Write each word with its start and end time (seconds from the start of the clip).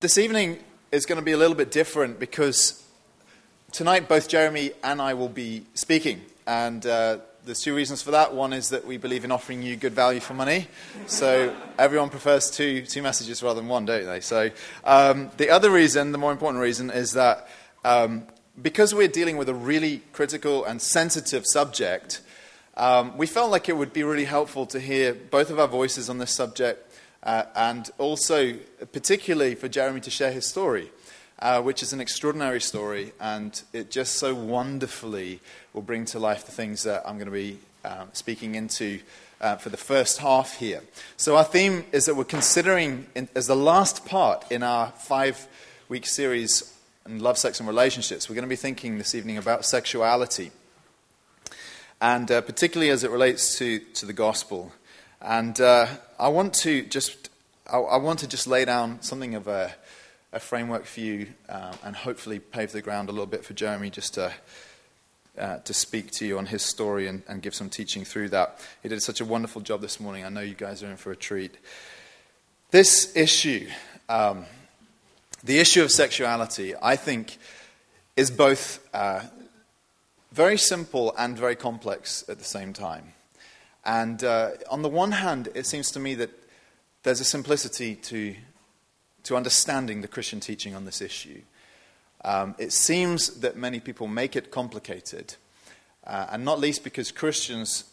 This 0.00 0.16
evening 0.16 0.58
is 0.90 1.04
going 1.04 1.18
to 1.18 1.22
be 1.22 1.32
a 1.32 1.36
little 1.36 1.54
bit 1.54 1.70
different 1.70 2.18
because 2.18 2.82
tonight 3.70 4.08
both 4.08 4.28
Jeremy 4.28 4.70
and 4.82 4.98
I 4.98 5.12
will 5.12 5.28
be 5.28 5.66
speaking. 5.74 6.22
And 6.46 6.86
uh, 6.86 7.18
there's 7.44 7.60
two 7.60 7.76
reasons 7.76 8.00
for 8.00 8.12
that. 8.12 8.32
One 8.32 8.54
is 8.54 8.70
that 8.70 8.86
we 8.86 8.96
believe 8.96 9.26
in 9.26 9.30
offering 9.30 9.62
you 9.62 9.76
good 9.76 9.92
value 9.92 10.20
for 10.20 10.32
money. 10.32 10.68
So 11.04 11.54
everyone 11.78 12.08
prefers 12.08 12.50
two, 12.50 12.80
two 12.86 13.02
messages 13.02 13.42
rather 13.42 13.60
than 13.60 13.68
one, 13.68 13.84
don't 13.84 14.06
they? 14.06 14.20
So 14.20 14.48
um, 14.84 15.30
the 15.36 15.50
other 15.50 15.70
reason, 15.70 16.12
the 16.12 16.18
more 16.18 16.32
important 16.32 16.62
reason, 16.62 16.88
is 16.88 17.12
that 17.12 17.46
um, 17.84 18.22
because 18.62 18.94
we're 18.94 19.06
dealing 19.06 19.36
with 19.36 19.50
a 19.50 19.54
really 19.54 20.00
critical 20.14 20.64
and 20.64 20.80
sensitive 20.80 21.44
subject, 21.44 22.22
um, 22.78 23.18
we 23.18 23.26
felt 23.26 23.50
like 23.50 23.68
it 23.68 23.76
would 23.76 23.92
be 23.92 24.02
really 24.02 24.24
helpful 24.24 24.64
to 24.64 24.80
hear 24.80 25.12
both 25.12 25.50
of 25.50 25.58
our 25.58 25.68
voices 25.68 26.08
on 26.08 26.16
this 26.16 26.30
subject 26.30 26.89
uh, 27.22 27.44
and 27.54 27.90
also, 27.98 28.54
particularly, 28.92 29.54
for 29.54 29.68
Jeremy 29.68 30.00
to 30.00 30.10
share 30.10 30.32
his 30.32 30.46
story, 30.46 30.90
uh, 31.38 31.60
which 31.60 31.82
is 31.82 31.92
an 31.92 32.00
extraordinary 32.00 32.60
story, 32.60 33.12
and 33.20 33.62
it 33.72 33.90
just 33.90 34.14
so 34.14 34.34
wonderfully 34.34 35.40
will 35.72 35.82
bring 35.82 36.04
to 36.06 36.18
life 36.18 36.46
the 36.46 36.52
things 36.52 36.82
that 36.84 37.02
I'm 37.06 37.16
going 37.16 37.26
to 37.26 37.32
be 37.32 37.58
um, 37.84 38.08
speaking 38.12 38.54
into 38.54 39.00
uh, 39.40 39.56
for 39.56 39.68
the 39.68 39.76
first 39.76 40.18
half 40.18 40.56
here. 40.56 40.82
So, 41.16 41.36
our 41.36 41.44
theme 41.44 41.84
is 41.92 42.06
that 42.06 42.14
we're 42.14 42.24
considering, 42.24 43.06
in, 43.14 43.28
as 43.34 43.46
the 43.46 43.56
last 43.56 44.06
part 44.06 44.50
in 44.50 44.62
our 44.62 44.88
five 44.88 45.46
week 45.88 46.06
series 46.06 46.74
on 47.06 47.18
love, 47.18 47.36
sex, 47.36 47.60
and 47.60 47.68
relationships, 47.68 48.28
we're 48.28 48.34
going 48.34 48.44
to 48.44 48.48
be 48.48 48.56
thinking 48.56 48.98
this 48.98 49.14
evening 49.14 49.36
about 49.36 49.64
sexuality, 49.64 50.50
and 52.00 52.30
uh, 52.30 52.40
particularly 52.40 52.90
as 52.90 53.04
it 53.04 53.10
relates 53.10 53.58
to, 53.58 53.78
to 53.78 54.06
the 54.06 54.12
gospel. 54.12 54.72
And 55.20 55.60
uh, 55.60 55.86
I 56.18 56.28
want 56.28 56.54
to 56.54 56.82
just 56.82 57.28
I, 57.70 57.78
I, 57.78 57.96
want 57.98 58.20
to 58.20 58.26
just 58.26 58.46
lay 58.46 58.64
down 58.64 59.02
something 59.02 59.34
of 59.34 59.48
a, 59.48 59.74
a 60.32 60.40
framework 60.40 60.86
for 60.86 61.00
you, 61.00 61.28
um, 61.48 61.72
and 61.84 61.94
hopefully 61.94 62.38
pave 62.38 62.72
the 62.72 62.80
ground 62.80 63.08
a 63.08 63.12
little 63.12 63.26
bit 63.26 63.44
for 63.44 63.54
Jeremy 63.54 63.90
just 63.90 64.14
to. 64.14 64.32
Uh, 65.38 65.58
to 65.60 65.72
speak 65.72 66.10
to 66.10 66.26
you 66.26 66.36
on 66.36 66.44
his 66.44 66.60
story 66.60 67.06
and, 67.06 67.22
and, 67.28 67.40
give 67.40 67.54
some 67.54 67.70
teaching 67.70 68.04
through 68.04 68.28
that. 68.28 68.60
He 68.82 68.88
did 68.88 69.00
such 69.00 69.20
a 69.20 69.24
wonderful 69.24 69.62
job 69.62 69.80
this 69.80 70.00
morning. 70.00 70.24
I 70.24 70.28
know 70.28 70.40
you 70.40 70.54
guys 70.54 70.82
are 70.82 70.90
in 70.90 70.96
for 70.96 71.12
a 71.12 71.16
treat. 71.16 71.56
This 72.72 73.16
issue, 73.16 73.68
um, 74.08 74.44
the 75.44 75.60
issue 75.60 75.82
of 75.82 75.92
sexuality, 75.92 76.74
I 76.82 76.96
think, 76.96 77.38
is 78.16 78.30
both 78.30 78.86
uh, 78.92 79.22
very 80.32 80.58
simple 80.58 81.14
and 81.16 81.38
very 81.38 81.56
complex 81.56 82.24
at 82.28 82.38
the 82.38 82.44
same 82.44 82.72
time. 82.72 83.12
And 83.84 84.22
uh, 84.22 84.50
on 84.70 84.82
the 84.82 84.88
one 84.88 85.12
hand, 85.12 85.48
it 85.54 85.66
seems 85.66 85.90
to 85.92 86.00
me 86.00 86.14
that 86.16 86.30
there's 87.02 87.20
a 87.20 87.24
simplicity 87.24 87.94
to, 87.94 88.34
to 89.24 89.36
understanding 89.36 90.02
the 90.02 90.08
Christian 90.08 90.40
teaching 90.40 90.74
on 90.74 90.84
this 90.84 91.00
issue. 91.00 91.42
Um, 92.24 92.54
it 92.58 92.72
seems 92.72 93.40
that 93.40 93.56
many 93.56 93.80
people 93.80 94.06
make 94.06 94.36
it 94.36 94.50
complicated, 94.50 95.36
uh, 96.06 96.26
and 96.30 96.44
not 96.44 96.60
least 96.60 96.84
because 96.84 97.10
Christians 97.10 97.84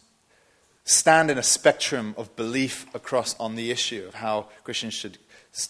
stand 0.84 1.30
in 1.30 1.38
a 1.38 1.42
spectrum 1.42 2.14
of 2.16 2.34
belief 2.36 2.86
across 2.94 3.38
on 3.38 3.56
the 3.56 3.70
issue 3.70 4.04
of 4.06 4.14
how 4.14 4.48
Christians 4.64 4.94
should, 4.94 5.18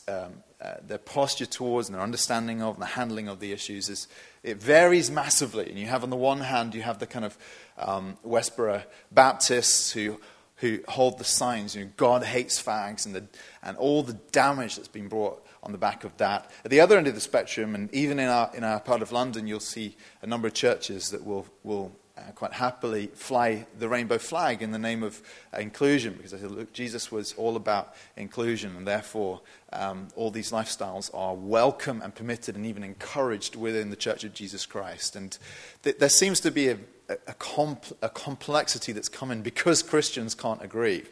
um, 0.08 0.42
uh, 0.60 0.75
their 0.84 0.98
posture 0.98 1.47
towards 1.47 1.88
and 1.88 1.94
their 1.94 2.03
understanding 2.03 2.62
of 2.62 2.75
and 2.75 2.82
the 2.82 2.86
handling 2.86 3.28
of 3.28 3.38
the 3.38 3.53
issues 3.53 3.88
is, 3.88 4.08
it 4.42 4.56
varies 4.56 5.10
massively. 5.10 5.69
And 5.69 5.78
you 5.78 5.86
have, 5.86 6.03
on 6.03 6.10
the 6.10 6.16
one 6.16 6.41
hand, 6.41 6.75
you 6.75 6.82
have 6.82 6.98
the 6.98 7.06
kind 7.06 7.25
of 7.25 7.38
um, 7.79 8.17
Westboro 8.27 8.83
Baptists 9.11 9.93
who, 9.93 10.21
who 10.57 10.81
hold 10.89 11.19
the 11.19 11.25
signs, 11.25 11.75
you 11.75 11.84
know, 11.84 11.91
God 11.97 12.25
hates 12.25 12.62
fags, 12.62 13.07
and, 13.07 13.15
the, 13.15 13.25
and 13.62 13.77
all 13.77 14.03
the 14.03 14.19
damage 14.33 14.77
that's 14.77 14.89
been 14.89 15.09
brought 15.09 15.45
on 15.62 15.73
the 15.73 15.79
back 15.79 16.05
of 16.05 16.17
that. 16.19 16.51
At 16.65 16.71
the 16.71 16.81
other 16.81 16.99
end 16.99 17.06
of 17.06 17.15
the 17.15 17.21
spectrum, 17.21 17.75
and 17.75 17.93
even 17.93 18.19
in 18.19 18.29
our, 18.29 18.51
in 18.55 18.65
our 18.65 18.81
part 18.81 19.03
of 19.03 19.12
London, 19.12 19.47
you'll 19.47 19.61
see 19.61 19.97
a 20.23 20.27
number 20.27 20.47
of 20.47 20.55
churches 20.55 21.11
that 21.11 21.25
will, 21.25 21.47
will 21.62 21.93
uh, 22.17 22.33
quite 22.33 22.53
happily 22.53 23.09
fly 23.15 23.67
the 23.78 23.88
rainbow 23.88 24.19
flag 24.19 24.62
in 24.62 24.71
the 24.71 24.78
name 24.78 25.03
of 25.03 25.22
uh, 25.55 25.59
inclusion 25.59 26.15
because 26.15 26.34
I 26.34 26.38
said, 26.38 26.50
look, 26.50 26.72
Jesus 26.72 27.12
was 27.12 27.33
all 27.34 27.56
about 27.56 27.94
inclusion, 28.17 28.75
and 28.77 28.87
therefore 28.87 29.41
um, 29.72 30.09
all 30.17 30.31
these 30.31 30.50
lifestyles 30.50 31.11
are 31.15 31.34
welcome 31.34 32.03
and 32.03 32.15
permitted 32.15 32.56
and 32.56 32.67
even 32.67 32.83
encouraged 32.83 33.56
within 33.56 33.91
the 33.91 33.97
Church 33.97 34.25
of 34.25 34.34
Jesus 34.34 34.67
Christ. 34.67 35.17
And 35.17 35.37
th- 35.83 35.99
there 35.99 36.09
seems 36.09 36.41
to 36.41 36.50
be 36.50 36.69
a, 36.69 36.78
a, 37.08 37.34
comp- 37.34 37.96
a, 38.02 38.08
complexity 38.08 38.92
that's 38.92 39.08
coming 39.08 39.42
because 39.42 39.82
Christians 39.82 40.34
can't 40.34 40.62
agree. 40.62 41.04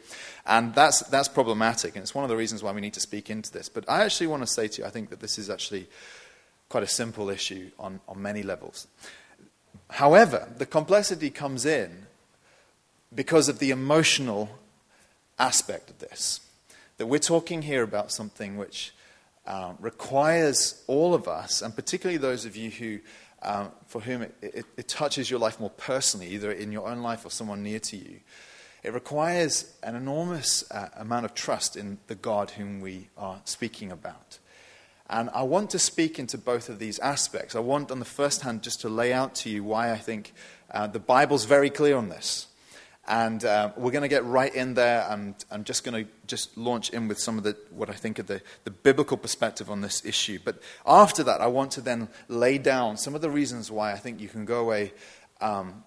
And 0.45 0.75
that's, 0.75 0.99
that's 1.01 1.27
problematic, 1.27 1.95
and 1.95 2.03
it's 2.03 2.13
one 2.13 2.23
of 2.23 2.29
the 2.29 2.37
reasons 2.37 2.61
why 2.61 2.71
we 2.71 2.81
need 2.81 2.93
to 2.93 2.99
speak 2.99 3.29
into 3.29 3.51
this. 3.51 3.67
But 3.67 3.89
I 3.89 4.03
actually 4.03 4.27
want 4.27 4.43
to 4.43 4.47
say 4.47 4.67
to 4.67 4.81
you, 4.81 4.87
I 4.87 4.91
think 4.91 5.09
that 5.09 5.19
this 5.19 5.39
is 5.39 5.49
actually 5.49 5.87
quite 6.69 6.83
a 6.83 6.87
simple 6.87 7.29
issue 7.29 7.71
on, 7.79 7.99
on 8.07 8.21
many 8.21 8.43
levels. 8.43 8.87
However, 9.89 10.49
the 10.57 10.65
complexity 10.65 11.29
comes 11.29 11.65
in 11.65 12.07
because 13.13 13.49
of 13.49 13.59
the 13.59 13.71
emotional 13.71 14.49
aspect 15.39 15.89
of 15.89 15.99
this. 15.99 16.41
That 16.97 17.07
we're 17.07 17.19
talking 17.19 17.61
here 17.61 17.83
about 17.83 18.11
something 18.11 18.57
which 18.57 18.93
uh, 19.45 19.73
requires 19.79 20.83
all 20.87 21.13
of 21.13 21.27
us, 21.27 21.61
and 21.61 21.75
particularly 21.75 22.17
those 22.17 22.43
of 22.43 22.55
you 22.55 22.69
who, 22.69 22.99
uh, 23.47 23.69
for 23.87 24.01
whom 24.01 24.23
it, 24.23 24.35
it, 24.41 24.65
it 24.75 24.87
touches 24.89 25.31
your 25.31 25.39
life 25.39 25.57
more 25.57 25.69
personally, 25.69 26.27
either 26.27 26.51
in 26.51 26.69
your 26.69 26.85
own 26.85 27.01
life 27.01 27.25
or 27.25 27.29
someone 27.29 27.63
near 27.63 27.79
to 27.79 27.95
you, 27.95 28.19
it 28.83 28.93
requires 28.93 29.73
an 29.83 29.95
enormous 29.95 30.69
uh, 30.69 30.89
amount 30.97 31.23
of 31.23 31.33
trust 31.33 31.77
in 31.77 31.97
the 32.07 32.15
God 32.15 32.51
whom 32.51 32.81
we 32.81 33.07
are 33.17 33.39
speaking 33.45 33.89
about. 33.89 34.39
And 35.09 35.29
I 35.33 35.43
want 35.43 35.69
to 35.69 35.79
speak 35.79 36.19
into 36.19 36.37
both 36.37 36.67
of 36.67 36.77
these 36.79 36.99
aspects. 36.99 37.55
I 37.55 37.59
want, 37.59 37.89
on 37.89 37.99
the 37.99 38.05
first 38.05 38.41
hand, 38.41 38.63
just 38.63 38.81
to 38.81 38.89
lay 38.89 39.13
out 39.13 39.33
to 39.35 39.49
you 39.49 39.63
why 39.63 39.93
I 39.93 39.97
think 39.97 40.33
uh, 40.69 40.87
the 40.87 40.99
Bible's 40.99 41.45
very 41.45 41.69
clear 41.69 41.95
on 41.95 42.09
this. 42.09 42.47
And 43.07 43.45
uh, 43.45 43.71
we're 43.77 43.91
going 43.91 44.01
to 44.01 44.09
get 44.09 44.25
right 44.25 44.53
in 44.53 44.73
there. 44.73 45.07
And 45.09 45.33
I'm 45.49 45.63
just 45.63 45.83
going 45.83 46.05
to 46.05 46.11
just 46.27 46.57
launch 46.57 46.89
in 46.89 47.07
with 47.07 47.19
some 47.19 47.37
of 47.37 47.43
the, 47.43 47.55
what 47.71 47.89
I 47.89 47.93
think 47.93 48.19
of 48.19 48.27
the, 48.27 48.41
the 48.65 48.71
biblical 48.71 49.17
perspective 49.17 49.71
on 49.71 49.81
this 49.81 50.05
issue. 50.05 50.39
But 50.43 50.61
after 50.85 51.23
that, 51.23 51.39
I 51.39 51.47
want 51.47 51.71
to 51.71 51.81
then 51.81 52.09
lay 52.27 52.57
down 52.57 52.97
some 52.97 53.15
of 53.15 53.21
the 53.21 53.29
reasons 53.29 53.71
why 53.71 53.93
I 53.93 53.97
think 53.97 54.19
you 54.19 54.27
can 54.27 54.45
go 54.45 54.59
away 54.59 54.91
um, 55.39 55.83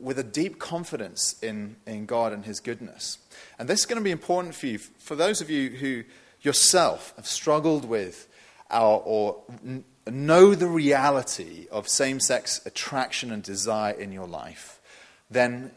with 0.00 0.18
a 0.18 0.24
deep 0.24 0.58
confidence 0.58 1.36
in, 1.42 1.76
in 1.86 2.06
God 2.06 2.32
and 2.32 2.44
His 2.44 2.60
goodness. 2.60 3.18
And 3.58 3.68
this 3.68 3.80
is 3.80 3.86
going 3.86 4.00
to 4.00 4.04
be 4.04 4.10
important 4.10 4.54
for 4.54 4.66
you. 4.66 4.78
For 4.78 5.14
those 5.14 5.40
of 5.40 5.50
you 5.50 5.70
who 5.70 6.04
yourself 6.40 7.12
have 7.16 7.26
struggled 7.26 7.84
with 7.84 8.28
or, 8.70 9.02
or 9.04 9.42
know 10.06 10.54
the 10.54 10.68
reality 10.68 11.66
of 11.70 11.88
same 11.88 12.20
sex 12.20 12.60
attraction 12.64 13.32
and 13.32 13.42
desire 13.42 13.92
in 13.92 14.12
your 14.12 14.26
life, 14.26 14.80
then 15.30 15.70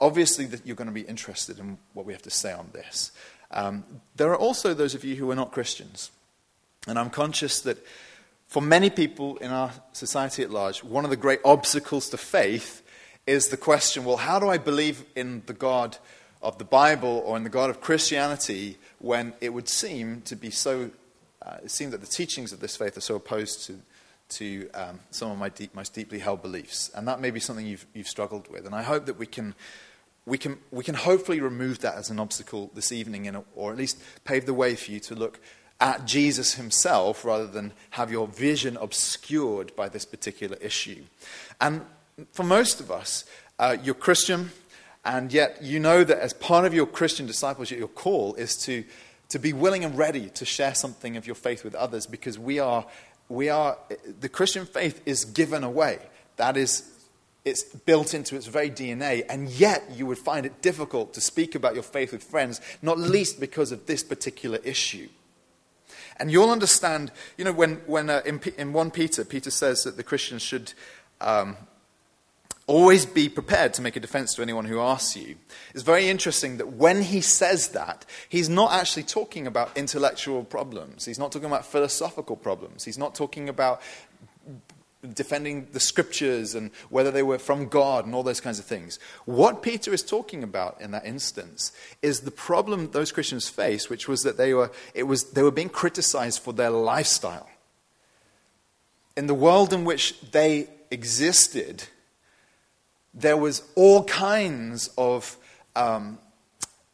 obviously 0.00 0.46
that 0.46 0.66
you're 0.66 0.76
going 0.76 0.88
to 0.88 0.94
be 0.94 1.02
interested 1.02 1.58
in 1.58 1.78
what 1.94 2.06
we 2.06 2.12
have 2.12 2.22
to 2.22 2.30
say 2.30 2.52
on 2.52 2.70
this. 2.72 3.12
Um, 3.50 3.84
there 4.16 4.30
are 4.30 4.38
also 4.38 4.74
those 4.74 4.94
of 4.94 5.04
you 5.04 5.16
who 5.16 5.30
are 5.30 5.36
not 5.36 5.52
Christians. 5.52 6.10
And 6.86 6.98
I'm 6.98 7.10
conscious 7.10 7.60
that 7.62 7.78
for 8.48 8.62
many 8.62 8.90
people 8.90 9.36
in 9.38 9.50
our 9.50 9.72
society 9.92 10.42
at 10.42 10.50
large, 10.50 10.82
one 10.82 11.04
of 11.04 11.10
the 11.10 11.16
great 11.16 11.40
obstacles 11.44 12.08
to 12.10 12.16
faith 12.16 12.82
is 13.26 13.48
the 13.48 13.56
question 13.56 14.04
well, 14.04 14.16
how 14.16 14.38
do 14.38 14.48
I 14.48 14.58
believe 14.58 15.04
in 15.14 15.42
the 15.46 15.52
God 15.52 15.98
of 16.42 16.58
the 16.58 16.64
Bible 16.64 17.22
or 17.26 17.36
in 17.36 17.44
the 17.44 17.50
God 17.50 17.70
of 17.70 17.80
Christianity 17.80 18.78
when 18.98 19.34
it 19.40 19.50
would 19.50 19.68
seem 19.68 20.22
to 20.22 20.36
be 20.36 20.50
so 20.50 20.90
uh, 21.42 21.56
it 21.64 21.70
seems 21.70 21.92
that 21.92 22.00
the 22.00 22.06
teachings 22.06 22.52
of 22.52 22.60
this 22.60 22.76
faith 22.76 22.96
are 22.96 23.02
so 23.02 23.14
opposed 23.14 23.64
to, 23.66 23.78
to 24.28 24.70
um, 24.72 25.00
some 25.10 25.30
of 25.30 25.38
my 25.38 25.48
deep, 25.48 25.74
most 25.74 25.94
deeply 25.94 26.18
held 26.18 26.42
beliefs. 26.42 26.90
And 26.94 27.08
that 27.08 27.20
may 27.20 27.30
be 27.30 27.40
something 27.40 27.66
you've, 27.66 27.86
you've 27.94 28.08
struggled 28.08 28.50
with. 28.50 28.66
And 28.66 28.74
I 28.74 28.82
hope 28.82 29.06
that 29.06 29.18
we 29.18 29.26
can, 29.26 29.54
we, 30.26 30.38
can, 30.38 30.58
we 30.70 30.84
can 30.84 30.94
hopefully 30.94 31.40
remove 31.40 31.80
that 31.80 31.96
as 31.96 32.10
an 32.10 32.20
obstacle 32.20 32.70
this 32.74 32.92
evening, 32.92 33.26
in 33.26 33.36
a, 33.36 33.44
or 33.54 33.72
at 33.72 33.78
least 33.78 33.98
pave 34.24 34.46
the 34.46 34.54
way 34.54 34.74
for 34.74 34.90
you 34.90 35.00
to 35.00 35.14
look 35.14 35.40
at 35.80 36.06
Jesus 36.06 36.54
himself 36.54 37.24
rather 37.24 37.46
than 37.46 37.72
have 37.90 38.10
your 38.10 38.26
vision 38.26 38.76
obscured 38.76 39.74
by 39.76 39.88
this 39.88 40.04
particular 40.04 40.56
issue. 40.60 41.04
And 41.60 41.82
for 42.32 42.42
most 42.42 42.80
of 42.80 42.90
us, 42.90 43.24
uh, 43.58 43.76
you're 43.82 43.94
Christian, 43.94 44.50
and 45.04 45.32
yet 45.32 45.62
you 45.62 45.80
know 45.80 46.04
that 46.04 46.18
as 46.18 46.34
part 46.34 46.66
of 46.66 46.74
your 46.74 46.86
Christian 46.86 47.26
discipleship, 47.26 47.78
your 47.78 47.88
call 47.88 48.34
is 48.34 48.56
to 48.64 48.84
to 49.30 49.38
be 49.38 49.52
willing 49.52 49.84
and 49.84 49.96
ready 49.96 50.28
to 50.28 50.44
share 50.44 50.74
something 50.74 51.16
of 51.16 51.26
your 51.26 51.36
faith 51.36 51.64
with 51.64 51.74
others 51.74 52.06
because 52.06 52.38
we 52.38 52.58
are, 52.58 52.84
we 53.28 53.48
are 53.48 53.78
the 54.20 54.28
Christian 54.28 54.66
faith 54.66 55.00
is 55.06 55.24
given 55.24 55.64
away. 55.64 56.00
That 56.36 56.56
is, 56.56 56.82
it's 57.44 57.62
built 57.62 58.14
into 58.14 58.36
its 58.36 58.46
very 58.46 58.70
DNA, 58.70 59.24
and 59.28 59.48
yet 59.48 59.84
you 59.94 60.06
would 60.06 60.18
find 60.18 60.44
it 60.44 60.60
difficult 60.62 61.14
to 61.14 61.20
speak 61.20 61.54
about 61.54 61.74
your 61.74 61.82
faith 61.82 62.12
with 62.12 62.22
friends, 62.22 62.60
not 62.82 62.98
least 62.98 63.40
because 63.40 63.72
of 63.72 63.86
this 63.86 64.02
particular 64.02 64.58
issue. 64.64 65.08
And 66.18 66.30
you'll 66.30 66.50
understand, 66.50 67.12
you 67.38 67.44
know, 67.44 67.52
when, 67.52 67.76
when 67.86 68.10
uh, 68.10 68.20
in, 68.26 68.40
in 68.58 68.74
1 68.74 68.90
Peter, 68.90 69.24
Peter 69.24 69.50
says 69.50 69.84
that 69.84 69.96
the 69.96 70.02
Christians 70.02 70.42
should 70.42 70.74
um, 71.22 71.56
Always 72.70 73.04
be 73.04 73.28
prepared 73.28 73.74
to 73.74 73.82
make 73.82 73.96
a 73.96 74.00
defense 74.00 74.32
to 74.34 74.42
anyone 74.42 74.64
who 74.64 74.78
asks 74.78 75.16
you. 75.16 75.34
It's 75.74 75.82
very 75.82 76.08
interesting 76.08 76.58
that 76.58 76.74
when 76.74 77.02
he 77.02 77.20
says 77.20 77.70
that, 77.70 78.06
he's 78.28 78.48
not 78.48 78.70
actually 78.70 79.02
talking 79.02 79.48
about 79.48 79.76
intellectual 79.76 80.44
problems. 80.44 81.04
He's 81.04 81.18
not 81.18 81.32
talking 81.32 81.48
about 81.48 81.66
philosophical 81.66 82.36
problems. 82.36 82.84
He's 82.84 82.96
not 82.96 83.16
talking 83.16 83.48
about 83.48 83.82
defending 85.14 85.66
the 85.72 85.80
scriptures 85.80 86.54
and 86.54 86.70
whether 86.90 87.10
they 87.10 87.22
were 87.22 87.38
from 87.38 87.68
God 87.68 88.04
and 88.04 88.14
all 88.14 88.22
those 88.22 88.40
kinds 88.40 88.58
of 88.58 88.66
things. 88.66 88.98
What 89.24 89.62
Peter 89.62 89.92
is 89.94 90.02
talking 90.02 90.42
about 90.42 90.80
in 90.80 90.90
that 90.90 91.06
instance 91.06 91.72
is 92.02 92.20
the 92.20 92.30
problem 92.30 92.90
those 92.90 93.10
Christians 93.10 93.48
faced, 93.48 93.88
which 93.88 94.08
was 94.08 94.22
that 94.22 94.36
they 94.36 94.52
were, 94.52 94.70
it 94.94 95.04
was, 95.04 95.30
they 95.32 95.42
were 95.42 95.50
being 95.50 95.70
criticized 95.70 96.40
for 96.40 96.52
their 96.52 96.70
lifestyle. 96.70 97.48
In 99.16 99.26
the 99.26 99.34
world 99.34 99.72
in 99.72 99.84
which 99.84 100.20
they 100.32 100.68
existed, 100.90 101.84
there 103.14 103.36
was 103.36 103.62
all 103.74 104.04
kinds 104.04 104.90
of 104.98 105.36
um, 105.74 106.18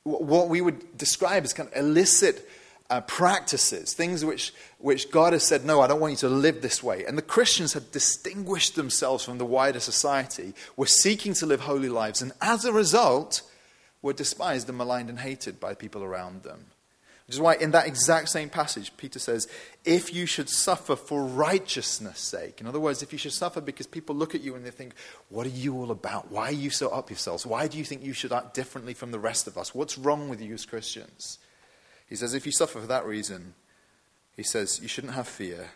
what 0.05 0.49
we 0.49 0.61
would 0.61 0.97
describe 0.97 1.45
as 1.45 1.53
kind 1.53 1.69
of 1.69 1.77
illicit 1.77 2.49
uh, 2.89 3.01
practices, 3.03 3.93
things 3.93 4.25
which, 4.25 4.55
which 4.87 5.11
God 5.11 5.33
has 5.33 5.43
said, 5.43 5.65
no, 5.65 5.81
I 5.81 5.89
don't 5.89 5.99
want 5.99 6.13
you 6.13 6.17
to 6.19 6.29
live 6.29 6.63
this 6.63 6.81
way. 6.81 7.05
And 7.05 7.19
the 7.19 7.23
Christians 7.23 7.73
had 7.73 7.91
distinguished 7.91 8.77
themselves 8.77 9.25
from 9.25 9.39
the 9.39 9.45
wider 9.45 9.81
society, 9.81 10.55
were 10.77 10.87
seeking 10.87 11.35
to 11.35 11.45
live 11.45 11.63
holy 11.63 11.89
lives, 11.89 12.23
and 12.23 12.31
as 12.41 12.65
a 12.65 12.73
result, 12.73 13.43
were 14.01 14.13
despised 14.13 14.69
and 14.69 14.79
maligned 14.79 15.11
and 15.11 15.19
hated 15.19 15.59
by 15.59 15.75
people 15.75 16.05
around 16.05 16.45
them. 16.45 16.67
Which 17.27 17.35
is 17.35 17.41
why, 17.41 17.57
in 17.57 17.73
that 17.73 17.89
exact 17.89 18.29
same 18.29 18.49
passage, 18.49 18.97
Peter 18.97 19.19
says, 19.19 19.49
if 19.85 20.15
you 20.15 20.25
should 20.25 20.49
suffer 20.49 20.95
for 20.95 21.25
righteousness' 21.25 22.21
sake, 22.21 22.61
in 22.61 22.69
other 22.69 22.79
words, 22.79 23.03
if 23.03 23.11
you 23.11 23.19
should 23.19 23.33
suffer 23.33 23.61
because 23.61 23.89
people 23.89 24.15
look 24.15 24.37
at 24.37 24.43
you 24.43 24.55
and 24.55 24.65
they 24.65 24.71
think, 24.71 24.95
what 25.31 25.47
are 25.47 25.59
you 25.65 25.75
all 25.75 25.91
about? 25.91 26.31
Why 26.31 26.45
are 26.45 26.53
you 26.53 26.71
so 26.71 26.91
up 26.91 27.11
yourselves? 27.11 27.45
Why 27.45 27.67
do 27.67 27.77
you 27.77 27.83
think 27.85 28.05
you 28.05 28.13
should 28.13 28.33
act 28.33 28.55
differently 28.55 28.95
from 28.95 29.11
the 29.11 29.19
rest 29.19 29.49
of 29.49 29.59
us? 29.59 29.75
What's 29.75 29.99
wrong 29.99 30.29
with 30.29 30.41
you 30.41 30.55
as 30.55 30.65
Christians? 30.65 31.41
He 32.09 32.15
says, 32.15 32.35
if 32.35 32.47
you 32.47 32.53
suffer 32.53 32.81
for 32.81 32.87
that 32.87 33.05
reason, 33.05 33.55
he 34.37 34.43
says, 34.43 34.81
you 34.81 34.89
shouldn't 34.89 35.15
have 35.15 35.29
fear. 35.29 35.71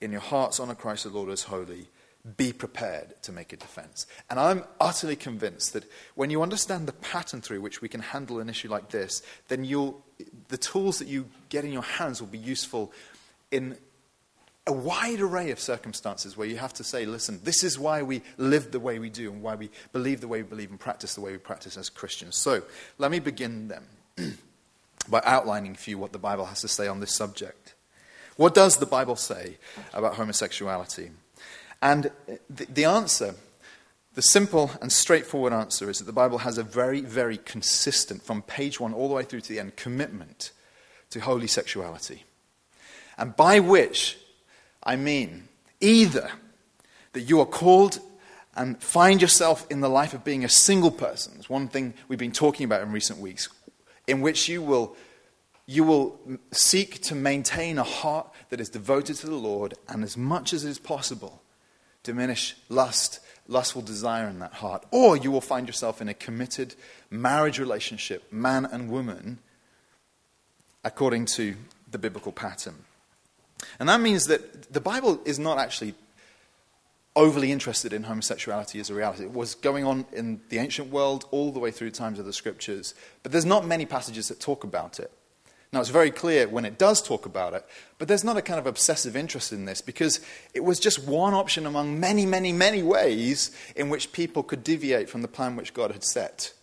In 0.00 0.12
your 0.12 0.20
hearts, 0.20 0.60
honor 0.60 0.74
Christ 0.74 1.04
the 1.04 1.10
Lord 1.10 1.30
as 1.30 1.44
holy 1.44 1.88
be 2.36 2.52
prepared 2.52 3.14
to 3.22 3.32
make 3.32 3.52
a 3.52 3.56
defense. 3.56 4.06
And 4.28 4.38
I'm 4.38 4.64
utterly 4.80 5.16
convinced 5.16 5.72
that 5.72 5.84
when 6.14 6.30
you 6.30 6.42
understand 6.42 6.86
the 6.86 6.92
pattern 6.92 7.40
through 7.40 7.60
which 7.60 7.80
we 7.80 7.88
can 7.88 8.00
handle 8.00 8.40
an 8.40 8.48
issue 8.48 8.68
like 8.68 8.90
this, 8.90 9.22
then 9.48 9.64
you'll, 9.64 10.02
the 10.48 10.58
tools 10.58 10.98
that 10.98 11.08
you 11.08 11.28
get 11.48 11.64
in 11.64 11.72
your 11.72 11.82
hands 11.82 12.20
will 12.20 12.28
be 12.28 12.38
useful 12.38 12.92
in 13.50 13.78
a 14.66 14.72
wide 14.72 15.20
array 15.20 15.50
of 15.50 15.58
circumstances 15.58 16.36
where 16.36 16.46
you 16.46 16.58
have 16.58 16.74
to 16.74 16.84
say, 16.84 17.06
listen, 17.06 17.40
this 17.44 17.64
is 17.64 17.78
why 17.78 18.02
we 18.02 18.20
live 18.36 18.70
the 18.70 18.80
way 18.80 18.98
we 18.98 19.08
do 19.08 19.32
and 19.32 19.40
why 19.40 19.54
we 19.54 19.70
believe 19.92 20.20
the 20.20 20.28
way 20.28 20.42
we 20.42 20.48
believe 20.48 20.70
and 20.70 20.78
practice 20.78 21.14
the 21.14 21.22
way 21.22 21.32
we 21.32 21.38
practice 21.38 21.78
as 21.78 21.88
Christians. 21.88 22.36
So 22.36 22.62
let 22.98 23.10
me 23.10 23.18
begin 23.18 23.68
then 23.68 24.36
by 25.08 25.22
outlining 25.24 25.74
for 25.74 25.88
you 25.88 25.96
what 25.96 26.12
the 26.12 26.18
Bible 26.18 26.44
has 26.44 26.60
to 26.60 26.68
say 26.68 26.86
on 26.86 27.00
this 27.00 27.14
subject. 27.14 27.74
What 28.38 28.54
does 28.54 28.76
the 28.76 28.86
Bible 28.86 29.16
say 29.16 29.56
about 29.92 30.14
homosexuality? 30.14 31.10
And 31.82 32.12
the, 32.48 32.66
the 32.66 32.84
answer, 32.84 33.34
the 34.14 34.22
simple 34.22 34.70
and 34.80 34.92
straightforward 34.92 35.52
answer, 35.52 35.90
is 35.90 35.98
that 35.98 36.04
the 36.04 36.12
Bible 36.12 36.38
has 36.38 36.56
a 36.56 36.62
very, 36.62 37.00
very 37.00 37.38
consistent, 37.38 38.22
from 38.22 38.42
page 38.42 38.78
one 38.78 38.94
all 38.94 39.08
the 39.08 39.14
way 39.14 39.24
through 39.24 39.40
to 39.40 39.48
the 39.48 39.58
end, 39.58 39.74
commitment 39.74 40.52
to 41.10 41.18
holy 41.18 41.48
sexuality. 41.48 42.22
And 43.18 43.34
by 43.34 43.58
which 43.58 44.16
I 44.84 44.94
mean 44.94 45.48
either 45.80 46.30
that 47.14 47.22
you 47.22 47.40
are 47.40 47.46
called 47.46 47.98
and 48.54 48.80
find 48.80 49.20
yourself 49.20 49.66
in 49.68 49.80
the 49.80 49.90
life 49.90 50.14
of 50.14 50.22
being 50.22 50.44
a 50.44 50.48
single 50.48 50.92
person. 50.92 51.32
It's 51.38 51.50
one 51.50 51.66
thing 51.66 51.92
we've 52.06 52.20
been 52.20 52.30
talking 52.30 52.62
about 52.62 52.82
in 52.82 52.92
recent 52.92 53.18
weeks, 53.18 53.48
in 54.06 54.20
which 54.20 54.48
you 54.48 54.62
will, 54.62 54.94
you 55.70 55.84
will 55.84 56.18
seek 56.50 57.02
to 57.02 57.14
maintain 57.14 57.78
a 57.78 57.82
heart 57.82 58.26
that 58.48 58.58
is 58.58 58.70
devoted 58.70 59.16
to 59.16 59.26
the 59.26 59.36
Lord 59.36 59.74
and 59.86 60.02
as 60.02 60.16
much 60.16 60.54
as 60.54 60.64
is 60.64 60.78
possible 60.78 61.42
diminish 62.02 62.56
lust, 62.70 63.20
lustful 63.48 63.82
desire 63.82 64.28
in 64.28 64.38
that 64.38 64.54
heart. 64.54 64.86
Or 64.90 65.14
you 65.14 65.30
will 65.30 65.42
find 65.42 65.66
yourself 65.66 66.00
in 66.00 66.08
a 66.08 66.14
committed 66.14 66.74
marriage 67.10 67.58
relationship, 67.58 68.32
man 68.32 68.64
and 68.64 68.90
woman, 68.90 69.40
according 70.84 71.26
to 71.26 71.54
the 71.90 71.98
biblical 71.98 72.32
pattern. 72.32 72.76
And 73.78 73.90
that 73.90 74.00
means 74.00 74.24
that 74.28 74.72
the 74.72 74.80
Bible 74.80 75.20
is 75.26 75.38
not 75.38 75.58
actually 75.58 75.94
overly 77.14 77.52
interested 77.52 77.92
in 77.92 78.04
homosexuality 78.04 78.80
as 78.80 78.88
a 78.88 78.94
reality. 78.94 79.24
It 79.24 79.32
was 79.32 79.54
going 79.54 79.84
on 79.84 80.06
in 80.14 80.40
the 80.48 80.60
ancient 80.60 80.90
world 80.90 81.26
all 81.30 81.52
the 81.52 81.58
way 81.58 81.70
through 81.70 81.90
times 81.90 82.18
of 82.18 82.24
the 82.24 82.32
scriptures, 82.32 82.94
but 83.22 83.32
there's 83.32 83.44
not 83.44 83.66
many 83.66 83.84
passages 83.84 84.28
that 84.28 84.40
talk 84.40 84.64
about 84.64 84.98
it. 84.98 85.12
Now, 85.72 85.80
it's 85.80 85.90
very 85.90 86.10
clear 86.10 86.48
when 86.48 86.64
it 86.64 86.78
does 86.78 87.02
talk 87.02 87.26
about 87.26 87.52
it, 87.52 87.64
but 87.98 88.08
there's 88.08 88.24
not 88.24 88.38
a 88.38 88.42
kind 88.42 88.58
of 88.58 88.66
obsessive 88.66 89.14
interest 89.14 89.52
in 89.52 89.66
this 89.66 89.82
because 89.82 90.20
it 90.54 90.64
was 90.64 90.80
just 90.80 91.06
one 91.06 91.34
option 91.34 91.66
among 91.66 92.00
many, 92.00 92.24
many, 92.24 92.52
many 92.52 92.82
ways 92.82 93.50
in 93.76 93.90
which 93.90 94.12
people 94.12 94.42
could 94.42 94.64
deviate 94.64 95.10
from 95.10 95.20
the 95.20 95.28
plan 95.28 95.56
which 95.56 95.74
God 95.74 95.92
had 95.92 96.04
set. 96.04 96.54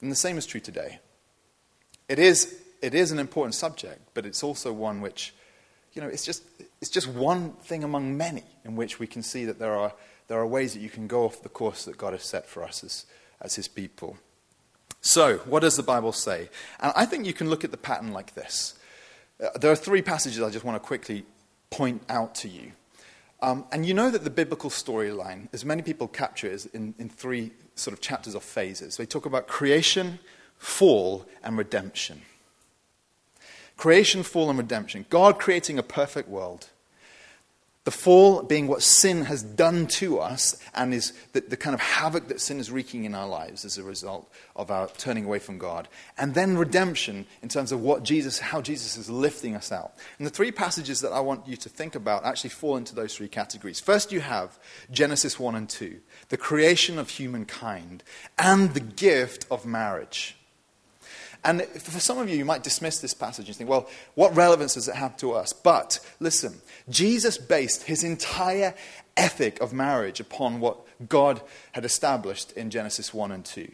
And 0.00 0.10
the 0.10 0.16
same 0.16 0.38
is 0.38 0.46
true 0.46 0.60
today. 0.60 1.00
It 2.08 2.20
is, 2.20 2.60
it 2.80 2.94
is 2.94 3.10
an 3.10 3.18
important 3.18 3.56
subject, 3.56 4.00
but 4.14 4.24
it's 4.24 4.44
also 4.44 4.72
one 4.72 5.00
which, 5.00 5.34
you 5.94 6.02
know, 6.02 6.08
it's 6.08 6.24
just, 6.24 6.44
it's 6.80 6.90
just 6.90 7.08
one 7.08 7.52
thing 7.64 7.82
among 7.82 8.16
many 8.16 8.44
in 8.64 8.76
which 8.76 9.00
we 9.00 9.08
can 9.08 9.22
see 9.22 9.44
that 9.46 9.58
there 9.58 9.74
are, 9.74 9.92
there 10.28 10.38
are 10.38 10.46
ways 10.46 10.74
that 10.74 10.80
you 10.80 10.90
can 10.90 11.08
go 11.08 11.24
off 11.24 11.42
the 11.42 11.48
course 11.48 11.86
that 11.86 11.98
God 11.98 12.12
has 12.12 12.22
set 12.22 12.46
for 12.46 12.62
us 12.62 12.84
as, 12.84 13.06
as 13.40 13.56
His 13.56 13.66
people. 13.66 14.16
So, 15.02 15.38
what 15.38 15.60
does 15.60 15.76
the 15.76 15.82
Bible 15.82 16.12
say? 16.12 16.48
And 16.78 16.92
I 16.94 17.06
think 17.06 17.26
you 17.26 17.32
can 17.32 17.50
look 17.50 17.64
at 17.64 17.72
the 17.72 17.76
pattern 17.76 18.12
like 18.12 18.34
this. 18.34 18.74
Uh, 19.42 19.48
there 19.58 19.70
are 19.70 19.76
three 19.76 20.00
passages 20.00 20.40
I 20.40 20.48
just 20.48 20.64
want 20.64 20.76
to 20.76 20.86
quickly 20.86 21.26
point 21.70 22.02
out 22.08 22.36
to 22.36 22.48
you. 22.48 22.72
Um, 23.40 23.64
and 23.72 23.84
you 23.84 23.94
know 23.94 24.10
that 24.10 24.22
the 24.22 24.30
biblical 24.30 24.70
storyline, 24.70 25.48
as 25.52 25.64
many 25.64 25.82
people 25.82 26.06
capture 26.06 26.46
it, 26.46 26.52
is 26.52 26.66
in, 26.66 26.94
in 27.00 27.08
three 27.08 27.50
sort 27.74 27.92
of 27.92 28.00
chapters 28.00 28.36
or 28.36 28.40
phases. 28.40 28.96
They 28.96 29.04
talk 29.04 29.26
about 29.26 29.48
creation, 29.48 30.20
fall, 30.56 31.26
and 31.42 31.58
redemption. 31.58 32.22
Creation, 33.76 34.22
fall, 34.22 34.50
and 34.50 34.58
redemption. 34.58 35.06
God 35.10 35.40
creating 35.40 35.80
a 35.80 35.82
perfect 35.82 36.28
world. 36.28 36.68
The 37.84 37.90
fall 37.90 38.44
being 38.44 38.68
what 38.68 38.80
sin 38.80 39.24
has 39.24 39.42
done 39.42 39.88
to 39.88 40.20
us 40.20 40.56
and 40.72 40.94
is 40.94 41.12
the, 41.32 41.40
the, 41.40 41.56
kind 41.56 41.74
of 41.74 41.80
havoc 41.80 42.28
that 42.28 42.40
sin 42.40 42.60
is 42.60 42.70
wreaking 42.70 43.04
in 43.04 43.12
our 43.12 43.26
lives 43.26 43.64
as 43.64 43.76
a 43.76 43.82
result 43.82 44.32
of 44.54 44.70
our 44.70 44.86
turning 44.98 45.24
away 45.24 45.40
from 45.40 45.58
God. 45.58 45.88
And 46.16 46.32
then 46.32 46.56
redemption 46.56 47.26
in 47.42 47.48
terms 47.48 47.72
of 47.72 47.80
what 47.80 48.04
Jesus, 48.04 48.38
how 48.38 48.60
Jesus 48.60 48.96
is 48.96 49.10
lifting 49.10 49.56
us 49.56 49.72
out. 49.72 49.94
And 50.18 50.26
the 50.26 50.30
three 50.30 50.52
passages 50.52 51.00
that 51.00 51.10
I 51.10 51.18
want 51.18 51.48
you 51.48 51.56
to 51.56 51.68
think 51.68 51.96
about 51.96 52.24
actually 52.24 52.50
fall 52.50 52.76
into 52.76 52.94
those 52.94 53.16
three 53.16 53.26
categories. 53.26 53.80
First, 53.80 54.12
you 54.12 54.20
have 54.20 54.60
Genesis 54.92 55.40
1 55.40 55.56
and 55.56 55.68
2, 55.68 55.98
the 56.28 56.36
creation 56.36 57.00
of 57.00 57.10
humankind 57.10 58.04
and 58.38 58.74
the 58.74 58.80
gift 58.80 59.44
of 59.50 59.66
marriage. 59.66 60.36
And 61.44 61.62
for 61.64 61.98
some 61.98 62.18
of 62.18 62.28
you, 62.28 62.36
you 62.36 62.44
might 62.44 62.62
dismiss 62.62 63.00
this 63.00 63.14
passage 63.14 63.48
and 63.48 63.56
think, 63.56 63.68
well, 63.68 63.88
what 64.14 64.34
relevance 64.36 64.74
does 64.74 64.88
it 64.88 64.94
have 64.94 65.16
to 65.18 65.32
us? 65.32 65.52
But 65.52 65.98
listen, 66.20 66.60
Jesus 66.88 67.36
based 67.36 67.84
his 67.84 68.04
entire 68.04 68.74
ethic 69.16 69.60
of 69.60 69.72
marriage 69.72 70.20
upon 70.20 70.60
what 70.60 70.78
God 71.08 71.40
had 71.72 71.84
established 71.84 72.52
in 72.52 72.70
Genesis 72.70 73.12
1 73.12 73.32
and 73.32 73.44
2 73.44 73.72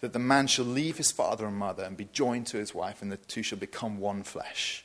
that 0.00 0.12
the 0.12 0.18
man 0.18 0.46
shall 0.46 0.64
leave 0.64 0.98
his 0.98 1.10
father 1.10 1.46
and 1.46 1.56
mother 1.56 1.82
and 1.82 1.96
be 1.96 2.08
joined 2.12 2.46
to 2.46 2.58
his 2.58 2.74
wife, 2.74 3.02
and 3.02 3.10
the 3.10 3.16
two 3.16 3.42
shall 3.42 3.58
become 3.58 3.98
one 3.98 4.22
flesh. 4.22 4.84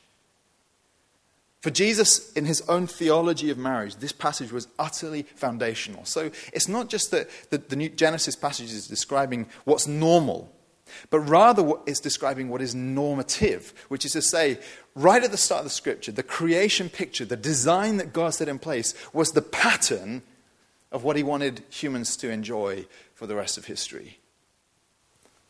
For 1.61 1.69
Jesus, 1.69 2.31
in 2.33 2.45
his 2.45 2.61
own 2.61 2.87
theology 2.87 3.51
of 3.51 3.57
marriage, 3.57 3.97
this 3.97 4.13
passage 4.13 4.51
was 4.51 4.67
utterly 4.79 5.23
foundational. 5.35 6.05
So 6.05 6.31
it's 6.53 6.67
not 6.67 6.89
just 6.89 7.11
that 7.11 7.29
the, 7.51 7.57
Genesis 7.89 8.35
passage 8.35 8.71
is 8.71 8.87
describing 8.87 9.47
what's 9.65 9.85
normal 9.85 10.51
but 11.09 11.19
rather 11.19 11.73
it's 11.85 11.99
describing 11.99 12.49
what 12.49 12.61
is 12.61 12.75
normative, 12.75 13.73
which 13.87 14.05
is 14.05 14.13
to 14.13 14.21
say, 14.21 14.59
right 14.95 15.23
at 15.23 15.31
the 15.31 15.37
start 15.37 15.59
of 15.59 15.65
the 15.65 15.69
scripture, 15.69 16.11
the 16.11 16.23
creation 16.23 16.89
picture, 16.89 17.25
the 17.25 17.37
design 17.37 17.97
that 17.97 18.13
God 18.13 18.33
set 18.33 18.49
in 18.49 18.59
place 18.59 18.93
was 19.13 19.31
the 19.31 19.41
pattern 19.41 20.21
of 20.91 21.03
what 21.03 21.15
he 21.15 21.23
wanted 21.23 21.63
humans 21.69 22.17
to 22.17 22.29
enjoy 22.29 22.85
for 23.13 23.27
the 23.27 23.35
rest 23.35 23.57
of 23.57 23.65
history. 23.65 24.19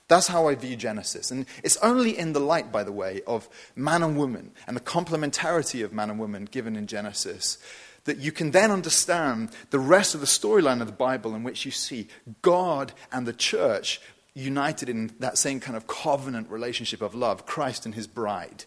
That's 0.08 0.28
how 0.28 0.50
I 0.50 0.56
view 0.56 0.76
Genesis. 0.76 1.32
And 1.32 1.46
it's 1.64 1.78
only 1.78 2.18
in 2.18 2.34
the 2.34 2.42
light, 2.42 2.70
by 2.70 2.84
the 2.84 2.92
way, 2.92 3.22
of 3.26 3.48
man 3.78 4.04
and 4.04 4.18
woman 4.18 4.52
and 4.68 4.76
the 4.76 4.82
complementarity 4.82 5.86
of 5.86 5.94
man 5.94 6.10
and 6.10 6.20
woman 6.20 6.46
given 6.52 6.76
in 6.76 6.86
Genesis 6.86 7.58
that 8.04 8.18
you 8.18 8.32
can 8.32 8.52
then 8.52 8.72
understand 8.72 9.50
the 9.70 9.80
rest 9.80 10.14
of 10.14 10.20
the 10.20 10.28
storyline 10.28 10.82
of 10.82 10.88
the 10.88 10.94
Bible 10.94 11.36
in 11.36 11.44
which 11.44 11.66
you 11.66 11.72
see 11.72 12.08
God 12.42 12.92
and 13.12 13.26
the 13.26 13.34
church 13.34 14.02
united 14.34 14.90
in 14.90 15.12
that 15.20 15.38
same 15.38 15.60
kind 15.60 15.76
of 15.76 15.88
covenant 15.88 16.50
relationship 16.50 17.02
of 17.02 17.14
love, 17.14 17.46
Christ 17.46 17.86
and 17.86 17.96
his 17.96 18.08
bride. 18.08 18.66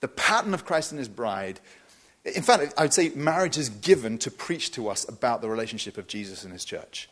The 0.00 0.08
pattern 0.08 0.54
of 0.54 0.64
Christ 0.64 0.92
and 0.92 0.98
his 0.98 1.08
bride 1.08 1.60
In 2.24 2.42
fact, 2.42 2.74
I 2.76 2.82
would 2.82 2.92
say 2.92 3.10
marriage 3.10 3.56
is 3.56 3.70
given 3.70 4.18
to 4.18 4.30
preach 4.30 4.72
to 4.72 4.88
us 4.88 5.08
about 5.08 5.40
the 5.40 5.48
relationship 5.48 5.96
of 5.96 6.06
Jesus 6.06 6.44
and 6.44 6.52
his 6.52 6.64
church. 6.64 7.08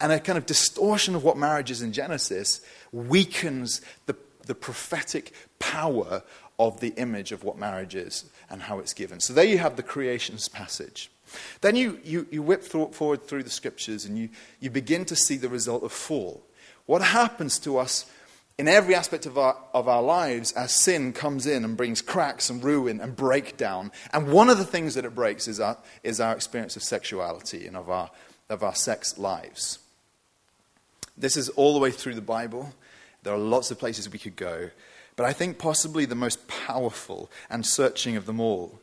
And 0.00 0.12
a 0.12 0.18
kind 0.18 0.38
of 0.38 0.46
distortion 0.46 1.14
of 1.14 1.24
what 1.24 1.36
marriage 1.36 1.70
is 1.70 1.82
in 1.82 1.92
Genesis 1.92 2.62
weakens 2.90 3.82
the, 4.06 4.16
the 4.46 4.54
prophetic 4.54 5.34
power 5.58 6.22
of 6.58 6.80
the 6.80 6.94
image 6.96 7.32
of 7.32 7.44
what 7.44 7.58
marriage 7.58 7.94
is 7.94 8.24
and 8.48 8.62
how 8.62 8.78
it's 8.78 8.94
given. 8.94 9.20
So 9.20 9.34
there 9.34 9.44
you 9.44 9.58
have 9.58 9.76
the 9.76 9.82
creations 9.82 10.48
passage. 10.48 11.10
Then 11.60 11.76
you, 11.76 12.00
you, 12.02 12.26
you 12.30 12.42
whip 12.42 12.64
forward 12.64 13.22
through 13.22 13.42
the 13.42 13.50
scriptures 13.50 14.06
and 14.06 14.18
you, 14.18 14.30
you 14.58 14.70
begin 14.70 15.04
to 15.04 15.16
see 15.16 15.36
the 15.36 15.50
result 15.50 15.82
of 15.84 15.92
fall. 15.92 16.42
What 16.90 17.02
happens 17.02 17.60
to 17.60 17.78
us 17.78 18.04
in 18.58 18.66
every 18.66 18.96
aspect 18.96 19.24
of 19.24 19.38
our, 19.38 19.56
of 19.72 19.86
our 19.86 20.02
lives 20.02 20.50
as 20.50 20.74
sin 20.74 21.12
comes 21.12 21.46
in 21.46 21.64
and 21.64 21.76
brings 21.76 22.02
cracks 22.02 22.50
and 22.50 22.64
ruin 22.64 23.00
and 23.00 23.14
breakdown? 23.14 23.92
And 24.12 24.32
one 24.32 24.50
of 24.50 24.58
the 24.58 24.64
things 24.64 24.96
that 24.96 25.04
it 25.04 25.14
breaks 25.14 25.46
is 25.46 25.60
our, 25.60 25.78
is 26.02 26.18
our 26.18 26.34
experience 26.34 26.74
of 26.74 26.82
sexuality 26.82 27.68
and 27.68 27.76
of 27.76 27.88
our, 27.88 28.10
of 28.48 28.64
our 28.64 28.74
sex 28.74 29.18
lives. 29.18 29.78
This 31.16 31.36
is 31.36 31.48
all 31.50 31.74
the 31.74 31.78
way 31.78 31.92
through 31.92 32.16
the 32.16 32.20
Bible. 32.20 32.74
There 33.22 33.34
are 33.34 33.38
lots 33.38 33.70
of 33.70 33.78
places 33.78 34.10
we 34.10 34.18
could 34.18 34.34
go. 34.34 34.70
But 35.14 35.26
I 35.26 35.32
think 35.32 35.58
possibly 35.58 36.06
the 36.06 36.16
most 36.16 36.48
powerful 36.48 37.30
and 37.48 37.64
searching 37.64 38.16
of 38.16 38.26
them 38.26 38.40
all 38.40 38.80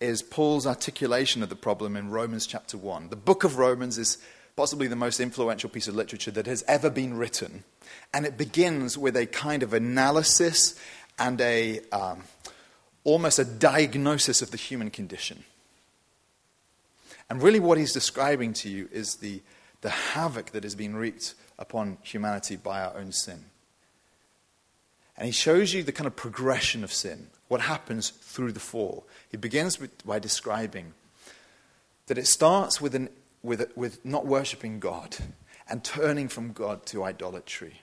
is 0.00 0.22
Paul's 0.22 0.66
articulation 0.66 1.42
of 1.42 1.50
the 1.50 1.56
problem 1.56 1.94
in 1.94 2.08
Romans 2.08 2.46
chapter 2.46 2.78
1. 2.78 3.10
The 3.10 3.16
book 3.16 3.44
of 3.44 3.58
Romans 3.58 3.98
is 3.98 4.16
possibly 4.60 4.86
the 4.86 4.94
most 4.94 5.20
influential 5.20 5.70
piece 5.70 5.88
of 5.88 5.94
literature 5.94 6.30
that 6.30 6.44
has 6.44 6.62
ever 6.68 6.90
been 6.90 7.16
written. 7.16 7.64
And 8.12 8.26
it 8.26 8.36
begins 8.36 8.98
with 8.98 9.16
a 9.16 9.24
kind 9.24 9.62
of 9.62 9.72
analysis 9.72 10.78
and 11.18 11.40
a 11.40 11.80
um, 11.92 12.24
almost 13.02 13.38
a 13.38 13.44
diagnosis 13.46 14.42
of 14.42 14.50
the 14.50 14.58
human 14.58 14.90
condition. 14.90 15.44
And 17.30 17.42
really, 17.42 17.58
what 17.58 17.78
he's 17.78 17.94
describing 17.94 18.52
to 18.52 18.68
you 18.68 18.86
is 18.92 19.16
the, 19.16 19.40
the 19.80 19.88
havoc 19.88 20.50
that 20.50 20.64
has 20.64 20.74
been 20.74 20.94
wreaked 20.94 21.36
upon 21.58 21.96
humanity 22.02 22.56
by 22.56 22.82
our 22.82 22.94
own 22.98 23.12
sin. 23.12 23.46
And 25.16 25.24
he 25.24 25.32
shows 25.32 25.72
you 25.72 25.82
the 25.82 25.90
kind 25.90 26.06
of 26.06 26.16
progression 26.16 26.84
of 26.84 26.92
sin, 26.92 27.28
what 27.48 27.62
happens 27.62 28.10
through 28.10 28.52
the 28.52 28.60
fall. 28.60 29.06
He 29.30 29.38
begins 29.38 29.80
with, 29.80 30.04
by 30.06 30.18
describing 30.18 30.92
that 32.08 32.18
it 32.18 32.26
starts 32.26 32.78
with, 32.78 32.94
an, 32.94 33.08
with, 33.42 33.76
with 33.76 34.04
not 34.04 34.26
worshipping 34.26 34.80
God 34.80 35.16
and 35.68 35.84
turning 35.84 36.28
from 36.28 36.52
God 36.52 36.84
to 36.86 37.04
idolatry. 37.04 37.82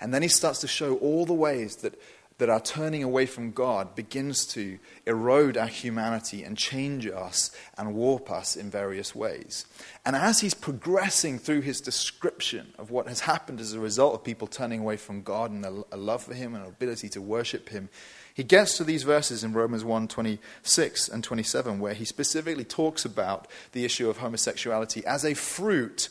And 0.00 0.14
then 0.14 0.22
he 0.22 0.28
starts 0.28 0.60
to 0.60 0.68
show 0.68 0.96
all 0.96 1.26
the 1.26 1.34
ways 1.34 1.76
that, 1.76 2.00
that 2.38 2.48
our 2.48 2.60
turning 2.60 3.02
away 3.02 3.26
from 3.26 3.50
God 3.50 3.94
begins 3.94 4.46
to 4.46 4.78
erode 5.06 5.56
our 5.56 5.66
humanity 5.66 6.44
and 6.44 6.56
change 6.56 7.06
us 7.06 7.50
and 7.76 7.94
warp 7.94 8.30
us 8.30 8.56
in 8.56 8.70
various 8.70 9.14
ways. 9.14 9.66
And 10.06 10.14
as 10.14 10.40
he's 10.40 10.54
progressing 10.54 11.38
through 11.38 11.62
his 11.62 11.80
description 11.80 12.72
of 12.78 12.90
what 12.90 13.08
has 13.08 13.20
happened 13.20 13.60
as 13.60 13.72
a 13.72 13.80
result 13.80 14.14
of 14.14 14.24
people 14.24 14.46
turning 14.46 14.80
away 14.80 14.96
from 14.96 15.22
God 15.22 15.50
and 15.50 15.64
a, 15.64 15.96
love 15.96 16.22
for 16.22 16.34
him 16.34 16.54
and 16.54 16.64
an 16.64 16.70
ability 16.70 17.08
to 17.10 17.20
worship 17.20 17.68
him, 17.68 17.88
he 18.38 18.44
gets 18.44 18.76
to 18.76 18.84
these 18.84 19.02
verses 19.02 19.42
in 19.42 19.52
Romans 19.52 19.82
1 19.82 20.06
26 20.06 21.08
and 21.08 21.24
27, 21.24 21.80
where 21.80 21.92
he 21.92 22.04
specifically 22.04 22.62
talks 22.62 23.04
about 23.04 23.48
the 23.72 23.84
issue 23.84 24.08
of 24.08 24.18
homosexuality 24.18 25.04
as 25.04 25.24
a 25.24 25.34
fruit 25.34 26.08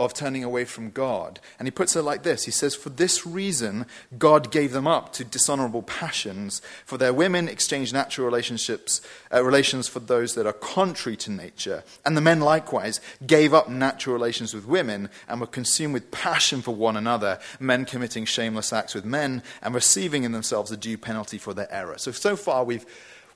of 0.00 0.14
turning 0.14 0.42
away 0.42 0.64
from 0.64 0.90
God. 0.90 1.38
And 1.58 1.68
he 1.68 1.70
puts 1.70 1.94
it 1.94 2.02
like 2.02 2.22
this 2.22 2.44
He 2.46 2.50
says, 2.50 2.74
For 2.74 2.88
this 2.88 3.26
reason, 3.26 3.84
God 4.18 4.50
gave 4.50 4.72
them 4.72 4.86
up 4.86 5.12
to 5.12 5.24
dishonorable 5.24 5.82
passions, 5.82 6.62
for 6.86 6.96
their 6.96 7.12
women 7.12 7.48
exchanged 7.48 7.92
natural 7.92 8.26
relationships, 8.26 9.02
uh, 9.32 9.44
relations 9.44 9.88
for 9.88 10.00
those 10.00 10.34
that 10.34 10.46
are 10.46 10.54
contrary 10.54 11.16
to 11.18 11.30
nature. 11.30 11.84
And 12.04 12.16
the 12.16 12.22
men 12.22 12.40
likewise 12.40 13.00
gave 13.26 13.52
up 13.52 13.68
natural 13.68 14.14
relations 14.14 14.54
with 14.54 14.66
women 14.66 15.10
and 15.28 15.40
were 15.40 15.46
consumed 15.46 15.92
with 15.92 16.10
passion 16.10 16.62
for 16.62 16.74
one 16.74 16.96
another, 16.96 17.38
men 17.60 17.84
committing 17.84 18.24
shameless 18.24 18.72
acts 18.72 18.94
with 18.94 19.04
men 19.04 19.42
and 19.60 19.74
receiving 19.74 20.24
in 20.24 20.32
themselves 20.32 20.70
the 20.70 20.78
due 20.78 20.96
penalty 20.96 21.36
for 21.36 21.52
their 21.52 21.70
error. 21.70 21.98
So, 21.98 22.10
so 22.10 22.36
far, 22.36 22.64
we've 22.64 22.86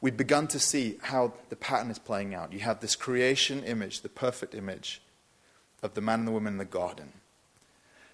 we've 0.01 0.17
begun 0.17 0.47
to 0.49 0.59
see 0.59 0.99
how 1.03 1.35
the 1.51 1.57
pattern 1.57 1.91
is 1.91 1.99
playing 1.99 2.35
out. 2.35 2.55
You 2.55 2.61
have 2.61 2.81
this 2.81 2.97
creation 2.97 3.63
image, 3.65 4.01
the 4.01 4.09
perfect 4.09 4.55
image 4.55 5.03
of 5.85 5.95
the 5.95 6.01
man 6.01 6.21
and 6.21 6.29
the 6.29 6.33
woman 6.33 6.55
in 6.55 6.59
the 6.59 6.65
garden. 6.65 7.13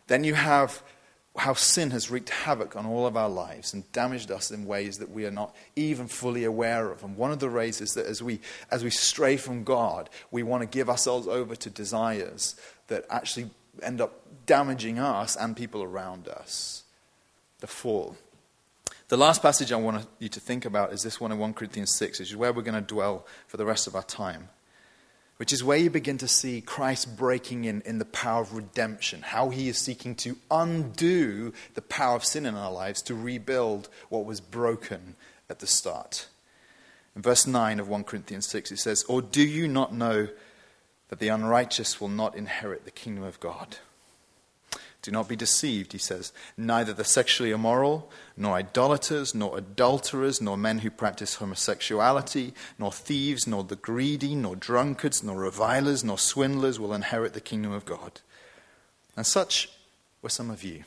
Then 0.09 0.25
you 0.25 0.35
have 0.35 0.83
how 1.37 1.55
sin 1.55 1.93
has 1.93 2.11
wreaked 2.11 2.29
havoc 2.29 2.75
on 2.75 2.85
all 2.85 3.07
of 3.07 3.17
our 3.17 3.29
lives 3.29 3.73
and 3.73 3.91
damaged 3.93 4.33
us 4.33 4.51
in 4.51 4.67
ways 4.67 4.99
that 4.99 5.11
we 5.11 5.25
are 5.25 5.31
not 5.31 5.55
even 5.77 6.09
fully 6.09 6.43
aware 6.43 6.91
of. 6.91 7.05
And 7.05 7.17
one 7.17 7.31
of 7.31 7.39
the 7.39 7.49
ways 7.49 7.81
is 7.81 7.95
that 7.95 8.07
as 8.07 8.21
we, 8.21 8.41
as 8.71 8.83
we 8.83 8.91
stray 8.91 9.37
from 9.37 9.63
God, 9.63 10.11
we 10.33 10.43
want 10.43 10.63
to 10.63 10.67
give 10.67 10.91
ourselves 10.91 11.29
over 11.29 11.55
to 11.55 11.71
desires 11.71 12.57
that 12.89 13.07
actually 13.09 13.49
end 13.81 14.01
up 14.01 14.21
damaging 14.45 14.99
us 14.99 15.37
and 15.37 15.57
people 15.57 15.85
around 15.85 16.27
us. 16.27 16.83
The 17.61 17.69
fall. 17.69 18.17
The 19.07 19.17
last 19.17 19.41
passage 19.41 19.71
I 19.71 19.77
want 19.77 20.07
you 20.19 20.29
to 20.29 20.41
think 20.41 20.65
about 20.65 20.93
is 20.93 21.03
this 21.03 21.21
one 21.21 21.31
in 21.31 21.39
1 21.39 21.55
Corinthians 21.55 21.95
6, 21.95 22.19
which 22.19 22.31
is 22.31 22.37
where 22.37 22.53
we're 22.53 22.63
going 22.63 22.75
to 22.75 22.81
dwell 22.81 23.25
for 23.47 23.57
the 23.57 23.65
rest 23.65 23.87
of 23.87 23.95
our 23.95 24.03
time 24.03 24.49
which 25.41 25.55
is 25.55 25.65
where 25.65 25.79
you 25.79 25.89
begin 25.89 26.19
to 26.19 26.29
see 26.29 26.61
Christ 26.61 27.17
breaking 27.17 27.65
in 27.65 27.81
in 27.87 27.97
the 27.97 28.05
power 28.05 28.43
of 28.43 28.53
redemption, 28.53 29.23
how 29.23 29.49
he 29.49 29.71
is 29.71 29.79
seeking 29.79 30.15
to 30.17 30.37
undo 30.51 31.55
the 31.73 31.81
power 31.81 32.15
of 32.15 32.27
sin 32.27 32.45
in 32.45 32.55
our 32.55 32.71
lives 32.71 33.01
to 33.01 33.15
rebuild 33.15 33.89
what 34.11 34.27
was 34.27 34.39
broken 34.39 35.17
at 35.49 35.61
the 35.61 35.67
start. 35.67 36.29
In 37.17 37.23
verse 37.23 37.47
9 37.47 37.81
of 37.81 37.89
1 37.89 38.05
Corinthians 38.05 38.47
6, 38.49 38.71
it 38.71 38.81
says, 38.81 39.03
Or 39.05 39.23
do 39.23 39.41
you 39.41 39.67
not 39.67 39.95
know 39.95 40.29
that 41.09 41.21
the 41.21 41.29
unrighteous 41.29 42.03
will 42.03 42.09
not 42.09 42.37
inherit 42.37 42.85
the 42.85 42.91
kingdom 42.91 43.25
of 43.25 43.41
God? 43.41 43.79
Do 45.03 45.11
not 45.11 45.29
be 45.29 45.37
deceived, 45.37 45.93
he 45.93 45.99
says. 45.99 46.33
Neither 46.57 46.93
the 46.93 47.05
sexually 47.05 47.53
immoral, 47.53 48.11
nor 48.37 48.55
idolaters, 48.55 49.35
nor 49.35 49.57
adulterers, 49.57 50.41
nor 50.41 50.59
men 50.59 50.81
who 50.81 50.91
practice 50.91 51.37
homosexuality, 51.37 52.53
nor 52.79 52.93
thieves, 52.93 53.47
nor 53.47 53.65
the 53.65 53.77
greedy, 53.77 54.35
nor 54.35 54.57
drunkards, 54.57 55.23
nor 55.23 55.39
revilers, 55.39 56.05
nor 56.05 56.19
swindlers 56.19 56.79
will 56.79 56.93
inherit 56.93 57.33
the 57.33 57.41
kingdom 57.41 57.73
of 57.73 57.87
God. 57.87 58.21
And 59.17 59.27
such 59.27 59.71
were 60.21 60.29
some 60.29 60.51
of 60.51 60.63
you. 60.63 60.85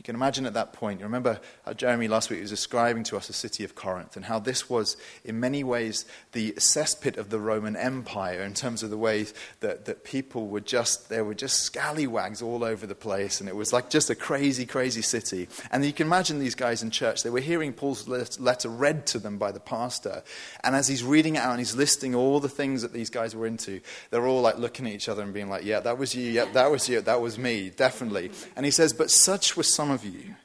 You 0.00 0.04
can 0.04 0.14
imagine 0.14 0.46
at 0.46 0.54
that 0.54 0.72
point, 0.72 0.98
you 0.98 1.04
remember 1.04 1.38
how 1.66 1.74
Jeremy 1.74 2.08
last 2.08 2.30
week 2.30 2.40
was 2.40 2.48
describing 2.48 3.02
to 3.04 3.18
us 3.18 3.26
the 3.26 3.34
city 3.34 3.64
of 3.64 3.74
Corinth 3.74 4.16
and 4.16 4.24
how 4.24 4.38
this 4.38 4.70
was, 4.70 4.96
in 5.26 5.38
many 5.38 5.62
ways, 5.62 6.06
the 6.32 6.52
cesspit 6.52 7.18
of 7.18 7.28
the 7.28 7.38
Roman 7.38 7.76
Empire 7.76 8.40
in 8.40 8.54
terms 8.54 8.82
of 8.82 8.88
the 8.88 8.96
ways 8.96 9.34
that, 9.60 9.84
that 9.84 10.02
people 10.02 10.48
were 10.48 10.60
just, 10.60 11.10
there 11.10 11.22
were 11.22 11.34
just 11.34 11.58
scallywags 11.64 12.40
all 12.40 12.64
over 12.64 12.86
the 12.86 12.94
place. 12.94 13.40
And 13.40 13.48
it 13.50 13.54
was 13.54 13.74
like 13.74 13.90
just 13.90 14.08
a 14.08 14.14
crazy, 14.14 14.64
crazy 14.64 15.02
city. 15.02 15.48
And 15.70 15.84
you 15.84 15.92
can 15.92 16.06
imagine 16.06 16.38
these 16.38 16.54
guys 16.54 16.82
in 16.82 16.90
church, 16.90 17.22
they 17.22 17.28
were 17.28 17.40
hearing 17.40 17.74
Paul's 17.74 18.08
letter 18.08 18.70
read 18.70 19.04
to 19.08 19.18
them 19.18 19.36
by 19.36 19.52
the 19.52 19.60
pastor. 19.60 20.22
And 20.64 20.74
as 20.74 20.88
he's 20.88 21.04
reading 21.04 21.36
it 21.36 21.40
out 21.40 21.50
and 21.50 21.58
he's 21.58 21.76
listing 21.76 22.14
all 22.14 22.40
the 22.40 22.48
things 22.48 22.80
that 22.80 22.94
these 22.94 23.10
guys 23.10 23.36
were 23.36 23.46
into, 23.46 23.82
they're 24.08 24.26
all 24.26 24.40
like 24.40 24.56
looking 24.56 24.86
at 24.86 24.94
each 24.94 25.10
other 25.10 25.22
and 25.22 25.34
being 25.34 25.50
like, 25.50 25.64
yeah, 25.64 25.80
that 25.80 25.98
was 25.98 26.14
you, 26.14 26.30
yeah, 26.30 26.46
that 26.54 26.70
was 26.70 26.88
you, 26.88 27.02
that 27.02 27.20
was 27.20 27.36
me, 27.36 27.68
definitely. 27.68 28.30
And 28.56 28.64
he 28.64 28.72
says, 28.72 28.94
but 28.94 29.10
such 29.10 29.58
were 29.58 29.62
some 29.62 29.89
some 29.90 30.08
of 30.08 30.14
you. 30.14 30.36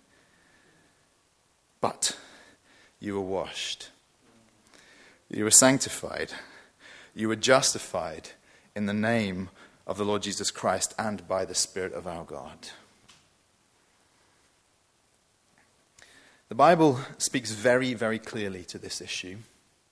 But 1.79 2.17
you 2.99 3.13
were 3.13 3.21
washed, 3.21 3.89
you 5.29 5.43
were 5.43 5.51
sanctified, 5.51 6.31
you 7.13 7.27
were 7.27 7.35
justified 7.35 8.29
in 8.75 8.87
the 8.87 8.93
name 8.93 9.49
of 9.85 9.97
the 9.97 10.05
Lord 10.05 10.23
Jesus 10.23 10.49
Christ 10.49 10.95
and 10.97 11.27
by 11.27 11.45
the 11.45 11.53
Spirit 11.53 11.93
of 11.93 12.07
our 12.07 12.23
God. 12.23 12.69
The 16.49 16.55
Bible 16.55 16.99
speaks 17.19 17.51
very, 17.51 17.93
very 17.93 18.17
clearly 18.17 18.63
to 18.63 18.79
this 18.79 18.99
issue. 18.99 19.37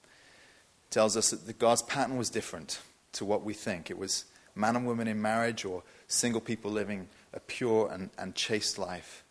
It 0.05 0.91
tells 0.91 1.15
us 1.15 1.29
that 1.29 1.59
God's 1.59 1.83
pattern 1.83 2.17
was 2.17 2.31
different 2.31 2.79
to 3.13 3.25
what 3.25 3.43
we 3.43 3.53
think. 3.53 3.91
It 3.91 3.99
was 3.99 4.25
man 4.55 4.75
and 4.75 4.87
woman 4.87 5.07
in 5.07 5.21
marriage 5.21 5.63
or 5.63 5.83
single 6.07 6.41
people 6.41 6.71
living 6.71 7.07
a 7.33 7.39
pure 7.39 7.91
and, 7.91 8.09
and 8.17 8.33
chaste 8.33 8.79
life 8.79 9.22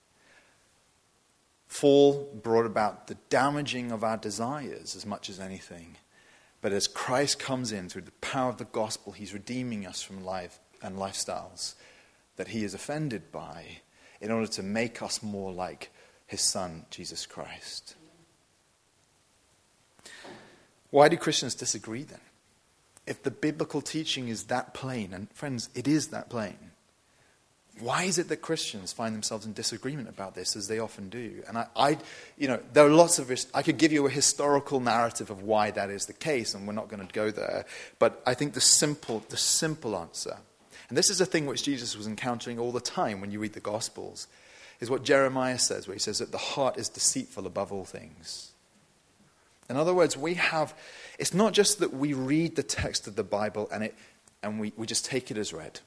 fall 1.73 2.29
brought 2.43 2.67
about 2.67 3.07
the 3.07 3.17
damaging 3.31 3.93
of 3.93 4.05
our 4.05 4.19
desires 4.19 4.95
as 4.95 5.07
much 5.07 5.31
as 5.31 5.41
anything. 5.41 5.97
But 6.61 6.73
as 6.73 6.87
Christ 6.87 7.39
comes 7.39 7.73
in 7.73 7.89
through 7.89 8.03
the 8.03 8.11
power 8.21 8.51
of 8.51 8.59
the 8.59 8.67
gospel, 8.67 9.13
he's 9.13 9.33
redeeming 9.33 9.87
us 9.87 10.03
from 10.03 10.23
life 10.23 10.61
and 10.83 10.99
lifestyles 10.99 11.75
that 12.37 12.49
he 12.49 12.63
is 12.63 12.75
offended 12.75 13.33
by 13.33 13.79
in 14.21 14.31
order 14.31 14.47
to 14.49 14.63
make 14.63 15.01
us 15.01 15.23
more 15.23 15.51
like 15.51 15.91
his 16.27 16.43
son, 16.43 16.85
Jesus 16.91 17.25
Christ. 17.25 17.95
Why 20.91 21.09
do 21.09 21.17
Christians 21.17 21.55
disagree 21.55 22.03
then? 22.03 22.21
If 23.07 23.23
the 23.23 23.31
biblical 23.31 23.81
teaching 23.81 24.29
is 24.29 24.45
that 24.45 24.75
plain, 24.75 25.15
and 25.15 25.33
friends, 25.33 25.71
it 25.75 25.89
is 25.89 26.09
that 26.09 26.29
plain, 26.29 26.72
why 27.81 28.05
is 28.05 28.19
it 28.19 28.29
that 28.29 28.39
Christians 28.39 28.93
find 28.93 29.15
themselves 29.15 29.47
in 29.47 29.55
disagreement 29.55 30.09
about 30.09 30.35
this, 30.35 30.57
as 30.57 30.69
they 30.69 30.79
often 30.79 31.09
do? 31.09 31.43
And 31.49 31.57
I, 31.57 31.67
I, 31.75 31.99
you 32.37 32.47
know, 32.47 32.61
there 32.73 32.87
are 32.87 32.91
lots 32.91 33.19
of, 33.19 33.33
I 33.55 33.63
could 33.63 33.79
give 33.79 33.93
you 33.93 34.07
a 34.07 34.11
historical 34.11 34.79
narrative 34.79 35.31
of 35.31 35.43
why 35.43 35.71
that 35.71 35.91
is 35.91 36.07
the 36.07 36.13
case, 36.13 36.55
and 36.55 36.67
we're 36.67 36.75
not 36.75 36.89
going 36.89 37.07
to 37.07 37.13
go 37.13 37.31
there. 37.31 37.65
But 37.99 38.23
I 38.27 38.35
think 38.35 38.53
the 38.53 38.61
simple, 38.61 39.25
the 39.31 39.37
simple 39.37 39.97
answer, 39.97 40.37
and 40.89 40.99
this 40.99 41.09
is 41.09 41.21
a 41.21 41.27
thing 41.27 41.47
which 41.47 41.63
Jesus 41.63 41.97
was 41.97 42.07
encountering 42.07 42.59
all 42.59 42.73
the 42.73 42.81
time 42.81 43.21
when 43.21 43.31
you 43.31 43.41
read 43.41 43.55
the 43.55 43.61
Gospels, 43.61 44.29
is 44.79 44.91
what 44.91 45.05
Jeremiah 45.05 45.59
says, 45.59 45.89
where 45.89 45.95
he 45.95 46.01
says 46.01 46.19
that 46.19 46.33
the 46.33 46.39
heart 46.39 46.77
is 46.77 46.89
deceitful 46.91 47.47
above 47.47 47.73
all 47.73 47.85
things. 47.85 48.53
In 49.71 49.77
other 49.77 49.95
words, 49.95 50.17
we 50.17 50.35
have, 50.35 50.75
it's 51.19 51.33
not 51.33 51.55
just 51.55 51.79
that 51.79 51.95
we 51.95 52.13
read 52.13 52.57
the 52.57 52.63
text 52.63 53.07
of 53.07 53.17
the 53.17 53.25
Bible 53.25 53.69
and, 53.73 53.85
it, 53.85 53.95
and 54.43 54.61
we, 54.61 54.73
we 54.77 54.87
just 54.87 55.07
take 55.07 55.31
it 55.31 55.39
as 55.39 55.55
read 55.55 55.81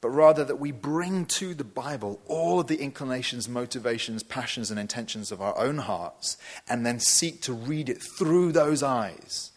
but 0.00 0.10
rather 0.10 0.44
that 0.44 0.58
we 0.58 0.72
bring 0.72 1.26
to 1.26 1.54
the 1.54 1.64
Bible 1.64 2.20
all 2.26 2.60
of 2.60 2.68
the 2.68 2.80
inclinations, 2.80 3.48
motivations, 3.48 4.22
passions, 4.22 4.70
and 4.70 4.80
intentions 4.80 5.30
of 5.30 5.42
our 5.42 5.56
own 5.58 5.78
hearts, 5.78 6.38
and 6.68 6.86
then 6.86 6.98
seek 6.98 7.42
to 7.42 7.52
read 7.52 7.88
it 7.88 8.02
through 8.02 8.52
those 8.52 8.82
eyes. 8.82 9.52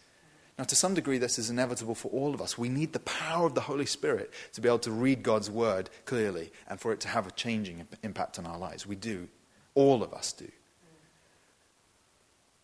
Now, 0.58 0.66
to 0.66 0.76
some 0.76 0.94
degree, 0.94 1.18
this 1.18 1.40
is 1.40 1.50
inevitable 1.50 1.96
for 1.96 2.10
all 2.10 2.34
of 2.34 2.42
us. 2.42 2.58
We 2.58 2.70
need 2.70 2.94
the 2.94 3.00
power 3.00 3.48
of 3.48 3.56
the 3.56 3.62
Holy 3.62 3.86
Spirit 3.88 4.32
to 4.54 4.62
be 4.62 4.68
able 4.68 4.80
to 4.80 4.92
read 4.92 5.24
God's 5.24 5.50
word 5.50 5.90
clearly 6.06 6.52
and 6.68 6.80
for 6.80 6.92
it 6.92 7.00
to 7.02 7.08
have 7.08 7.26
a 7.26 7.32
changing 7.32 7.88
impact 8.04 8.38
on 8.38 8.46
our 8.46 8.58
lives. 8.58 8.86
We 8.86 8.96
do. 8.96 9.30
All 9.74 10.04
of 10.04 10.14
us 10.14 10.32
do. 10.32 10.52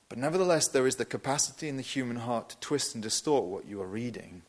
But 0.07 0.19
nevertheless, 0.19 0.67
there 0.67 0.85
is 0.85 0.97
the 0.97 1.05
capacity 1.05 1.67
in 1.67 1.77
the 1.77 1.83
human 1.83 2.17
heart 2.17 2.49
to 2.49 2.59
twist 2.59 2.93
and 2.93 3.01
distort 3.01 3.45
what 3.45 3.65
you 3.65 3.81
are 3.81 3.87
reading 3.87 4.43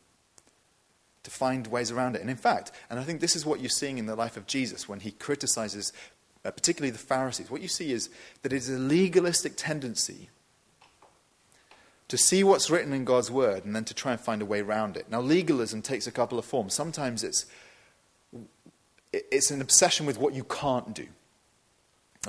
to 1.23 1.31
find 1.31 1.67
ways 1.67 1.91
around 1.91 2.15
it. 2.15 2.21
And 2.21 2.29
in 2.29 2.37
fact, 2.37 2.71
and 2.89 2.99
I 2.99 3.03
think 3.03 3.21
this 3.21 3.35
is 3.35 3.45
what 3.45 3.59
you're 3.59 3.69
seeing 3.69 3.97
in 3.97 4.05
the 4.05 4.15
life 4.15 4.37
of 4.37 4.47
Jesus 4.47 4.89
when 4.89 5.01
he 5.01 5.11
criticizes, 5.11 5.93
uh, 6.43 6.51
particularly 6.51 6.91
the 6.91 6.97
Pharisees, 6.97 7.51
what 7.51 7.61
you 7.61 7.67
see 7.67 7.91
is 7.91 8.09
that 8.41 8.53
it 8.53 8.57
is 8.57 8.69
a 8.69 8.79
legalistic 8.79 9.53
tendency 9.55 10.29
to 12.07 12.17
see 12.17 12.43
what's 12.43 12.69
written 12.69 12.91
in 12.91 13.05
God's 13.05 13.31
word 13.31 13.63
and 13.63 13.73
then 13.75 13.85
to 13.85 13.93
try 13.93 14.11
and 14.11 14.19
find 14.19 14.41
a 14.41 14.45
way 14.45 14.59
around 14.59 14.97
it. 14.97 15.09
Now, 15.09 15.21
legalism 15.21 15.81
takes 15.81 16.07
a 16.07 16.11
couple 16.11 16.37
of 16.37 16.43
forms. 16.43 16.73
Sometimes 16.73 17.23
it's, 17.23 17.45
it's 19.13 19.49
an 19.49 19.61
obsession 19.61 20.05
with 20.05 20.17
what 20.17 20.33
you 20.33 20.43
can't 20.43 20.93
do. 20.93 21.07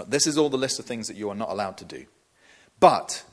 This 0.07 0.27
is 0.27 0.39
all 0.39 0.49
the 0.49 0.57
list 0.57 0.79
of 0.79 0.85
things 0.85 1.09
that 1.09 1.17
you 1.17 1.29
are 1.31 1.35
not 1.35 1.51
allowed 1.51 1.79
to 1.79 1.85
do. 1.85 2.07
But 2.79 3.25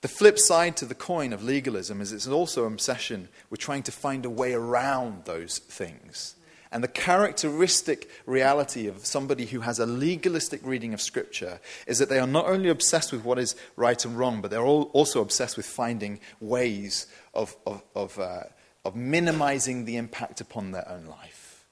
the 0.00 0.08
flip 0.08 0.38
side 0.38 0.76
to 0.78 0.84
the 0.84 0.94
coin 0.94 1.32
of 1.32 1.42
legalism 1.42 2.00
is 2.00 2.12
it's 2.12 2.26
also 2.26 2.66
an 2.66 2.74
obsession 2.74 3.28
with 3.50 3.60
trying 3.60 3.82
to 3.84 3.92
find 3.92 4.24
a 4.24 4.30
way 4.30 4.52
around 4.52 5.24
those 5.24 5.58
things. 5.58 6.36
And 6.72 6.82
the 6.82 6.88
characteristic 6.88 8.10
reality 8.26 8.86
of 8.86 9.06
somebody 9.06 9.46
who 9.46 9.60
has 9.60 9.78
a 9.78 9.86
legalistic 9.86 10.60
reading 10.64 10.92
of 10.92 11.00
Scripture 11.00 11.60
is 11.86 11.98
that 11.98 12.08
they 12.08 12.18
are 12.18 12.26
not 12.26 12.46
only 12.46 12.68
obsessed 12.68 13.12
with 13.12 13.24
what 13.24 13.38
is 13.38 13.54
right 13.76 14.04
and 14.04 14.18
wrong, 14.18 14.40
but 14.42 14.50
they're 14.50 14.64
also 14.64 15.22
obsessed 15.22 15.56
with 15.56 15.64
finding 15.64 16.20
ways 16.40 17.06
of, 17.32 17.56
of, 17.66 17.82
of, 17.94 18.18
uh, 18.18 18.42
of 18.84 18.96
minimizing 18.96 19.84
the 19.84 19.96
impact 19.96 20.40
upon 20.40 20.72
their 20.72 20.86
own 20.88 21.06
life. 21.06 21.64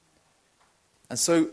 And 1.10 1.18
so 1.18 1.50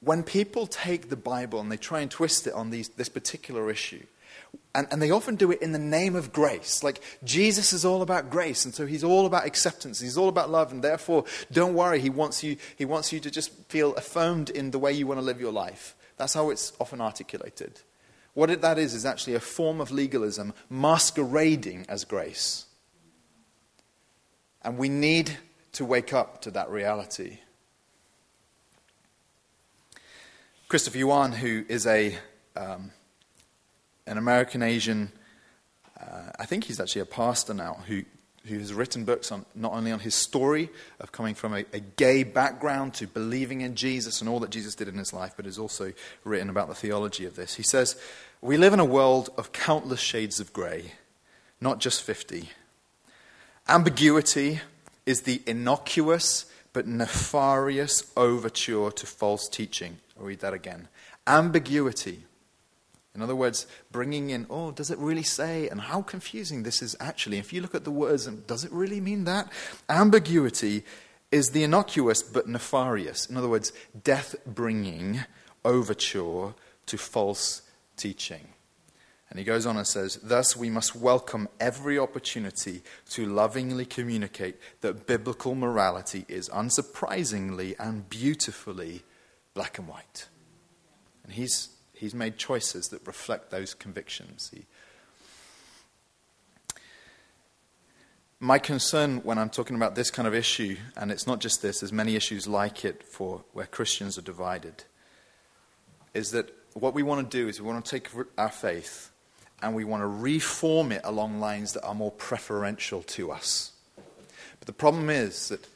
when 0.00 0.22
people 0.22 0.66
take 0.66 1.08
the 1.08 1.16
Bible 1.16 1.60
and 1.60 1.70
they 1.70 1.76
try 1.76 2.00
and 2.00 2.10
twist 2.10 2.46
it 2.46 2.54
on 2.54 2.70
these, 2.70 2.88
this 2.90 3.08
particular 3.08 3.70
issue, 3.70 4.04
and, 4.74 4.86
and 4.90 5.00
they 5.00 5.10
often 5.10 5.36
do 5.36 5.50
it 5.50 5.62
in 5.62 5.72
the 5.72 5.78
name 5.78 6.16
of 6.16 6.32
grace. 6.32 6.82
Like, 6.82 7.00
Jesus 7.22 7.72
is 7.72 7.84
all 7.84 8.02
about 8.02 8.30
grace, 8.30 8.64
and 8.64 8.74
so 8.74 8.86
he's 8.86 9.04
all 9.04 9.26
about 9.26 9.46
acceptance. 9.46 10.00
He's 10.00 10.16
all 10.16 10.28
about 10.28 10.50
love, 10.50 10.72
and 10.72 10.82
therefore, 10.82 11.24
don't 11.52 11.74
worry. 11.74 12.00
He 12.00 12.10
wants 12.10 12.42
you, 12.42 12.56
he 12.76 12.84
wants 12.84 13.12
you 13.12 13.20
to 13.20 13.30
just 13.30 13.52
feel 13.68 13.94
affirmed 13.94 14.50
in 14.50 14.70
the 14.70 14.78
way 14.78 14.92
you 14.92 15.06
want 15.06 15.20
to 15.20 15.24
live 15.24 15.40
your 15.40 15.52
life. 15.52 15.94
That's 16.16 16.34
how 16.34 16.50
it's 16.50 16.72
often 16.80 17.00
articulated. 17.00 17.80
What 18.34 18.50
it, 18.50 18.62
that 18.62 18.78
is, 18.78 18.94
is 18.94 19.06
actually 19.06 19.34
a 19.34 19.40
form 19.40 19.80
of 19.80 19.90
legalism 19.90 20.52
masquerading 20.68 21.86
as 21.88 22.04
grace. 22.04 22.66
And 24.62 24.76
we 24.76 24.88
need 24.88 25.36
to 25.72 25.84
wake 25.84 26.12
up 26.12 26.40
to 26.42 26.50
that 26.52 26.70
reality. 26.70 27.38
Christopher 30.68 30.98
Yuan, 30.98 31.32
who 31.32 31.64
is 31.68 31.86
a 31.86 32.16
um, 32.56 32.90
an 34.06 34.18
American 34.18 34.62
Asian, 34.62 35.12
uh, 36.00 36.30
I 36.38 36.46
think 36.46 36.64
he's 36.64 36.80
actually 36.80 37.02
a 37.02 37.06
pastor 37.06 37.54
now, 37.54 37.78
who, 37.86 38.02
who 38.46 38.58
has 38.58 38.74
written 38.74 39.04
books 39.04 39.32
on 39.32 39.46
not 39.54 39.72
only 39.72 39.90
on 39.92 40.00
his 40.00 40.14
story 40.14 40.68
of 41.00 41.12
coming 41.12 41.34
from 41.34 41.54
a, 41.54 41.64
a, 41.72 41.80
gay 41.80 42.22
background 42.22 42.94
to 42.94 43.06
believing 43.06 43.62
in 43.62 43.74
Jesus 43.74 44.20
and 44.20 44.28
all 44.28 44.40
that 44.40 44.50
Jesus 44.50 44.74
did 44.74 44.88
in 44.88 44.98
his 44.98 45.12
life, 45.12 45.32
but 45.36 45.46
has 45.46 45.58
also 45.58 45.92
written 46.24 46.50
about 46.50 46.68
the 46.68 46.74
theology 46.74 47.24
of 47.24 47.36
this. 47.36 47.54
He 47.54 47.62
says, 47.62 47.96
We 48.40 48.56
live 48.56 48.72
in 48.72 48.80
a 48.80 48.84
world 48.84 49.30
of 49.38 49.52
countless 49.52 50.00
shades 50.00 50.40
of 50.40 50.52
grey, 50.52 50.92
not 51.60 51.80
just 51.80 52.02
50. 52.02 52.50
Ambiguity 53.68 54.60
is 55.06 55.22
the 55.22 55.40
innocuous 55.46 56.46
but 56.74 56.86
nefarious 56.86 58.12
overture 58.16 58.90
to 58.90 59.06
false 59.06 59.48
teaching. 59.48 59.98
I'll 60.18 60.26
read 60.26 60.40
that 60.40 60.52
again. 60.52 60.88
Ambiguity 61.26 62.24
in 63.14 63.22
other 63.22 63.36
words, 63.36 63.66
bringing 63.92 64.30
in, 64.30 64.46
oh, 64.50 64.72
does 64.72 64.90
it 64.90 64.98
really 64.98 65.22
say? 65.22 65.68
And 65.68 65.80
how 65.80 66.02
confusing 66.02 66.64
this 66.64 66.82
is 66.82 66.96
actually. 66.98 67.38
If 67.38 67.52
you 67.52 67.60
look 67.60 67.74
at 67.74 67.84
the 67.84 67.90
words, 67.90 68.26
and 68.26 68.44
does 68.46 68.64
it 68.64 68.72
really 68.72 69.00
mean 69.00 69.24
that? 69.24 69.52
Ambiguity 69.88 70.82
is 71.30 71.50
the 71.50 71.62
innocuous 71.62 72.22
but 72.22 72.48
nefarious. 72.48 73.26
In 73.26 73.36
other 73.36 73.48
words, 73.48 73.72
death 74.02 74.34
bringing 74.46 75.20
overture 75.64 76.54
to 76.86 76.98
false 76.98 77.62
teaching. 77.96 78.48
And 79.30 79.38
he 79.38 79.44
goes 79.44 79.64
on 79.66 79.76
and 79.76 79.86
says, 79.86 80.16
Thus 80.22 80.56
we 80.56 80.70
must 80.70 80.94
welcome 80.94 81.48
every 81.58 81.98
opportunity 81.98 82.82
to 83.10 83.26
lovingly 83.26 83.84
communicate 83.84 84.56
that 84.80 85.06
biblical 85.06 85.54
morality 85.54 86.24
is 86.28 86.48
unsurprisingly 86.48 87.74
and 87.78 88.08
beautifully 88.08 89.02
black 89.54 89.78
and 89.78 89.88
white. 89.88 90.26
And 91.24 91.32
he's 91.32 91.73
He's 91.94 92.14
made 92.14 92.36
choices 92.36 92.88
that 92.88 93.06
reflect 93.06 93.50
those 93.50 93.72
convictions. 93.72 94.50
He, 94.52 94.66
my 98.40 98.58
concern 98.58 99.18
when 99.18 99.38
I'm 99.38 99.48
talking 99.48 99.76
about 99.76 99.94
this 99.94 100.10
kind 100.10 100.28
of 100.28 100.34
issue, 100.34 100.76
and 100.96 101.10
it's 101.10 101.26
not 101.26 101.40
just 101.40 101.62
this, 101.62 101.80
there's 101.80 101.92
many 101.92 102.16
issues 102.16 102.46
like 102.46 102.84
it 102.84 103.02
for 103.02 103.44
where 103.52 103.66
Christians 103.66 104.18
are 104.18 104.22
divided, 104.22 104.84
is 106.12 106.30
that 106.32 106.54
what 106.74 106.92
we 106.92 107.02
want 107.02 107.30
to 107.30 107.36
do 107.36 107.48
is 107.48 107.60
we 107.60 107.66
want 107.66 107.84
to 107.84 107.90
take 107.90 108.10
our 108.36 108.50
faith 108.50 109.10
and 109.62 109.74
we 109.74 109.84
want 109.84 110.02
to 110.02 110.06
reform 110.06 110.92
it 110.92 111.00
along 111.04 111.40
lines 111.40 111.72
that 111.72 111.84
are 111.84 111.94
more 111.94 112.10
preferential 112.10 113.02
to 113.02 113.32
us. 113.32 113.72
But 114.58 114.66
the 114.66 114.72
problem 114.72 115.08
is 115.08 115.48
that 115.48 115.66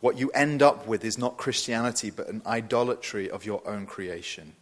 what 0.00 0.18
you 0.18 0.30
end 0.30 0.62
up 0.62 0.86
with 0.86 1.04
is 1.04 1.18
not 1.18 1.36
Christianity, 1.36 2.10
but 2.10 2.28
an 2.28 2.42
idolatry 2.46 3.30
of 3.30 3.44
your 3.44 3.62
own 3.68 3.86
creation. 3.86 4.54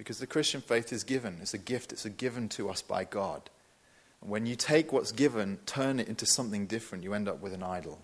Because 0.00 0.18
the 0.18 0.26
Christian 0.26 0.62
faith 0.62 0.94
is 0.94 1.04
given, 1.04 1.36
it's 1.42 1.52
a 1.52 1.58
gift, 1.58 1.92
it's 1.92 2.06
a 2.06 2.10
given 2.10 2.48
to 2.48 2.70
us 2.70 2.80
by 2.80 3.04
God. 3.04 3.50
And 4.22 4.30
when 4.30 4.46
you 4.46 4.56
take 4.56 4.94
what's 4.94 5.12
given, 5.12 5.58
turn 5.66 6.00
it 6.00 6.08
into 6.08 6.24
something 6.24 6.64
different, 6.64 7.04
you 7.04 7.12
end 7.12 7.28
up 7.28 7.42
with 7.42 7.52
an 7.52 7.62
idol. 7.62 7.98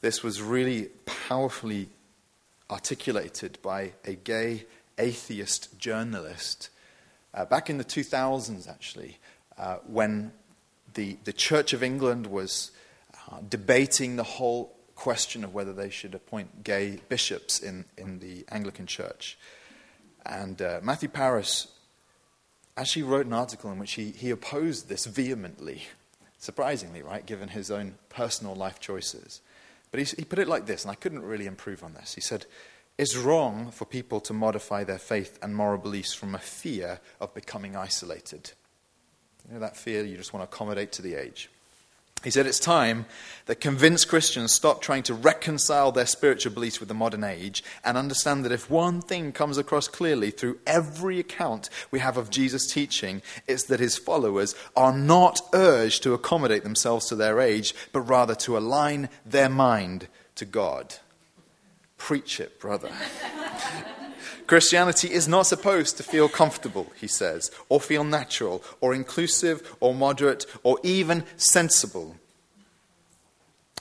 This 0.00 0.24
was 0.24 0.42
really 0.42 0.88
powerfully 1.06 1.88
articulated 2.68 3.58
by 3.62 3.92
a 4.04 4.14
gay 4.14 4.66
atheist 4.98 5.78
journalist 5.78 6.70
uh, 7.32 7.44
back 7.44 7.70
in 7.70 7.78
the 7.78 7.84
2000s, 7.84 8.68
actually, 8.68 9.18
uh, 9.56 9.76
when 9.86 10.32
the, 10.94 11.16
the 11.22 11.32
Church 11.32 11.72
of 11.72 11.84
England 11.84 12.26
was 12.26 12.72
uh, 13.30 13.38
debating 13.48 14.16
the 14.16 14.24
whole 14.24 14.74
question 15.02 15.42
of 15.42 15.52
whether 15.52 15.72
they 15.72 15.90
should 15.90 16.14
appoint 16.14 16.62
gay 16.62 16.96
bishops 17.08 17.58
in, 17.58 17.84
in 17.98 18.20
the 18.20 18.44
Anglican 18.52 18.86
Church. 18.86 19.36
And 20.24 20.62
uh, 20.62 20.78
Matthew 20.80 21.08
Parris 21.08 21.66
actually 22.76 23.02
wrote 23.02 23.26
an 23.26 23.32
article 23.32 23.72
in 23.72 23.80
which 23.80 23.94
he, 23.94 24.12
he 24.12 24.30
opposed 24.30 24.88
this 24.88 25.06
vehemently, 25.06 25.82
surprisingly, 26.38 27.02
right, 27.02 27.26
given 27.26 27.48
his 27.48 27.68
own 27.68 27.96
personal 28.10 28.54
life 28.54 28.78
choices. 28.78 29.40
But 29.90 29.98
he, 29.98 30.06
he 30.18 30.24
put 30.24 30.38
it 30.38 30.46
like 30.46 30.66
this, 30.66 30.84
and 30.84 30.92
I 30.92 30.94
couldn't 30.94 31.22
really 31.22 31.46
improve 31.46 31.82
on 31.82 31.94
this. 31.94 32.14
He 32.14 32.20
said, 32.20 32.46
It's 32.96 33.16
wrong 33.16 33.72
for 33.72 33.86
people 33.86 34.20
to 34.20 34.32
modify 34.32 34.84
their 34.84 35.00
faith 35.00 35.36
and 35.42 35.56
moral 35.56 35.78
beliefs 35.78 36.14
from 36.14 36.36
a 36.36 36.38
fear 36.38 37.00
of 37.20 37.34
becoming 37.34 37.74
isolated. 37.74 38.52
You 39.48 39.54
know, 39.54 39.60
that 39.62 39.76
fear 39.76 40.04
you 40.04 40.16
just 40.16 40.32
want 40.32 40.48
to 40.48 40.54
accommodate 40.54 40.92
to 40.92 41.02
the 41.02 41.16
age. 41.16 41.50
He 42.24 42.30
said 42.30 42.46
it's 42.46 42.60
time 42.60 43.06
that 43.46 43.60
convinced 43.60 44.08
Christians 44.08 44.52
stop 44.52 44.80
trying 44.80 45.02
to 45.04 45.14
reconcile 45.14 45.90
their 45.90 46.06
spiritual 46.06 46.52
beliefs 46.52 46.78
with 46.78 46.88
the 46.88 46.94
modern 46.94 47.24
age 47.24 47.64
and 47.84 47.98
understand 47.98 48.44
that 48.44 48.52
if 48.52 48.70
one 48.70 49.00
thing 49.00 49.32
comes 49.32 49.58
across 49.58 49.88
clearly 49.88 50.30
through 50.30 50.60
every 50.66 51.18
account 51.18 51.68
we 51.90 51.98
have 51.98 52.16
of 52.16 52.30
Jesus' 52.30 52.72
teaching, 52.72 53.22
it's 53.48 53.64
that 53.64 53.80
his 53.80 53.98
followers 53.98 54.54
are 54.76 54.96
not 54.96 55.40
urged 55.52 56.02
to 56.04 56.14
accommodate 56.14 56.62
themselves 56.62 57.06
to 57.06 57.16
their 57.16 57.40
age, 57.40 57.74
but 57.92 58.02
rather 58.02 58.34
to 58.36 58.56
align 58.56 59.08
their 59.26 59.48
mind 59.48 60.06
to 60.36 60.44
God. 60.44 60.94
Preach 61.96 62.38
it, 62.38 62.60
brother. 62.60 62.90
Christianity 64.52 65.10
is 65.10 65.26
not 65.26 65.46
supposed 65.46 65.96
to 65.96 66.02
feel 66.02 66.28
comfortable, 66.28 66.92
he 67.00 67.06
says, 67.06 67.50
or 67.70 67.80
feel 67.80 68.04
natural, 68.04 68.62
or 68.82 68.92
inclusive, 68.92 69.74
or 69.80 69.94
moderate, 69.94 70.44
or 70.62 70.78
even 70.82 71.24
sensible. 71.38 72.16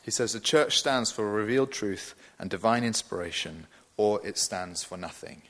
He 0.02 0.12
says 0.12 0.32
the 0.32 0.40
church 0.40 0.80
stands 0.80 1.12
for 1.12 1.30
revealed 1.30 1.74
truth 1.74 2.16
and 2.40 2.50
divine 2.50 2.86
inspiration, 2.86 3.68
or 3.98 4.26
it 4.26 4.38
stands 4.38 4.82
for 4.82 4.98
nothing. 4.98 5.42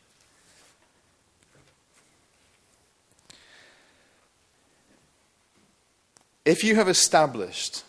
If 6.45 6.63
you 6.63 6.73
have 6.77 6.89
established 6.89 7.84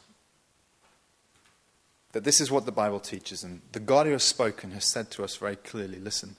that 2.13 2.25
this 2.25 2.43
is 2.43 2.51
what 2.51 2.67
the 2.67 2.73
Bible 2.73 3.01
teaches, 3.01 3.43
and 3.43 3.63
the 3.73 3.81
God 3.81 4.05
who 4.05 4.13
has 4.13 4.23
spoken 4.23 4.73
has 4.73 4.85
said 4.85 5.11
to 5.13 5.25
us 5.25 5.37
very 5.37 5.57
clearly 5.57 5.99
listen, 5.99 6.37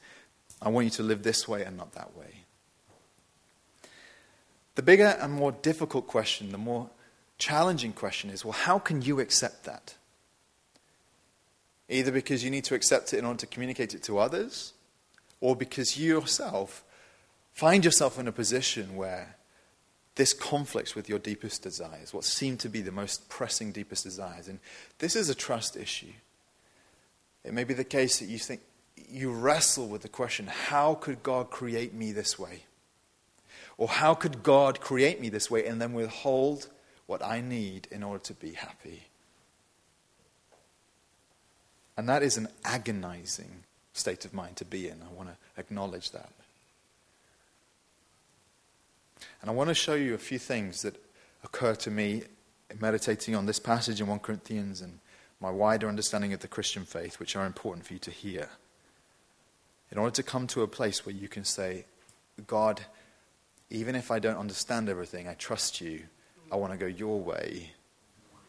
I 0.64 0.70
want 0.70 0.86
you 0.86 0.92
to 0.92 1.04
live 1.04 1.24
this 1.24 1.48
way 1.48 1.64
and 1.64 1.78
not 1.78 1.92
that 1.94 2.16
way. 2.18 2.46
The 4.76 4.82
bigger 4.82 5.18
and 5.22 5.34
more 5.34 5.52
difficult 5.52 6.08
question, 6.08 6.52
the 6.52 6.58
more 6.58 6.90
challenging 7.38 7.94
question 7.94 8.30
is 8.30 8.44
well, 8.44 8.54
how 8.54 8.80
can 8.80 9.02
you 9.02 9.20
accept 9.20 9.66
that? 9.66 9.96
Either 11.90 12.12
because 12.12 12.44
you 12.44 12.50
need 12.50 12.64
to 12.64 12.76
accept 12.76 13.14
it 13.14 13.20
in 13.20 13.26
order 13.26 13.40
to 13.40 13.46
communicate 13.46 13.94
it 13.94 14.02
to 14.04 14.18
others, 14.18 14.74
or 15.42 15.56
because 15.56 15.98
you 15.98 16.16
yourself 16.16 16.84
find 17.54 17.86
yourself 17.86 18.18
in 18.18 18.28
a 18.28 18.32
position 18.32 18.96
where 18.96 19.36
this 20.16 20.34
conflicts 20.34 20.96
with 20.96 21.10
your 21.10 21.20
deepest 21.20 21.62
desires, 21.62 22.14
what 22.14 22.24
seem 22.24 22.58
to 22.58 22.70
be 22.70 22.82
the 22.82 22.92
most 22.92 23.30
pressing, 23.30 23.72
deepest 23.72 24.04
desires. 24.04 24.48
And 24.48 24.60
this 25.00 25.16
is 25.16 25.30
a 25.30 25.36
trust 25.36 25.76
issue. 25.76 26.14
It 27.44 27.54
may 27.54 27.64
be 27.64 27.74
the 27.74 27.84
case 27.84 28.20
that 28.20 28.30
you 28.30 28.38
think 28.38 28.62
you 28.96 29.32
wrestle 29.32 29.88
with 29.88 30.02
the 30.02 30.10
question 30.10 30.48
how 30.48 30.96
could 30.96 31.24
God 31.24 31.50
create 31.50 31.94
me 31.94 32.12
this 32.12 32.38
way? 32.38 32.64
Or 33.78 33.88
how 33.88 34.14
could 34.14 34.44
God 34.44 34.80
create 34.80 35.20
me 35.20 35.30
this 35.30 35.50
way 35.50 35.66
and 35.66 35.82
then 35.82 35.94
withhold 35.94 36.68
what 37.06 37.24
I 37.24 37.42
need 37.42 37.88
in 37.92 38.04
order 38.04 38.24
to 38.26 38.34
be 38.34 38.54
happy? 38.54 39.04
And 41.98 42.08
that 42.10 42.24
is 42.24 42.38
an 42.38 42.48
agonizing 42.64 43.64
state 43.94 44.26
of 44.26 44.34
mind 44.34 44.58
to 44.58 44.66
be 44.66 44.88
in. 44.88 45.02
I 45.02 45.14
want 45.14 45.30
to 45.30 45.38
acknowledge 45.60 46.12
that. 46.12 46.30
And 49.42 49.50
I 49.50 49.54
want 49.54 49.70
to 49.70 49.76
show 49.76 49.94
you 49.94 50.14
a 50.14 50.20
few 50.20 50.40
things 50.40 50.82
that 50.82 50.96
occur 51.44 51.76
to 51.76 51.92
me 51.92 52.24
meditating 52.80 53.36
on 53.36 53.46
this 53.46 53.60
passage 53.60 54.02
in 54.02 54.08
1 54.08 54.20
Corinthians 54.20 54.82
and 54.82 55.00
my 55.40 55.52
wider 55.52 55.88
understanding 55.88 56.34
of 56.34 56.40
the 56.40 56.48
Christian 56.48 56.86
faith, 56.86 57.20
which 57.20 57.36
are 57.36 57.46
important 57.46 57.86
for 57.86 57.94
you 57.94 58.00
to 58.00 58.12
hear. 58.12 58.50
In 59.94 60.00
order 60.00 60.16
to 60.16 60.24
come 60.24 60.48
to 60.48 60.64
a 60.64 60.68
place 60.68 61.06
where 61.06 61.14
you 61.14 61.28
can 61.28 61.46
say, 61.46 61.86
God, 62.48 62.82
even 63.70 63.94
if 63.96 64.10
I 64.10 64.18
don't 64.18 64.38
understand 64.38 64.90
everything, 64.90 65.28
I 65.28 65.36
trust 65.36 65.82
you. 65.82 66.02
I 66.52 66.56
want 66.56 66.74
to 66.74 66.80
go 66.80 66.88
your 66.88 67.22
way 67.22 67.74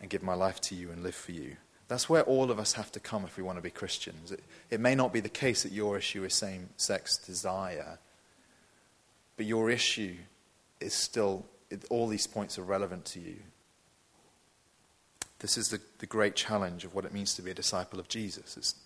and 0.00 0.08
give 0.08 0.22
my 0.22 0.32
life 0.32 0.58
to 0.62 0.74
you 0.74 0.90
and 0.90 1.02
live 1.02 1.14
for 1.14 1.32
you. 1.32 1.58
That's 1.86 2.08
where 2.08 2.22
all 2.22 2.50
of 2.50 2.58
us 2.58 2.72
have 2.72 2.90
to 2.92 3.00
come 3.00 3.24
if 3.24 3.36
we 3.36 3.42
want 3.42 3.58
to 3.58 3.62
be 3.62 3.68
Christians. 3.68 4.32
It, 4.32 4.42
it 4.70 4.80
may 4.80 4.94
not 4.94 5.12
be 5.12 5.20
the 5.20 5.28
case 5.28 5.64
that 5.64 5.72
your 5.72 5.98
issue 5.98 6.24
is 6.24 6.32
same 6.32 6.70
sex 6.78 7.18
desire, 7.18 7.98
but 9.36 9.44
your 9.44 9.70
issue 9.70 10.16
is 10.80 10.94
still, 10.94 11.44
it, 11.68 11.84
all 11.90 12.06
these 12.06 12.26
points 12.26 12.58
are 12.58 12.62
relevant 12.62 13.04
to 13.04 13.20
you. 13.20 13.36
This 15.40 15.58
is 15.58 15.68
the, 15.68 15.80
the 15.98 16.06
great 16.06 16.36
challenge 16.36 16.86
of 16.86 16.94
what 16.94 17.04
it 17.04 17.12
means 17.12 17.34
to 17.34 17.42
be 17.42 17.50
a 17.50 17.54
disciple 17.54 18.00
of 18.00 18.08
Jesus. 18.08 18.56
It's, 18.56 18.76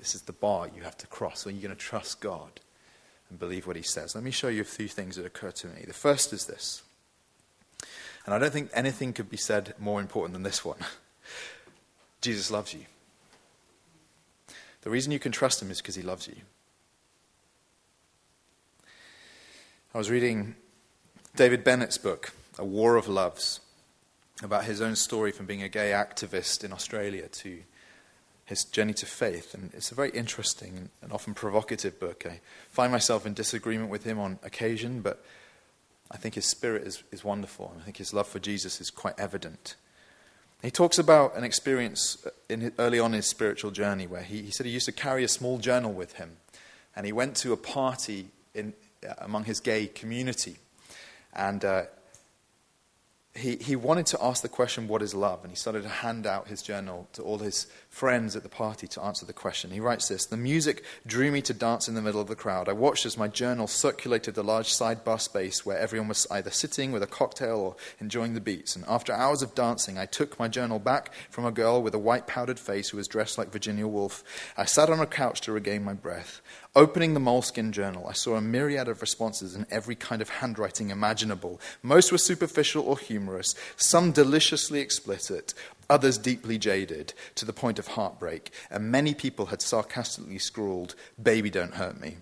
this 0.00 0.14
is 0.14 0.22
the 0.22 0.32
bar 0.32 0.68
you 0.74 0.82
have 0.82 0.98
to 0.98 1.06
cross. 1.06 1.46
when 1.46 1.54
you're 1.54 1.68
going 1.68 1.76
to 1.76 1.80
trust 1.80 2.20
God 2.20 2.60
and 3.28 3.38
believe 3.38 3.66
what 3.66 3.76
He 3.76 3.82
says? 3.82 4.14
Let 4.14 4.24
me 4.24 4.32
show 4.32 4.48
you 4.48 4.62
a 4.62 4.64
few 4.64 4.88
things 4.88 5.16
that 5.16 5.24
occur 5.24 5.52
to 5.52 5.68
me. 5.68 5.84
The 5.86 5.92
first 5.92 6.32
is 6.32 6.46
this, 6.46 6.82
and 8.26 8.34
I 8.34 8.38
don't 8.38 8.52
think 8.52 8.70
anything 8.74 9.12
could 9.12 9.30
be 9.30 9.36
said 9.36 9.74
more 9.78 10.00
important 10.00 10.32
than 10.32 10.42
this 10.42 10.64
one 10.64 10.78
Jesus 12.20 12.50
loves 12.50 12.74
you. 12.74 12.86
The 14.82 14.90
reason 14.90 15.12
you 15.12 15.18
can 15.18 15.32
trust 15.32 15.62
Him 15.62 15.70
is 15.70 15.78
because 15.78 15.94
He 15.94 16.02
loves 16.02 16.26
you. 16.26 16.36
I 19.94 19.98
was 19.98 20.10
reading 20.10 20.54
David 21.36 21.64
Bennett's 21.64 21.98
book, 21.98 22.32
A 22.58 22.64
War 22.64 22.96
of 22.96 23.08
Loves, 23.08 23.60
about 24.42 24.64
his 24.64 24.80
own 24.80 24.96
story 24.96 25.32
from 25.32 25.46
being 25.46 25.62
a 25.62 25.68
gay 25.68 25.90
activist 25.90 26.64
in 26.64 26.72
Australia 26.72 27.28
to 27.28 27.62
his 28.50 28.64
journey 28.64 28.92
to 28.92 29.06
faith. 29.06 29.54
And 29.54 29.70
it's 29.72 29.92
a 29.92 29.94
very 29.94 30.10
interesting 30.10 30.90
and 31.00 31.12
often 31.12 31.34
provocative 31.34 32.00
book. 32.00 32.26
I 32.26 32.40
find 32.68 32.90
myself 32.90 33.24
in 33.24 33.32
disagreement 33.32 33.90
with 33.90 34.02
him 34.02 34.18
on 34.18 34.40
occasion, 34.42 35.02
but 35.02 35.24
I 36.10 36.16
think 36.16 36.34
his 36.34 36.46
spirit 36.46 36.82
is, 36.82 37.04
is 37.12 37.22
wonderful. 37.22 37.70
And 37.72 37.80
I 37.80 37.84
think 37.84 37.98
his 37.98 38.12
love 38.12 38.26
for 38.26 38.40
Jesus 38.40 38.80
is 38.80 38.90
quite 38.90 39.14
evident. 39.18 39.76
He 40.62 40.72
talks 40.72 40.98
about 40.98 41.36
an 41.36 41.44
experience 41.44 42.26
in, 42.48 42.72
early 42.76 42.98
on 42.98 43.12
in 43.12 43.18
his 43.18 43.28
spiritual 43.28 43.70
journey 43.70 44.08
where 44.08 44.22
he, 44.22 44.42
he 44.42 44.50
said 44.50 44.66
he 44.66 44.72
used 44.72 44.86
to 44.86 44.92
carry 44.92 45.22
a 45.22 45.28
small 45.28 45.58
journal 45.58 45.92
with 45.92 46.14
him. 46.14 46.32
And 46.96 47.06
he 47.06 47.12
went 47.12 47.36
to 47.36 47.52
a 47.52 47.56
party 47.56 48.30
in, 48.52 48.74
among 49.18 49.44
his 49.44 49.60
gay 49.60 49.86
community. 49.86 50.56
And 51.32 51.64
uh, 51.64 51.84
he, 53.36 53.56
he 53.56 53.76
wanted 53.76 54.06
to 54.06 54.18
ask 54.20 54.42
the 54.42 54.48
question, 54.48 54.88
What 54.88 55.02
is 55.02 55.14
love? 55.14 55.42
And 55.42 55.52
he 55.52 55.56
started 55.56 55.84
to 55.84 55.88
hand 55.88 56.26
out 56.26 56.48
his 56.48 56.62
journal 56.62 57.08
to 57.12 57.22
all 57.22 57.38
his 57.38 57.68
friends 57.88 58.34
at 58.34 58.42
the 58.42 58.48
party 58.48 58.88
to 58.88 59.02
answer 59.02 59.24
the 59.24 59.32
question. 59.32 59.70
He 59.70 59.78
writes 59.78 60.08
this 60.08 60.26
The 60.26 60.36
music 60.36 60.84
drew 61.06 61.30
me 61.30 61.40
to 61.42 61.54
dance 61.54 61.86
in 61.86 61.94
the 61.94 62.02
middle 62.02 62.20
of 62.20 62.26
the 62.26 62.34
crowd. 62.34 62.68
I 62.68 62.72
watched 62.72 63.06
as 63.06 63.16
my 63.16 63.28
journal 63.28 63.68
circulated 63.68 64.34
the 64.34 64.42
large 64.42 64.72
side 64.72 65.04
sidebar 65.04 65.20
space 65.20 65.64
where 65.64 65.78
everyone 65.78 66.08
was 66.08 66.26
either 66.30 66.50
sitting 66.50 66.90
with 66.90 67.04
a 67.04 67.06
cocktail 67.06 67.58
or 67.58 67.76
enjoying 68.00 68.34
the 68.34 68.40
beats. 68.40 68.74
And 68.74 68.84
after 68.88 69.12
hours 69.12 69.42
of 69.42 69.54
dancing, 69.54 69.96
I 69.96 70.06
took 70.06 70.36
my 70.38 70.48
journal 70.48 70.80
back 70.80 71.12
from 71.30 71.44
a 71.44 71.52
girl 71.52 71.82
with 71.82 71.94
a 71.94 71.98
white 71.98 72.26
powdered 72.26 72.58
face 72.58 72.88
who 72.88 72.96
was 72.96 73.06
dressed 73.06 73.38
like 73.38 73.52
Virginia 73.52 73.86
Woolf. 73.86 74.24
I 74.56 74.64
sat 74.64 74.90
on 74.90 74.98
a 74.98 75.06
couch 75.06 75.40
to 75.42 75.52
regain 75.52 75.84
my 75.84 75.94
breath. 75.94 76.40
Opening 76.76 77.14
the 77.14 77.20
moleskin 77.20 77.72
journal, 77.72 78.06
I 78.08 78.12
saw 78.12 78.36
a 78.36 78.40
myriad 78.40 78.86
of 78.86 79.00
responses 79.00 79.56
in 79.56 79.66
every 79.72 79.96
kind 79.96 80.22
of 80.22 80.28
handwriting 80.28 80.90
imaginable. 80.90 81.60
Most 81.82 82.12
were 82.12 82.18
superficial 82.18 82.84
or 82.84 82.96
humorous, 82.96 83.56
some 83.76 84.12
deliciously 84.12 84.78
explicit, 84.78 85.52
others 85.88 86.16
deeply 86.16 86.58
jaded, 86.58 87.12
to 87.34 87.44
the 87.44 87.52
point 87.52 87.80
of 87.80 87.88
heartbreak, 87.88 88.52
and 88.70 88.92
many 88.92 89.14
people 89.14 89.46
had 89.46 89.60
sarcastically 89.60 90.38
scrawled, 90.38 90.94
Baby, 91.20 91.50
don't 91.50 91.74
hurt 91.74 92.00
me. 92.00 92.18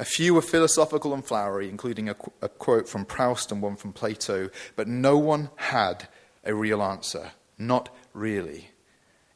A 0.00 0.04
few 0.04 0.34
were 0.34 0.42
philosophical 0.42 1.14
and 1.14 1.24
flowery, 1.24 1.68
including 1.68 2.08
a, 2.08 2.16
a 2.42 2.48
quote 2.48 2.88
from 2.88 3.04
Proust 3.04 3.52
and 3.52 3.62
one 3.62 3.76
from 3.76 3.92
Plato, 3.92 4.50
but 4.74 4.88
no 4.88 5.16
one 5.16 5.50
had 5.54 6.08
a 6.42 6.54
real 6.54 6.82
answer. 6.82 7.30
Not 7.56 7.94
really. 8.12 8.70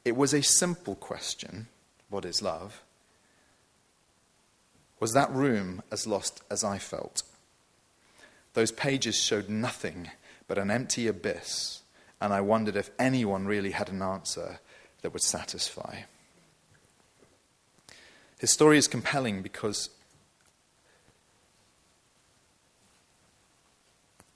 It 0.05 0.17
was 0.17 0.35
a 0.35 0.43
simple 0.43 0.97
question 0.97 1.69
what 2.09 2.25
is 2.25 2.43
love? 2.43 2.83
Was 5.01 5.15
that 5.15 5.33
room 5.33 5.83
as 5.91 6.07
lost 6.07 6.43
as 6.51 6.63
I 6.63 6.79
felt? 6.79 7.23
Those 8.53 8.71
pages 8.71 9.17
showed 9.17 9.49
nothing 9.49 10.11
but 10.47 10.59
an 10.59 10.71
empty 10.71 11.07
abyss, 11.07 11.81
and 12.21 12.33
I 12.35 12.43
wondered 12.43 12.77
if 12.77 12.91
anyone 12.99 13.47
really 13.47 13.71
had 13.71 13.89
an 13.89 14.03
answer 14.03 14.61
that 15.01 15.13
would 15.13 15.23
satisfy. 15.23 16.03
His 18.39 18.53
story 18.53 18.77
is 18.77 18.89
compelling 18.89 19.43
because 19.43 19.89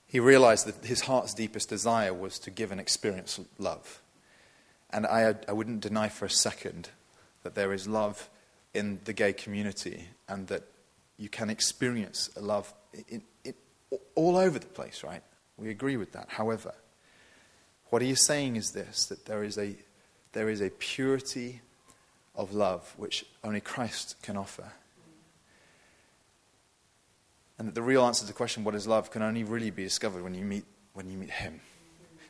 he 0.07 0.19
realized 0.19 0.65
that 0.65 0.85
his 0.85 1.01
heart's 1.01 1.33
deepest 1.33 1.69
desire 1.69 2.13
was 2.13 2.39
to 2.39 2.49
give 2.49 2.71
and 2.71 2.79
experience 2.79 3.39
love. 3.59 4.01
And 4.89 5.05
I, 5.05 5.35
I 5.47 5.51
wouldn't 5.51 5.81
deny 5.81 6.07
for 6.07 6.25
a 6.25 6.29
second 6.29 6.89
that 7.43 7.55
there 7.55 7.73
is 7.73 7.87
love 7.87 8.29
in 8.75 8.99
the 9.05 9.13
gay 9.13 9.33
community 9.33 10.09
and 10.27 10.47
that 10.47 10.63
you 11.17 11.29
can 11.29 11.49
experience 11.49 12.29
love 12.39 12.73
in, 13.07 13.21
in, 13.43 13.53
all 14.15 14.37
over 14.37 14.59
the 14.59 14.65
place, 14.67 15.03
right? 15.03 15.23
We 15.57 15.69
agree 15.69 15.97
with 15.97 16.11
that. 16.11 16.29
However, 16.29 16.73
what 17.89 18.01
he 18.01 18.09
is 18.09 18.25
saying 18.25 18.55
is 18.55 18.71
this 18.71 19.05
that 19.05 19.25
there 19.25 19.43
is 19.43 19.57
a, 19.57 19.75
there 20.33 20.49
is 20.49 20.61
a 20.61 20.69
purity 20.69 21.61
of 22.35 22.53
love 22.53 22.93
which 22.97 23.25
only 23.43 23.61
Christ 23.61 24.15
can 24.21 24.35
offer. 24.35 24.73
And 27.57 27.69
that 27.69 27.75
the 27.75 27.81
real 27.81 28.05
answer 28.05 28.21
to 28.21 28.27
the 28.27 28.33
question, 28.33 28.65
what 28.65 28.75
is 28.75 28.85
love, 28.85 29.11
can 29.11 29.21
only 29.21 29.45
really 29.45 29.71
be 29.71 29.83
discovered 29.83 30.21
when 30.23 30.35
you 30.35 30.43
meet, 30.43 30.65
when 30.93 31.09
you 31.09 31.17
meet 31.17 31.29
him. 31.29 31.61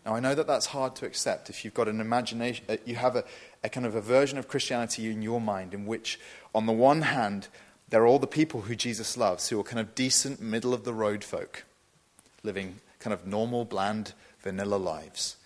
Now, 0.05 0.13
I 0.13 0.19
know 0.19 0.35
that 0.35 0.45
that's 0.45 0.67
hard 0.67 0.95
to 0.97 1.07
accept 1.07 1.49
if 1.49 1.65
you've 1.65 1.73
got 1.73 1.87
an 1.87 1.99
imagination, 1.99 2.63
uh, 2.69 2.77
you 2.85 2.95
have 2.95 3.15
a, 3.15 3.23
a 3.65 3.69
kind 3.69 3.85
of 3.85 3.95
a 3.95 4.01
version 4.01 4.37
of 4.37 4.47
Christianity 4.47 5.09
in 5.09 5.23
your 5.23 5.41
mind 5.41 5.73
in 5.73 5.87
which, 5.87 6.19
on 6.53 6.67
the 6.67 6.71
one 6.71 7.01
hand, 7.01 7.47
there 7.89 8.03
are 8.03 8.07
all 8.07 8.19
the 8.19 8.27
people 8.27 8.61
who 8.61 8.75
Jesus 8.75 9.17
loves, 9.17 9.49
who 9.49 9.59
are 9.59 9.63
kind 9.63 9.79
of 9.79 9.95
decent, 9.95 10.39
middle 10.39 10.73
of 10.73 10.83
the 10.83 10.93
road 10.93 11.23
folk, 11.23 11.65
living 12.43 12.79
kind 12.99 13.13
of 13.13 13.25
normal, 13.25 13.65
bland, 13.65 14.13
vanilla 14.39 14.75
lives. 14.75 15.37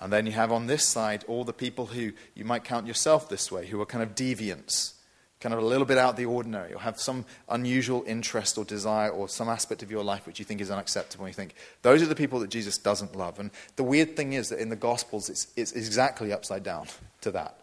And 0.00 0.12
then 0.12 0.24
you 0.24 0.32
have 0.32 0.50
on 0.50 0.66
this 0.66 0.84
side 0.84 1.24
all 1.28 1.44
the 1.44 1.52
people 1.52 1.86
who 1.86 2.12
you 2.34 2.44
might 2.44 2.64
count 2.64 2.86
yourself 2.86 3.28
this 3.28 3.52
way, 3.52 3.66
who 3.66 3.80
are 3.80 3.86
kind 3.86 4.02
of 4.02 4.14
deviants, 4.14 4.94
kind 5.40 5.52
of 5.54 5.62
a 5.62 5.66
little 5.66 5.86
bit 5.86 5.98
out 5.98 6.10
of 6.10 6.16
the 6.16 6.24
ordinary, 6.24 6.72
or 6.72 6.80
have 6.80 6.98
some 6.98 7.24
unusual 7.48 8.02
interest 8.06 8.58
or 8.58 8.64
desire 8.64 9.10
or 9.10 9.28
some 9.28 9.48
aspect 9.48 9.82
of 9.82 9.90
your 9.90 10.02
life 10.02 10.26
which 10.26 10.38
you 10.38 10.44
think 10.44 10.60
is 10.60 10.70
unacceptable, 10.70 11.24
and 11.24 11.32
you 11.32 11.36
think, 11.36 11.54
those 11.82 12.02
are 12.02 12.06
the 12.06 12.14
people 12.14 12.40
that 12.40 12.50
Jesus 12.50 12.78
doesn't 12.78 13.14
love. 13.14 13.38
And 13.38 13.50
the 13.76 13.84
weird 13.84 14.16
thing 14.16 14.32
is 14.32 14.48
that 14.48 14.58
in 14.58 14.68
the 14.68 14.76
Gospels, 14.76 15.28
it's, 15.28 15.48
it's 15.56 15.72
exactly 15.72 16.32
upside 16.32 16.62
down 16.62 16.88
to 17.20 17.30
that. 17.32 17.57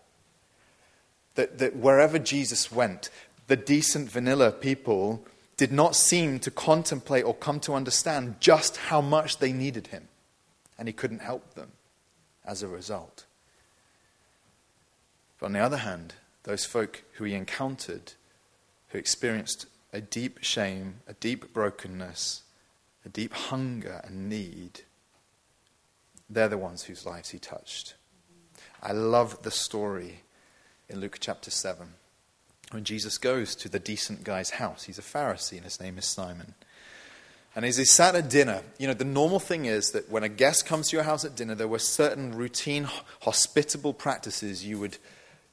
That, 1.36 1.58
that 1.60 1.76
wherever 1.76 2.17
Jesus 2.17 2.71
went, 2.71 3.10
the 3.48 3.56
decent 3.56 4.10
vanilla 4.10 4.52
people 4.52 5.26
did 5.58 5.71
not 5.71 5.95
seem 5.95 6.39
to 6.39 6.52
contemplate 6.52 7.24
or 7.24 7.34
come 7.34 7.60
to 7.62 7.74
understand 7.74 8.36
just 8.39 8.78
how 8.78 9.02
much 9.02 9.38
they 9.38 9.54
needed 9.54 9.88
him. 9.88 10.08
And 10.78 10.88
he 10.88 10.93
couldn't 10.93 11.19
help 11.19 11.54
them 11.54 11.71
as 12.45 12.62
a 12.62 12.67
result. 12.67 13.26
But 15.39 15.48
on 15.48 15.54
the 15.54 15.60
other 15.60 15.78
hand, 15.78 16.15
those 16.43 16.65
folk 16.65 17.04
who 17.13 17.24
he 17.24 17.34
encountered, 17.34 18.13
who 18.89 18.98
experienced 18.98 19.65
a 19.93 20.02
deep 20.02 20.39
shame, 20.41 20.95
a 21.08 21.13
deep 21.13 21.54
brokenness, 21.54 22.43
a 23.06 23.10
deep 23.10 23.34
hunger 23.34 24.02
and 24.04 24.30
need, 24.30 24.82
they're 26.30 26.50
the 26.50 26.58
ones 26.58 26.84
whose 26.84 27.06
lives 27.06 27.30
he 27.30 27.39
touched. 27.39 27.95
I 28.82 28.91
love 28.91 29.43
the 29.43 29.52
story 29.52 30.21
in 30.89 31.00
Luke 31.00 31.17
chapter 31.19 31.52
7 31.52 31.88
when 32.71 32.84
Jesus 32.84 33.17
goes 33.17 33.56
to 33.56 33.69
the 33.69 33.80
decent 33.80 34.24
guy's 34.24 34.52
house. 34.52 34.84
He's 34.84 35.00
a 35.00 35.04
Pharisee 35.04 35.58
and 35.58 35.63
his 35.63 35.80
name 35.80 35.98
is 35.98 36.06
Simon. 36.06 36.56
And 37.56 37.63
as 37.63 37.78
he 37.78 37.86
sat 37.86 38.15
at 38.15 38.30
dinner, 38.30 38.63
you 38.78 38.88
know, 38.88 38.93
the 38.93 39.06
normal 39.06 39.39
thing 39.39 39.65
is 39.65 39.91
that 39.91 40.10
when 40.10 40.24
a 40.24 40.30
guest 40.30 40.65
comes 40.65 40.89
to 40.89 40.98
your 40.98 41.06
house 41.06 41.24
at 41.24 41.36
dinner, 41.36 41.56
there 41.56 41.67
were 41.67 41.80
certain 41.80 42.36
routine, 42.36 42.88
hospitable 43.21 43.93
practices 43.93 44.65
you 44.65 44.80
would 44.80 44.98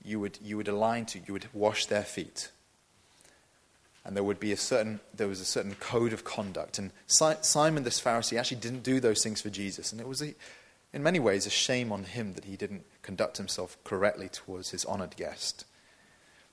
you 0.05 0.21
would, 0.21 0.39
you 0.43 0.57
would 0.57 0.69
align 0.69 1.07
to. 1.07 1.21
You 1.27 1.33
would 1.33 1.49
wash 1.53 1.87
their 1.87 2.03
feet. 2.03 2.51
And 4.05 4.17
there 4.17 4.25
would 4.25 4.41
be 4.41 4.53
a 4.53 4.57
certain, 4.57 5.01
there 5.15 5.29
was 5.29 5.41
a 5.41 5.45
certain 5.45 5.77
code 5.77 6.13
of 6.13 6.25
conduct. 6.25 6.79
And 6.79 6.91
Simon, 7.07 7.85
this 7.85 8.01
Pharisee, 8.01 8.39
actually 8.39 8.61
didn't 8.61 8.83
do 8.83 8.99
those 8.99 9.23
things 9.23 9.41
for 9.41 9.51
Jesus. 9.51 9.93
And 9.93 10.01
it 10.01 10.09
was, 10.09 10.23
a, 10.23 10.35
in 10.93 11.03
many 11.03 11.19
ways, 11.19 11.47
a 11.47 11.51
shame 11.51 11.91
on 11.91 12.05
him 12.05 12.35
that 12.35 12.45
he 12.45 12.57
didn't 12.57 12.85
conduct 13.03 13.39
himself 13.39 13.77
correctly 13.85 14.29
towards 14.29 14.71
his 14.71 14.85
honored 14.85 15.17
guest. 15.17 15.65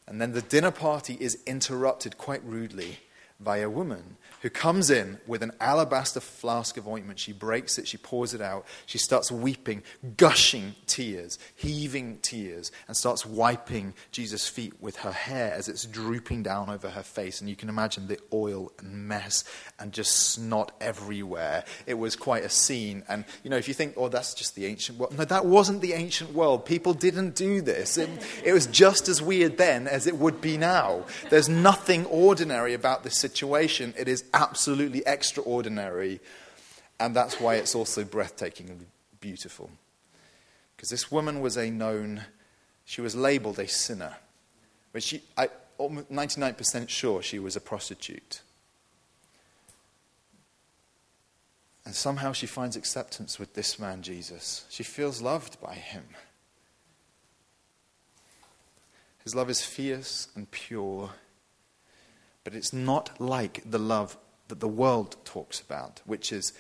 And 0.08 0.22
then 0.22 0.32
the 0.32 0.42
dinner 0.42 0.72
party 0.72 1.18
is 1.20 1.44
interrupted 1.46 2.18
quite 2.18 2.44
rudely 2.44 3.00
by 3.40 3.58
a 3.58 3.70
woman 3.70 4.18
who 4.42 4.50
comes 4.50 4.90
in 4.90 5.18
with 5.28 5.44
an 5.44 5.52
alabaster 5.60 6.20
flask 6.20 6.78
of 6.78 6.88
ointment. 6.88 7.20
She 7.20 7.34
breaks 7.34 7.78
it, 7.78 7.88
she 7.88 7.98
pours 7.98 8.34
it 8.34 8.42
out, 8.42 8.66
she 8.86 8.98
starts 8.98 9.32
weeping, 9.32 9.84
gushing 10.18 10.76
tears, 10.88 11.40
heaving 11.56 12.20
tears, 12.22 12.72
and 12.88 12.96
starts 12.96 13.26
wiping 13.26 13.94
Jesus' 14.12 14.48
feet 14.48 14.74
with 14.82 14.98
her 14.98 15.12
hair 15.12 15.54
as 15.54 15.68
it's 15.68 15.86
drooping 15.86 16.44
down 16.44 16.70
over 16.70 16.90
her 16.90 17.04
face. 17.04 17.42
And 17.42 17.50
you 17.50 17.56
can 17.56 17.70
imagine 17.70 18.08
the 18.08 18.20
oil 18.32 18.72
and 18.80 19.08
mess 19.08 19.44
and 19.78 19.92
just 19.92 20.32
snot 20.32 20.72
everywhere. 20.80 21.64
It 21.86 21.96
was 21.96 22.16
quite 22.16 22.44
a 22.44 22.50
scene. 22.50 23.04
And, 23.08 23.26
you 23.44 23.50
know, 23.50 23.58
if 23.58 23.68
you 23.68 23.74
think, 23.74 23.94
oh, 23.98 24.10
that's 24.10 24.34
just 24.34 24.56
the 24.56 24.66
ancient 24.66 24.98
world. 24.98 25.18
No, 25.18 25.26
that 25.26 25.46
wasn't 25.46 25.82
the 25.82 25.94
ancient 25.94 26.34
world. 26.34 26.66
People 26.66 26.94
didn't 26.94 27.36
do 27.36 27.62
this. 27.62 27.98
It, 27.98 28.10
it 28.44 28.54
was 28.54 28.68
just 28.68 29.08
as 29.10 29.22
weird 29.22 29.58
then 29.58 29.88
as 29.88 30.08
it 30.08 30.18
would 30.18 30.42
be 30.42 30.58
now. 30.58 31.06
There's 31.30 31.50
nothing 31.50 32.06
ordinary 32.06 32.74
about 32.74 33.04
this 33.04 33.18
situation. 33.18 33.29
It 33.98 34.08
is 34.08 34.24
absolutely 34.34 35.04
extraordinary. 35.06 36.20
And 37.00 37.16
that's 37.16 37.40
why 37.40 37.56
it's 37.56 37.76
also 37.76 38.04
breathtakingly 38.04 38.86
beautiful. 39.22 39.70
Because 40.76 40.90
this 40.90 41.12
woman 41.12 41.42
was 41.42 41.58
a 41.58 41.70
known, 41.70 42.24
she 42.86 43.02
was 43.02 43.16
labeled 43.16 43.60
a 43.60 43.68
sinner. 43.68 44.16
But 44.92 45.04
she, 45.04 45.22
I, 45.38 45.50
99% 45.80 46.90
sure 46.90 47.22
she 47.22 47.40
was 47.40 47.56
a 47.56 47.62
prostitute. 47.62 48.42
And 51.86 51.96
somehow 51.96 52.34
she 52.34 52.46
finds 52.46 52.76
acceptance 52.76 53.40
with 53.40 53.56
this 53.56 53.80
man, 53.80 54.02
Jesus. 54.02 54.66
She 54.70 54.84
feels 54.84 55.22
loved 55.22 55.60
by 55.62 55.74
him. 55.74 56.04
His 59.24 59.36
love 59.36 59.50
is 59.50 59.62
fierce 59.62 60.28
and 60.36 60.50
pure, 60.52 61.12
but 62.50 62.58
it's 62.58 62.74
not 62.74 63.22
like 63.22 63.62
the 63.64 63.78
love 63.78 64.18
that 64.48 64.60
the 64.60 64.68
world 64.68 65.18
talks 65.24 65.62
about, 65.62 66.02
which 66.08 66.32
is 66.32 66.52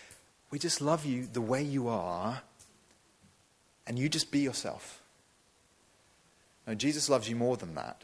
we 0.51 0.59
just 0.59 0.81
love 0.81 1.03
you 1.03 1.25
the 1.25 1.41
way 1.41 1.63
you 1.63 1.87
are, 1.87 2.43
and 3.87 3.97
you 3.97 4.07
just 4.07 4.29
be 4.29 4.37
yourself. 4.37 5.01
Now, 6.67 6.75
Jesus 6.75 7.09
loves 7.09 7.27
you 7.27 7.35
more 7.35 7.57
than 7.57 7.73
that. 7.73 8.03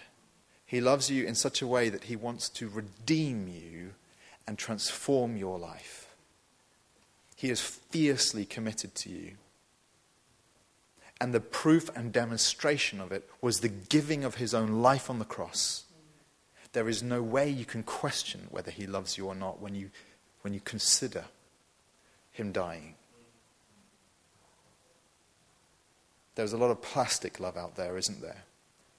He 0.65 0.81
loves 0.81 1.11
you 1.11 1.27
in 1.27 1.35
such 1.35 1.61
a 1.61 1.67
way 1.67 1.89
that 1.89 2.05
he 2.05 2.15
wants 2.15 2.49
to 2.49 2.67
redeem 2.67 3.47
you 3.47 3.91
and 4.47 4.57
transform 4.57 5.37
your 5.37 5.59
life. 5.59 6.15
He 7.35 7.51
is 7.51 7.61
fiercely 7.61 8.45
committed 8.45 8.95
to 8.95 9.11
you. 9.11 9.33
And 11.21 11.35
the 11.35 11.39
proof 11.39 11.95
and 11.95 12.11
demonstration 12.11 12.99
of 12.99 13.11
it 13.11 13.29
was 13.41 13.59
the 13.59 13.69
giving 13.69 14.23
of 14.23 14.35
his 14.35 14.55
own 14.55 14.81
life 14.81 15.07
on 15.07 15.19
the 15.19 15.23
cross 15.23 15.83
there 16.75 16.89
is 16.89 17.01
no 17.01 17.23
way 17.23 17.49
you 17.49 17.63
can 17.63 17.83
question 17.83 18.47
whether 18.51 18.69
he 18.69 18.85
loves 18.85 19.17
you 19.17 19.25
or 19.27 19.33
not 19.33 19.61
when 19.61 19.73
you, 19.73 19.89
when 20.41 20.53
you 20.53 20.59
consider 20.59 21.23
him 22.33 22.51
dying. 22.51 22.95
There's 26.35 26.51
a 26.51 26.57
lot 26.57 26.71
of 26.71 26.81
plastic 26.81 27.39
love 27.39 27.55
out 27.55 27.77
there, 27.77 27.97
isn't 27.97 28.21
there? 28.21 28.43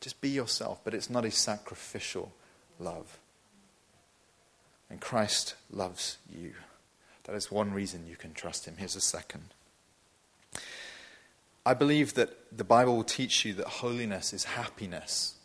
Just 0.00 0.22
be 0.22 0.30
yourself, 0.30 0.80
but 0.84 0.94
it's 0.94 1.10
not 1.10 1.26
a 1.26 1.30
sacrificial 1.30 2.32
love. 2.80 3.18
And 4.88 4.98
Christ 4.98 5.54
loves 5.70 6.16
you. 6.34 6.54
That 7.24 7.36
is 7.36 7.50
one 7.50 7.74
reason 7.74 8.06
you 8.06 8.16
can 8.16 8.32
trust 8.32 8.64
him. 8.64 8.76
Here's 8.78 8.96
a 8.96 9.02
second. 9.02 9.52
I 11.66 11.74
believe 11.74 12.14
that 12.14 12.56
the 12.56 12.64
Bible 12.64 12.96
will 12.96 13.04
teach 13.04 13.44
you 13.44 13.52
that 13.54 13.66
holiness 13.66 14.32
is 14.32 14.44
happiness. 14.44 15.35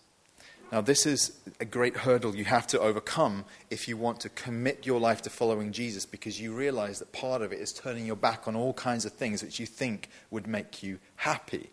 Now, 0.72 0.80
this 0.80 1.06
is 1.06 1.38
a 1.60 1.66
great 1.66 1.98
hurdle 1.98 2.34
you 2.34 2.46
have 2.46 2.66
to 2.68 2.80
overcome 2.80 3.44
if 3.70 3.90
you 3.90 3.98
want 3.98 4.22
to 4.22 4.30
commit 4.30 4.86
your 4.86 5.02
life 5.02 5.22
to 5.24 5.30
following 5.30 5.74
Jesus 5.74 6.06
because 6.06 6.40
you 6.40 6.54
realize 6.54 7.00
that 7.00 7.12
part 7.12 7.42
of 7.42 7.52
it 7.52 7.60
is 7.60 7.74
turning 7.74 8.06
your 8.06 8.16
back 8.16 8.48
on 8.48 8.56
all 8.56 8.72
kinds 8.74 9.04
of 9.04 9.12
things 9.12 9.44
which 9.44 9.60
you 9.60 9.66
think 9.66 10.10
would 10.30 10.48
make 10.48 10.82
you 10.82 11.00
happy. 11.18 11.72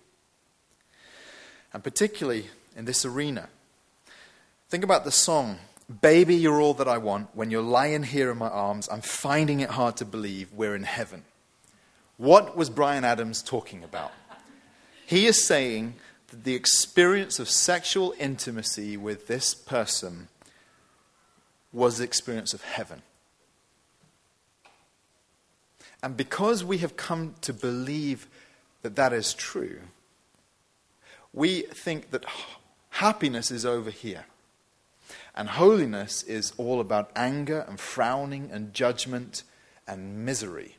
And 1.73 1.85
particularly 1.85 2.47
in 2.77 2.87
this 2.87 3.05
arena, 3.05 3.49
think 4.69 4.83
about 4.83 5.05
the 5.05 5.13
song, 5.13 5.59
Baby, 6.01 6.35
You're 6.35 6.61
All 6.61 6.75
That 6.75 6.89
I 6.89 6.99
Want. 6.99 7.29
When 7.35 7.53
you're 7.53 7.63
lying 7.63 8.03
here 8.03 8.33
in 8.33 8.39
my 8.39 8.49
arms, 8.49 8.89
I'm 8.91 9.01
finding 9.01 9.61
it 9.61 9.71
hard 9.71 9.97
to 9.99 10.05
believe 10.05 10.53
we're 10.53 10.75
in 10.75 10.83
heaven. 10.83 11.23
What 12.17 12.57
was 12.57 12.69
Bryan 12.69 13.05
Adams 13.05 13.43
talking 13.43 13.85
about? 13.85 14.11
He 15.07 15.27
is 15.27 15.47
saying 15.47 15.95
the 16.33 16.55
experience 16.55 17.38
of 17.38 17.49
sexual 17.49 18.14
intimacy 18.19 18.97
with 18.97 19.27
this 19.27 19.55
person 19.55 20.29
was 21.73 21.99
the 21.99 22.05
experience 22.05 22.53
of 22.53 22.62
heaven. 22.62 23.03
And 26.03 26.17
because 26.17 26.64
we 26.64 26.79
have 26.79 26.97
come 26.97 27.35
to 27.41 27.53
believe 27.53 28.27
that 28.83 28.97
that 28.97 29.12
is 29.12 29.35
true, 29.35 29.81
we 31.33 31.62
think 31.62 32.11
that 32.11 32.25
happiness 32.91 33.51
is 33.51 33.67
over 33.67 33.91
here. 33.91 34.27
And 35.35 35.49
holiness 35.49 36.23
is 36.25 36.53
all 36.57 36.81
about 36.81 37.11
anger 37.14 37.64
and 37.69 37.79
frowning 37.79 38.51
and 38.53 38.75
judgment 38.75 39.45
and 39.87 40.25
misery. 40.25 40.77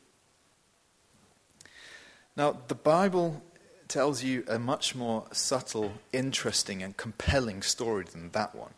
Now, 2.36 2.58
the 2.68 2.76
Bible 2.76 3.42
tells 3.90 4.24
you 4.24 4.46
a 4.48 4.58
much 4.58 4.96
more 4.96 5.26
subtle, 5.34 5.94
interesting, 6.14 6.82
and 6.82 6.96
compelling 6.96 7.62
story 7.62 8.06
than 8.06 8.30
that 8.30 8.56
one. 8.56 8.74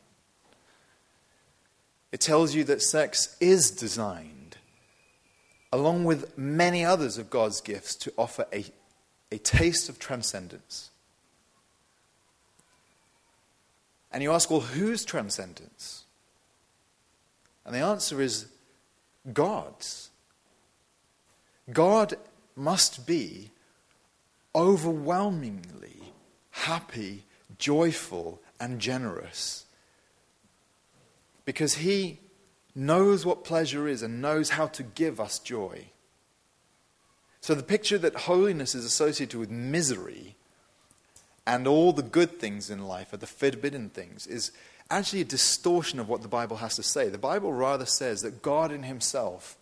It 2.12 2.22
tells 2.22 2.56
you 2.56 2.64
that 2.64 2.82
sex 2.82 3.36
is 3.40 3.70
designed, 3.72 4.58
along 5.72 6.06
with 6.06 6.38
many 6.38 6.84
others 6.84 7.18
of 7.18 7.30
God's 7.30 7.62
gifts, 7.62 7.96
to 7.96 8.14
offer 8.18 8.48
a, 8.52 8.66
a 9.32 9.38
taste 9.38 9.90
of 9.90 10.00
transcendence. 10.00 10.90
And 14.12 14.24
you 14.24 14.32
ask, 14.32 14.50
well, 14.50 14.60
whose 14.62 15.06
transcendence? 15.06 16.04
And 17.66 17.76
the 17.76 17.80
answer 17.80 18.22
is 18.22 18.48
God's. 19.32 20.10
God 21.72 22.16
must 22.56 23.06
be 23.06 23.52
overwhelmingly 24.56 26.02
happy, 26.52 27.24
joyful, 27.58 28.42
and 28.60 28.80
generous. 28.80 29.66
Because 31.46 31.76
He 31.76 32.20
knows 32.76 33.26
what 33.26 33.44
pleasure 33.44 33.88
is 33.88 34.02
and 34.04 34.22
knows 34.22 34.52
how 34.52 34.68
to 34.68 34.84
give 34.84 35.20
us 35.20 35.40
joy. 35.40 35.88
So 37.42 37.56
the 37.56 37.64
picture 37.64 37.98
that 37.98 38.16
holiness 38.16 38.76
is 38.76 38.86
associated 38.86 39.40
with 39.40 39.50
misery 39.50 40.36
and 41.46 41.68
all 41.68 41.92
the 41.92 42.04
good 42.04 42.40
things 42.40 42.70
in 42.70 42.86
life 42.88 43.14
are 43.14 43.18
the 43.18 43.28
forbidden 43.28 43.90
things 43.90 44.28
is 44.28 44.52
actually 44.92 45.22
a 45.22 45.26
distortion 45.26 46.00
of 46.00 46.08
what 46.08 46.22
the 46.22 46.28
Bible 46.28 46.58
has 46.58 46.76
to 46.76 46.84
say. 46.84 47.10
The 47.10 47.18
Bible 47.18 47.52
rather 47.52 47.86
says 47.86 48.22
that 48.22 48.44
God 48.44 48.72
in 48.72 48.84
Himself 48.84 49.58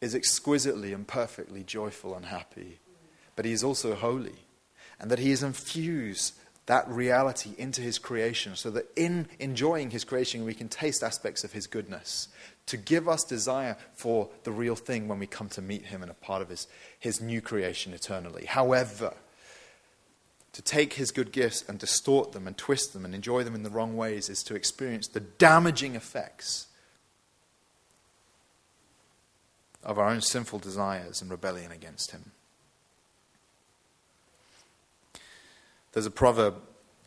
is 0.00 0.14
exquisitely 0.14 0.92
and 0.92 1.06
perfectly 1.06 1.64
joyful 1.64 2.14
and 2.14 2.26
happy, 2.26 2.78
but 3.38 3.44
He 3.44 3.52
is 3.52 3.62
also 3.62 3.94
holy, 3.94 4.34
and 4.98 5.12
that 5.12 5.20
He 5.20 5.30
has 5.30 5.44
infused 5.44 6.34
that 6.66 6.88
reality 6.88 7.50
into 7.56 7.80
His 7.80 7.96
creation 7.96 8.56
so 8.56 8.68
that 8.70 8.86
in 8.96 9.28
enjoying 9.38 9.90
His 9.90 10.02
creation 10.02 10.44
we 10.44 10.54
can 10.54 10.68
taste 10.68 11.04
aspects 11.04 11.44
of 11.44 11.52
His 11.52 11.68
goodness 11.68 12.26
to 12.66 12.76
give 12.76 13.08
us 13.08 13.22
desire 13.22 13.76
for 13.94 14.28
the 14.42 14.50
real 14.50 14.74
thing 14.74 15.06
when 15.06 15.20
we 15.20 15.28
come 15.28 15.48
to 15.50 15.62
meet 15.62 15.86
Him 15.86 16.02
and 16.02 16.10
a 16.10 16.14
part 16.14 16.42
of 16.42 16.48
His, 16.48 16.66
his 16.98 17.20
new 17.20 17.40
creation 17.40 17.94
eternally. 17.94 18.44
However, 18.44 19.14
to 20.54 20.60
take 20.60 20.94
his 20.94 21.12
good 21.12 21.30
gifts 21.30 21.64
and 21.68 21.78
distort 21.78 22.32
them 22.32 22.48
and 22.48 22.56
twist 22.56 22.92
them 22.92 23.04
and 23.04 23.14
enjoy 23.14 23.44
them 23.44 23.54
in 23.54 23.62
the 23.62 23.70
wrong 23.70 23.96
ways 23.96 24.28
is 24.28 24.42
to 24.42 24.56
experience 24.56 25.06
the 25.06 25.20
damaging 25.20 25.94
effects 25.94 26.66
of 29.84 29.96
our 29.96 30.08
own 30.08 30.22
sinful 30.22 30.58
desires 30.58 31.22
and 31.22 31.30
rebellion 31.30 31.70
against 31.70 32.10
him. 32.10 32.32
There's 35.98 36.06
a 36.06 36.12
proverb, 36.12 36.54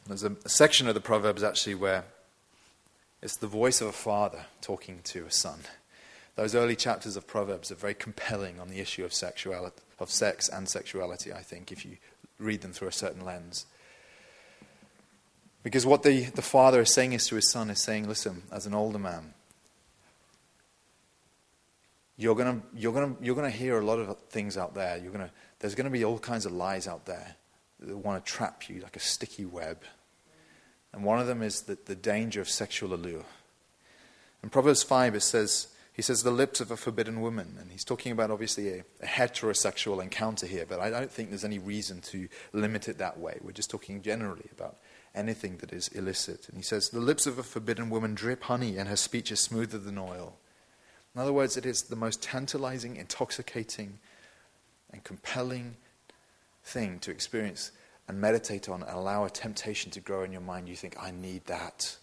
there's 0.05 0.25
a, 0.25 0.35
a 0.43 0.49
section 0.49 0.89
of 0.89 0.95
the 0.95 0.99
Proverbs 0.99 1.43
actually 1.43 1.75
where 1.75 2.03
it's 3.21 3.37
the 3.37 3.47
voice 3.47 3.79
of 3.79 3.87
a 3.87 3.93
father 3.93 4.47
talking 4.59 4.99
to 5.05 5.23
a 5.25 5.31
son. 5.31 5.59
Those 6.35 6.55
early 6.55 6.75
chapters 6.75 7.15
of 7.15 7.25
Proverbs 7.25 7.71
are 7.71 7.75
very 7.75 7.93
compelling 7.93 8.59
on 8.59 8.67
the 8.67 8.81
issue 8.81 9.05
of 9.05 9.13
sexuality, 9.13 9.81
of 9.97 10.09
sex 10.11 10.49
and 10.49 10.67
sexuality, 10.67 11.31
I 11.31 11.39
think, 11.39 11.71
if 11.71 11.85
you 11.85 11.99
read 12.37 12.59
them 12.63 12.73
through 12.73 12.89
a 12.89 12.91
certain 12.91 13.23
lens. 13.23 13.65
Because 15.63 15.85
what 15.85 16.03
the, 16.03 16.25
the 16.25 16.41
father 16.41 16.81
is 16.81 16.93
saying 16.93 17.13
is 17.13 17.25
to 17.27 17.35
his 17.35 17.49
son 17.49 17.69
is 17.69 17.81
saying, 17.81 18.09
listen, 18.09 18.43
as 18.51 18.65
an 18.65 18.73
older 18.73 18.99
man, 18.99 19.33
you're 22.17 22.35
going 22.35 22.61
you're 22.75 22.91
gonna, 22.91 23.15
you're 23.21 23.35
gonna 23.35 23.51
hear 23.51 23.79
a 23.79 23.85
lot 23.85 23.99
of 23.99 24.19
things 24.23 24.57
out 24.57 24.75
there. 24.75 24.97
You're 24.97 25.13
gonna, 25.13 25.31
there's 25.59 25.75
going 25.75 25.85
to 25.85 25.91
be 25.91 26.03
all 26.03 26.19
kinds 26.19 26.45
of 26.45 26.51
lies 26.51 26.89
out 26.89 27.05
there 27.05 27.37
that 27.81 27.97
want 27.97 28.25
to 28.25 28.31
trap 28.31 28.69
you 28.69 28.81
like 28.81 28.95
a 28.95 28.99
sticky 28.99 29.45
web. 29.45 29.83
And 30.93 31.03
one 31.03 31.19
of 31.19 31.27
them 31.27 31.41
is 31.41 31.61
the, 31.61 31.77
the 31.85 31.95
danger 31.95 32.41
of 32.41 32.49
sexual 32.49 32.93
allure. 32.93 33.25
In 34.43 34.49
Proverbs 34.49 34.83
5, 34.83 35.15
it 35.15 35.21
says, 35.21 35.67
he 35.93 36.01
says 36.01 36.23
the 36.23 36.31
lips 36.31 36.59
of 36.59 36.71
a 36.71 36.77
forbidden 36.77 37.21
woman. 37.21 37.57
And 37.59 37.71
he's 37.71 37.83
talking 37.83 38.11
about 38.11 38.31
obviously 38.31 38.69
a, 38.69 38.83
a, 39.01 39.05
heterosexual 39.05 40.01
encounter 40.01 40.47
here, 40.47 40.65
but 40.67 40.79
I 40.79 40.89
don't 40.89 41.11
think 41.11 41.29
there's 41.29 41.45
any 41.45 41.59
reason 41.59 42.01
to 42.01 42.27
limit 42.53 42.87
it 42.87 42.97
that 42.97 43.19
way. 43.19 43.37
We're 43.41 43.51
just 43.51 43.69
talking 43.69 44.01
generally 44.01 44.49
about 44.51 44.77
anything 45.13 45.57
that 45.57 45.73
is 45.73 45.89
illicit. 45.89 46.47
And 46.47 46.57
he 46.57 46.63
says, 46.63 46.89
The 46.89 46.99
lips 46.99 47.27
of 47.27 47.37
a 47.37 47.43
forbidden 47.43 47.89
woman 47.89 48.15
drip 48.15 48.43
honey, 48.43 48.77
and 48.77 48.89
her 48.89 48.95
speech 48.95 49.31
is 49.31 49.39
smoother 49.39 49.77
than 49.77 49.97
oil. 49.97 50.37
In 51.13 51.21
other 51.21 51.33
words, 51.33 51.57
it 51.57 51.65
is 51.65 51.83
the 51.83 51.95
most 51.95 52.23
tantalizing, 52.23 52.95
intoxicating, 52.95 53.99
and 54.91 55.03
compelling 55.03 55.75
thing 56.71 56.99
to 56.99 57.11
experience 57.11 57.71
and 58.07 58.19
meditate 58.19 58.67
on 58.67 58.83
and 58.83 58.91
allow 58.91 59.25
a 59.25 59.29
temptation 59.29 59.91
to 59.91 59.99
grow 59.99 60.23
in 60.23 60.31
your 60.31 60.41
mind. 60.41 60.67
You 60.67 60.75
think, 60.75 60.95
I 60.99 61.11
need 61.11 61.45
that. 61.45 61.97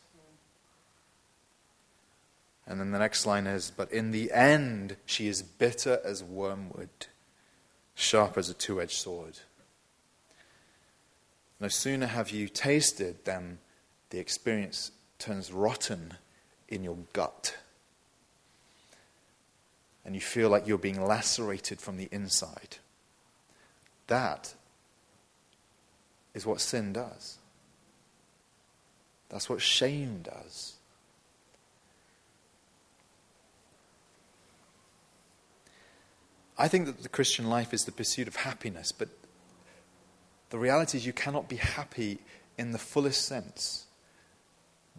And 2.67 2.79
then 2.79 2.91
the 2.91 2.99
next 2.99 3.25
line 3.27 3.47
is, 3.47 3.73
But 3.75 3.91
in 3.93 4.11
the 4.11 4.31
end, 4.31 4.97
she 5.07 5.27
is 5.27 5.43
bitter 5.43 6.01
as 6.05 6.23
wormwood, 6.23 6.89
sharp 7.95 8.37
as 8.37 8.51
a 8.51 8.55
two 8.55 8.81
edged 8.81 8.93
sword. 8.93 9.39
No 11.61 11.69
sooner 11.69 12.07
have 12.07 12.31
you 12.31 12.49
tasted 12.49 13.25
than 13.25 13.59
the 14.11 14.19
experience 14.19 14.93
turns 15.19 15.53
rotten 15.53 16.15
in 16.69 16.85
your 16.85 16.97
gut. 17.13 17.57
And 20.05 20.15
you 20.15 20.21
feel 20.21 20.49
like 20.49 20.67
you're 20.67 20.79
being 20.79 21.05
lacerated 21.05 21.81
from 21.81 21.97
the 21.97 22.09
inside. 22.13 22.77
That 24.07 24.55
is 26.39 26.47
what 26.47 26.61
sin 26.61 26.95
does. 26.95 27.37
That's 29.29 29.51
what 29.51 29.61
shame 29.61 30.21
does. 30.23 30.77
I 36.57 36.69
think 36.69 36.87
that 36.87 37.03
the 37.03 37.09
Christian 37.09 37.49
life 37.49 37.75
is 37.75 37.85
the 37.85 37.93
pursuit 37.93 38.27
of 38.27 38.37
happiness, 38.37 38.91
but 38.91 39.09
the 40.51 40.59
reality 40.59 40.97
is 40.97 41.05
you 41.05 41.13
cannot 41.13 41.49
be 41.49 41.57
happy 41.57 42.19
in 42.57 42.73
the 42.73 42.79
fullest 42.79 43.27
sense 43.27 43.87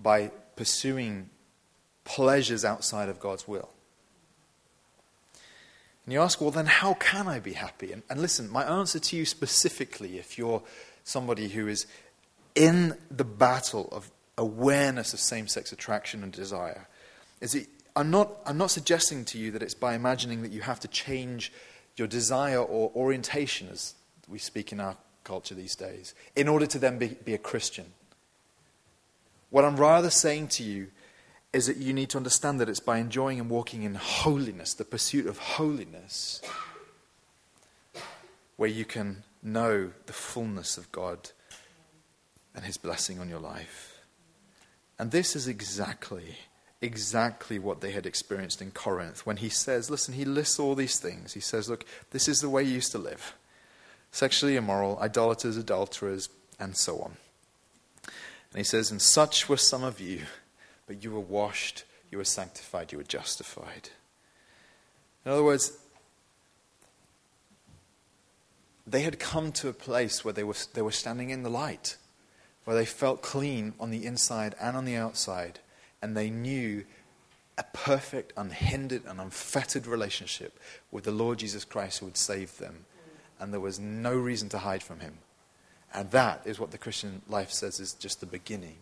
by 0.02 0.32
pursuing 0.56 1.30
pleasures 2.06 2.64
outside 2.64 3.10
of 3.10 3.20
God's 3.20 3.48
will. 3.48 3.70
And 6.06 6.14
you 6.14 6.22
ask, 6.22 6.42
well, 6.42 6.52
then 6.52 6.66
how 6.66 6.96
can 6.96 7.28
I 7.28 7.40
be 7.40 7.54
happy? 7.54 7.92
And, 7.92 8.04
and 8.10 8.22
listen, 8.22 8.50
my 8.50 8.64
answer 8.64 9.00
to 9.00 9.16
you 9.16 9.26
specifically, 9.26 10.18
if 10.18 10.38
you're 10.38 10.64
somebody 11.10 11.50
who 11.50 11.68
is 11.68 11.88
in 12.56 12.98
the 13.10 13.24
battle 13.26 13.90
of 13.92 14.12
awareness 14.38 15.14
of 15.14 15.20
same 15.20 15.48
sex 15.48 15.72
attraction 15.72 16.24
and 16.24 16.32
desire, 16.32 16.88
is 17.42 17.54
that 17.54 17.68
I'm 17.96 18.12
not, 18.12 18.38
I'm 18.46 18.58
not 18.58 18.72
suggesting 18.72 19.26
to 19.26 19.38
you 19.38 19.52
that 19.52 19.64
it's 19.64 19.74
by 19.74 19.96
imagining 19.96 20.44
that 20.44 20.52
you 20.52 20.62
have 20.62 20.80
to 20.82 20.88
change 20.88 21.52
your 21.98 22.08
desire 22.08 22.60
or 22.60 22.92
orientation, 22.96 23.68
as 23.70 23.96
we 24.30 24.38
speak 24.38 24.72
in 24.72 24.80
our 24.80 24.96
culture 25.24 25.56
these 25.56 25.76
days, 25.76 26.14
in 26.36 26.48
order 26.48 26.66
to 26.68 26.80
then 26.80 26.98
be, 26.98 27.08
be 27.08 27.34
a 27.34 27.38
Christian. 27.38 27.86
What 29.50 29.66
I'm 29.66 29.76
rather 29.76 30.10
saying 30.10 30.50
to 30.50 30.64
you 30.64 30.88
is 31.52 31.66
that 31.66 31.78
you 31.78 31.92
need 31.92 32.10
to 32.12 32.18
understand 32.18 32.60
that 32.60 32.70
it's 32.70 32.80
by 32.80 33.00
enjoying 33.00 33.40
and 33.40 33.50
walking 33.50 33.84
in 33.84 33.96
holiness, 33.96 34.76
the 34.76 34.86
pursuit 34.86 35.26
of 35.26 35.40
holiness, 35.40 36.42
where 38.56 38.70
you 38.70 38.86
can 38.86 39.24
know 39.42 39.92
the 40.06 40.14
fullness 40.14 40.78
of 40.78 40.92
God 40.92 41.32
and 42.56 42.66
His 42.66 42.78
blessing 42.78 43.20
on 43.20 43.30
your 43.30 43.40
life. 43.40 44.02
And 44.98 45.12
this 45.12 45.36
is 45.36 45.48
exactly 45.48 46.36
exactly 46.82 47.60
what 47.60 47.82
they 47.82 47.92
had 47.92 48.06
experienced 48.06 48.62
in 48.62 48.72
Corinth 48.72 49.26
when 49.26 49.38
he 49.38 49.50
says, 49.50 49.90
listen, 49.90 50.14
he 50.14 50.26
lists 50.26 50.60
all 50.60 50.76
these 50.76 51.00
things. 51.00 51.34
He 51.34 51.40
says, 51.40 51.70
look, 51.70 51.84
this 52.12 52.28
is 52.28 52.40
the 52.40 52.50
way 52.50 52.64
you 52.64 52.74
used 52.74 52.92
to 52.94 52.98
live 52.98 53.34
sexually 54.12 54.56
immoral, 54.56 54.98
idolaters, 55.00 55.56
adulterers, 55.56 56.30
and 56.60 56.76
so 56.76 57.00
on. 57.00 57.12
And 58.06 58.58
he 58.58 58.64
says, 58.64 58.90
and 58.90 59.00
such 59.00 59.48
were 59.48 59.58
some 59.58 59.84
of 59.84 60.00
you, 60.00 60.22
but 60.88 61.04
you 61.04 61.12
were 61.12 61.20
washed, 61.20 61.84
you 62.10 62.18
were 62.18 62.24
sanctified, 62.24 62.92
you 62.92 62.98
were 62.98 63.04
justified. 63.04 63.90
In 65.24 65.32
other 65.32 65.44
words, 65.44 65.78
they 68.92 69.02
had 69.02 69.20
come 69.20 69.52
to 69.54 69.70
a 69.70 69.74
place 69.74 70.24
where 70.24 70.34
they 70.34 70.44
were, 70.44 70.56
they 70.74 70.82
were 70.82 70.92
standing 70.92 71.30
in 71.30 71.44
the 71.44 71.50
light, 71.50 71.98
where 72.66 72.76
they 72.76 72.86
felt 72.86 73.22
clean 73.22 73.74
on 73.80 73.92
the 73.92 74.06
inside 74.06 74.56
and 74.60 74.76
on 74.76 74.86
the 74.86 74.96
outside 74.96 75.60
and 76.02 76.16
they 76.16 76.30
knew 76.30 76.86
a 77.58 77.64
perfect, 77.74 78.32
unhindered, 78.38 79.04
and 79.06 79.20
unfettered 79.20 79.86
relationship 79.86 80.58
with 80.92 81.04
the 81.04 81.12
Lord 81.12 81.40
Jesus 81.40 81.66
Christ 81.66 82.00
who 82.00 82.06
would 82.06 82.18
save 82.18 82.58
them. 82.58 82.86
And 83.40 83.52
there 83.52 83.60
was 83.60 83.80
no 83.80 84.16
reason 84.16 84.50
to 84.50 84.60
hide 84.60 84.84
from 84.84 85.02
him. 85.02 85.18
And 85.94 86.12
that 86.12 86.42
is 86.46 86.60
what 86.60 86.72
the 86.72 86.78
Christian 86.78 87.22
life 87.28 87.52
says 87.52 87.80
is 87.80 87.94
just 87.94 88.20
the 88.20 88.26
beginning 88.26 88.78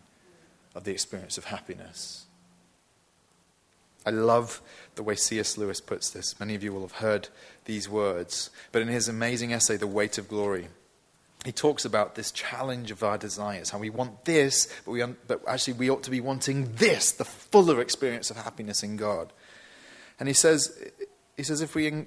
of 0.74 0.84
the 0.84 0.92
experience 0.92 1.38
of 1.38 1.46
happiness. 1.46 2.26
I 4.08 4.10
love 4.10 4.62
the 4.94 5.02
way 5.02 5.16
C.S. 5.16 5.58
Lewis 5.58 5.82
puts 5.82 6.08
this. 6.08 6.40
Many 6.40 6.54
of 6.54 6.64
you 6.64 6.72
will 6.72 6.80
have 6.80 6.92
heard 6.92 7.28
these 7.66 7.90
words. 7.90 8.48
But 8.72 8.80
in 8.80 8.88
his 8.88 9.06
amazing 9.06 9.52
essay, 9.52 9.76
The 9.76 9.86
Weight 9.86 10.16
of 10.16 10.28
Glory, 10.28 10.68
he 11.44 11.52
talks 11.52 11.84
about 11.84 12.14
this 12.14 12.32
challenge 12.32 12.90
of 12.90 13.02
our 13.02 13.18
desires, 13.18 13.68
how 13.68 13.78
we 13.78 13.90
want 13.90 14.24
this, 14.24 14.66
but, 14.86 14.92
we, 14.92 15.04
but 15.26 15.42
actually 15.46 15.74
we 15.74 15.90
ought 15.90 16.02
to 16.04 16.10
be 16.10 16.22
wanting 16.22 16.72
this, 16.76 17.12
the 17.12 17.26
fuller 17.26 17.82
experience 17.82 18.30
of 18.30 18.38
happiness 18.38 18.82
in 18.82 18.96
God. 18.96 19.30
And 20.18 20.26
he 20.26 20.32
says, 20.32 20.90
he 21.36 21.42
says 21.42 21.60
if 21.60 21.74
we, 21.74 22.06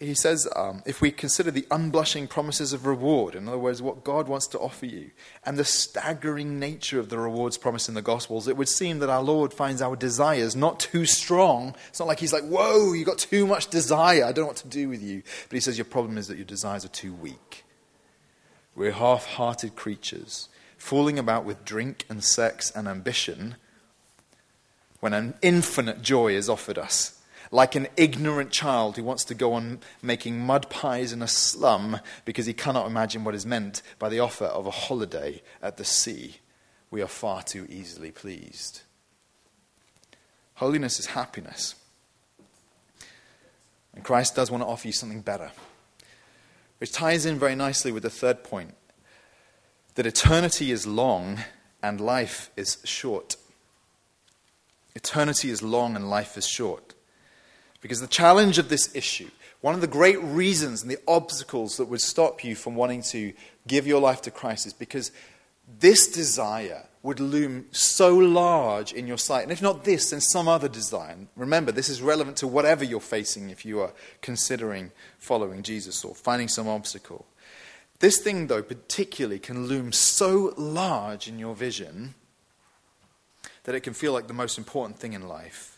he 0.00 0.14
says, 0.14 0.48
um, 0.56 0.82
if 0.84 1.00
we 1.00 1.10
consider 1.10 1.50
the 1.50 1.66
unblushing 1.70 2.28
promises 2.28 2.72
of 2.72 2.84
reward, 2.84 3.34
in 3.34 3.46
other 3.46 3.58
words, 3.58 3.80
what 3.80 4.02
God 4.02 4.28
wants 4.28 4.48
to 4.48 4.58
offer 4.58 4.86
you, 4.86 5.12
and 5.44 5.56
the 5.56 5.64
staggering 5.64 6.58
nature 6.58 6.98
of 6.98 7.08
the 7.08 7.18
rewards 7.18 7.56
promised 7.56 7.88
in 7.88 7.94
the 7.94 8.02
Gospels, 8.02 8.48
it 8.48 8.56
would 8.56 8.68
seem 8.68 8.98
that 8.98 9.08
our 9.08 9.22
Lord 9.22 9.52
finds 9.52 9.80
our 9.80 9.94
desires 9.94 10.56
not 10.56 10.80
too 10.80 11.06
strong. 11.06 11.76
It's 11.88 12.00
not 12.00 12.08
like 12.08 12.18
He's 12.18 12.32
like, 12.32 12.44
whoa, 12.44 12.92
you've 12.92 13.06
got 13.06 13.18
too 13.18 13.46
much 13.46 13.68
desire. 13.68 14.24
I 14.24 14.32
don't 14.32 14.44
know 14.44 14.48
what 14.48 14.56
to 14.56 14.68
do 14.68 14.88
with 14.88 15.02
you. 15.02 15.22
But 15.48 15.54
He 15.54 15.60
says, 15.60 15.78
your 15.78 15.84
problem 15.84 16.18
is 16.18 16.26
that 16.26 16.36
your 16.36 16.46
desires 16.46 16.84
are 16.84 16.88
too 16.88 17.14
weak. 17.14 17.64
We're 18.74 18.92
half 18.92 19.26
hearted 19.26 19.76
creatures, 19.76 20.48
fooling 20.76 21.20
about 21.20 21.44
with 21.44 21.64
drink 21.64 22.04
and 22.08 22.24
sex 22.24 22.72
and 22.74 22.88
ambition 22.88 23.54
when 24.98 25.12
an 25.12 25.34
infinite 25.40 26.02
joy 26.02 26.32
is 26.32 26.48
offered 26.48 26.78
us. 26.78 27.20
Like 27.54 27.76
an 27.76 27.86
ignorant 27.96 28.50
child 28.50 28.96
who 28.96 29.04
wants 29.04 29.22
to 29.22 29.32
go 29.32 29.52
on 29.52 29.78
making 30.02 30.40
mud 30.40 30.68
pies 30.70 31.12
in 31.12 31.22
a 31.22 31.28
slum 31.28 32.00
because 32.24 32.46
he 32.46 32.52
cannot 32.52 32.84
imagine 32.84 33.22
what 33.22 33.32
is 33.32 33.46
meant 33.46 33.80
by 34.00 34.08
the 34.08 34.18
offer 34.18 34.46
of 34.46 34.66
a 34.66 34.72
holiday 34.72 35.40
at 35.62 35.76
the 35.76 35.84
sea. 35.84 36.38
We 36.90 37.00
are 37.00 37.06
far 37.06 37.44
too 37.44 37.64
easily 37.70 38.10
pleased. 38.10 38.82
Holiness 40.54 40.98
is 40.98 41.06
happiness. 41.06 41.76
And 43.94 44.02
Christ 44.02 44.34
does 44.34 44.50
want 44.50 44.64
to 44.64 44.66
offer 44.66 44.88
you 44.88 44.92
something 44.92 45.20
better, 45.20 45.52
which 46.78 46.90
ties 46.90 47.24
in 47.24 47.38
very 47.38 47.54
nicely 47.54 47.92
with 47.92 48.02
the 48.02 48.10
third 48.10 48.42
point 48.42 48.74
that 49.94 50.06
eternity 50.06 50.72
is 50.72 50.88
long 50.88 51.38
and 51.84 52.00
life 52.00 52.50
is 52.56 52.78
short. 52.82 53.36
Eternity 54.96 55.50
is 55.50 55.62
long 55.62 55.94
and 55.94 56.10
life 56.10 56.36
is 56.36 56.48
short. 56.48 56.94
Because 57.84 58.00
the 58.00 58.06
challenge 58.06 58.56
of 58.56 58.70
this 58.70 58.96
issue, 58.96 59.28
one 59.60 59.74
of 59.74 59.82
the 59.82 59.86
great 59.86 60.18
reasons 60.22 60.80
and 60.80 60.90
the 60.90 60.96
obstacles 61.06 61.76
that 61.76 61.84
would 61.84 62.00
stop 62.00 62.42
you 62.42 62.56
from 62.56 62.76
wanting 62.76 63.02
to 63.02 63.34
give 63.68 63.86
your 63.86 64.00
life 64.00 64.22
to 64.22 64.30
Christ 64.30 64.64
is 64.64 64.72
because 64.72 65.12
this 65.78 66.10
desire 66.10 66.86
would 67.02 67.20
loom 67.20 67.66
so 67.72 68.16
large 68.16 68.94
in 68.94 69.06
your 69.06 69.18
sight. 69.18 69.42
And 69.42 69.52
if 69.52 69.60
not 69.60 69.84
this, 69.84 70.08
then 70.08 70.22
some 70.22 70.48
other 70.48 70.66
desire. 70.66 71.14
Remember, 71.36 71.72
this 71.72 71.90
is 71.90 72.00
relevant 72.00 72.38
to 72.38 72.46
whatever 72.46 72.84
you're 72.84 73.00
facing 73.00 73.50
if 73.50 73.66
you 73.66 73.80
are 73.80 73.92
considering 74.22 74.90
following 75.18 75.62
Jesus 75.62 76.06
or 76.06 76.14
finding 76.14 76.48
some 76.48 76.66
obstacle. 76.66 77.26
This 77.98 78.18
thing, 78.18 78.46
though, 78.46 78.62
particularly 78.62 79.40
can 79.40 79.66
loom 79.66 79.92
so 79.92 80.54
large 80.56 81.28
in 81.28 81.38
your 81.38 81.54
vision 81.54 82.14
that 83.64 83.74
it 83.74 83.80
can 83.80 83.92
feel 83.92 84.14
like 84.14 84.26
the 84.26 84.32
most 84.32 84.56
important 84.56 84.98
thing 84.98 85.12
in 85.12 85.28
life. 85.28 85.73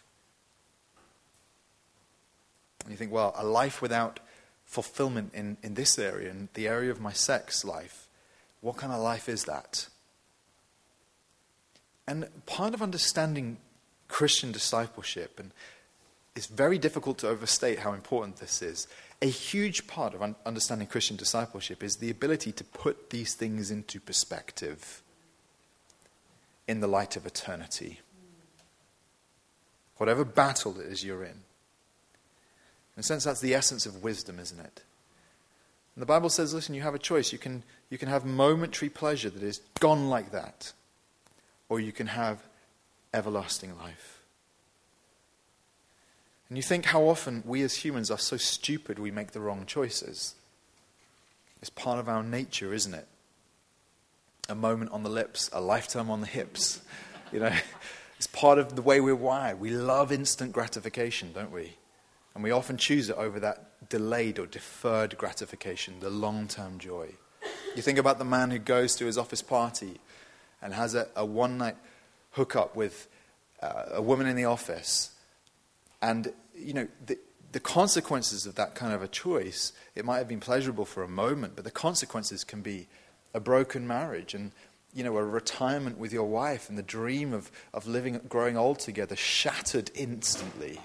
And 2.86 2.92
you 2.92 2.96
think, 2.96 3.10
well, 3.10 3.34
a 3.36 3.44
life 3.44 3.82
without 3.82 4.20
fulfillment 4.64 5.32
in, 5.34 5.56
in 5.60 5.74
this 5.74 5.98
area, 5.98 6.30
in 6.30 6.48
the 6.54 6.68
area 6.68 6.92
of 6.92 7.00
my 7.00 7.12
sex 7.12 7.64
life, 7.64 8.06
what 8.60 8.76
kind 8.76 8.92
of 8.92 9.00
life 9.00 9.28
is 9.28 9.44
that? 9.44 9.88
And 12.06 12.28
part 12.46 12.74
of 12.74 12.82
understanding 12.82 13.56
Christian 14.06 14.52
discipleship, 14.52 15.40
and 15.40 15.50
it's 16.36 16.46
very 16.46 16.78
difficult 16.78 17.18
to 17.18 17.28
overstate 17.28 17.80
how 17.80 17.92
important 17.92 18.36
this 18.36 18.62
is, 18.62 18.86
a 19.20 19.26
huge 19.26 19.88
part 19.88 20.14
of 20.14 20.22
un- 20.22 20.36
understanding 20.46 20.86
Christian 20.86 21.16
discipleship 21.16 21.82
is 21.82 21.96
the 21.96 22.10
ability 22.10 22.52
to 22.52 22.62
put 22.62 23.10
these 23.10 23.34
things 23.34 23.72
into 23.72 23.98
perspective 23.98 25.02
in 26.68 26.78
the 26.78 26.86
light 26.86 27.16
of 27.16 27.26
eternity. 27.26 27.98
Whatever 29.96 30.24
battle 30.24 30.78
it 30.78 30.86
is 30.86 31.04
you're 31.04 31.24
in. 31.24 31.45
In 32.96 33.00
a 33.00 33.02
sense, 33.02 33.24
that's 33.24 33.40
the 33.40 33.54
essence 33.54 33.86
of 33.86 34.02
wisdom, 34.02 34.38
isn't 34.38 34.58
it? 34.58 34.82
And 35.94 36.02
the 36.02 36.06
Bible 36.06 36.28
says, 36.28 36.54
listen, 36.54 36.74
you 36.74 36.82
have 36.82 36.94
a 36.94 36.98
choice. 36.98 37.32
You 37.32 37.38
can, 37.38 37.62
you 37.90 37.98
can 37.98 38.08
have 38.08 38.24
momentary 38.24 38.88
pleasure 38.88 39.30
that 39.30 39.42
is 39.42 39.60
gone 39.80 40.08
like 40.08 40.30
that, 40.32 40.72
or 41.68 41.80
you 41.80 41.92
can 41.92 42.08
have 42.08 42.42
everlasting 43.12 43.76
life. 43.76 44.20
And 46.48 46.56
you 46.56 46.62
think 46.62 46.86
how 46.86 47.02
often 47.02 47.42
we 47.44 47.62
as 47.62 47.74
humans 47.74 48.10
are 48.10 48.18
so 48.18 48.36
stupid 48.36 48.98
we 48.98 49.10
make 49.10 49.32
the 49.32 49.40
wrong 49.40 49.64
choices. 49.66 50.34
It's 51.60 51.70
part 51.70 51.98
of 51.98 52.08
our 52.08 52.22
nature, 52.22 52.72
isn't 52.72 52.94
it? 52.94 53.08
a 54.48 54.54
moment 54.54 54.90
on 54.92 55.02
the 55.02 55.10
lips, 55.10 55.50
a 55.52 55.60
lifetime 55.60 56.10
on 56.10 56.20
the 56.20 56.26
hips. 56.26 56.80
You 57.32 57.40
know, 57.40 57.52
it's 58.18 58.28
part 58.28 58.56
of 58.60 58.76
the 58.76 58.82
way 58.82 59.00
we're 59.00 59.16
wired. 59.16 59.58
We 59.58 59.70
love 59.70 60.12
instant 60.12 60.52
gratification, 60.52 61.32
don't 61.32 61.50
we? 61.50 61.74
And 62.36 62.42
we 62.42 62.50
often 62.50 62.76
choose 62.76 63.08
it 63.08 63.16
over 63.16 63.40
that 63.40 63.88
delayed 63.88 64.38
or 64.38 64.44
deferred 64.44 65.16
gratification, 65.16 66.00
the 66.00 66.10
long 66.10 66.48
term 66.48 66.78
joy. 66.78 67.08
You 67.74 67.80
think 67.80 67.96
about 67.96 68.18
the 68.18 68.26
man 68.26 68.50
who 68.50 68.58
goes 68.58 68.94
to 68.96 69.06
his 69.06 69.16
office 69.16 69.40
party 69.40 70.00
and 70.60 70.74
has 70.74 70.94
a, 70.94 71.08
a 71.16 71.24
one 71.24 71.56
night 71.56 71.76
hookup 72.32 72.76
with 72.76 73.08
uh, 73.62 73.84
a 73.92 74.02
woman 74.02 74.26
in 74.26 74.36
the 74.36 74.44
office. 74.44 75.12
And, 76.02 76.30
you 76.54 76.74
know, 76.74 76.88
the, 77.06 77.18
the 77.52 77.60
consequences 77.60 78.44
of 78.44 78.54
that 78.56 78.74
kind 78.74 78.92
of 78.92 79.00
a 79.00 79.08
choice, 79.08 79.72
it 79.94 80.04
might 80.04 80.18
have 80.18 80.28
been 80.28 80.38
pleasurable 80.38 80.84
for 80.84 81.02
a 81.02 81.08
moment, 81.08 81.54
but 81.56 81.64
the 81.64 81.70
consequences 81.70 82.44
can 82.44 82.60
be 82.60 82.86
a 83.32 83.40
broken 83.40 83.86
marriage 83.86 84.34
and 84.34 84.52
you 84.92 85.02
know 85.02 85.16
a 85.16 85.24
retirement 85.24 85.96
with 85.96 86.12
your 86.12 86.28
wife 86.28 86.68
and 86.68 86.76
the 86.76 86.82
dream 86.82 87.32
of, 87.32 87.50
of 87.72 87.86
living 87.86 88.20
growing 88.28 88.58
old 88.58 88.78
together 88.78 89.16
shattered 89.16 89.90
instantly 89.94 90.80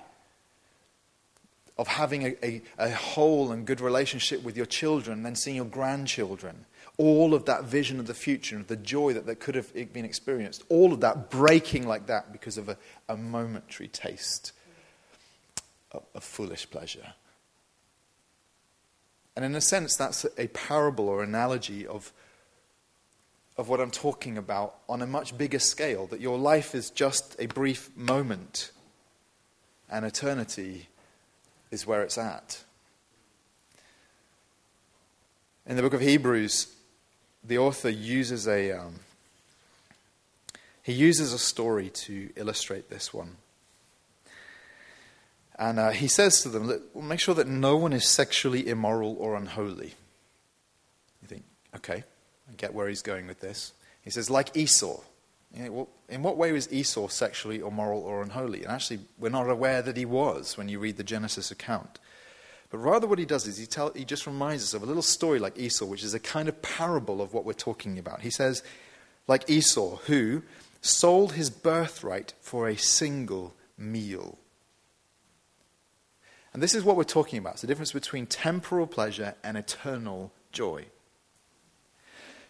of 1.82 1.88
having 1.88 2.21
a, 2.21 2.36
a, 2.43 2.61
a 2.77 2.91
whole 2.91 3.51
and 3.51 3.65
good 3.65 3.82
relationship 3.82 4.43
with 4.43 4.55
your 4.55 4.67
children 4.67 5.17
and 5.17 5.25
then 5.25 5.36
seeing 5.36 5.55
your 5.55 5.65
grandchildren. 5.65 6.65
All 6.97 7.34
of 7.34 7.45
that 7.45 7.63
vision 7.63 7.99
of 7.99 8.05
the 8.05 8.13
future 8.13 8.55
and 8.55 8.67
the 8.67 8.75
joy 8.75 9.13
that, 9.13 9.25
that 9.25 9.39
could 9.39 9.55
have 9.55 9.73
been 9.73 10.05
experienced. 10.05 10.61
All 10.69 10.93
of 10.93 10.99
that 10.99 11.32
breaking 11.32 11.88
like 11.88 12.05
that 12.05 12.32
because 12.32 12.59
of 12.59 12.69
a, 12.69 12.77
a 13.09 13.17
momentary 13.17 13.88
taste 13.88 14.51
of, 15.91 16.03
of 16.13 16.23
foolish 16.23 16.69
pleasure. 16.69 17.15
And 19.36 19.43
in 19.43 19.55
a 19.55 19.61
sense 19.61 19.95
that's 19.95 20.23
a 20.38 20.49
parable 20.49 21.09
or 21.09 21.23
analogy 21.23 21.88
of 21.88 22.13
of 23.57 23.69
what 23.69 23.82
I'm 23.82 23.91
talking 23.91 24.38
about 24.38 24.75
on 24.88 25.01
a 25.01 25.07
much 25.07 25.38
bigger 25.38 25.59
scale, 25.59 26.07
that 26.07 26.21
your 26.21 26.38
life 26.38 26.73
is 26.73 26.89
just 26.89 27.36
a 27.38 27.47
brief 27.47 27.89
moment 27.97 28.71
and 29.89 30.05
eternity 30.05 30.88
is 31.72 31.88
where 31.88 32.03
it's 32.03 32.17
at. 32.17 32.63
In 35.65 35.76
the 35.76 35.82
book 35.82 35.93
of 35.93 36.01
Hebrews, 36.01 36.67
the 37.43 37.57
author 37.57 37.89
uses 37.89 38.47
a 38.47 38.72
um, 38.72 38.99
he 40.84 40.93
uses 40.93 41.34
a 41.34 41.39
story 41.39 41.89
to 41.89 42.30
illustrate 42.36 42.89
this 42.89 43.13
one. 43.13 43.38
And 45.57 45.80
uh, 45.80 45.91
he 45.91 46.07
says 46.07 46.41
to 46.41 46.49
them, 46.49 46.82
make 46.99 47.19
sure 47.19 47.36
that 47.36 47.47
no 47.47 47.78
one 47.78 47.93
is 47.93 48.07
sexually 48.07 48.67
immoral 48.67 49.15
or 49.19 49.36
unholy. 49.36 49.93
You 51.22 51.28
think, 51.28 51.43
okay, 51.76 52.03
I 52.49 52.53
get 52.57 52.74
where 52.74 52.88
he's 52.88 53.03
going 53.03 53.28
with 53.28 53.41
this. 53.41 53.74
He 54.01 54.09
says, 54.09 54.30
like 54.30 54.57
Esau. 54.57 55.01
You 55.54 55.64
know, 55.64 55.72
well, 55.72 55.89
in 56.08 56.24
what 56.24 56.38
way 56.38 56.52
was 56.52 56.72
Esau 56.72 57.08
sexually 57.08 57.60
immoral 57.60 58.02
or 58.02 58.22
unholy? 58.22 58.64
And 58.64 58.72
actually, 58.72 58.99
we're 59.20 59.30
not 59.30 59.49
aware 59.49 59.82
that 59.82 59.97
he 59.97 60.06
was 60.06 60.58
when 60.58 60.70
you 60.70 60.80
read 60.80 60.97
the 60.97 61.04
Genesis 61.04 61.52
account. 61.52 61.99
But 62.70 62.78
rather, 62.78 63.06
what 63.06 63.20
he 63.20 63.26
does 63.26 63.47
is 63.47 63.58
he, 63.58 63.66
tell, 63.66 63.91
he 63.91 64.06
just 64.06 64.26
reminds 64.26 64.64
us 64.64 64.74
of 64.74 64.82
a 64.82 64.86
little 64.86 65.02
story 65.02 65.39
like 65.39 65.60
Esau, 65.60 65.86
which 65.86 66.04
is 66.04 66.14
a 66.14 66.20
kind 66.20 66.47
of 66.47 66.62
parable 66.62 67.22
of 67.22 67.34
what 67.34 67.43
we're 67.43 67.54
talking 67.54 67.99
about. 67.99 68.22
He 68.22 68.30
says, 68.30 68.64
like 69.28 69.49
Esau, 69.49 69.97
who 70.06 70.43
sold 70.82 71.34
his 71.34 71.49
birthright 71.49 72.34
for 72.39 72.70
a 72.70 72.78
single 72.78 73.54
meal. 73.78 74.38
And 76.54 76.64
this 76.64 76.74
is 76.74 76.84
what 76.84 76.95
we're 76.95 77.04
talking 77.04 77.39
about. 77.39 77.54
It's 77.54 77.62
the 77.62 77.68
difference 77.68 77.91
between 77.91 78.26
temporal 78.26 78.88
pleasure 78.88 79.36
and 79.43 79.58
eternal 79.58 80.32
joy. 80.52 80.86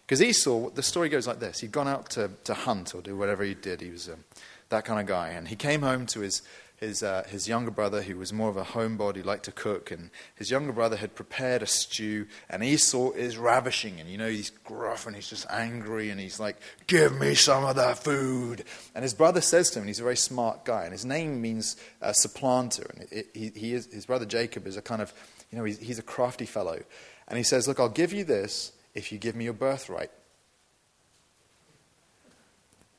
Because 0.06 0.22
Esau, 0.22 0.70
the 0.70 0.82
story 0.82 1.08
goes 1.08 1.26
like 1.26 1.40
this 1.40 1.60
he'd 1.60 1.72
gone 1.72 1.88
out 1.88 2.10
to, 2.10 2.30
to 2.44 2.54
hunt 2.54 2.94
or 2.94 3.00
do 3.00 3.16
whatever 3.16 3.44
he 3.44 3.54
did. 3.54 3.80
He 3.80 3.90
was 3.90 4.08
um, 4.08 4.24
that 4.68 4.84
kind 4.84 5.00
of 5.00 5.06
guy. 5.06 5.28
And 5.28 5.48
he 5.48 5.56
came 5.56 5.82
home 5.82 6.06
to 6.06 6.20
his, 6.20 6.42
his, 6.76 7.02
uh, 7.02 7.22
his 7.28 7.46
younger 7.46 7.70
brother, 7.70 8.02
who 8.02 8.16
was 8.16 8.32
more 8.32 8.50
of 8.50 8.56
a 8.56 8.64
homebody, 8.64 9.24
liked 9.24 9.44
to 9.44 9.52
cook. 9.52 9.92
And 9.92 10.10
his 10.34 10.50
younger 10.50 10.72
brother 10.72 10.96
had 10.96 11.14
prepared 11.14 11.62
a 11.62 11.66
stew. 11.66 12.26
And 12.50 12.64
Esau 12.64 13.12
is 13.12 13.38
ravishing. 13.38 14.00
And 14.00 14.10
you 14.10 14.18
know, 14.18 14.28
he's 14.28 14.50
gruff 14.50 15.06
and 15.06 15.14
he's 15.14 15.28
just 15.28 15.46
angry. 15.48 16.10
And 16.10 16.18
he's 16.20 16.40
like, 16.40 16.56
Give 16.88 17.18
me 17.18 17.34
some 17.34 17.64
of 17.64 17.76
that 17.76 18.02
food. 18.02 18.64
And 18.94 19.04
his 19.04 19.14
brother 19.14 19.40
says 19.40 19.70
to 19.70 19.78
him, 19.78 19.84
and 19.84 19.88
he's 19.88 20.00
a 20.00 20.04
very 20.04 20.16
smart 20.16 20.64
guy. 20.64 20.82
And 20.82 20.92
his 20.92 21.04
name 21.04 21.40
means 21.40 21.76
uh, 22.00 22.12
supplanter. 22.12 22.90
And 22.94 23.08
it, 23.12 23.28
it, 23.34 23.56
he, 23.56 23.72
is, 23.72 23.86
his 23.92 24.06
brother 24.06 24.26
Jacob 24.26 24.66
is 24.66 24.76
a 24.76 24.82
kind 24.82 25.00
of, 25.00 25.14
you 25.50 25.58
know, 25.58 25.64
he's, 25.64 25.78
he's 25.78 25.98
a 26.00 26.02
crafty 26.02 26.46
fellow. 26.46 26.80
And 27.28 27.38
he 27.38 27.44
says, 27.44 27.68
Look, 27.68 27.78
I'll 27.78 27.88
give 27.88 28.12
you 28.12 28.24
this 28.24 28.72
if 28.94 29.12
you 29.12 29.18
give 29.18 29.34
me 29.34 29.44
your 29.44 29.52
birthright. 29.52 30.10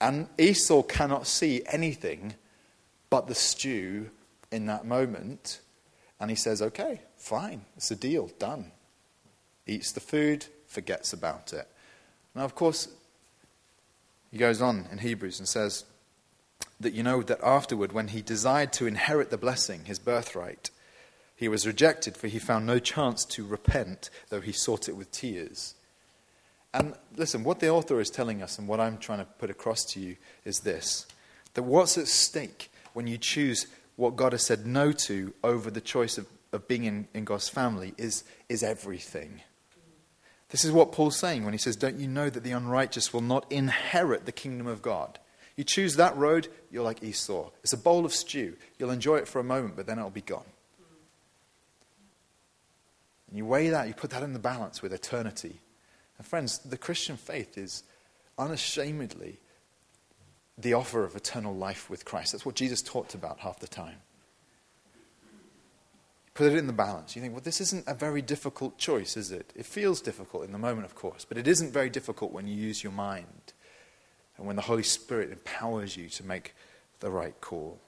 And 0.01 0.27
Esau 0.37 0.83
cannot 0.83 1.27
see 1.27 1.63
anything 1.71 2.33
but 3.09 3.27
the 3.27 3.35
stew 3.35 4.09
in 4.51 4.65
that 4.65 4.85
moment. 4.85 5.61
And 6.19 6.29
he 6.29 6.35
says, 6.35 6.61
okay, 6.61 7.01
fine, 7.15 7.61
it's 7.77 7.91
a 7.91 7.95
deal, 7.95 8.29
done. 8.39 8.71
Eats 9.65 9.91
the 9.91 9.99
food, 9.99 10.45
forgets 10.67 11.13
about 11.13 11.53
it. 11.53 11.67
Now, 12.35 12.43
of 12.43 12.55
course, 12.55 12.87
he 14.31 14.37
goes 14.37 14.61
on 14.61 14.87
in 14.91 14.97
Hebrews 14.97 15.39
and 15.39 15.47
says 15.47 15.85
that 16.79 16.93
you 16.93 17.03
know 17.03 17.21
that 17.21 17.39
afterward, 17.43 17.93
when 17.93 18.09
he 18.09 18.21
desired 18.21 18.73
to 18.73 18.87
inherit 18.87 19.29
the 19.29 19.37
blessing, 19.37 19.85
his 19.85 19.99
birthright, 19.99 20.69
he 21.35 21.47
was 21.47 21.67
rejected, 21.67 22.17
for 22.17 22.27
he 22.27 22.39
found 22.39 22.65
no 22.65 22.79
chance 22.79 23.25
to 23.25 23.45
repent, 23.45 24.09
though 24.29 24.41
he 24.41 24.51
sought 24.51 24.89
it 24.89 24.97
with 24.97 25.11
tears. 25.11 25.75
And 26.74 26.95
listen, 27.15 27.43
what 27.43 27.59
the 27.59 27.69
author 27.69 27.99
is 27.99 28.09
telling 28.09 28.41
us 28.41 28.57
and 28.57 28.67
what 28.67 28.80
I'm 28.80 28.97
trying 28.97 29.19
to 29.19 29.26
put 29.26 29.49
across 29.49 29.86
to 29.93 29.99
you 29.99 30.17
is 30.43 30.59
this 30.59 31.05
that 31.53 31.63
what's 31.63 31.97
at 31.97 32.07
stake 32.07 32.71
when 32.93 33.05
you 33.05 33.17
choose 33.17 33.67
what 33.95 34.15
God 34.15 34.32
has 34.32 34.43
said 34.43 34.65
no 34.65 34.91
to 34.91 35.34
over 35.43 35.69
the 35.69 35.82
choice 35.82 36.17
of, 36.17 36.28
of 36.51 36.67
being 36.67 36.86
in, 36.86 37.07
in 37.13 37.26
God's 37.26 37.49
family 37.49 37.93
is, 37.97 38.24
is 38.49 38.63
everything. 38.63 39.41
This 40.49 40.65
is 40.65 40.71
what 40.71 40.91
Paul's 40.91 41.17
saying 41.17 41.43
when 41.43 41.53
he 41.53 41.59
says, 41.59 41.76
Don't 41.76 41.99
you 41.99 42.07
know 42.07 42.30
that 42.30 42.43
the 42.43 42.51
unrighteous 42.51 43.13
will 43.13 43.21
not 43.21 43.51
inherit 43.51 44.26
the 44.26 44.32
kingdom 44.32 44.67
of 44.67 44.82
God? 44.82 45.19
You 45.55 45.63
choose 45.63 45.95
that 45.95 46.17
road, 46.17 46.47
you're 46.71 46.84
like 46.84 47.03
Esau. 47.03 47.49
It's 47.63 47.74
a 47.74 47.78
bowl 47.78 48.05
of 48.05 48.13
stew. 48.13 48.55
You'll 48.78 48.91
enjoy 48.91 49.17
it 49.17 49.28
for 49.28 49.39
a 49.39 49.43
moment, 49.43 49.76
but 49.76 49.86
then 49.86 49.99
it'll 49.99 50.09
be 50.09 50.21
gone. 50.21 50.45
And 53.28 53.38
you 53.38 53.45
weigh 53.45 53.69
that, 53.69 53.88
you 53.88 53.93
put 53.93 54.11
that 54.11 54.24
in 54.24 54.34
the 54.34 54.39
balance 54.39 54.82
with 54.82 54.93
eternity. 54.93 55.59
And 56.24 56.30
friends, 56.30 56.59
the 56.59 56.78
Christian 56.78 57.17
faith 57.17 57.57
is 57.57 57.84
unashamedly 58.38 59.41
the 60.57 60.74
offer 60.74 61.03
of 61.03 61.17
eternal 61.17 61.53
life 61.53 61.89
with 61.89 62.05
Christ. 62.05 62.32
That's 62.32 62.45
what 62.45 62.55
Jesus 62.55 62.82
talked 62.82 63.13
about 63.13 63.39
half 63.39 63.59
the 63.59 63.67
time. 63.67 63.97
Put 66.34 66.53
it 66.53 66.57
in 66.57 66.67
the 66.67 66.71
balance. 66.71 67.13
You 67.13 67.21
think, 67.21 67.34
well, 67.34 67.41
this 67.43 67.59
isn't 67.59 67.84
a 67.89 67.93
very 67.93 68.21
difficult 68.21 68.78
choice, 68.78 69.17
is 69.17 69.34
it? 69.34 69.51
It 69.53 69.65
feels 69.65 69.99
difficult 69.99 70.45
in 70.45 70.53
the 70.53 70.57
moment, 70.57 70.86
of 70.86 70.95
course, 70.95 71.26
but 71.26 71.38
it 71.38 71.45
isn't 71.45 71.74
very 71.74 71.89
difficult 71.89 72.32
when 72.32 72.47
you 72.47 72.55
use 72.55 72.82
your 72.82 72.93
mind 72.93 73.51
and 74.38 74.47
when 74.47 74.55
the 74.55 74.61
Holy 74.61 74.82
Spirit 74.82 75.30
empowers 75.30 75.97
you 75.97 76.07
to 76.07 76.26
make 76.26 76.55
the 77.01 77.11
right 77.11 77.36
call. 77.41 77.82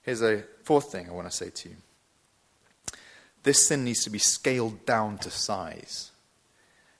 Here's 0.00 0.22
a 0.22 0.44
fourth 0.62 0.90
thing 0.90 1.06
I 1.06 1.12
want 1.12 1.30
to 1.30 1.36
say 1.36 1.50
to 1.50 1.68
you 1.68 1.76
this 3.42 3.68
sin 3.68 3.84
needs 3.84 4.04
to 4.04 4.10
be 4.10 4.18
scaled 4.18 4.86
down 4.86 5.18
to 5.18 5.30
size. 5.30 6.12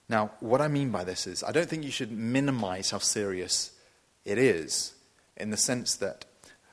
Now, 0.09 0.31
what 0.39 0.61
I 0.61 0.67
mean 0.67 0.91
by 0.91 1.03
this 1.03 1.27
is, 1.27 1.43
I 1.43 1.51
don't 1.51 1.69
think 1.69 1.83
you 1.83 1.91
should 1.91 2.11
minimize 2.11 2.91
how 2.91 2.99
serious 2.99 3.71
it 4.23 4.37
is, 4.37 4.93
in 5.35 5.49
the 5.49 5.57
sense 5.57 5.95
that, 5.95 6.25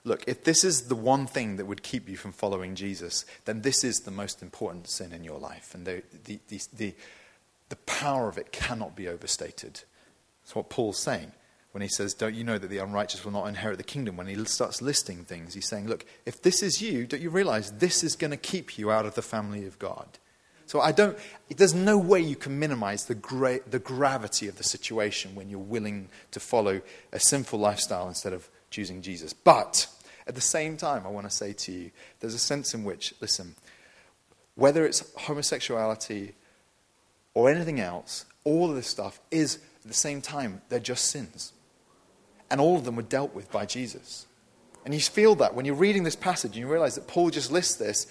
look, 0.04 0.24
if 0.26 0.44
this 0.44 0.64
is 0.64 0.82
the 0.82 0.94
one 0.94 1.26
thing 1.26 1.56
that 1.56 1.66
would 1.66 1.82
keep 1.82 2.08
you 2.08 2.16
from 2.16 2.32
following 2.32 2.74
Jesus, 2.74 3.24
then 3.44 3.62
this 3.62 3.84
is 3.84 4.00
the 4.00 4.10
most 4.10 4.42
important 4.42 4.88
sin 4.88 5.12
in 5.12 5.24
your 5.24 5.38
life. 5.38 5.74
And 5.74 5.84
the, 5.84 6.02
the, 6.24 6.38
the, 6.48 6.60
the, 6.76 6.94
the 7.70 7.76
power 7.76 8.28
of 8.28 8.38
it 8.38 8.52
cannot 8.52 8.94
be 8.94 9.08
overstated. 9.08 9.82
That's 10.42 10.54
what 10.54 10.70
Paul's 10.70 10.98
saying 10.98 11.32
when 11.72 11.82
he 11.82 11.88
says, 11.88 12.14
Don't 12.14 12.36
you 12.36 12.44
know 12.44 12.58
that 12.58 12.68
the 12.68 12.78
unrighteous 12.78 13.24
will 13.24 13.32
not 13.32 13.46
inherit 13.46 13.78
the 13.78 13.84
kingdom? 13.84 14.16
When 14.16 14.28
he 14.28 14.44
starts 14.44 14.80
listing 14.80 15.24
things, 15.24 15.54
he's 15.54 15.68
saying, 15.68 15.88
Look, 15.88 16.06
if 16.24 16.40
this 16.40 16.62
is 16.62 16.80
you, 16.80 17.04
don't 17.06 17.20
you 17.20 17.30
realize 17.30 17.72
this 17.72 18.04
is 18.04 18.14
going 18.14 18.30
to 18.30 18.36
keep 18.36 18.78
you 18.78 18.92
out 18.92 19.06
of 19.06 19.16
the 19.16 19.22
family 19.22 19.66
of 19.66 19.78
God? 19.80 20.18
So 20.66 20.80
I 20.80 20.92
don't, 20.92 21.16
there's 21.54 21.74
no 21.74 21.98
way 21.98 22.20
you 22.20 22.36
can 22.36 22.58
minimize 22.58 23.04
the, 23.04 23.14
gra- 23.14 23.60
the 23.68 23.78
gravity 23.78 24.48
of 24.48 24.56
the 24.56 24.64
situation 24.64 25.34
when 25.34 25.48
you're 25.48 25.58
willing 25.58 26.08
to 26.30 26.40
follow 26.40 26.80
a 27.12 27.20
sinful 27.20 27.58
lifestyle 27.58 28.08
instead 28.08 28.32
of 28.32 28.48
choosing 28.70 29.02
Jesus. 29.02 29.32
But 29.32 29.86
at 30.26 30.34
the 30.34 30.40
same 30.40 30.76
time, 30.76 31.06
I 31.06 31.10
want 31.10 31.28
to 31.28 31.34
say 31.34 31.52
to 31.52 31.72
you, 31.72 31.90
there's 32.20 32.34
a 32.34 32.38
sense 32.38 32.74
in 32.74 32.84
which, 32.84 33.14
listen, 33.20 33.54
whether 34.54 34.86
it's 34.86 35.04
homosexuality 35.16 36.32
or 37.34 37.50
anything 37.50 37.80
else, 37.80 38.24
all 38.44 38.70
of 38.70 38.76
this 38.76 38.86
stuff 38.86 39.20
is, 39.30 39.56
at 39.82 39.88
the 39.88 39.94
same 39.94 40.22
time, 40.22 40.62
they're 40.68 40.78
just 40.78 41.10
sins. 41.10 41.52
And 42.50 42.60
all 42.60 42.76
of 42.76 42.84
them 42.84 42.96
were 42.96 43.02
dealt 43.02 43.34
with 43.34 43.50
by 43.50 43.66
Jesus. 43.66 44.26
And 44.84 44.94
you 44.94 45.00
feel 45.00 45.34
that 45.36 45.54
when 45.54 45.64
you're 45.64 45.74
reading 45.74 46.04
this 46.04 46.16
passage 46.16 46.52
and 46.52 46.60
you 46.60 46.70
realize 46.70 46.94
that 46.94 47.06
Paul 47.06 47.30
just 47.30 47.50
lists 47.50 47.76
this, 47.76 48.06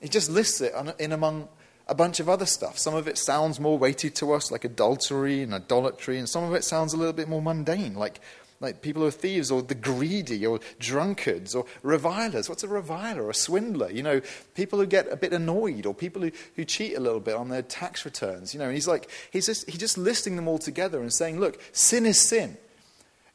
he 0.00 0.08
just 0.08 0.30
lists 0.30 0.60
it 0.60 0.72
in 0.98 1.12
among 1.12 1.48
a 1.88 1.94
bunch 1.94 2.20
of 2.20 2.28
other 2.28 2.46
stuff. 2.46 2.78
Some 2.78 2.94
of 2.94 3.08
it 3.08 3.16
sounds 3.16 3.58
more 3.58 3.78
weighty 3.78 4.10
to 4.10 4.32
us, 4.32 4.50
like 4.50 4.64
adultery 4.64 5.42
and 5.42 5.54
idolatry, 5.54 6.18
and 6.18 6.28
some 6.28 6.44
of 6.44 6.54
it 6.54 6.64
sounds 6.64 6.92
a 6.92 6.96
little 6.96 7.12
bit 7.12 7.28
more 7.28 7.40
mundane, 7.40 7.94
like, 7.94 8.20
like 8.60 8.82
people 8.82 9.02
who 9.02 9.08
are 9.08 9.12
thieves 9.12 9.50
or 9.50 9.62
the 9.62 9.74
greedy 9.74 10.44
or 10.44 10.60
drunkards 10.78 11.54
or 11.54 11.64
revilers. 11.82 12.48
What's 12.48 12.64
a 12.64 12.68
reviler 12.68 13.30
a 13.30 13.34
swindler? 13.34 13.90
You 13.90 14.02
know, 14.02 14.20
people 14.54 14.78
who 14.80 14.86
get 14.86 15.10
a 15.12 15.16
bit 15.16 15.32
annoyed 15.32 15.86
or 15.86 15.94
people 15.94 16.22
who, 16.22 16.32
who 16.56 16.64
cheat 16.64 16.96
a 16.96 17.00
little 17.00 17.20
bit 17.20 17.36
on 17.36 17.48
their 17.48 17.62
tax 17.62 18.04
returns. 18.04 18.52
You 18.52 18.58
know, 18.58 18.66
and 18.66 18.74
he's 18.74 18.88
like, 18.88 19.10
he's 19.30 19.46
just, 19.46 19.68
he's 19.70 19.78
just 19.78 19.96
listing 19.96 20.36
them 20.36 20.48
all 20.48 20.58
together 20.58 21.00
and 21.00 21.12
saying, 21.12 21.38
look, 21.38 21.60
sin 21.72 22.04
is 22.04 22.20
sin. 22.20 22.56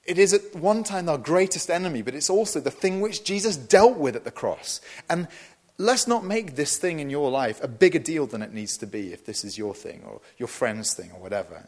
It 0.06 0.20
is 0.20 0.34
at 0.34 0.54
one 0.54 0.84
time 0.84 1.08
our 1.08 1.18
greatest 1.18 1.70
enemy, 1.70 2.02
but 2.02 2.14
it's 2.14 2.30
also 2.30 2.60
the 2.60 2.70
thing 2.70 3.00
which 3.00 3.24
Jesus 3.24 3.56
dealt 3.56 3.98
with 3.98 4.18
at 4.18 4.26
the 4.26 4.32
cross. 4.32 4.82
And 5.10 5.30
let's 5.78 6.08
not 6.08 6.24
make 6.24 6.56
this 6.56 6.78
thing 6.78 7.00
in 7.00 7.10
your 7.10 7.30
life 7.32 7.64
a 7.64 7.68
bigger 7.68 8.00
deal 8.00 8.28
than 8.28 8.42
it 8.42 8.54
needs 8.54 8.78
to 8.78 8.88
be 8.88 9.14
if 9.14 9.26
this 9.26 9.44
is 9.44 9.58
your 9.58 9.74
thing 9.74 10.04
or 10.06 10.22
your 10.38 10.48
friend's 10.48 10.94
thing 10.94 11.12
or 11.12 11.20
whatever. 11.20 11.68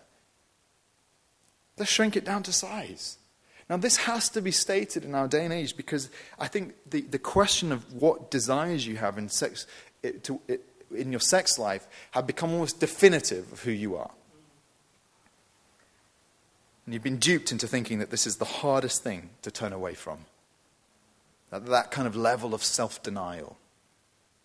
Let's 1.77 1.91
shrink 1.91 2.15
it 2.15 2.25
down 2.25 2.43
to 2.43 2.53
size. 2.53 3.17
Now, 3.69 3.77
this 3.77 3.97
has 3.97 4.29
to 4.29 4.41
be 4.41 4.51
stated 4.51 5.03
in 5.03 5.15
our 5.15 5.27
day 5.27 5.43
and 5.43 5.53
age 5.53 5.75
because 5.75 6.09
I 6.37 6.47
think 6.47 6.75
the, 6.89 7.01
the 7.01 7.19
question 7.19 7.71
of 7.71 7.93
what 7.93 8.29
desires 8.29 8.85
you 8.85 8.97
have 8.97 9.17
in, 9.17 9.27
sex, 9.27 9.65
it, 10.03 10.23
to, 10.25 10.39
it, 10.47 10.61
in 10.95 11.11
your 11.11 11.19
sex 11.19 11.57
life 11.57 11.87
have 12.11 12.27
become 12.27 12.51
almost 12.51 12.79
definitive 12.79 13.51
of 13.51 13.63
who 13.63 13.71
you 13.71 13.95
are. 13.95 14.11
And 16.85 16.93
you've 16.93 17.03
been 17.03 17.17
duped 17.17 17.51
into 17.51 17.67
thinking 17.67 17.97
that 17.99 18.11
this 18.11 18.27
is 18.27 18.37
the 18.37 18.45
hardest 18.45 19.03
thing 19.03 19.31
to 19.41 19.49
turn 19.49 19.73
away 19.73 19.95
from. 19.95 20.19
That, 21.49 21.65
that 21.65 21.89
kind 21.89 22.07
of 22.07 22.15
level 22.15 22.53
of 22.53 22.63
self 22.63 23.01
denial. 23.01 23.57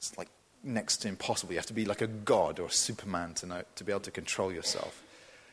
It's 0.01 0.17
like 0.17 0.29
next 0.65 0.99
to 0.99 1.09
impossible. 1.09 1.53
You 1.53 1.59
have 1.59 1.67
to 1.67 1.75
be 1.75 1.85
like 1.85 2.01
a 2.01 2.07
god 2.07 2.59
or 2.59 2.67
a 2.67 2.71
superman 2.71 3.35
to, 3.35 3.47
know, 3.47 3.63
to 3.77 3.85
be 3.85 3.93
able 3.93 4.01
to 4.01 4.11
control 4.11 4.51
yourself. 4.51 5.03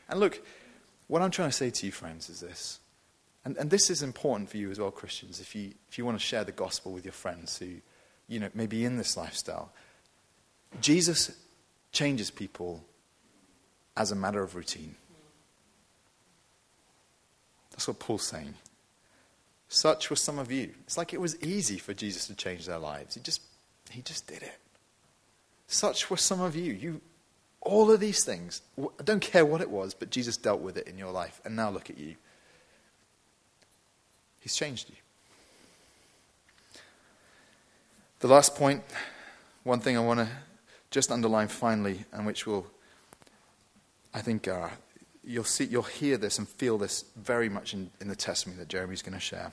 And 0.08 0.18
look, 0.18 0.40
what 1.06 1.20
I'm 1.20 1.30
trying 1.30 1.50
to 1.50 1.56
say 1.56 1.68
to 1.68 1.86
you, 1.86 1.92
friends, 1.92 2.30
is 2.30 2.40
this. 2.40 2.80
And, 3.44 3.56
and 3.58 3.70
this 3.70 3.90
is 3.90 4.02
important 4.02 4.50
for 4.50 4.56
you 4.56 4.70
as 4.70 4.80
well, 4.80 4.90
Christians, 4.90 5.38
if 5.40 5.54
you, 5.54 5.72
if 5.90 5.98
you 5.98 6.04
want 6.04 6.18
to 6.18 6.24
share 6.24 6.44
the 6.44 6.52
gospel 6.52 6.92
with 6.92 7.04
your 7.04 7.12
friends 7.12 7.58
who, 7.58 7.66
you 8.26 8.40
know, 8.40 8.48
may 8.54 8.66
be 8.66 8.84
in 8.84 8.96
this 8.96 9.16
lifestyle. 9.16 9.70
Jesus 10.80 11.30
changes 11.92 12.30
people 12.30 12.84
as 13.96 14.12
a 14.12 14.16
matter 14.16 14.42
of 14.42 14.54
routine. 14.54 14.94
That's 17.70 17.86
what 17.86 17.98
Paul's 17.98 18.26
saying. 18.26 18.54
Such 19.68 20.10
were 20.10 20.16
some 20.16 20.38
of 20.38 20.50
you. 20.50 20.72
It's 20.84 20.96
like 20.96 21.12
it 21.12 21.20
was 21.20 21.40
easy 21.42 21.78
for 21.78 21.94
Jesus 21.94 22.26
to 22.26 22.34
change 22.34 22.66
their 22.66 22.78
lives. 22.78 23.14
He 23.14 23.20
just, 23.20 23.42
he 23.90 24.02
just 24.02 24.26
did 24.26 24.42
it. 24.42 24.58
Such 25.66 26.10
were 26.10 26.16
some 26.16 26.40
of 26.40 26.56
you. 26.56 26.72
You, 26.72 27.00
all 27.60 27.90
of 27.90 28.00
these 28.00 28.24
things. 28.24 28.62
I 28.78 29.02
don't 29.04 29.20
care 29.20 29.44
what 29.44 29.60
it 29.60 29.70
was, 29.70 29.94
but 29.94 30.10
Jesus 30.10 30.36
dealt 30.36 30.60
with 30.60 30.76
it 30.76 30.88
in 30.88 30.96
your 30.96 31.12
life. 31.12 31.40
And 31.44 31.54
now 31.56 31.70
look 31.70 31.90
at 31.90 31.98
you. 31.98 32.16
He's 34.40 34.56
changed 34.56 34.88
you. 34.88 34.96
The 38.20 38.28
last 38.28 38.56
point, 38.56 38.82
one 39.62 39.80
thing 39.80 39.96
I 39.96 40.00
want 40.00 40.20
to 40.20 40.28
just 40.90 41.12
underline 41.12 41.48
finally, 41.48 42.04
and 42.12 42.26
which 42.26 42.46
will, 42.46 42.66
I 44.14 44.22
think, 44.22 44.48
uh, 44.48 44.70
you'll, 45.22 45.44
see, 45.44 45.64
you'll 45.64 45.82
hear 45.82 46.16
this 46.16 46.38
and 46.38 46.48
feel 46.48 46.78
this 46.78 47.04
very 47.16 47.48
much 47.48 47.74
in, 47.74 47.90
in 48.00 48.08
the 48.08 48.16
testimony 48.16 48.58
that 48.58 48.68
Jeremy's 48.68 49.02
going 49.02 49.14
to 49.14 49.20
share. 49.20 49.52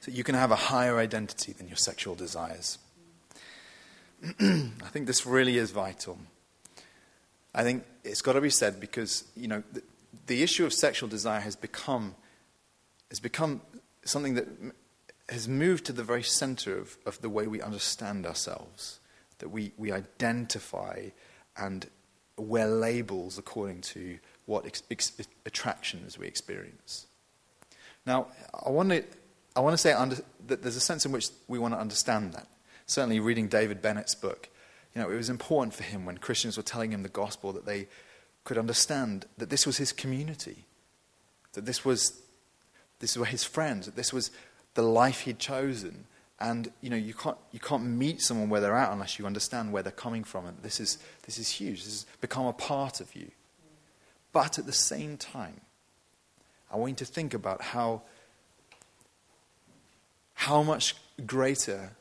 So 0.00 0.10
you 0.10 0.24
can 0.24 0.34
have 0.34 0.50
a 0.50 0.56
higher 0.56 0.98
identity 0.98 1.52
than 1.52 1.68
your 1.68 1.76
sexual 1.76 2.14
desires. 2.14 2.78
I 4.40 4.88
think 4.90 5.06
this 5.06 5.26
really 5.26 5.58
is 5.58 5.70
vital. 5.70 6.18
I 7.54 7.62
think 7.62 7.84
it's 8.04 8.22
got 8.22 8.32
to 8.32 8.40
be 8.40 8.50
said 8.50 8.80
because, 8.80 9.24
you 9.36 9.48
know, 9.48 9.62
the, 9.72 9.82
the 10.26 10.42
issue 10.42 10.64
of 10.64 10.72
sexual 10.72 11.08
desire 11.08 11.40
has 11.40 11.56
become, 11.56 12.14
has 13.10 13.20
become 13.20 13.60
something 14.04 14.34
that 14.34 14.48
has 15.28 15.46
moved 15.46 15.84
to 15.86 15.92
the 15.92 16.02
very 16.02 16.22
center 16.22 16.78
of, 16.78 16.96
of 17.06 17.20
the 17.20 17.28
way 17.28 17.46
we 17.46 17.60
understand 17.60 18.26
ourselves, 18.26 18.98
that 19.38 19.48
we, 19.48 19.72
we 19.76 19.92
identify 19.92 21.08
and 21.56 21.86
wear 22.36 22.66
labels 22.66 23.38
according 23.38 23.80
to 23.80 24.18
what 24.46 24.64
ex- 24.66 24.82
ex- 24.90 25.12
attractions 25.44 26.18
we 26.18 26.26
experience. 26.26 27.06
Now, 28.06 28.28
I 28.64 28.70
want 28.70 28.90
to, 28.90 29.04
I 29.54 29.60
want 29.60 29.74
to 29.74 29.78
say 29.78 29.92
under, 29.92 30.16
that 30.46 30.62
there's 30.62 30.76
a 30.76 30.80
sense 30.80 31.04
in 31.04 31.12
which 31.12 31.28
we 31.46 31.58
want 31.58 31.74
to 31.74 31.78
understand 31.78 32.32
that. 32.32 32.48
Certainly, 32.86 33.20
reading 33.20 33.48
David 33.48 33.80
Bennett's 33.80 34.14
book, 34.14 34.48
you 34.94 35.02
know, 35.02 35.10
it 35.10 35.16
was 35.16 35.30
important 35.30 35.74
for 35.74 35.82
him 35.82 36.04
when 36.04 36.18
Christians 36.18 36.56
were 36.56 36.62
telling 36.62 36.92
him 36.92 37.02
the 37.02 37.08
gospel 37.08 37.52
that 37.52 37.66
they 37.66 37.88
could 38.44 38.58
understand 38.58 39.26
that 39.38 39.50
this 39.50 39.66
was 39.66 39.78
his 39.78 39.92
community, 39.92 40.64
that 41.54 41.64
this 41.64 41.84
was, 41.84 42.20
this 43.00 43.16
were 43.16 43.24
his 43.24 43.42
friends, 43.42 43.86
that 43.86 43.96
this 43.96 44.12
was 44.12 44.30
the 44.74 44.82
life 44.82 45.20
he'd 45.20 45.38
chosen. 45.38 46.04
And 46.38 46.70
you 46.80 46.90
know, 46.90 46.96
you 46.96 47.14
can't, 47.14 47.38
you 47.52 47.60
can't 47.60 47.84
meet 47.84 48.20
someone 48.20 48.50
where 48.50 48.60
they're 48.60 48.76
at 48.76 48.92
unless 48.92 49.18
you 49.18 49.26
understand 49.26 49.72
where 49.72 49.82
they're 49.82 49.92
coming 49.92 50.24
from. 50.24 50.46
And 50.46 50.58
this 50.62 50.78
is, 50.78 50.98
this 51.22 51.38
is 51.38 51.48
huge. 51.48 51.84
This 51.84 51.92
has 51.92 52.06
become 52.20 52.46
a 52.46 52.52
part 52.52 53.00
of 53.00 53.14
you. 53.16 53.30
But 54.32 54.58
at 54.58 54.66
the 54.66 54.72
same 54.72 55.16
time, 55.16 55.60
I 56.70 56.76
want 56.76 56.90
you 56.90 57.06
to 57.06 57.12
think 57.12 57.34
about 57.34 57.62
how, 57.62 58.02
how 60.34 60.62
much 60.62 60.96
greater 61.24 61.92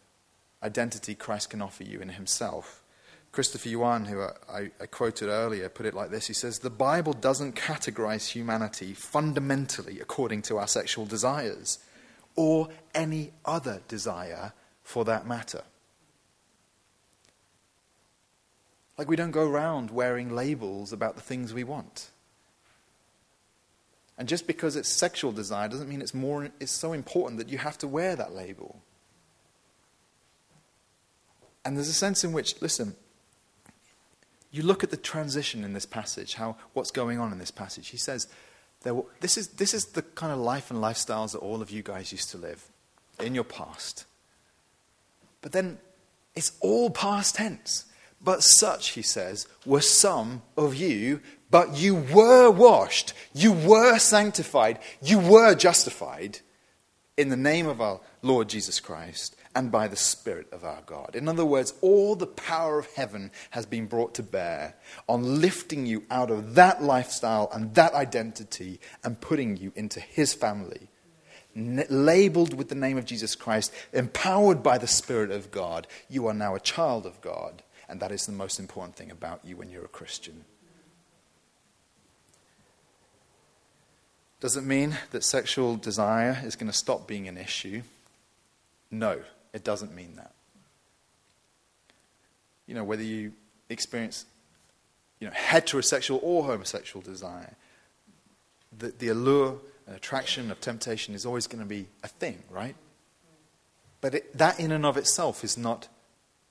identity 0.64 1.16
Christ 1.16 1.50
can 1.50 1.62
offer 1.62 1.84
you 1.84 2.00
in 2.00 2.10
himself. 2.10 2.82
Christopher 3.32 3.70
Yuan, 3.70 4.06
who 4.06 4.22
I, 4.22 4.70
I, 4.80 4.86
quoted 4.86 5.28
earlier, 5.28 5.68
put 5.68 5.88
it 5.88 5.96
like 5.96 6.12
this 6.12 6.28
He 6.28 6.34
says, 6.34 6.60
The 6.60 6.70
Bible 6.70 7.14
doesn't 7.14 7.56
categorize 7.56 8.30
humanity 8.30 8.94
fundamentally 8.94 10.00
according 10.00 10.44
to 10.44 10.58
our 10.58 10.68
sexual 10.68 11.06
desires 11.06 11.80
or 12.36 12.70
any 12.94 13.32
other 13.44 13.82
desire 13.88 14.54
for 14.84 15.04
that 15.06 15.28
matter. 15.28 15.64
Like 18.98 19.10
we 19.10 19.16
don't 19.16 19.32
go 19.32 19.50
around 19.50 19.90
wearing 19.90 20.36
labels 20.36 20.94
about 20.94 21.16
the 21.16 21.22
things 21.22 21.54
we 21.54 21.64
want. 21.64 22.12
And 24.18 24.28
just 24.28 24.46
because 24.46 24.76
it's 24.76 24.90
sexual 24.90 25.32
desire 25.32 25.68
doesn't 25.68 25.90
mean 25.90 26.02
it's 26.02 26.14
more 26.14 26.50
it's 26.60 26.72
so 26.72 26.94
important 26.94 27.40
that 27.40 27.50
you 27.50 27.58
have 27.58 27.80
to 27.80 27.88
wear 27.88 28.16
that 28.16 28.34
label. 28.34 28.82
And 31.66 31.78
there's 31.78 31.90
a 31.90 31.94
sense 31.94 32.24
in 32.24 32.34
which, 32.34 32.62
listen, 32.62 32.96
you 34.52 34.64
look 34.64 34.84
at 34.84 34.92
the 34.92 34.98
transition 34.98 35.64
in 35.64 35.74
this 35.74 35.86
passage, 35.86 36.36
how 36.36 36.56
what's 36.74 36.92
going 36.92 37.20
on 37.20 37.32
in 37.32 37.40
this 37.40 37.52
passage. 37.52 37.90
He 37.90 37.98
says, 37.98 38.28
this, 39.20 39.38
is, 39.38 39.48
this 39.50 39.74
is 39.74 39.86
the 39.88 40.02
kind 40.02 40.32
of 40.32 40.40
life 40.40 40.70
and 40.70 40.80
lifestyles 40.80 41.32
that 41.32 41.40
all 41.40 41.62
of 41.62 41.72
you 41.72 41.82
guys 41.82 42.12
used 42.12 42.30
to 42.32 42.38
live 42.38 42.68
in 43.20 43.34
your 43.34 43.44
past. 43.44 44.06
But 45.42 45.54
then 45.54 45.80
it's 46.36 46.52
all 46.60 46.90
past 46.90 47.36
tense. 47.36 47.86
But 48.22 48.44
such, 48.44 48.90
he 48.90 49.02
says, 49.02 49.48
were 49.66 49.82
some 49.82 50.44
of 50.56 50.76
you, 50.76 51.20
but 51.50 51.76
you 51.76 51.96
were 51.96 52.50
washed, 52.50 53.14
you 53.34 53.52
were 53.52 54.00
sanctified, 54.00 54.80
you 55.02 55.20
were 55.20 55.56
justified 55.56 56.40
in 57.18 57.30
the 57.30 57.38
name 57.38 57.68
of 57.68 57.82
our 57.82 58.00
Lord 58.22 58.50
Jesus 58.50 58.80
Christ 58.80 59.36
and 59.56 59.72
by 59.72 59.88
the 59.88 59.96
Spirit 59.96 60.48
of 60.52 60.64
our 60.64 60.82
God. 60.86 61.16
In 61.16 61.28
other 61.28 61.46
words, 61.46 61.74
all 61.82 62.16
the 62.16 62.28
power 62.28 62.80
of 62.80 62.92
heaven 62.94 63.32
has 63.52 63.66
been 63.66 63.86
brought 63.86 64.14
to 64.16 64.24
bear 64.24 64.76
on 65.08 65.42
lifting 65.42 65.86
you 65.86 66.04
out 66.10 66.32
of 66.32 66.56
that 66.56 66.82
lifestyle 66.82 67.50
and 67.54 67.74
that 67.76 67.94
identity 67.94 68.80
and 69.04 69.22
putting 69.22 69.58
you 69.58 69.72
into 69.76 70.00
His 70.00 70.34
family. 70.34 70.90
N- 71.56 71.86
labeled 71.90 72.56
with 72.56 72.70
the 72.70 72.76
name 72.76 72.98
of 72.98 73.06
Jesus 73.06 73.36
Christ, 73.36 73.72
empowered 73.94 74.64
by 74.64 74.78
the 74.78 74.88
Spirit 74.88 75.30
of 75.30 75.52
God, 75.52 75.88
you 76.10 76.28
are 76.28 76.34
now 76.34 76.56
a 76.56 76.60
child 76.60 77.06
of 77.06 77.22
God. 77.22 77.62
And 77.88 78.00
that 78.00 78.12
is 78.12 78.26
the 78.26 78.32
most 78.32 78.60
important 78.60 78.96
thing 78.96 79.12
about 79.12 79.42
you 79.44 79.56
when 79.56 79.70
you're 79.70 79.86
a 79.86 79.90
Christian. 79.90 80.46
Does 84.40 84.58
it 84.58 84.64
mean 84.64 84.98
that 85.12 85.24
sexual 85.24 85.78
desire 85.78 86.42
is 86.44 86.56
going 86.56 86.72
to 86.72 86.78
stop 86.78 87.08
being 87.08 87.28
an 87.28 87.38
issue? 87.38 87.84
No, 88.92 89.22
it 89.54 89.64
doesn't 89.64 89.94
mean 89.94 90.16
that. 90.16 90.34
You 92.68 92.76
know, 92.76 92.84
whether 92.84 93.04
you 93.04 93.34
experience 93.70 94.26
you 95.20 95.28
know, 95.28 95.34
heterosexual 95.34 96.20
or 96.22 96.44
homosexual 96.44 97.04
desire, 97.04 97.56
the, 98.78 98.94
the 98.98 99.10
allure 99.10 99.60
and 99.86 99.96
attraction 99.96 100.52
of 100.52 100.60
temptation 100.60 101.14
is 101.14 101.26
always 101.26 101.48
going 101.48 101.62
to 101.62 101.68
be 101.68 101.88
a 102.04 102.08
thing, 102.08 102.42
right? 102.50 102.76
But 104.02 104.16
it, 104.16 104.38
that 104.38 104.60
in 104.60 104.72
and 104.72 104.86
of 104.86 104.98
itself 104.98 105.44
is 105.44 105.58
not 105.58 105.88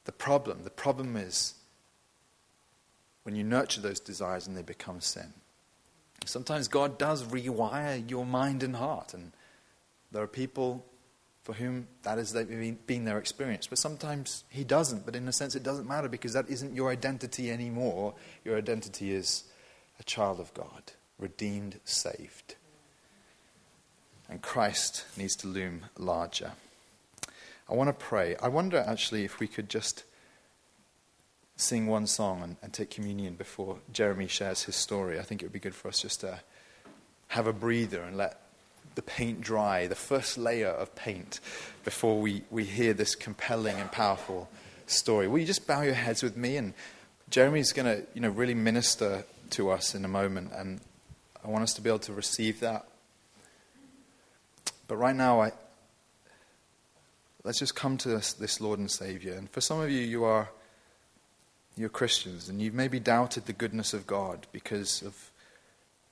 the 0.04 0.12
problem. 0.12 0.64
The 0.64 0.70
problem 0.70 1.16
is 1.16 1.54
when 3.24 3.36
you 3.36 3.44
nurture 3.44 3.80
those 3.80 4.00
desires 4.00 4.46
and 4.46 4.56
they 4.56 4.62
become 4.62 5.00
sin. 5.00 5.32
Sometimes 6.24 6.68
God 6.68 6.98
does 6.98 7.24
rewire 7.24 8.08
your 8.08 8.24
mind 8.24 8.62
and 8.62 8.76
heart, 8.76 9.12
and 9.12 9.32
there 10.12 10.22
are 10.22 10.28
people 10.28 10.84
for 11.42 11.54
whom 11.54 11.88
that 12.04 12.18
has 12.18 12.32
been 12.32 13.04
their 13.04 13.18
experience. 13.18 13.66
But 13.66 13.78
sometimes 13.78 14.44
He 14.48 14.64
doesn't, 14.64 15.04
but 15.04 15.16
in 15.16 15.26
a 15.26 15.32
sense, 15.32 15.54
it 15.54 15.62
doesn't 15.62 15.88
matter 15.88 16.08
because 16.08 16.32
that 16.34 16.48
isn't 16.48 16.74
your 16.74 16.90
identity 16.90 17.50
anymore. 17.50 18.14
Your 18.44 18.56
identity 18.56 19.12
is 19.12 19.44
a 19.98 20.04
child 20.04 20.40
of 20.40 20.54
God, 20.54 20.92
redeemed, 21.18 21.80
saved. 21.84 22.54
And 24.28 24.40
Christ 24.40 25.04
needs 25.16 25.36
to 25.36 25.48
loom 25.48 25.86
larger. 25.98 26.52
I 27.68 27.74
want 27.74 27.88
to 27.88 27.92
pray. 28.04 28.36
I 28.36 28.48
wonder 28.48 28.78
actually 28.78 29.24
if 29.24 29.40
we 29.40 29.46
could 29.46 29.68
just 29.68 30.04
sing 31.56 31.86
one 31.86 32.06
song 32.06 32.42
and, 32.42 32.56
and, 32.62 32.72
take 32.72 32.90
communion 32.90 33.34
before 33.34 33.78
Jeremy 33.92 34.26
shares 34.26 34.64
his 34.64 34.74
story. 34.74 35.18
I 35.18 35.22
think 35.22 35.42
it 35.42 35.46
would 35.46 35.52
be 35.52 35.60
good 35.60 35.74
for 35.74 35.88
us 35.88 36.02
just 36.02 36.20
to 36.20 36.40
have 37.28 37.46
a 37.46 37.52
breather 37.52 38.02
and 38.02 38.16
let 38.16 38.41
the 38.94 39.02
paint 39.02 39.40
dry, 39.40 39.86
the 39.86 39.94
first 39.94 40.38
layer 40.38 40.68
of 40.68 40.94
paint, 40.94 41.40
before 41.84 42.20
we, 42.20 42.42
we 42.50 42.64
hear 42.64 42.94
this 42.94 43.14
compelling 43.14 43.76
and 43.76 43.90
powerful 43.90 44.48
story. 44.86 45.28
Will 45.28 45.38
you 45.38 45.46
just 45.46 45.66
bow 45.66 45.82
your 45.82 45.94
heads 45.94 46.22
with 46.22 46.36
me? 46.36 46.56
And 46.56 46.74
Jeremy's 47.30 47.72
going 47.72 47.86
to 47.86 48.06
you 48.14 48.20
know, 48.20 48.30
really 48.30 48.54
minister 48.54 49.24
to 49.50 49.70
us 49.70 49.94
in 49.94 50.04
a 50.04 50.08
moment, 50.08 50.52
and 50.54 50.80
I 51.44 51.48
want 51.48 51.62
us 51.62 51.74
to 51.74 51.80
be 51.80 51.88
able 51.90 51.98
to 52.00 52.12
receive 52.12 52.60
that. 52.60 52.86
But 54.88 54.96
right 54.96 55.16
now, 55.16 55.40
I, 55.40 55.52
Let's 57.44 57.58
just 57.58 57.74
come 57.74 57.96
to 57.98 58.08
this, 58.08 58.34
this 58.34 58.60
Lord 58.60 58.78
and 58.78 58.88
Savior. 58.90 59.34
And 59.34 59.50
for 59.50 59.60
some 59.60 59.80
of 59.80 59.90
you, 59.90 60.00
you 60.00 60.24
are 60.24 60.48
you're 61.76 61.88
Christians, 61.88 62.48
and 62.48 62.60
you've 62.60 62.74
maybe 62.74 63.00
doubted 63.00 63.46
the 63.46 63.52
goodness 63.52 63.94
of 63.94 64.06
God 64.06 64.46
because 64.52 65.02
of 65.02 65.31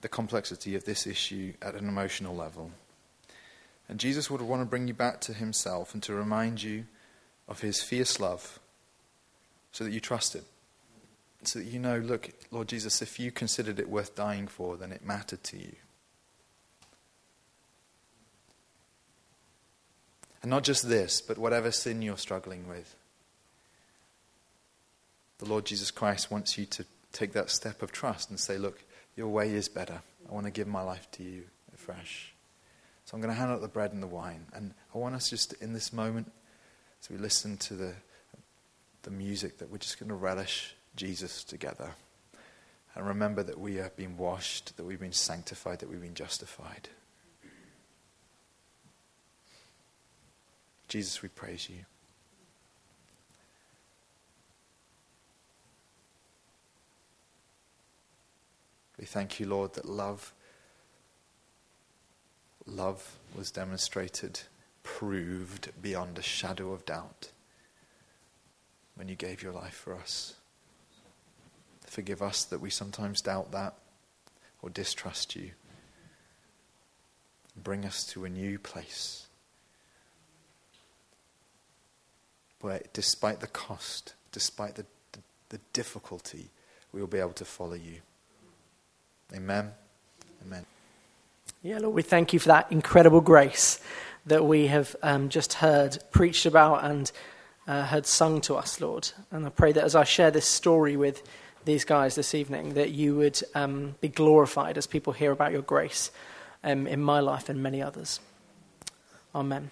the 0.00 0.08
complexity 0.08 0.74
of 0.74 0.84
this 0.84 1.06
issue 1.06 1.52
at 1.60 1.74
an 1.74 1.88
emotional 1.88 2.34
level. 2.34 2.70
And 3.88 3.98
Jesus 3.98 4.30
would 4.30 4.40
want 4.40 4.62
to 4.62 4.66
bring 4.66 4.88
you 4.88 4.94
back 4.94 5.20
to 5.22 5.34
Himself 5.34 5.94
and 5.94 6.02
to 6.04 6.14
remind 6.14 6.62
you 6.62 6.86
of 7.48 7.60
His 7.60 7.82
fierce 7.82 8.20
love 8.20 8.58
so 9.72 9.84
that 9.84 9.90
you 9.90 10.00
trust 10.00 10.34
Him. 10.34 10.44
So 11.42 11.58
that 11.58 11.66
you 11.66 11.78
know, 11.78 11.98
look, 11.98 12.30
Lord 12.50 12.68
Jesus, 12.68 13.02
if 13.02 13.18
you 13.18 13.30
considered 13.30 13.78
it 13.78 13.88
worth 13.88 14.14
dying 14.14 14.46
for, 14.46 14.76
then 14.76 14.92
it 14.92 15.04
mattered 15.04 15.42
to 15.44 15.56
you. 15.56 15.74
And 20.42 20.50
not 20.50 20.64
just 20.64 20.88
this, 20.88 21.20
but 21.20 21.38
whatever 21.38 21.70
sin 21.70 22.00
you're 22.00 22.16
struggling 22.16 22.68
with. 22.68 22.94
The 25.38 25.46
Lord 25.46 25.64
Jesus 25.64 25.90
Christ 25.90 26.30
wants 26.30 26.56
you 26.56 26.66
to 26.66 26.84
take 27.12 27.32
that 27.32 27.50
step 27.50 27.82
of 27.82 27.92
trust 27.92 28.30
and 28.30 28.38
say, 28.38 28.56
Look, 28.56 28.82
your 29.16 29.28
way 29.28 29.52
is 29.52 29.68
better. 29.68 30.00
I 30.28 30.32
want 30.32 30.46
to 30.46 30.52
give 30.52 30.66
my 30.66 30.82
life 30.82 31.10
to 31.12 31.22
you 31.22 31.44
afresh. 31.74 32.32
So 33.04 33.16
I'm 33.16 33.20
going 33.20 33.32
to 33.32 33.38
hand 33.38 33.50
out 33.50 33.60
the 33.60 33.68
bread 33.68 33.92
and 33.92 34.02
the 34.02 34.06
wine. 34.06 34.46
And 34.52 34.72
I 34.94 34.98
want 34.98 35.14
us 35.14 35.30
just 35.30 35.52
in 35.54 35.72
this 35.72 35.92
moment, 35.92 36.30
as 37.02 37.10
we 37.10 37.16
listen 37.16 37.56
to 37.58 37.74
the, 37.74 37.94
the 39.02 39.10
music, 39.10 39.58
that 39.58 39.70
we're 39.70 39.78
just 39.78 39.98
going 39.98 40.10
to 40.10 40.14
relish 40.14 40.74
Jesus 40.96 41.42
together. 41.42 41.90
And 42.94 43.06
remember 43.06 43.42
that 43.42 43.58
we 43.58 43.76
have 43.76 43.96
been 43.96 44.16
washed, 44.16 44.76
that 44.76 44.84
we've 44.84 45.00
been 45.00 45.12
sanctified, 45.12 45.80
that 45.80 45.88
we've 45.88 46.00
been 46.00 46.14
justified. 46.14 46.88
Jesus, 50.88 51.22
we 51.22 51.28
praise 51.28 51.68
you. 51.70 51.84
We 59.00 59.06
thank 59.06 59.40
you, 59.40 59.46
Lord, 59.46 59.72
that 59.74 59.88
love 59.88 60.34
love 62.66 63.16
was 63.34 63.50
demonstrated, 63.50 64.40
proved 64.82 65.70
beyond 65.80 66.18
a 66.18 66.22
shadow 66.22 66.72
of 66.72 66.84
doubt 66.84 67.30
when 68.94 69.08
you 69.08 69.16
gave 69.16 69.42
your 69.42 69.54
life 69.54 69.74
for 69.74 69.96
us. 69.96 70.34
Forgive 71.86 72.20
us 72.20 72.44
that 72.44 72.60
we 72.60 72.68
sometimes 72.68 73.22
doubt 73.22 73.50
that 73.52 73.74
or 74.60 74.68
distrust 74.68 75.34
you. 75.34 75.52
Bring 77.56 77.86
us 77.86 78.04
to 78.08 78.26
a 78.26 78.28
new 78.28 78.58
place 78.58 79.26
where, 82.60 82.82
despite 82.92 83.40
the 83.40 83.46
cost, 83.46 84.12
despite 84.30 84.74
the, 84.74 84.84
the, 85.12 85.20
the 85.48 85.60
difficulty, 85.72 86.50
we 86.92 87.00
will 87.00 87.08
be 87.08 87.18
able 87.18 87.32
to 87.32 87.46
follow 87.46 87.74
you. 87.74 88.02
Amen. 89.34 89.72
Amen. 90.44 90.66
Yeah, 91.62 91.78
Lord, 91.78 91.94
we 91.94 92.02
thank 92.02 92.32
you 92.32 92.40
for 92.40 92.48
that 92.48 92.72
incredible 92.72 93.20
grace 93.20 93.80
that 94.26 94.44
we 94.44 94.66
have 94.66 94.96
um, 95.02 95.28
just 95.28 95.54
heard 95.54 95.98
preached 96.10 96.46
about 96.46 96.84
and 96.84 97.12
uh, 97.68 97.84
heard 97.84 98.06
sung 98.06 98.40
to 98.42 98.56
us, 98.56 98.80
Lord. 98.80 99.10
And 99.30 99.46
I 99.46 99.50
pray 99.50 99.72
that 99.72 99.84
as 99.84 99.94
I 99.94 100.04
share 100.04 100.30
this 100.30 100.46
story 100.46 100.96
with 100.96 101.22
these 101.64 101.84
guys 101.84 102.16
this 102.16 102.34
evening, 102.34 102.74
that 102.74 102.90
you 102.90 103.14
would 103.16 103.40
um, 103.54 103.94
be 104.00 104.08
glorified 104.08 104.76
as 104.76 104.86
people 104.86 105.12
hear 105.12 105.30
about 105.30 105.52
your 105.52 105.62
grace 105.62 106.10
um, 106.64 106.86
in 106.86 107.00
my 107.00 107.20
life 107.20 107.48
and 107.48 107.62
many 107.62 107.82
others. 107.82 108.18
Amen. 109.34 109.70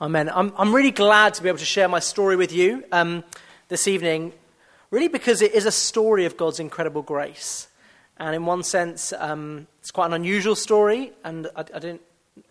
Amen. 0.00 0.30
I'm, 0.30 0.52
I'm 0.56 0.74
really 0.74 0.90
glad 0.90 1.34
to 1.34 1.42
be 1.42 1.48
able 1.48 1.58
to 1.58 1.64
share 1.64 1.88
my 1.88 1.98
story 1.98 2.36
with 2.36 2.52
you 2.52 2.82
um, 2.92 3.24
this 3.68 3.86
evening, 3.86 4.32
really 4.90 5.08
because 5.08 5.42
it 5.42 5.52
is 5.52 5.66
a 5.66 5.72
story 5.72 6.24
of 6.24 6.36
God's 6.36 6.60
incredible 6.60 7.02
grace. 7.02 7.68
And 8.22 8.36
in 8.36 8.46
one 8.46 8.62
sense, 8.62 9.12
um, 9.18 9.66
it's 9.80 9.90
quite 9.90 10.06
an 10.06 10.12
unusual 10.12 10.54
story, 10.54 11.12
and 11.24 11.48
I, 11.56 11.60
I, 11.62 11.78
didn't. 11.80 12.02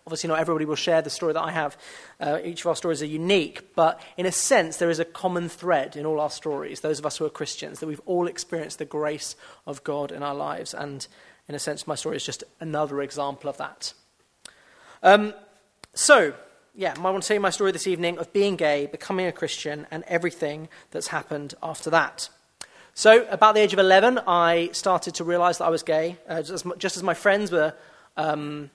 Obviously, 0.06 0.28
not 0.28 0.38
everybody 0.38 0.66
will 0.66 0.74
share 0.74 1.00
the 1.00 1.08
story 1.08 1.32
that 1.32 1.40
I 1.40 1.50
have. 1.50 1.78
Uh, 2.20 2.38
each 2.44 2.60
of 2.60 2.66
our 2.66 2.76
stories 2.76 3.00
are 3.00 3.06
unique, 3.06 3.74
but 3.74 3.98
in 4.18 4.26
a 4.26 4.32
sense, 4.32 4.76
there 4.76 4.90
is 4.90 4.98
a 4.98 5.06
common 5.06 5.48
thread 5.48 5.96
in 5.96 6.04
all 6.04 6.20
our 6.20 6.28
stories. 6.28 6.80
Those 6.80 6.98
of 6.98 7.06
us 7.06 7.16
who 7.16 7.24
are 7.24 7.30
Christians, 7.30 7.80
that 7.80 7.86
we've 7.86 8.02
all 8.04 8.26
experienced 8.26 8.80
the 8.80 8.84
grace 8.84 9.34
of 9.66 9.82
God 9.82 10.12
in 10.12 10.22
our 10.22 10.34
lives, 10.34 10.74
and 10.74 11.06
in 11.48 11.54
a 11.54 11.58
sense, 11.58 11.86
my 11.86 11.94
story 11.94 12.16
is 12.16 12.26
just 12.26 12.44
another 12.60 13.00
example 13.00 13.48
of 13.48 13.56
that. 13.56 13.94
Um, 15.02 15.32
so, 15.94 16.34
yeah, 16.74 16.92
I 16.98 17.00
want 17.00 17.22
to 17.22 17.26
tell 17.26 17.36
you 17.36 17.40
my 17.40 17.48
story 17.48 17.72
this 17.72 17.86
evening 17.86 18.18
of 18.18 18.30
being 18.34 18.56
gay, 18.56 18.86
becoming 18.92 19.26
a 19.26 19.32
Christian, 19.32 19.86
and 19.90 20.04
everything 20.06 20.68
that's 20.90 21.08
happened 21.08 21.54
after 21.62 21.88
that. 21.88 22.28
So, 22.94 23.26
about 23.30 23.54
the 23.54 23.62
age 23.62 23.72
of 23.72 23.78
11, 23.78 24.20
I 24.26 24.68
started 24.72 25.14
to 25.14 25.24
realize 25.24 25.58
that 25.58 25.64
I 25.64 25.70
was 25.70 25.82
gay. 25.82 26.18
Uh, 26.28 26.42
just, 26.42 26.66
just, 26.76 26.96
as 26.98 27.02
my 27.02 27.14
friends 27.14 27.50
were 27.50 27.72
um, 28.18 28.70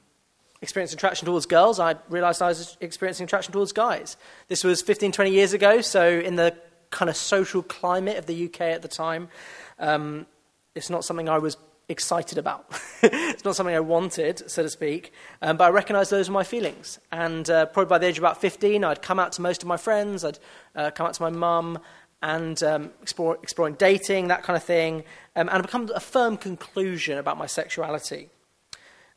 experiencing 0.60 0.98
attraction 0.98 1.28
towards 1.28 1.46
girls, 1.46 1.80
I 1.80 1.98
realized 2.10 2.42
I 2.42 2.48
was 2.48 2.78
experiencing 2.82 3.26
attraction 3.26 3.54
towards 3.54 3.74
guys. 3.74 4.18
This 4.48 4.64
was 4.64 4.82
15, 4.82 5.12
20 5.12 5.30
years 5.30 5.54
ago, 5.54 5.82
so 5.82 6.10
in 6.10 6.36
the 6.36 6.58
kind 6.90 7.10
of 7.12 7.16
social 7.16 7.62
climate 7.62 8.18
of 8.18 8.26
the 8.26 8.46
UK 8.46 8.62
at 8.62 8.82
the 8.82 8.88
time, 8.88 9.30
um, 9.78 10.26
it's 10.74 10.90
not 10.90 11.06
something 11.06 11.30
I 11.30 11.38
was 11.38 11.56
excited 11.88 12.40
about. 12.40 12.66
it's 13.04 13.46
not 13.46 13.56
something 13.56 13.76
I 13.76 13.82
wanted, 13.82 14.50
so 14.50 14.64
to 14.64 14.70
speak, 14.70 15.14
um, 15.44 15.58
but 15.58 15.66
I 15.66 15.70
recognized 15.70 16.10
those 16.10 16.28
were 16.28 16.34
my 16.34 16.44
feelings. 16.44 16.98
And 17.12 17.48
uh, 17.52 17.68
probably 17.68 17.90
by 17.90 18.00
the 18.00 18.08
age 18.08 18.18
of 18.18 18.24
about 18.24 18.42
15, 18.42 18.84
I'd 18.84 19.04
come 19.04 19.20
out 19.20 19.34
to 19.34 19.44
most 19.44 19.62
of 19.62 19.68
my 19.68 19.78
friends, 19.78 20.26
I'd 20.26 20.40
uh, 20.76 20.90
come 20.90 21.06
out 21.06 21.14
to 21.14 21.22
my 21.22 21.30
mum, 21.30 21.78
and 22.22 22.62
um, 22.64 22.92
explore, 23.02 23.38
exploring 23.44 23.76
dating, 23.76 24.30
that 24.30 24.44
kind 24.44 24.58
of 24.58 24.64
thing, 24.64 25.04
um, 25.36 25.50
and 25.52 25.68
come 25.68 25.88
to 25.88 25.96
a 25.96 26.00
firm 26.00 26.38
conclusion 26.38 27.18
about 27.18 27.38
my 27.38 27.46
sexuality. 27.46 28.30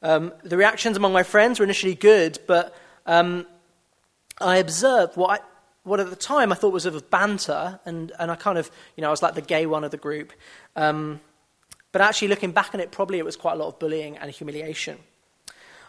Um, 0.03 0.33
the 0.43 0.57
reactions 0.57 0.97
among 0.97 1.13
my 1.13 1.23
friends 1.23 1.59
were 1.59 1.65
initially 1.65 1.95
good, 1.95 2.39
but 2.47 2.75
um, 3.07 3.47
I 4.41 4.57
observed 4.57 5.17
what, 5.17 5.41
I, 5.41 5.45
what 5.83 6.01
at 6.01 6.11
the 6.11 6.17
time 6.17 6.53
I 6.53 6.55
thought 6.55 6.73
was 6.73 6.87
of 6.87 7.11
banter, 7.11 7.81
and, 7.85 8.13
and 8.19 8.31
I 8.31 8.37
kind 8.37 8.59
of, 8.59 8.71
you 8.97 9.03
know, 9.03 9.09
I 9.09 9.11
was 9.11 9.23
like 9.23 9.35
the 9.35 9.43
gay 9.43 9.67
one 9.67 9.85
of 9.85 9.91
the 9.91 9.97
group. 9.97 10.33
Um, 10.77 11.21
but 11.93 12.01
actually, 12.01 12.29
looking 12.29 12.53
back 12.53 12.75
on 12.75 12.81
it, 12.81 12.93
probably 12.93 13.19
it 13.19 13.25
was 13.25 13.37
quite 13.37 13.55
a 13.55 13.57
lot 13.57 13.69
of 13.69 13.79
bullying 13.79 14.17
and 14.17 14.31
humiliation. 14.31 14.99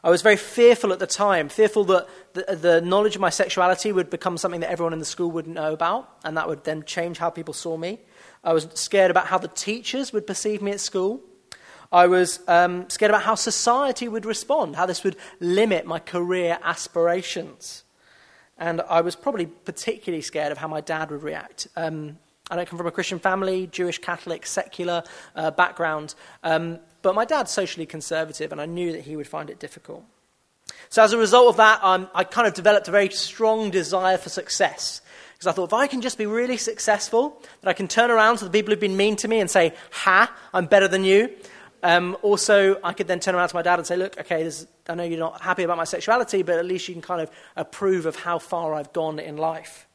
I 0.04 0.10
was 0.10 0.24
very 0.24 0.38
fearful 0.38 0.92
at 0.92 1.00
the 1.00 1.08
time, 1.08 1.48
fearful 1.48 1.84
that 1.86 2.08
the, 2.34 2.56
the, 2.56 2.82
knowledge 2.82 3.16
of 3.16 3.22
my 3.22 3.30
sexuality 3.30 3.92
would 3.92 4.10
become 4.10 4.36
something 4.36 4.62
that 4.62 4.72
everyone 4.72 4.94
in 4.94 5.00
the 5.00 5.06
school 5.06 5.30
wouldn't 5.30 5.54
know 5.54 5.74
about, 5.74 6.10
and 6.24 6.36
that 6.38 6.48
would 6.48 6.64
then 6.64 6.84
change 6.84 7.20
how 7.20 7.30
people 7.30 7.54
saw 7.54 7.78
me. 7.78 8.00
I 8.44 8.54
was 8.54 8.68
scared 8.74 9.12
about 9.12 9.28
how 9.28 9.38
the 9.38 9.48
teachers 9.48 10.12
would 10.12 10.26
perceive 10.26 10.62
me 10.62 10.72
at 10.72 10.80
school. 10.80 11.22
I 11.92 12.08
was 12.08 12.40
um, 12.48 12.90
scared 12.90 13.12
about 13.12 13.24
how 13.24 13.36
society 13.36 14.08
would 14.08 14.26
respond, 14.26 14.76
how 14.76 14.88
this 14.88 15.04
would 15.04 15.18
limit 15.40 15.86
my 15.86 16.00
career 16.00 16.58
aspirations. 16.64 17.84
And 18.58 18.82
I 18.82 19.02
was 19.02 19.16
probably 19.16 19.46
particularly 19.46 20.22
scared 20.22 20.52
of 20.52 20.58
how 20.58 20.68
my 20.68 20.82
dad 20.82 21.12
would 21.12 21.22
react. 21.22 21.68
Um, 21.76 22.18
I 22.52 22.58
don't 22.58 22.68
come 22.68 22.78
from 22.78 22.88
a 22.88 22.92
Christian 22.92 23.18
family, 23.18 23.68
Jewish, 23.68 23.98
Catholic, 23.98 24.46
secular 24.46 25.04
uh, 25.38 25.52
background, 25.52 26.16
um, 26.44 26.80
but 27.02 27.16
my 27.16 27.24
dad's 27.24 27.50
socially 27.50 27.86
conservative, 27.86 28.52
and 28.52 28.60
I 28.60 28.66
knew 28.66 28.92
that 28.92 29.02
he 29.02 29.16
would 29.16 29.28
find 29.28 29.50
it 29.50 29.58
difficult. 29.58 30.04
So, 30.90 31.02
as 31.02 31.14
a 31.14 31.18
result 31.18 31.48
of 31.48 31.58
that, 31.58 31.80
um, 31.82 32.10
I 32.14 32.26
kind 32.26 32.48
of 32.48 32.54
developed 32.54 32.90
a 32.90 32.92
very 32.92 33.10
strong 33.10 33.72
desire 33.72 34.18
for 34.18 34.30
success. 34.30 35.02
Because 35.34 35.48
I 35.48 35.52
thought, 35.54 35.70
if 35.70 35.74
I 35.74 35.88
can 35.88 36.02
just 36.02 36.18
be 36.18 36.26
really 36.26 36.58
successful, 36.58 37.42
that 37.62 37.70
I 37.70 37.74
can 37.74 37.88
turn 37.88 38.12
around 38.12 38.38
to 38.38 38.46
the 38.46 38.52
people 38.52 38.74
who've 38.74 38.80
been 38.80 38.98
mean 38.98 39.16
to 39.18 39.28
me 39.30 39.40
and 39.40 39.50
say, 39.50 39.74
Ha, 39.92 40.32
I'm 40.54 40.66
better 40.66 40.90
than 40.90 41.06
you. 41.06 41.30
Um, 41.82 42.16
also, 42.22 42.78
I 42.84 42.94
could 42.94 43.08
then 43.08 43.22
turn 43.22 43.34
around 43.34 43.48
to 43.48 43.56
my 43.56 43.62
dad 43.62 43.80
and 43.80 43.88
say, 43.88 43.96
Look, 43.96 44.20
okay, 44.20 44.44
this, 44.44 44.68
I 44.90 44.96
know 44.96 45.04
you're 45.04 45.18
not 45.18 45.42
happy 45.42 45.64
about 45.64 45.78
my 45.78 45.86
sexuality, 45.86 46.44
but 46.44 46.60
at 46.60 46.66
least 46.66 46.90
you 46.90 46.94
can 46.94 47.02
kind 47.02 47.22
of 47.22 47.32
approve 47.56 48.06
of 48.06 48.18
how 48.18 48.38
far 48.38 48.74
I've 48.74 48.92
gone 48.92 49.18
in 49.18 49.38
life. 49.38 49.88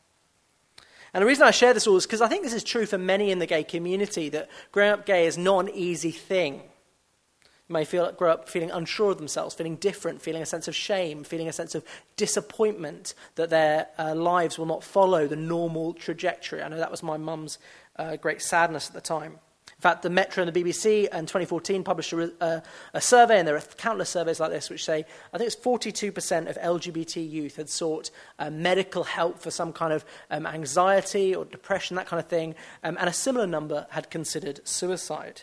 And 1.17 1.23
the 1.23 1.27
reason 1.27 1.47
I 1.47 1.51
share 1.51 1.73
this 1.73 1.87
all 1.87 1.97
is 1.97 2.05
because 2.05 2.21
I 2.21 2.29
think 2.29 2.43
this 2.43 2.53
is 2.53 2.63
true 2.63 2.85
for 2.85 2.99
many 2.99 3.31
in 3.31 3.39
the 3.39 3.47
gay 3.47 3.65
community 3.65 4.29
that 4.29 4.51
growing 4.71 4.93
up 4.93 5.07
gay 5.07 5.27
is 5.27 5.39
not 5.39 5.61
an 5.61 5.71
easy 5.71 6.11
thing. 6.11 6.57
You 6.57 7.73
may 7.73 7.87
feel, 7.87 8.13
grow 8.13 8.33
up 8.33 8.51
feeling 8.51 8.71
unsure 8.71 9.13
of 9.13 9.17
themselves, 9.17 9.55
feeling 9.55 9.77
different, 9.77 10.21
feeling 10.21 10.43
a 10.43 10.47
sense 10.47 10.69
of 10.69 10.77
shame, 10.77 11.25
feeling 11.25 11.49
a 11.49 11.55
sense 11.55 11.75
of 11.75 11.85
disappointment 12.17 13.15
that 13.37 13.49
their 13.49 13.87
uh, 13.99 14.15
lives 14.15 14.59
will 14.59 14.67
not 14.67 14.85
follow 14.85 15.27
the 15.27 15.37
normal 15.37 15.95
trajectory. 15.95 16.63
I 16.63 16.69
know 16.69 16.77
that 16.77 16.91
was 16.91 17.03
my 17.03 17.17
mum's 17.17 17.59
uh, 17.99 18.17
great 18.17 18.43
sadness 18.43 18.89
at 18.89 18.93
the 18.93 19.01
time. 19.01 19.39
Fact, 19.87 20.03
the 20.03 20.11
Metro 20.11 20.43
and 20.43 20.53
the 20.53 20.65
BBC 20.65 21.05
in 21.15 21.27
2014 21.27 21.85
published 21.85 22.13
a, 22.13 22.33
a, 22.41 22.63
a, 22.95 23.01
survey, 23.01 23.39
and 23.39 23.47
there 23.47 23.55
are 23.55 23.63
countless 23.77 24.11
surveys 24.11 24.41
like 24.41 24.51
this, 24.51 24.69
which 24.69 24.85
say 24.85 25.05
I 25.33 25.39
think 25.39 25.47
it's 25.47 25.55
42% 25.55 26.51
of 26.51 26.57
LGBT 26.57 27.31
youth 27.31 27.55
had 27.55 27.69
sought 27.69 28.11
uh, 28.41 28.51
medical 28.51 29.05
help 29.05 29.39
for 29.39 29.53
some 29.53 29.73
kind 29.73 29.93
of 29.93 30.05
um, 30.29 30.45
anxiety 30.45 31.37
or 31.37 31.45
depression, 31.45 31.95
that 31.95 32.07
kind 32.09 32.19
of 32.19 32.27
thing, 32.27 32.57
um, 32.83 32.97
and 32.99 33.09
a 33.09 33.13
similar 33.13 33.47
number 33.47 33.87
had 33.91 34.11
considered 34.11 34.67
suicide. 34.67 35.43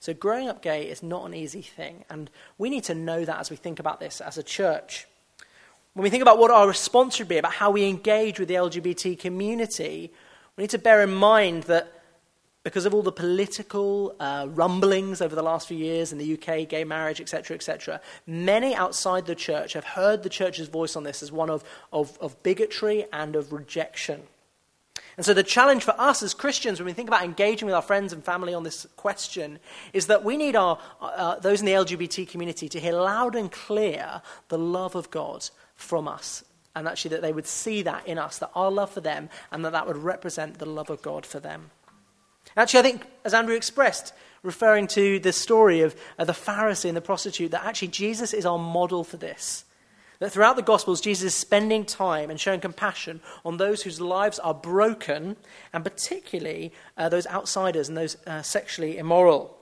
So, 0.00 0.14
growing 0.14 0.48
up 0.48 0.62
gay 0.62 0.84
is 0.84 1.02
not 1.02 1.26
an 1.26 1.34
easy 1.34 1.60
thing, 1.60 2.06
and 2.08 2.30
we 2.56 2.70
need 2.70 2.84
to 2.84 2.94
know 2.94 3.26
that 3.26 3.40
as 3.40 3.50
we 3.50 3.56
think 3.56 3.78
about 3.78 4.00
this 4.00 4.22
as 4.22 4.38
a 4.38 4.42
church. 4.42 5.06
When 5.92 6.02
we 6.02 6.08
think 6.08 6.22
about 6.22 6.38
what 6.38 6.50
our 6.50 6.66
response 6.66 7.16
should 7.16 7.28
be, 7.28 7.36
about 7.36 7.52
how 7.52 7.70
we 7.70 7.86
engage 7.86 8.38
with 8.38 8.48
the 8.48 8.54
LGBT 8.54 9.18
community, 9.18 10.10
we 10.56 10.62
need 10.62 10.70
to 10.70 10.78
bear 10.78 11.02
in 11.02 11.12
mind 11.12 11.64
that 11.64 12.01
because 12.62 12.86
of 12.86 12.94
all 12.94 13.02
the 13.02 13.12
political 13.12 14.14
uh, 14.20 14.46
rumblings 14.50 15.20
over 15.20 15.34
the 15.34 15.42
last 15.42 15.66
few 15.66 15.76
years 15.76 16.12
in 16.12 16.18
the 16.18 16.34
UK, 16.34 16.68
gay 16.68 16.84
marriage, 16.84 17.20
etc., 17.20 17.56
etc., 17.56 18.00
many 18.26 18.74
outside 18.74 19.26
the 19.26 19.34
church 19.34 19.72
have 19.72 19.84
heard 19.84 20.22
the 20.22 20.28
church's 20.28 20.68
voice 20.68 20.94
on 20.94 21.02
this 21.02 21.22
as 21.22 21.32
one 21.32 21.50
of, 21.50 21.64
of, 21.92 22.16
of 22.20 22.40
bigotry 22.42 23.04
and 23.12 23.34
of 23.34 23.52
rejection. 23.52 24.22
And 25.16 25.26
so, 25.26 25.34
the 25.34 25.42
challenge 25.42 25.84
for 25.84 25.94
us 25.98 26.22
as 26.22 26.32
Christians, 26.32 26.78
when 26.78 26.86
we 26.86 26.92
think 26.92 27.08
about 27.08 27.24
engaging 27.24 27.66
with 27.66 27.74
our 27.74 27.82
friends 27.82 28.12
and 28.12 28.24
family 28.24 28.54
on 28.54 28.62
this 28.62 28.86
question, 28.96 29.58
is 29.92 30.06
that 30.06 30.24
we 30.24 30.36
need 30.36 30.56
our, 30.56 30.78
uh, 31.00 31.38
those 31.38 31.60
in 31.60 31.66
the 31.66 31.72
LGBT 31.72 32.28
community 32.28 32.68
to 32.68 32.80
hear 32.80 32.94
loud 32.94 33.34
and 33.34 33.52
clear 33.52 34.22
the 34.48 34.58
love 34.58 34.94
of 34.94 35.10
God 35.10 35.50
from 35.74 36.08
us. 36.08 36.44
And 36.74 36.88
actually, 36.88 37.10
that 37.10 37.22
they 37.22 37.32
would 37.32 37.46
see 37.46 37.82
that 37.82 38.06
in 38.06 38.16
us, 38.16 38.38
that 38.38 38.50
our 38.54 38.70
love 38.70 38.90
for 38.90 39.02
them, 39.02 39.28
and 39.50 39.64
that 39.64 39.72
that 39.72 39.86
would 39.86 39.98
represent 39.98 40.58
the 40.58 40.66
love 40.66 40.88
of 40.88 41.02
God 41.02 41.26
for 41.26 41.40
them. 41.40 41.70
Actually, 42.56 42.80
I 42.80 42.82
think, 42.82 43.06
as 43.24 43.34
Andrew 43.34 43.54
expressed, 43.54 44.12
referring 44.42 44.86
to 44.88 45.18
the 45.18 45.32
story 45.32 45.80
of 45.80 45.94
the 46.18 46.32
Pharisee 46.32 46.88
and 46.88 46.96
the 46.96 47.00
prostitute, 47.00 47.50
that 47.52 47.64
actually 47.64 47.88
Jesus 47.88 48.34
is 48.34 48.44
our 48.44 48.58
model 48.58 49.04
for 49.04 49.16
this. 49.16 49.64
That 50.18 50.30
throughout 50.30 50.56
the 50.56 50.62
Gospels, 50.62 51.00
Jesus 51.00 51.32
is 51.32 51.34
spending 51.34 51.84
time 51.84 52.30
and 52.30 52.38
showing 52.38 52.60
compassion 52.60 53.20
on 53.44 53.56
those 53.56 53.82
whose 53.82 54.00
lives 54.00 54.38
are 54.38 54.54
broken, 54.54 55.36
and 55.72 55.82
particularly 55.82 56.72
uh, 56.96 57.08
those 57.08 57.26
outsiders 57.26 57.88
and 57.88 57.96
those 57.96 58.16
uh, 58.26 58.42
sexually 58.42 58.98
immoral. 58.98 59.58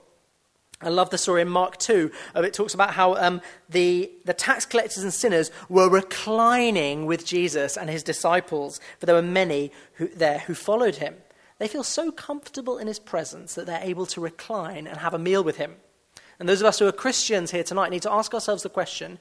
I 0.83 0.89
love 0.89 1.11
the 1.11 1.17
story 1.17 1.41
in 1.41 1.49
Mark 1.49 1.77
2. 1.77 2.11
Uh, 2.35 2.41
it 2.41 2.53
talks 2.53 2.73
about 2.73 2.91
how 2.91 3.15
um, 3.15 3.41
the, 3.69 4.11
the 4.25 4.33
tax 4.33 4.65
collectors 4.65 5.03
and 5.03 5.13
sinners 5.13 5.51
were 5.69 5.89
reclining 5.89 7.05
with 7.05 7.25
Jesus 7.25 7.77
and 7.77 7.89
his 7.89 8.03
disciples, 8.03 8.79
for 8.99 9.05
there 9.05 9.15
were 9.15 9.21
many 9.21 9.71
who, 9.93 10.07
there 10.07 10.39
who 10.39 10.55
followed 10.55 10.95
him. 10.95 11.15
They 11.61 11.67
feel 11.67 11.83
so 11.83 12.11
comfortable 12.11 12.79
in 12.79 12.87
his 12.87 12.97
presence 12.97 13.53
that 13.53 13.67
they're 13.67 13.83
able 13.83 14.07
to 14.07 14.19
recline 14.19 14.87
and 14.87 14.97
have 14.97 15.13
a 15.13 15.19
meal 15.19 15.43
with 15.43 15.57
him. 15.57 15.75
And 16.39 16.49
those 16.49 16.59
of 16.59 16.65
us 16.65 16.79
who 16.79 16.87
are 16.87 16.91
Christians 16.91 17.51
here 17.51 17.63
tonight 17.63 17.91
need 17.91 18.01
to 18.01 18.11
ask 18.11 18.33
ourselves 18.33 18.63
the 18.63 18.69
question 18.69 19.19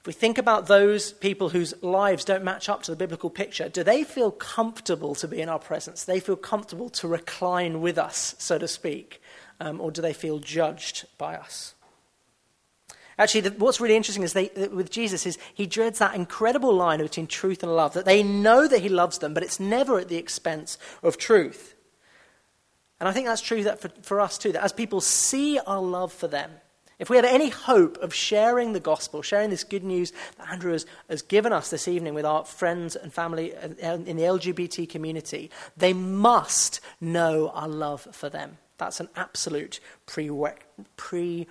if 0.00 0.06
we 0.06 0.12
think 0.12 0.36
about 0.36 0.66
those 0.66 1.14
people 1.14 1.48
whose 1.48 1.72
lives 1.82 2.26
don't 2.26 2.44
match 2.44 2.68
up 2.68 2.82
to 2.82 2.90
the 2.90 2.96
biblical 2.96 3.30
picture, 3.30 3.70
do 3.70 3.82
they 3.82 4.04
feel 4.04 4.30
comfortable 4.30 5.14
to 5.14 5.26
be 5.26 5.40
in 5.40 5.48
our 5.48 5.58
presence? 5.58 6.04
Do 6.04 6.12
they 6.12 6.20
feel 6.20 6.36
comfortable 6.36 6.90
to 6.90 7.08
recline 7.08 7.80
with 7.80 7.96
us, 7.96 8.34
so 8.38 8.58
to 8.58 8.68
speak? 8.68 9.22
Um, 9.60 9.80
or 9.80 9.90
do 9.90 10.02
they 10.02 10.12
feel 10.12 10.40
judged 10.40 11.06
by 11.16 11.36
us? 11.36 11.74
Actually, 13.18 13.42
the, 13.42 13.50
what's 13.50 13.80
really 13.80 13.96
interesting 13.96 14.24
is 14.24 14.32
they, 14.32 14.50
with 14.72 14.90
Jesus 14.90 15.26
is 15.26 15.38
he 15.54 15.66
dreads 15.66 15.98
that 15.98 16.14
incredible 16.14 16.74
line 16.74 17.00
between 17.00 17.26
truth 17.26 17.62
and 17.62 17.74
love, 17.74 17.92
that 17.94 18.04
they 18.04 18.22
know 18.22 18.66
that 18.66 18.80
he 18.80 18.88
loves 18.88 19.18
them, 19.18 19.34
but 19.34 19.42
it's 19.42 19.60
never 19.60 19.98
at 19.98 20.08
the 20.08 20.16
expense 20.16 20.78
of 21.02 21.18
truth. 21.18 21.74
And 22.98 23.08
I 23.08 23.12
think 23.12 23.26
that's 23.26 23.42
true 23.42 23.64
that 23.64 23.80
for, 23.80 23.90
for 24.02 24.20
us 24.20 24.38
too, 24.38 24.52
that 24.52 24.62
as 24.62 24.72
people 24.72 25.00
see 25.00 25.58
our 25.58 25.80
love 25.80 26.12
for 26.12 26.28
them, 26.28 26.50
if 26.98 27.08
we 27.08 27.16
have 27.16 27.24
any 27.24 27.48
hope 27.48 27.96
of 27.98 28.12
sharing 28.12 28.74
the 28.74 28.80
gospel, 28.80 29.22
sharing 29.22 29.48
this 29.48 29.64
good 29.64 29.82
news 29.82 30.12
that 30.36 30.50
Andrew 30.50 30.72
has, 30.72 30.84
has, 31.08 31.22
given 31.22 31.50
us 31.50 31.70
this 31.70 31.88
evening 31.88 32.12
with 32.12 32.26
our 32.26 32.44
friends 32.44 32.94
and 32.94 33.10
family 33.10 33.54
in 33.54 34.16
the 34.16 34.22
LGBT 34.22 34.86
community, 34.86 35.50
they 35.78 35.94
must 35.94 36.80
know 37.00 37.48
our 37.54 37.68
love 37.68 38.06
for 38.12 38.28
them. 38.28 38.58
That's 38.76 39.00
an 39.00 39.08
absolute 39.16 39.80
prerequisite 40.04 41.48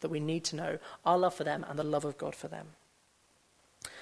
that 0.00 0.10
we 0.10 0.20
need 0.20 0.44
to 0.44 0.56
know 0.56 0.78
our 1.04 1.18
love 1.18 1.34
for 1.34 1.44
them 1.44 1.64
and 1.68 1.78
the 1.78 1.84
love 1.84 2.04
of 2.04 2.18
God 2.18 2.34
for 2.34 2.48
them. 2.48 2.68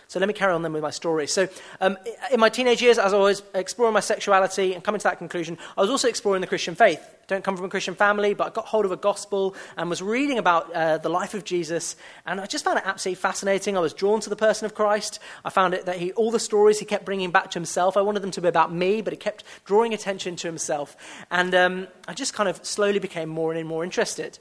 So 0.09 0.20
let 0.20 0.28
me 0.28 0.34
carry 0.34 0.53
on 0.53 0.62
then 0.62 0.72
with 0.72 0.82
my 0.82 0.90
story. 0.90 1.26
So, 1.26 1.49
um, 1.80 1.99
in 2.32 2.38
my 2.38 2.49
teenage 2.49 2.80
years, 2.80 2.97
as 2.97 3.12
I 3.12 3.18
was 3.18 3.42
exploring 3.55 3.92
my 3.92 4.01
sexuality 4.01 4.72
and 4.72 4.84
coming 4.84 5.01
to 5.01 5.05
that 5.05 5.18
conclusion, 5.18 5.59
I 5.76 5.80
was 5.80 5.90
also 5.90 6.07
exploring 6.07 6.42
the 6.42 6.47
Christian 6.47 6.76
faith. 6.76 7.01
I 7.01 7.24
don't 7.26 7.42
come 7.42 7.57
from 7.57 7.66
a 7.66 7.68
Christian 7.68 7.97
family, 7.97 8.32
but 8.32 8.47
I 8.47 8.51
got 8.51 8.66
hold 8.66 8.84
of 8.84 8.92
a 8.92 8.97
gospel 8.97 9.57
and 9.76 9.90
was 9.90 10.01
reading 10.01 10.38
about 10.38 10.72
uh, 10.72 10.99
the 10.99 11.09
life 11.09 11.34
of 11.34 11.42
Jesus, 11.42 11.97
and 12.24 12.40
I 12.40 12.47
just 12.47 12.64
found 12.64 12.78
it 12.78 12.84
absolutely 12.86 13.20
fascinating. 13.20 13.76
I 13.76 13.80
was 13.80 13.92
drawn 13.92 14.20
to 14.20 14.30
the 14.30 14.36
person 14.36 14.64
of 14.64 14.76
Christ. 14.76 15.18
I 15.44 15.51
found 15.51 15.74
it 15.74 15.86
that 15.86 15.97
he, 15.97 16.12
all 16.12 16.30
the 16.30 16.38
stories 16.38 16.78
he 16.78 16.84
kept 16.84 17.05
bringing 17.05 17.32
back 17.32 17.51
to 17.51 17.59
himself, 17.59 17.97
I 17.97 18.01
wanted 18.03 18.22
them 18.22 18.30
to 18.32 18.40
be 18.40 18.47
about 18.47 18.72
me, 18.72 19.01
but 19.01 19.12
he 19.12 19.16
kept 19.16 19.42
drawing 19.64 19.92
attention 19.92 20.36
to 20.36 20.47
himself. 20.47 20.97
And 21.32 21.53
um, 21.53 21.88
I 22.07 22.14
just 22.14 22.32
kind 22.32 22.49
of 22.49 22.64
slowly 22.64 23.01
became 23.01 23.28
more 23.28 23.53
and 23.53 23.66
more 23.66 23.82
interested. 23.82 24.38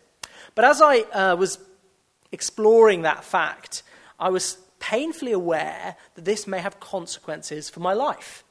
But 0.55 0.65
as 0.65 0.81
I 0.81 0.99
uh, 1.01 1.35
was 1.35 1.59
exploring 2.31 3.03
that 3.03 3.23
fact, 3.23 3.83
I 4.19 4.29
was 4.29 4.57
painfully 4.79 5.31
aware 5.31 5.95
that 6.15 6.25
this 6.25 6.47
may 6.47 6.59
have 6.59 6.79
consequences 6.79 7.69
for 7.69 7.81
my 7.81 7.93
life. 7.93 8.43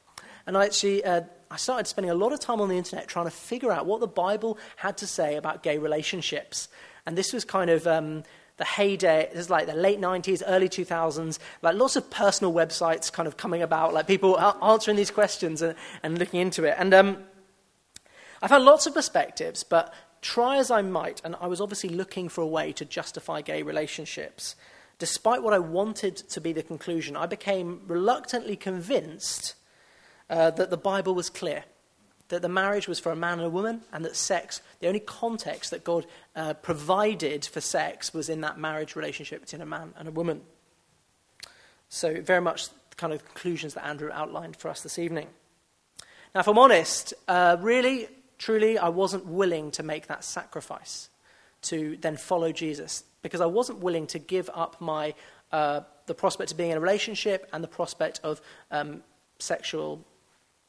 And 0.46 0.56
I 0.56 0.66
actually 0.66 1.04
uh, 1.04 1.22
I 1.50 1.56
started 1.56 1.86
spending 1.86 2.10
a 2.10 2.14
lot 2.14 2.32
of 2.32 2.40
time 2.40 2.60
on 2.60 2.68
the 2.68 2.76
internet 2.76 3.06
trying 3.06 3.26
to 3.26 3.30
figure 3.30 3.70
out 3.70 3.86
what 3.86 4.00
the 4.00 4.08
Bible 4.08 4.58
had 4.76 4.96
to 4.98 5.06
say 5.06 5.36
about 5.36 5.62
gay 5.62 5.78
relationships. 5.78 6.68
And 7.06 7.16
this 7.16 7.32
was 7.32 7.44
kind 7.44 7.70
of 7.70 7.86
um, 7.86 8.24
the 8.56 8.64
heyday, 8.64 9.28
this 9.32 9.42
is 9.42 9.50
like 9.50 9.66
the 9.66 9.74
late 9.74 10.00
90s, 10.00 10.42
early 10.46 10.68
2000s, 10.68 11.38
like 11.62 11.76
lots 11.76 11.96
of 11.96 12.10
personal 12.10 12.52
websites 12.52 13.12
kind 13.12 13.28
of 13.28 13.36
coming 13.36 13.62
about, 13.62 13.94
like 13.94 14.06
people 14.06 14.38
answering 14.62 14.96
these 14.96 15.10
questions 15.10 15.62
and, 15.62 15.76
and 16.02 16.18
looking 16.18 16.40
into 16.40 16.64
it. 16.64 16.74
And 16.76 16.92
um, 16.92 17.18
I 18.42 18.48
found 18.48 18.64
lots 18.64 18.86
of 18.86 18.94
perspectives, 18.94 19.62
but 19.62 19.94
try 20.24 20.56
as 20.56 20.70
I 20.70 20.80
might, 20.80 21.20
and 21.22 21.36
I 21.38 21.46
was 21.46 21.60
obviously 21.60 21.90
looking 21.90 22.30
for 22.30 22.40
a 22.40 22.46
way 22.46 22.72
to 22.72 22.84
justify 22.86 23.42
gay 23.42 23.62
relationships. 23.62 24.56
Despite 24.98 25.42
what 25.42 25.52
I 25.52 25.58
wanted 25.58 26.16
to 26.16 26.40
be 26.40 26.52
the 26.52 26.62
conclusion, 26.62 27.14
I 27.14 27.26
became 27.26 27.82
reluctantly 27.86 28.56
convinced 28.56 29.54
uh, 30.30 30.50
that 30.52 30.70
the 30.70 30.78
Bible 30.78 31.14
was 31.14 31.28
clear, 31.28 31.64
that 32.28 32.40
the 32.40 32.48
marriage 32.48 32.88
was 32.88 32.98
for 32.98 33.12
a 33.12 33.16
man 33.16 33.34
and 33.34 33.46
a 33.46 33.50
woman, 33.50 33.82
and 33.92 34.02
that 34.06 34.16
sex, 34.16 34.62
the 34.80 34.86
only 34.86 35.00
context 35.00 35.70
that 35.72 35.84
God 35.84 36.06
uh, 36.34 36.54
provided 36.54 37.44
for 37.44 37.60
sex 37.60 38.14
was 38.14 38.30
in 38.30 38.40
that 38.40 38.58
marriage 38.58 38.96
relationship 38.96 39.42
between 39.42 39.60
a 39.60 39.66
man 39.66 39.92
and 39.98 40.08
a 40.08 40.12
woman. 40.12 40.40
So, 41.90 42.22
very 42.22 42.40
much 42.40 42.70
the 42.70 42.96
kind 42.96 43.12
of 43.12 43.22
conclusions 43.26 43.74
that 43.74 43.86
Andrew 43.86 44.10
outlined 44.10 44.56
for 44.56 44.70
us 44.70 44.80
this 44.80 44.98
evening. 44.98 45.26
Now, 46.34 46.40
if 46.40 46.48
I'm 46.48 46.58
honest, 46.58 47.12
uh, 47.28 47.58
really, 47.60 48.08
truly, 48.44 48.76
I 48.76 48.90
wasn't 48.90 49.24
willing 49.24 49.70
to 49.72 49.82
make 49.82 50.08
that 50.08 50.22
sacrifice 50.22 51.08
to 51.62 51.96
then 52.02 52.18
follow 52.18 52.52
Jesus 52.52 53.04
because 53.22 53.40
I 53.40 53.46
wasn't 53.46 53.78
willing 53.78 54.06
to 54.08 54.18
give 54.18 54.50
up 54.52 54.78
my, 54.82 55.14
uh, 55.50 55.80
the 56.04 56.14
prospect 56.14 56.50
of 56.50 56.58
being 56.58 56.70
in 56.70 56.76
a 56.76 56.80
relationship 56.80 57.48
and 57.54 57.64
the 57.64 57.68
prospect 57.68 58.20
of 58.22 58.42
um, 58.70 59.02
sexual 59.38 60.04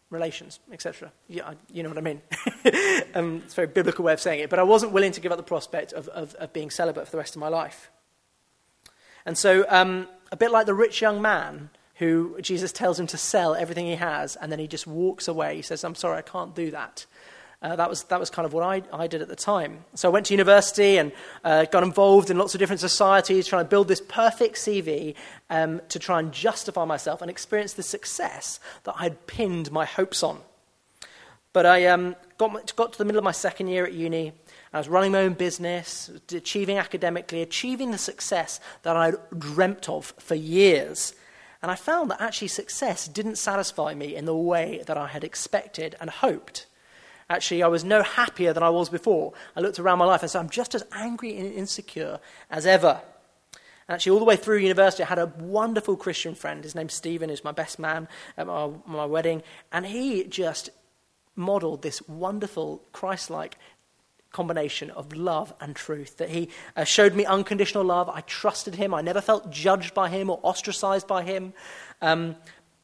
relations, 0.09 0.61
etc. 0.71 1.11
Yeah, 1.27 1.53
you 1.69 1.83
know 1.83 1.89
what 1.89 1.97
I 1.97 2.01
mean. 2.01 2.21
um, 3.13 3.41
it's 3.43 3.53
a 3.53 3.55
very 3.57 3.67
biblical 3.67 4.05
way 4.05 4.13
of 4.13 4.21
saying 4.21 4.39
it. 4.39 4.49
But 4.49 4.59
I 4.59 4.63
wasn't 4.63 4.93
willing 4.93 5.11
to 5.11 5.19
give 5.19 5.33
up 5.33 5.37
the 5.37 5.43
prospect 5.43 5.91
of, 5.91 6.07
of, 6.09 6.33
of 6.35 6.53
being 6.53 6.69
celibate 6.69 7.05
for 7.05 7.11
the 7.11 7.17
rest 7.17 7.35
of 7.35 7.41
my 7.41 7.49
life. 7.49 7.91
And 9.25 9.37
so, 9.37 9.65
um, 9.67 10.07
a 10.31 10.37
bit 10.37 10.49
like 10.49 10.65
the 10.65 10.73
rich 10.73 11.01
young 11.01 11.21
man 11.21 11.71
who 11.95 12.37
Jesus 12.41 12.71
tells 12.71 12.97
him 12.97 13.07
to 13.07 13.17
sell 13.17 13.53
everything 13.53 13.85
he 13.85 13.95
has, 13.95 14.37
and 14.37 14.49
then 14.49 14.59
he 14.59 14.67
just 14.67 14.87
walks 14.87 15.27
away. 15.27 15.57
He 15.57 15.61
says, 15.61 15.83
I'm 15.83 15.95
sorry, 15.95 16.17
I 16.17 16.21
can't 16.21 16.55
do 16.55 16.71
that. 16.71 17.05
Uh, 17.61 17.75
that, 17.75 17.89
was, 17.89 18.03
that 18.03 18.19
was 18.19 18.29
kind 18.29 18.45
of 18.45 18.53
what 18.53 18.63
I, 18.63 18.83
I 18.93 19.07
did 19.07 19.21
at 19.21 19.27
the 19.27 19.35
time. 19.35 19.85
So 19.95 20.09
I 20.09 20.11
went 20.11 20.27
to 20.27 20.33
university 20.33 20.97
and 20.97 21.11
uh, 21.43 21.65
got 21.65 21.83
involved 21.83 22.29
in 22.29 22.37
lots 22.37 22.53
of 22.53 22.59
different 22.59 22.79
societies, 22.79 23.47
trying 23.47 23.63
to 23.65 23.69
build 23.69 23.87
this 23.87 24.01
perfect 24.01 24.55
CV 24.55 25.15
um, 25.49 25.81
to 25.89 25.97
try 25.97 26.19
and 26.19 26.31
justify 26.31 26.85
myself 26.85 27.21
and 27.21 27.31
experience 27.31 27.73
the 27.73 27.83
success 27.83 28.59
that 28.83 28.95
I 28.97 29.03
had 29.03 29.25
pinned 29.25 29.71
my 29.71 29.85
hopes 29.85 30.21
on. 30.21 30.39
But 31.53 31.65
I 31.65 31.85
um, 31.85 32.17
got, 32.37 32.75
got 32.75 32.91
to 32.91 32.97
the 32.97 33.05
middle 33.05 33.19
of 33.19 33.23
my 33.23 33.31
second 33.31 33.67
year 33.67 33.85
at 33.85 33.93
uni. 33.93 34.33
I 34.73 34.77
was 34.77 34.89
running 34.89 35.13
my 35.13 35.21
own 35.21 35.33
business, 35.33 36.11
achieving 36.33 36.77
academically, 36.77 37.41
achieving 37.41 37.91
the 37.91 37.97
success 37.97 38.59
that 38.83 38.97
I'd 38.97 39.15
dreamt 39.39 39.87
of 39.87 40.13
for 40.19 40.35
years. 40.35 41.13
And 41.61 41.71
I 41.71 41.75
found 41.75 42.11
that 42.11 42.19
actually 42.19 42.49
success 42.49 43.07
didn't 43.07 43.37
satisfy 43.37 43.93
me 43.93 44.15
in 44.15 44.25
the 44.25 44.35
way 44.35 44.83
that 44.85 44.97
I 44.97 45.07
had 45.07 45.23
expected 45.23 45.95
and 46.01 46.09
hoped. 46.09 46.65
Actually, 47.29 47.63
I 47.63 47.67
was 47.67 47.83
no 47.83 48.03
happier 48.03 48.53
than 48.53 48.61
I 48.61 48.69
was 48.69 48.89
before. 48.89 49.33
I 49.55 49.59
looked 49.59 49.79
around 49.79 49.97
my 49.97 50.05
life 50.05 50.21
and 50.21 50.29
said, 50.29 50.39
I'm 50.39 50.49
just 50.49 50.75
as 50.75 50.83
angry 50.91 51.37
and 51.37 51.51
insecure 51.53 52.19
as 52.51 52.65
ever. 52.67 53.01
Actually, 53.89 54.11
all 54.11 54.19
the 54.19 54.25
way 54.25 54.35
through 54.35 54.57
university, 54.57 55.03
I 55.03 55.07
had 55.07 55.19
a 55.19 55.27
wonderful 55.37 55.95
Christian 55.95 56.35
friend. 56.35 56.63
His 56.63 56.75
name's 56.75 56.93
Stephen, 56.93 57.29
who's 57.29 57.43
my 57.43 57.51
best 57.51 57.79
man 57.79 58.07
at 58.37 58.47
my, 58.47 58.69
my 58.85 59.05
wedding. 59.05 59.43
And 59.71 59.85
he 59.85 60.23
just 60.23 60.69
modeled 61.35 61.81
this 61.81 62.01
wonderful, 62.07 62.83
Christ 62.93 63.29
like 63.29 63.57
combination 64.31 64.89
of 64.91 65.13
love 65.13 65.53
and 65.61 65.75
truth. 65.75 66.17
That 66.17 66.29
he 66.29 66.49
uh, 66.75 66.83
showed 66.83 67.15
me 67.15 67.25
unconditional 67.25 67.83
love. 67.83 68.09
I 68.09 68.21
trusted 68.21 68.75
him. 68.75 68.93
I 68.93 69.01
never 69.01 69.21
felt 69.21 69.51
judged 69.51 69.93
by 69.93 70.09
him 70.09 70.29
or 70.29 70.39
ostracized 70.43 71.07
by 71.07 71.23
him. 71.23 71.53
Um, 72.01 72.35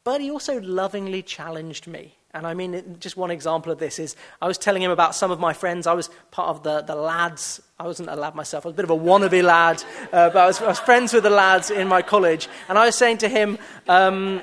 but 0.04 0.20
he 0.20 0.30
also 0.30 0.60
lovingly 0.60 1.22
challenged 1.22 1.86
me. 1.86 2.16
And 2.34 2.46
I 2.46 2.54
mean, 2.54 2.96
just 2.98 3.16
one 3.16 3.30
example 3.30 3.70
of 3.72 3.78
this 3.78 3.98
is 3.98 4.16
I 4.40 4.48
was 4.48 4.56
telling 4.56 4.80
him 4.80 4.90
about 4.90 5.14
some 5.14 5.30
of 5.30 5.38
my 5.38 5.52
friends. 5.52 5.86
I 5.86 5.92
was 5.92 6.08
part 6.30 6.48
of 6.48 6.62
the, 6.62 6.80
the 6.80 6.94
lads. 6.94 7.60
I 7.78 7.84
wasn't 7.84 8.08
a 8.08 8.16
lad 8.16 8.34
myself. 8.34 8.64
I 8.64 8.68
was 8.68 8.74
a 8.74 8.76
bit 8.76 8.84
of 8.84 8.90
a 8.90 8.96
wannabe 8.96 9.42
lad. 9.42 9.84
Uh, 10.04 10.30
but 10.30 10.36
I 10.36 10.46
was, 10.46 10.62
I 10.62 10.68
was, 10.68 10.78
friends 10.78 11.12
with 11.12 11.24
the 11.24 11.30
lads 11.30 11.70
in 11.70 11.88
my 11.88 12.00
college. 12.00 12.48
And 12.70 12.78
I 12.78 12.86
was 12.86 12.94
saying 12.94 13.18
to 13.18 13.28
him, 13.28 13.58
um, 13.86 14.42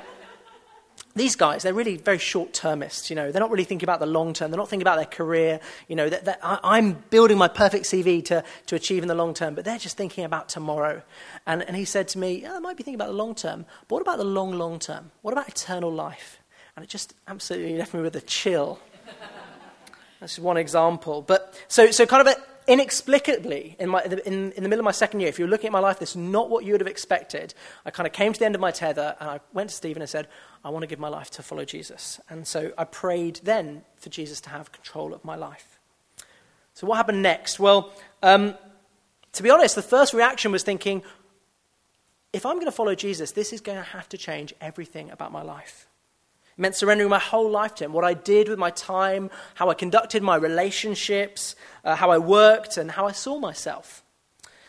these 1.16 1.34
guys, 1.34 1.64
they're 1.64 1.74
really 1.74 1.96
very 1.96 2.18
short 2.18 2.52
termists. 2.52 3.10
You 3.10 3.16
know, 3.16 3.32
they're 3.32 3.40
not 3.40 3.50
really 3.50 3.64
thinking 3.64 3.86
about 3.86 3.98
the 3.98 4.06
long 4.06 4.34
term. 4.34 4.52
They're 4.52 4.58
not 4.58 4.68
thinking 4.68 4.84
about 4.84 4.96
their 4.96 5.06
career. 5.06 5.58
You 5.88 5.96
know, 5.96 6.08
that, 6.08 6.26
that 6.26 6.38
I, 6.44 6.78
am 6.78 7.02
building 7.10 7.38
my 7.38 7.48
perfect 7.48 7.86
CV 7.86 8.24
to, 8.26 8.44
to 8.66 8.76
achieve 8.76 9.02
in 9.02 9.08
the 9.08 9.16
long 9.16 9.34
term, 9.34 9.56
but 9.56 9.64
they're 9.64 9.78
just 9.78 9.96
thinking 9.96 10.24
about 10.24 10.48
tomorrow. 10.48 11.02
And, 11.44 11.62
and 11.62 11.76
he 11.76 11.84
said 11.84 12.06
to 12.08 12.18
me, 12.20 12.42
yeah, 12.42 12.54
I 12.54 12.60
might 12.60 12.76
be 12.76 12.84
thinking 12.84 13.00
about 13.00 13.08
the 13.08 13.16
long 13.16 13.34
term, 13.34 13.66
but 13.88 13.96
what 13.96 14.02
about 14.02 14.18
the 14.18 14.24
long, 14.24 14.52
long 14.52 14.78
term? 14.78 15.10
What 15.22 15.32
about 15.32 15.48
eternal 15.48 15.92
life? 15.92 16.39
And 16.76 16.84
it 16.84 16.88
just 16.88 17.14
absolutely 17.28 17.76
left 17.76 17.94
me 17.94 18.00
with 18.00 18.16
a 18.16 18.20
chill. 18.20 18.78
That's 20.20 20.38
one 20.38 20.56
example. 20.56 21.22
But 21.22 21.58
so, 21.68 21.90
so 21.90 22.04
kind 22.06 22.28
of 22.28 22.34
a, 22.34 22.70
inexplicably, 22.70 23.74
in, 23.78 23.88
my, 23.88 24.02
in, 24.04 24.52
in 24.52 24.62
the 24.62 24.68
middle 24.68 24.80
of 24.80 24.84
my 24.84 24.90
second 24.92 25.20
year, 25.20 25.28
if 25.28 25.38
you're 25.38 25.48
looking 25.48 25.68
at 25.68 25.72
my 25.72 25.80
life, 25.80 25.98
this 25.98 26.10
is 26.10 26.16
not 26.16 26.50
what 26.50 26.64
you 26.64 26.72
would 26.72 26.80
have 26.80 26.88
expected. 26.88 27.54
I 27.84 27.90
kind 27.90 28.06
of 28.06 28.12
came 28.12 28.32
to 28.32 28.38
the 28.38 28.44
end 28.44 28.54
of 28.54 28.60
my 28.60 28.70
tether 28.70 29.16
and 29.18 29.30
I 29.30 29.40
went 29.52 29.70
to 29.70 29.74
Stephen 29.74 30.02
and 30.02 30.08
said, 30.08 30.28
I 30.64 30.68
want 30.68 30.82
to 30.82 30.86
give 30.86 30.98
my 30.98 31.08
life 31.08 31.30
to 31.32 31.42
follow 31.42 31.64
Jesus. 31.64 32.20
And 32.28 32.46
so 32.46 32.72
I 32.76 32.84
prayed 32.84 33.40
then 33.42 33.82
for 33.96 34.10
Jesus 34.10 34.40
to 34.42 34.50
have 34.50 34.72
control 34.72 35.14
of 35.14 35.24
my 35.24 35.36
life. 35.36 35.80
So 36.74 36.86
what 36.86 36.96
happened 36.96 37.22
next? 37.22 37.58
Well, 37.58 37.90
um, 38.22 38.54
to 39.32 39.42
be 39.42 39.50
honest, 39.50 39.74
the 39.74 39.82
first 39.82 40.12
reaction 40.14 40.52
was 40.52 40.62
thinking, 40.62 41.02
if 42.32 42.46
I'm 42.46 42.56
going 42.56 42.66
to 42.66 42.72
follow 42.72 42.94
Jesus, 42.94 43.32
this 43.32 43.52
is 43.52 43.60
going 43.60 43.78
to 43.78 43.84
have 43.84 44.08
to 44.10 44.18
change 44.18 44.54
everything 44.60 45.10
about 45.10 45.32
my 45.32 45.42
life. 45.42 45.88
Meant 46.60 46.76
surrendering 46.76 47.08
my 47.08 47.18
whole 47.18 47.50
life 47.50 47.74
to 47.76 47.84
Him, 47.84 47.94
what 47.94 48.04
I 48.04 48.12
did 48.12 48.50
with 48.50 48.58
my 48.58 48.70
time, 48.70 49.30
how 49.54 49.70
I 49.70 49.74
conducted 49.74 50.22
my 50.22 50.36
relationships, 50.36 51.56
uh, 51.86 51.96
how 51.96 52.10
I 52.10 52.18
worked, 52.18 52.76
and 52.76 52.90
how 52.90 53.06
I 53.06 53.12
saw 53.12 53.38
myself. 53.38 54.04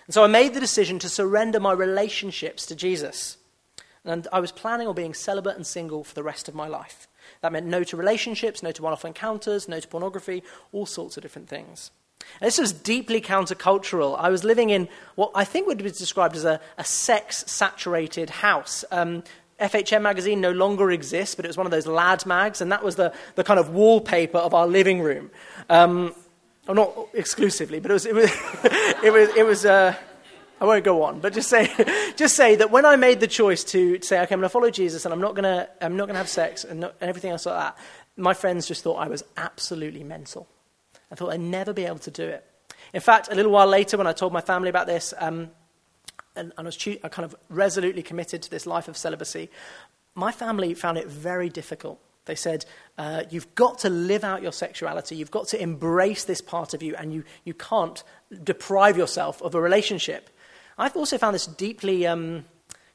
And 0.08 0.14
so 0.14 0.24
I 0.24 0.28
made 0.28 0.54
the 0.54 0.62
decision 0.62 1.00
to 1.00 1.10
surrender 1.10 1.60
my 1.60 1.74
relationships 1.74 2.66
to 2.68 2.76
Jesus. 2.76 3.38
And 4.06 4.26
I 4.32 4.40
was 4.40 4.54
planning 4.54 4.88
on 4.88 4.96
being 4.96 5.14
celibate 5.14 5.58
and 5.58 5.68
single 5.68 6.06
for 6.06 6.16
the 6.16 6.24
rest 6.24 6.48
of 6.48 6.56
my 6.56 6.68
life. 6.68 7.10
That 7.42 7.52
meant 7.52 7.66
no 7.66 7.84
to 7.84 7.98
relationships, 7.98 8.64
no 8.64 8.72
to 8.72 8.82
one 8.82 8.94
off 8.94 9.04
encounters, 9.04 9.68
no 9.68 9.82
to 9.82 9.88
pornography, 9.88 10.44
all 10.72 10.86
sorts 10.86 11.18
of 11.18 11.24
different 11.24 11.50
things. 11.50 11.92
And 12.40 12.48
this 12.48 12.58
was 12.58 12.72
deeply 12.72 13.20
countercultural. 13.20 14.18
I 14.18 14.30
was 14.30 14.44
living 14.44 14.70
in 14.70 14.88
what 15.16 15.32
I 15.36 15.44
think 15.44 15.68
would 15.68 15.78
be 15.78 15.92
described 15.92 16.36
as 16.36 16.46
a, 16.46 16.62
a 16.78 16.84
sex 16.84 17.44
saturated 17.48 18.30
house. 18.30 18.86
Um, 18.92 19.24
FHM 19.62 20.02
magazine 20.02 20.42
no 20.42 20.52
longer 20.52 20.92
exists, 20.92 21.36
but 21.36 21.46
it 21.46 21.48
was 21.50 21.58
one 21.58 21.68
of 21.68 21.72
those 21.72 21.88
lad 21.88 22.26
mags, 22.26 22.62
and 22.62 22.72
that 22.72 22.84
was 22.84 22.96
the, 22.96 23.14
the 23.36 23.44
kind 23.44 23.60
of 23.60 23.70
wallpaper 23.70 24.40
of 24.40 24.54
our 24.54 24.68
living 24.68 25.02
room. 25.02 25.32
Um, 25.70 26.16
not 26.68 26.96
exclusively, 27.14 27.80
but 27.80 27.92
it 27.92 27.94
was, 27.94 28.06
it 28.06 28.16
was, 28.16 28.32
it 29.04 29.14
was, 29.14 29.30
it 29.36 29.46
was 29.46 29.66
uh, 29.66 29.96
I 30.62 30.66
won't 30.66 30.84
go 30.84 31.04
on, 31.04 31.20
but 31.20 31.34
just 31.34 31.50
say, 31.50 31.72
just 32.16 32.36
say 32.36 32.56
that 32.58 32.70
when 32.70 32.86
I 32.86 32.96
made 32.96 33.20
the 33.20 33.28
choice 33.28 33.64
to 33.66 34.00
say, 34.02 34.18
okay, 34.22 34.36
I'm 34.36 34.40
going 34.40 34.44
to 34.44 34.50
follow 34.50 34.70
Jesus 34.70 35.06
and 35.06 35.14
I'm 35.14 35.20
not 35.20 35.34
going 35.34 35.44
to, 35.44 35.68
I'm 35.82 35.98
not 35.98 36.06
going 36.06 36.14
to 36.14 36.20
have 36.20 36.30
sex 36.30 36.64
and, 36.64 36.82
not, 36.82 36.96
and 37.02 37.10
everything 37.10 37.32
else 37.32 37.48
like 37.48 37.56
that, 37.56 37.78
my 38.16 38.36
friends 38.36 38.68
just 38.68 38.84
thought 38.84 38.98
I 38.98 39.08
was 39.08 39.24
absolutely 39.38 40.04
mental. 40.04 40.48
I 41.12 41.16
thought 41.16 41.32
I'd 41.32 41.40
never 41.40 41.74
be 41.74 41.86
able 41.86 41.98
to 42.00 42.12
do 42.12 42.28
it. 42.28 42.46
In 42.94 43.02
fact, 43.02 43.30
a 43.32 43.36
little 43.36 43.52
while 43.52 43.66
later, 43.66 43.98
when 43.98 44.06
I 44.06 44.14
told 44.14 44.34
my 44.34 44.42
family 44.42 44.70
about 44.70 44.86
this, 44.86 45.14
um, 45.18 45.50
and, 46.36 46.54
and 46.58 46.68
I 46.68 46.70
was 46.70 46.88
I 47.04 47.08
kind 47.10 47.26
of 47.26 47.36
resolutely 47.50 48.04
committed 48.04 48.42
to 48.44 48.50
this 48.50 48.66
life 48.66 48.88
of 48.88 48.98
celibacy, 48.98 49.50
my 50.16 50.32
family 50.32 50.74
found 50.74 50.98
it 50.98 51.08
very 51.08 51.50
difficult. 51.50 52.00
They 52.26 52.36
said, 52.36 52.66
uh, 52.98 53.24
You've 53.30 53.54
got 53.56 53.80
to 53.80 53.90
live 53.90 54.24
out 54.24 54.42
your 54.42 54.52
sexuality. 54.52 55.16
You've 55.16 55.32
got 55.32 55.48
to 55.50 55.62
embrace 55.62 56.24
this 56.24 56.42
part 56.42 56.74
of 56.74 56.84
you, 56.84 56.96
and 56.96 57.14
you, 57.14 57.24
you 57.44 57.54
can't 57.54 58.04
deprive 58.44 58.98
yourself 58.98 59.42
of 59.42 59.56
a 59.56 59.62
relationship. 59.62 60.30
I've 60.78 60.96
also 60.96 61.18
found 61.18 61.36
this 61.36 61.48
deeply 61.48 62.08
um, 62.08 62.46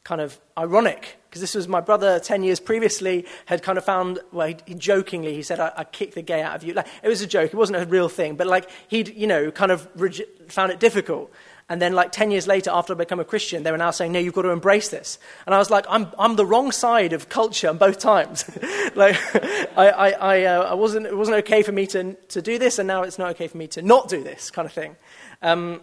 kind 0.05 0.21
of 0.21 0.39
ironic, 0.57 1.19
because 1.29 1.41
this 1.41 1.55
was 1.55 1.67
my 1.67 1.81
brother 1.81 2.21
10 2.21 2.45
years 2.45 2.61
previously 2.61 3.27
had 3.47 3.63
kind 3.63 3.77
of 3.77 3.85
found, 3.85 4.21
well, 4.33 4.47
he, 4.47 4.57
he 4.67 4.75
jokingly, 4.75 5.35
he 5.35 5.43
said, 5.43 5.59
I, 5.59 5.73
I 5.77 5.85
kicked 5.85 6.15
the 6.15 6.23
gay 6.23 6.43
out 6.43 6.55
of 6.55 6.63
you. 6.63 6.75
Like, 6.75 6.87
it 7.03 7.09
was 7.09 7.21
a 7.21 7.27
joke, 7.27 7.53
it 7.53 7.57
wasn't 7.57 7.83
a 7.83 7.87
real 7.87 8.09
thing, 8.09 8.37
but 8.37 8.47
like 8.47 8.71
he'd, 8.89 9.09
you 9.09 9.27
know, 9.27 9.51
kind 9.51 9.73
of 9.73 9.89
found 10.49 10.71
it 10.71 10.79
difficult. 10.79 11.33
And 11.69 11.83
then, 11.83 11.95
like 11.95 12.13
10 12.13 12.31
years 12.31 12.47
later, 12.47 12.71
after 12.73 12.93
I 12.93 12.97
become 12.97 13.19
a 13.19 13.25
Christian, 13.25 13.65
they 13.65 13.73
were 13.73 13.79
now 13.79 13.91
saying, 13.91 14.13
no, 14.13 14.21
you've 14.21 14.35
got 14.35 14.43
to 14.43 14.51
embrace 14.51 14.89
this. 14.89 15.19
And 15.47 15.55
I 15.55 15.59
was 15.59 15.69
like, 15.69 15.85
I'm, 15.89 16.07
I'm 16.17 16.37
the 16.37 16.47
wrong 16.47 16.71
side 16.71 17.13
of 17.13 17.29
culture 17.29 17.69
on 17.69 17.77
both 17.87 17.99
times. 17.99 18.45
like, 18.95 19.17
I, 19.77 19.91
I, 19.91 20.11
I, 20.11 20.45
uh, 20.45 20.63
I, 20.63 20.75
wasn't, 20.75 21.07
it 21.07 21.17
wasn't 21.17 21.39
okay 21.39 21.63
for 21.63 21.73
me 21.73 21.87
to, 21.89 22.15
to 22.15 22.41
do 22.41 22.59
this, 22.59 22.79
and 22.79 22.87
now 22.87 23.03
it's 23.03 23.19
not 23.19 23.31
okay 23.31 23.49
for 23.49 23.57
me 23.57 23.67
to 23.69 23.83
not 23.83 24.09
do 24.09 24.23
this 24.23 24.51
kind 24.51 24.67
of 24.67 24.73
thing. 24.73 24.95
Um, 25.43 25.81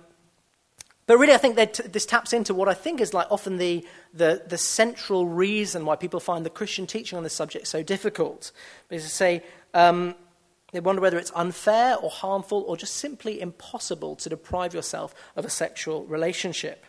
But 1.06 1.18
really, 1.18 1.34
I 1.34 1.38
think 1.38 1.58
t- 1.74 1.84
this 1.84 2.06
taps 2.06 2.32
into 2.32 2.54
what 2.54 2.70
I 2.70 2.74
think 2.74 3.02
is 3.02 3.14
like 3.14 3.28
often 3.30 3.58
the, 3.58 3.86
the, 4.14 4.42
the, 4.48 4.58
central 4.58 5.28
reason 5.28 5.86
why 5.86 5.98
people 5.98 6.22
find 6.22 6.46
the 6.46 6.50
Christian 6.50 6.88
teaching 6.88 7.18
on 7.18 7.24
this 7.24 7.34
subject 7.34 7.68
so 7.68 7.84
difficult. 7.84 8.54
Is 8.90 9.04
to 9.04 9.10
say 9.10 9.44
um, 9.74 10.16
they 10.74 10.80
wonder 10.80 11.02
whether 11.02 11.18
it's 11.18 11.32
unfair 11.36 11.96
or 11.98 12.10
harmful 12.10 12.66
or 12.68 12.76
just 12.76 12.96
simply 12.96 13.40
impossible 13.40 14.16
to 14.18 14.30
deprive 14.30 14.74
yourself 14.74 15.16
of 15.36 15.46
a 15.46 15.50
sexual 15.50 16.06
relationship. 16.06 16.86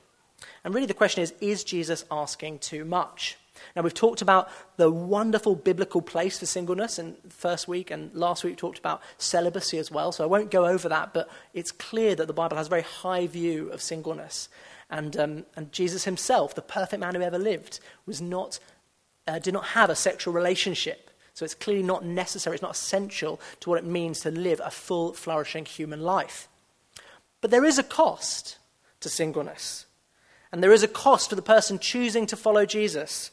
And 0.64 0.74
really, 0.74 0.87
the 0.87 0.95
question 0.95 1.22
is 1.22 1.32
is 1.41 1.62
Jesus 1.62 2.05
asking 2.11 2.59
too 2.59 2.85
much? 2.85 3.39
Now, 3.76 3.82
we've 3.82 3.95
talked 3.95 4.20
about 4.22 4.51
the 4.76 4.91
wonderful 4.91 5.55
biblical 5.55 6.03
place 6.03 6.39
for 6.39 6.47
singleness 6.47 6.99
in 6.99 7.16
first 7.28 7.68
week, 7.68 7.91
and 7.91 8.12
last 8.14 8.43
week 8.43 8.53
we 8.53 8.57
talked 8.57 8.78
about 8.78 9.01
celibacy 9.16 9.78
as 9.78 9.91
well, 9.91 10.11
so 10.11 10.24
I 10.24 10.26
won't 10.26 10.51
go 10.51 10.66
over 10.66 10.89
that, 10.89 11.14
but 11.14 11.28
it's 11.53 11.70
clear 11.70 12.14
that 12.16 12.26
the 12.26 12.32
Bible 12.32 12.57
has 12.57 12.66
a 12.66 12.70
very 12.70 12.82
high 12.82 13.26
view 13.26 13.70
of 13.70 13.80
singleness. 13.80 14.49
And, 14.91 15.16
um, 15.16 15.47
and 15.57 15.72
Jesus 15.72 16.05
himself, 16.05 16.55
the 16.55 16.62
perfect 16.62 17.01
man 17.01 17.14
who 17.14 17.22
ever 17.22 17.39
lived, 17.39 17.80
was 18.07 18.20
not, 18.20 18.59
uh, 19.26 19.39
did 19.39 19.55
not 19.55 19.66
have 19.66 19.89
a 19.89 19.97
sexual 19.97 20.35
relationship. 20.35 21.11
So 21.35 21.45
it's 21.45 21.55
clearly 21.55 21.82
not 21.82 22.05
necessary, 22.05 22.55
it's 22.55 22.62
not 22.62 22.70
essential 22.70 23.41
to 23.61 23.68
what 23.68 23.78
it 23.78 23.85
means 23.85 24.20
to 24.20 24.30
live 24.30 24.61
a 24.64 24.70
full, 24.70 25.12
flourishing 25.12 25.64
human 25.64 26.01
life. 26.01 26.49
But 27.41 27.51
there 27.51 27.64
is 27.64 27.78
a 27.78 27.82
cost 27.82 28.59
to 29.01 29.09
singleness. 29.09 29.87
And 30.53 30.62
there 30.62 30.72
is 30.72 30.85
a 30.85 30.89
cost 30.89 31.28
for 31.30 31.37
the 31.37 31.43
person 31.43 31.80
choosing 31.80 32.26
to 32.26 32.37
follow 32.37 32.64
Jesus 32.64 33.32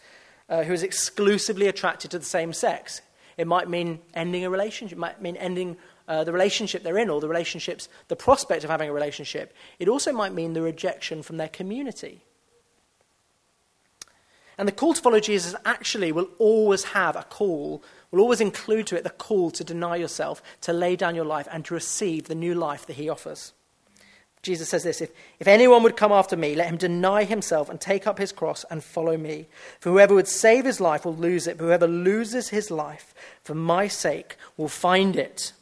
uh, 0.50 0.64
who 0.64 0.74
is 0.74 0.82
exclusively 0.82 1.68
attracted 1.68 2.12
to 2.12 2.20
the 2.20 2.26
same 2.26 2.54
sex. 2.54 3.02
It 3.38 3.46
might 3.48 3.70
mean 3.70 4.00
ending 4.14 4.44
a 4.44 4.50
relationship, 4.50 4.98
it 4.98 5.00
might 5.00 5.22
mean 5.22 5.38
ending 5.38 5.78
uh, 6.08 6.24
the 6.24 6.34
relationship 6.34 6.84
they're 6.84 6.98
in 6.98 7.10
or 7.10 7.22
the 7.22 7.30
relationships, 7.30 7.88
the 8.08 8.16
prospect 8.16 8.64
of 8.64 8.70
having 8.70 8.90
a 8.90 8.94
relationship. 8.94 9.56
It 9.80 9.88
also 9.88 10.12
might 10.12 10.34
mean 10.34 10.54
the 10.54 10.62
rejection 10.62 11.22
from 11.22 11.38
their 11.38 11.48
community. 11.48 12.24
And 14.62 14.68
the 14.68 14.74
call 14.74 14.94
to 14.94 15.02
follow 15.02 15.20
Jesus 15.20 15.56
actually 15.66 16.12
will 16.12 16.30
always 16.38 16.84
have 16.84 17.16
a 17.16 17.24
call, 17.24 17.84
will 18.12 18.20
always 18.20 18.42
include 18.42 18.86
to 18.88 18.96
it 18.96 19.04
the 19.04 19.10
call 19.10 19.50
to 19.50 19.64
deny 19.64 19.96
yourself, 19.96 20.44
to 20.62 20.72
lay 20.72 20.96
down 20.96 21.16
your 21.16 21.26
life, 21.26 21.48
and 21.52 21.66
to 21.66 21.74
receive 21.74 22.28
the 22.28 22.36
new 22.36 22.54
life 22.54 22.86
that 22.86 22.96
he 22.96 23.10
offers. 23.10 23.54
Jesus 24.44 24.70
says 24.70 24.84
this 24.84 25.02
if, 25.02 25.10
if 25.40 25.48
anyone 25.48 25.82
would 25.82 25.98
come 25.98 26.12
after 26.12 26.38
me, 26.38 26.54
let 26.54 26.68
him 26.68 26.78
deny 26.78 27.24
himself 27.24 27.72
and 27.72 27.82
take 27.82 28.06
up 28.06 28.20
his 28.20 28.32
cross 28.32 28.64
and 28.70 28.84
follow 28.84 29.18
me. 29.18 29.48
For 29.80 29.90
whoever 29.90 30.14
would 30.14 30.28
save 30.28 30.66
his 30.66 30.80
life 30.80 31.06
will 31.06 31.16
lose 31.16 31.48
it, 31.48 31.58
but 31.58 31.64
whoever 31.64 31.88
loses 31.88 32.50
his 32.50 32.70
life 32.70 33.16
for 33.44 33.56
my 33.56 33.88
sake 33.88 34.36
will 34.58 34.68
find 34.68 35.16
it. 35.16 35.54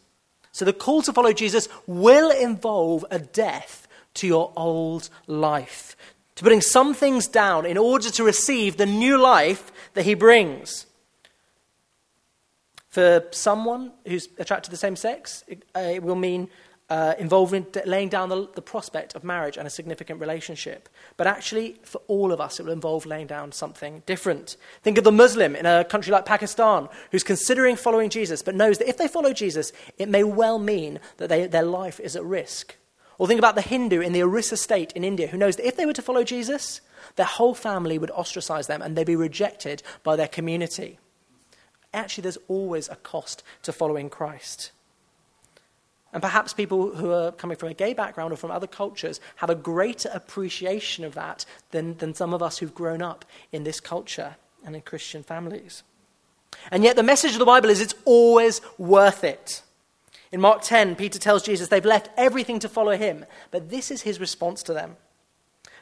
So 0.51 0.65
the 0.65 0.73
call 0.73 1.03
to 1.03 1.13
follow 1.13 1.31
Jesus 1.31 1.69
will 1.87 2.31
involve 2.31 3.05
a 3.09 3.19
death 3.19 3.87
to 4.15 4.27
your 4.27 4.51
old 4.57 5.09
life, 5.25 5.95
to 6.39 6.43
putting 6.43 6.61
some 6.61 6.93
things 6.93 7.27
down 7.27 7.65
in 7.65 7.77
order 7.77 8.09
to 8.09 8.23
receive 8.23 8.77
the 8.77 8.85
new 8.85 9.17
life 9.17 9.73
that 9.93 10.05
he 10.05 10.13
brings. 10.13 10.85
For 12.87 13.25
someone 13.31 13.91
who's 14.07 14.29
attracted 14.37 14.69
to 14.69 14.71
the 14.71 14.77
same 14.77 14.95
sex, 14.95 15.43
it, 15.49 15.65
uh, 15.75 15.79
it 15.79 16.01
will 16.01 16.15
mean 16.15 16.47
uh, 16.89 17.13
involving 17.19 17.67
laying 17.85 18.07
down 18.07 18.29
the, 18.29 18.47
the, 18.55 18.61
prospect 18.61 19.15
of 19.15 19.23
marriage 19.25 19.57
and 19.57 19.67
a 19.67 19.69
significant 19.69 20.21
relationship. 20.21 20.87
But 21.17 21.27
actually, 21.27 21.75
for 21.83 21.99
all 22.07 22.31
of 22.31 22.39
us, 22.39 22.57
it 22.57 22.63
will 22.63 22.71
involve 22.71 23.05
laying 23.05 23.27
down 23.27 23.51
something 23.51 24.01
different. 24.05 24.55
Think 24.81 24.97
of 24.97 25.03
the 25.03 25.11
Muslim 25.11 25.57
in 25.57 25.65
a 25.65 25.83
country 25.83 26.13
like 26.13 26.25
Pakistan 26.25 26.87
who's 27.11 27.23
considering 27.23 27.75
following 27.75 28.09
Jesus, 28.09 28.41
but 28.41 28.55
knows 28.55 28.77
that 28.77 28.87
if 28.87 28.97
they 28.97 29.09
follow 29.09 29.33
Jesus, 29.33 29.73
it 29.97 30.07
may 30.07 30.23
well 30.23 30.57
mean 30.57 31.01
that 31.17 31.27
they, 31.27 31.47
their 31.47 31.63
life 31.63 31.99
is 31.99 32.15
at 32.15 32.23
risk. 32.23 32.77
Or 33.19 33.27
think 33.27 33.37
about 33.37 33.55
the 33.55 33.61
Hindu 33.61 33.99
in 34.01 34.13
the 34.13 34.23
Orissa 34.23 34.57
state 34.57 34.93
in 34.93 35.03
India 35.03 35.27
who 35.27 35.37
knows 35.37 35.57
that 35.57 35.67
if 35.67 35.75
they 35.75 35.85
were 35.85 35.93
to 35.93 36.01
follow 36.01 36.23
Jesus, 36.23 36.81
their 37.17 37.25
whole 37.25 37.53
family 37.53 37.99
would 37.99 38.11
ostracize 38.11 38.67
them 38.67 38.81
and 38.81 38.95
they'd 38.95 39.05
be 39.05 39.15
rejected 39.15 39.83
by 40.03 40.15
their 40.15 40.27
community. 40.27 40.97
Actually, 41.93 42.21
there's 42.23 42.37
always 42.47 42.87
a 42.87 42.95
cost 42.95 43.43
to 43.63 43.73
following 43.73 44.09
Christ. 44.09 44.71
And 46.13 46.23
perhaps 46.23 46.53
people 46.53 46.95
who 46.95 47.11
are 47.11 47.31
coming 47.33 47.57
from 47.57 47.69
a 47.69 47.73
gay 47.73 47.93
background 47.93 48.33
or 48.33 48.37
from 48.37 48.51
other 48.51 48.67
cultures 48.67 49.19
have 49.35 49.49
a 49.49 49.55
greater 49.55 50.09
appreciation 50.13 51.03
of 51.03 51.13
that 51.15 51.45
than, 51.71 51.97
than 51.97 52.15
some 52.15 52.33
of 52.33 52.41
us 52.41 52.57
who've 52.57 52.73
grown 52.73 53.01
up 53.01 53.25
in 53.51 53.63
this 53.63 53.79
culture 53.79 54.37
and 54.65 54.75
in 54.75 54.81
Christian 54.81 55.23
families. 55.23 55.83
And 56.71 56.83
yet, 56.83 56.95
the 56.95 57.03
message 57.03 57.33
of 57.33 57.39
the 57.39 57.45
Bible 57.45 57.69
is 57.69 57.79
it's 57.79 57.93
always 58.05 58.61
worth 58.77 59.23
it. 59.23 59.61
In 60.31 60.41
Mark 60.41 60.61
10, 60.61 60.95
Peter 60.95 61.17
tells 61.17 61.43
Jesus 61.43 61.69
they've 61.69 61.83
left 61.83 62.09
everything 62.15 62.59
to 62.59 62.69
follow 62.69 62.95
him, 62.95 63.25
but 63.51 63.69
this 63.69 63.89
is 63.89 64.03
his 64.03 64.19
response 64.19 64.61
to 64.63 64.73
them. 64.73 64.97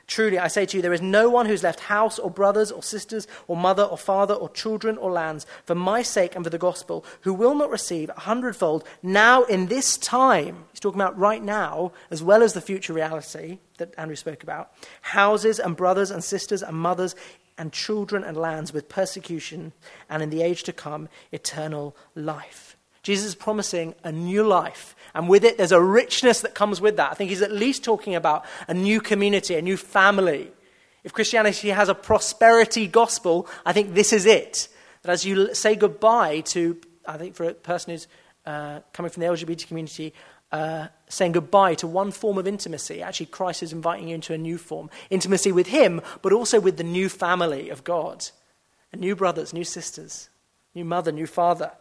Truly, 0.07 0.39
I 0.39 0.47
say 0.47 0.65
to 0.65 0.77
you, 0.77 0.81
there 0.81 0.93
is 0.93 1.01
no 1.01 1.29
one 1.29 1.47
who's 1.47 1.63
left 1.63 1.81
house 1.81 2.17
or 2.17 2.31
brothers 2.31 2.71
or 2.71 2.81
sisters 2.81 3.27
or 3.45 3.57
mother 3.57 3.83
or 3.83 3.97
father 3.97 4.33
or 4.33 4.49
children 4.49 4.97
or 4.97 5.11
lands 5.11 5.45
for 5.65 5.75
my 5.75 6.01
sake 6.01 6.33
and 6.33 6.45
for 6.45 6.49
the 6.49 6.57
gospel 6.57 7.03
who 7.21 7.33
will 7.33 7.53
not 7.53 7.69
receive 7.69 8.09
a 8.09 8.21
hundredfold 8.21 8.85
now 9.03 9.43
in 9.43 9.67
this 9.67 9.97
time. 9.97 10.63
He's 10.71 10.79
talking 10.79 11.01
about 11.01 11.17
right 11.17 11.43
now, 11.43 11.91
as 12.09 12.23
well 12.23 12.41
as 12.41 12.53
the 12.53 12.61
future 12.61 12.93
reality 12.93 13.59
that 13.79 13.93
Andrew 13.97 14.15
spoke 14.15 14.43
about. 14.43 14.71
Houses 15.01 15.59
and 15.59 15.75
brothers 15.75 16.09
and 16.09 16.23
sisters 16.23 16.63
and 16.63 16.77
mothers 16.77 17.13
and 17.57 17.73
children 17.73 18.23
and 18.23 18.37
lands 18.37 18.71
with 18.71 18.87
persecution 18.87 19.73
and 20.09 20.23
in 20.23 20.29
the 20.29 20.41
age 20.41 20.63
to 20.63 20.73
come, 20.73 21.09
eternal 21.33 21.97
life. 22.15 22.66
Jesus 23.07 23.27
is 23.27 23.35
promising 23.35 23.95
a 24.03 24.11
new 24.11 24.43
life 24.43 24.95
and 25.17 25.27
with 25.27 25.43
it, 25.43 25.57
there's 25.57 25.71
a 25.71 25.81
richness 25.81 26.41
that 26.41 26.53
comes 26.53 26.79
with 26.79 26.97
that. 26.97 27.11
I 27.11 27.15
think 27.15 27.31
he's 27.31 27.41
at 27.41 27.51
least 27.51 27.83
talking 27.83 28.13
about 28.13 28.45
a 28.67 28.73
new 28.75 29.01
community, 29.01 29.55
a 29.55 29.61
new 29.63 29.75
family. 29.75 30.51
If 31.03 31.11
Christianity 31.11 31.69
has 31.69 31.89
a 31.89 31.95
prosperity 31.95 32.85
gospel, 32.85 33.47
I 33.65 33.73
think 33.73 33.95
this 33.95 34.13
is 34.13 34.27
it. 34.27 34.67
That 35.01 35.11
as 35.11 35.25
you 35.25 35.55
say 35.55 35.75
goodbye 35.75 36.41
to, 36.51 36.79
I 37.07 37.17
think 37.17 37.33
for 37.33 37.45
a 37.45 37.53
person 37.55 37.93
who's 37.93 38.07
uh, 38.45 38.81
coming 38.93 39.09
from 39.09 39.21
the 39.21 39.27
LGBT 39.27 39.67
community, 39.67 40.13
uh, 40.51 40.89
saying 41.09 41.31
goodbye 41.31 41.73
to 41.75 41.87
one 41.87 42.11
form 42.11 42.37
of 42.37 42.47
intimacy. 42.47 43.01
Actually, 43.01 43.25
Christ 43.25 43.63
is 43.63 43.73
inviting 43.73 44.09
you 44.09 44.15
into 44.15 44.33
a 44.33 44.37
new 44.37 44.59
form 44.59 44.91
intimacy 45.09 45.51
with 45.51 45.65
Him, 45.65 45.99
but 46.21 46.31
also 46.31 46.59
with 46.59 46.77
the 46.77 46.83
new 46.83 47.09
family 47.09 47.69
of 47.69 47.83
God. 47.83 48.23
And 48.91 49.01
new 49.01 49.15
brothers, 49.15 49.51
new 49.51 49.63
sisters, 49.63 50.29
new 50.75 50.85
mother, 50.85 51.11
new 51.11 51.25
father. 51.25 51.71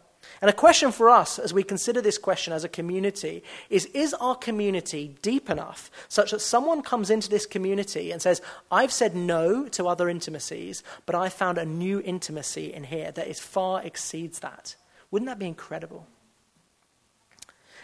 And 0.41 0.51
a 0.51 0.55
question 0.55 0.93
for 0.93 1.09
us 1.09 1.39
as 1.39 1.55
we 1.55 1.63
consider 1.63 2.01
this 2.01 2.19
question 2.19 2.53
as 2.53 2.65
a 2.65 2.69
community 2.69 3.43
is 3.71 3.87
Is 3.87 4.15
our 4.15 4.37
community 4.37 5.17
deep 5.23 5.49
enough 5.49 5.91
such 6.09 6.31
that 6.31 6.41
someone 6.41 6.83
comes 6.83 7.11
into 7.11 7.29
this 7.29 7.47
community 7.47 8.11
and 8.11 8.21
says, 8.21 8.43
I've 8.71 8.93
said 8.93 9.17
no 9.17 9.69
to 9.69 9.89
other 9.89 10.09
intimacies, 10.09 10.83
but 11.07 11.15
I 11.15 11.29
found 11.29 11.59
a 11.59 11.65
new 11.65 12.01
intimacy 12.01 12.73
in 12.73 12.85
here 12.85 13.13
that 13.13 13.29
is 13.29 13.41
far 13.41 13.83
exceeds 13.83 14.41
that? 14.41 14.77
Wouldn't 15.11 15.29
that 15.29 15.39
be 15.39 15.47
incredible? 15.47 16.07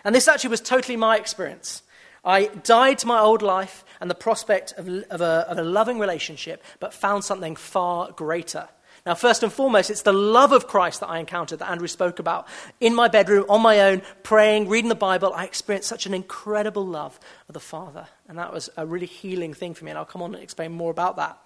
And 0.04 0.14
this 0.14 0.28
actually 0.28 0.50
was 0.50 0.60
totally 0.60 0.96
my 0.96 1.16
experience. 1.16 1.82
I 2.24 2.46
died 2.46 2.98
to 2.98 3.06
my 3.06 3.18
old 3.18 3.42
life 3.42 3.84
and 4.00 4.10
the 4.10 4.14
prospect 4.14 4.72
of, 4.76 4.88
of, 5.10 5.20
a, 5.20 5.46
of 5.48 5.58
a 5.58 5.62
loving 5.62 5.98
relationship, 5.98 6.62
but 6.78 6.94
found 6.94 7.24
something 7.24 7.56
far 7.56 8.12
greater. 8.12 8.68
Now, 9.04 9.16
first 9.16 9.42
and 9.42 9.52
foremost, 9.52 9.90
it's 9.90 10.02
the 10.02 10.12
love 10.12 10.52
of 10.52 10.68
Christ 10.68 11.00
that 11.00 11.08
I 11.08 11.18
encountered 11.18 11.58
that 11.58 11.70
Andrew 11.70 11.88
spoke 11.88 12.20
about. 12.20 12.46
In 12.78 12.94
my 12.94 13.08
bedroom, 13.08 13.44
on 13.48 13.60
my 13.60 13.80
own, 13.80 14.02
praying, 14.22 14.68
reading 14.68 14.88
the 14.88 14.94
Bible, 14.94 15.32
I 15.34 15.44
experienced 15.44 15.88
such 15.88 16.06
an 16.06 16.14
incredible 16.14 16.86
love 16.86 17.18
of 17.48 17.54
the 17.54 17.60
Father. 17.60 18.06
And 18.28 18.38
that 18.38 18.52
was 18.52 18.70
a 18.76 18.86
really 18.86 19.06
healing 19.06 19.54
thing 19.54 19.74
for 19.74 19.84
me. 19.84 19.90
And 19.90 19.98
I'll 19.98 20.04
come 20.04 20.22
on 20.22 20.34
and 20.34 20.42
explain 20.42 20.70
more 20.70 20.92
about 20.92 21.16
that. 21.16 21.36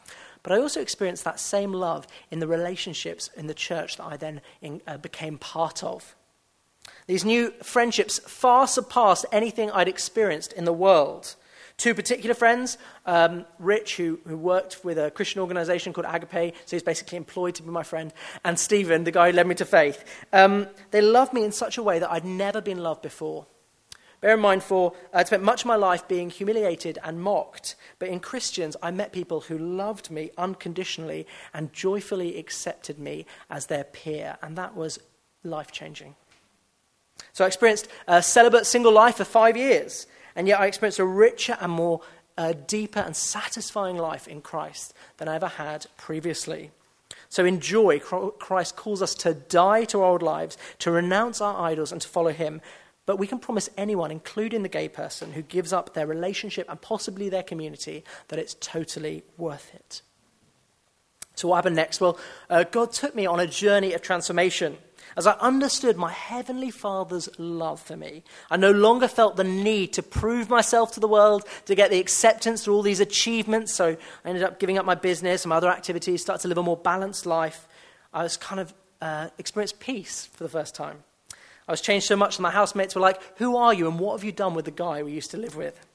But 0.42 0.52
I 0.52 0.60
also 0.60 0.82
experienced 0.82 1.24
that 1.24 1.40
same 1.40 1.72
love 1.72 2.06
in 2.30 2.40
the 2.40 2.46
relationships 2.46 3.30
in 3.36 3.46
the 3.46 3.54
church 3.54 3.96
that 3.96 4.04
I 4.04 4.18
then 4.18 4.42
in, 4.60 4.82
uh, 4.86 4.98
became 4.98 5.38
part 5.38 5.82
of. 5.82 6.14
These 7.06 7.24
new 7.24 7.52
friendships 7.62 8.18
far 8.18 8.66
surpassed 8.66 9.24
anything 9.32 9.70
I'd 9.70 9.88
experienced 9.88 10.52
in 10.52 10.66
the 10.66 10.72
world. 10.72 11.36
Two 11.76 11.94
particular 11.94 12.34
friends, 12.34 12.78
um, 13.04 13.44
Rich, 13.58 13.96
who, 13.96 14.18
who 14.26 14.38
worked 14.38 14.82
with 14.82 14.98
a 14.98 15.10
Christian 15.10 15.42
organization 15.42 15.92
called 15.92 16.06
Agape, 16.08 16.54
so 16.64 16.76
he's 16.76 16.82
basically 16.82 17.18
employed 17.18 17.54
to 17.56 17.62
be 17.62 17.70
my 17.70 17.82
friend, 17.82 18.14
and 18.44 18.58
Stephen, 18.58 19.04
the 19.04 19.10
guy 19.10 19.30
who 19.30 19.36
led 19.36 19.46
me 19.46 19.54
to 19.56 19.66
faith. 19.66 20.02
Um, 20.32 20.68
they 20.90 21.02
loved 21.02 21.34
me 21.34 21.44
in 21.44 21.52
such 21.52 21.76
a 21.76 21.82
way 21.82 21.98
that 21.98 22.10
I'd 22.10 22.24
never 22.24 22.62
been 22.62 22.78
loved 22.78 23.02
before. 23.02 23.46
Bear 24.22 24.34
in 24.34 24.40
mind, 24.40 24.62
for 24.62 24.94
I 25.12 25.22
spent 25.24 25.42
much 25.42 25.62
of 25.62 25.66
my 25.66 25.76
life 25.76 26.08
being 26.08 26.30
humiliated 26.30 26.98
and 27.04 27.20
mocked, 27.20 27.76
but 27.98 28.08
in 28.08 28.20
Christians, 28.20 28.74
I 28.82 28.90
met 28.90 29.12
people 29.12 29.42
who 29.42 29.58
loved 29.58 30.10
me 30.10 30.30
unconditionally 30.38 31.26
and 31.52 31.74
joyfully 31.74 32.38
accepted 32.38 32.98
me 32.98 33.26
as 33.50 33.66
their 33.66 33.84
peer, 33.84 34.38
and 34.42 34.56
that 34.56 34.74
was 34.74 34.98
life 35.44 35.70
changing. 35.70 36.14
So 37.34 37.44
I 37.44 37.48
experienced 37.48 37.88
a 38.08 38.22
celibate 38.22 38.64
single 38.64 38.92
life 38.92 39.16
for 39.16 39.24
five 39.24 39.58
years. 39.58 40.06
And 40.36 40.46
yet 40.46 40.60
I 40.60 40.66
experienced 40.66 41.00
a 41.00 41.04
richer 41.04 41.56
and 41.60 41.72
more 41.72 42.02
uh, 42.38 42.52
deeper 42.66 43.00
and 43.00 43.16
satisfying 43.16 43.96
life 43.96 44.28
in 44.28 44.42
Christ 44.42 44.94
than 45.16 45.26
I 45.28 45.36
ever 45.36 45.48
had 45.48 45.86
previously. 45.96 46.70
So, 47.28 47.44
in 47.44 47.60
joy, 47.60 47.98
Christ 47.98 48.76
calls 48.76 49.02
us 49.02 49.14
to 49.16 49.34
die 49.34 49.84
to 49.86 50.02
our 50.02 50.10
old 50.12 50.22
lives, 50.22 50.56
to 50.80 50.90
renounce 50.90 51.40
our 51.40 51.60
idols, 51.60 51.90
and 51.90 52.00
to 52.00 52.08
follow 52.08 52.32
Him. 52.32 52.60
But 53.04 53.18
we 53.18 53.26
can 53.26 53.38
promise 53.38 53.70
anyone, 53.76 54.10
including 54.10 54.62
the 54.62 54.68
gay 54.68 54.88
person, 54.88 55.32
who 55.32 55.42
gives 55.42 55.72
up 55.72 55.94
their 55.94 56.06
relationship 56.06 56.68
and 56.68 56.80
possibly 56.80 57.28
their 57.28 57.42
community, 57.42 58.04
that 58.28 58.38
it's 58.38 58.54
totally 58.54 59.24
worth 59.38 59.74
it. 59.74 60.02
So, 61.36 61.48
what 61.48 61.56
happened 61.56 61.76
next? 61.76 62.00
Well, 62.00 62.18
uh, 62.50 62.64
God 62.64 62.92
took 62.92 63.14
me 63.14 63.26
on 63.26 63.38
a 63.38 63.46
journey 63.46 63.92
of 63.92 64.02
transformation. 64.02 64.78
As 65.16 65.26
I 65.26 65.32
understood 65.34 65.96
my 65.96 66.10
Heavenly 66.10 66.70
Father's 66.70 67.28
love 67.38 67.80
for 67.80 67.96
me, 67.96 68.22
I 68.50 68.56
no 68.56 68.70
longer 68.70 69.08
felt 69.08 69.36
the 69.36 69.44
need 69.44 69.92
to 69.94 70.02
prove 70.02 70.50
myself 70.50 70.92
to 70.92 71.00
the 71.00 71.08
world, 71.08 71.44
to 71.66 71.74
get 71.74 71.90
the 71.90 72.00
acceptance 72.00 72.64
through 72.64 72.74
all 72.74 72.82
these 72.82 73.00
achievements. 73.00 73.74
So 73.74 73.96
I 74.24 74.28
ended 74.28 74.42
up 74.42 74.58
giving 74.58 74.76
up 74.76 74.84
my 74.84 74.94
business 74.94 75.44
and 75.44 75.50
my 75.50 75.56
other 75.56 75.70
activities, 75.70 76.22
started 76.22 76.42
to 76.42 76.48
live 76.48 76.58
a 76.58 76.62
more 76.62 76.76
balanced 76.76 77.24
life. 77.24 77.68
I 78.12 78.22
was 78.22 78.36
kind 78.36 78.60
of 78.60 78.74
uh, 79.00 79.28
experienced 79.38 79.78
peace 79.78 80.26
for 80.32 80.42
the 80.42 80.50
first 80.50 80.74
time. 80.74 81.02
I 81.68 81.72
was 81.72 81.80
changed 81.80 82.06
so 82.06 82.16
much 82.16 82.36
that 82.36 82.42
my 82.42 82.50
housemates 82.50 82.94
were 82.94 83.00
like, 83.00 83.20
Who 83.38 83.56
are 83.56 83.74
you 83.74 83.88
and 83.88 83.98
what 83.98 84.18
have 84.18 84.24
you 84.24 84.32
done 84.32 84.54
with 84.54 84.64
the 84.64 84.70
guy 84.70 85.02
we 85.02 85.12
used 85.12 85.30
to 85.32 85.36
live 85.36 85.56
with? 85.56 85.85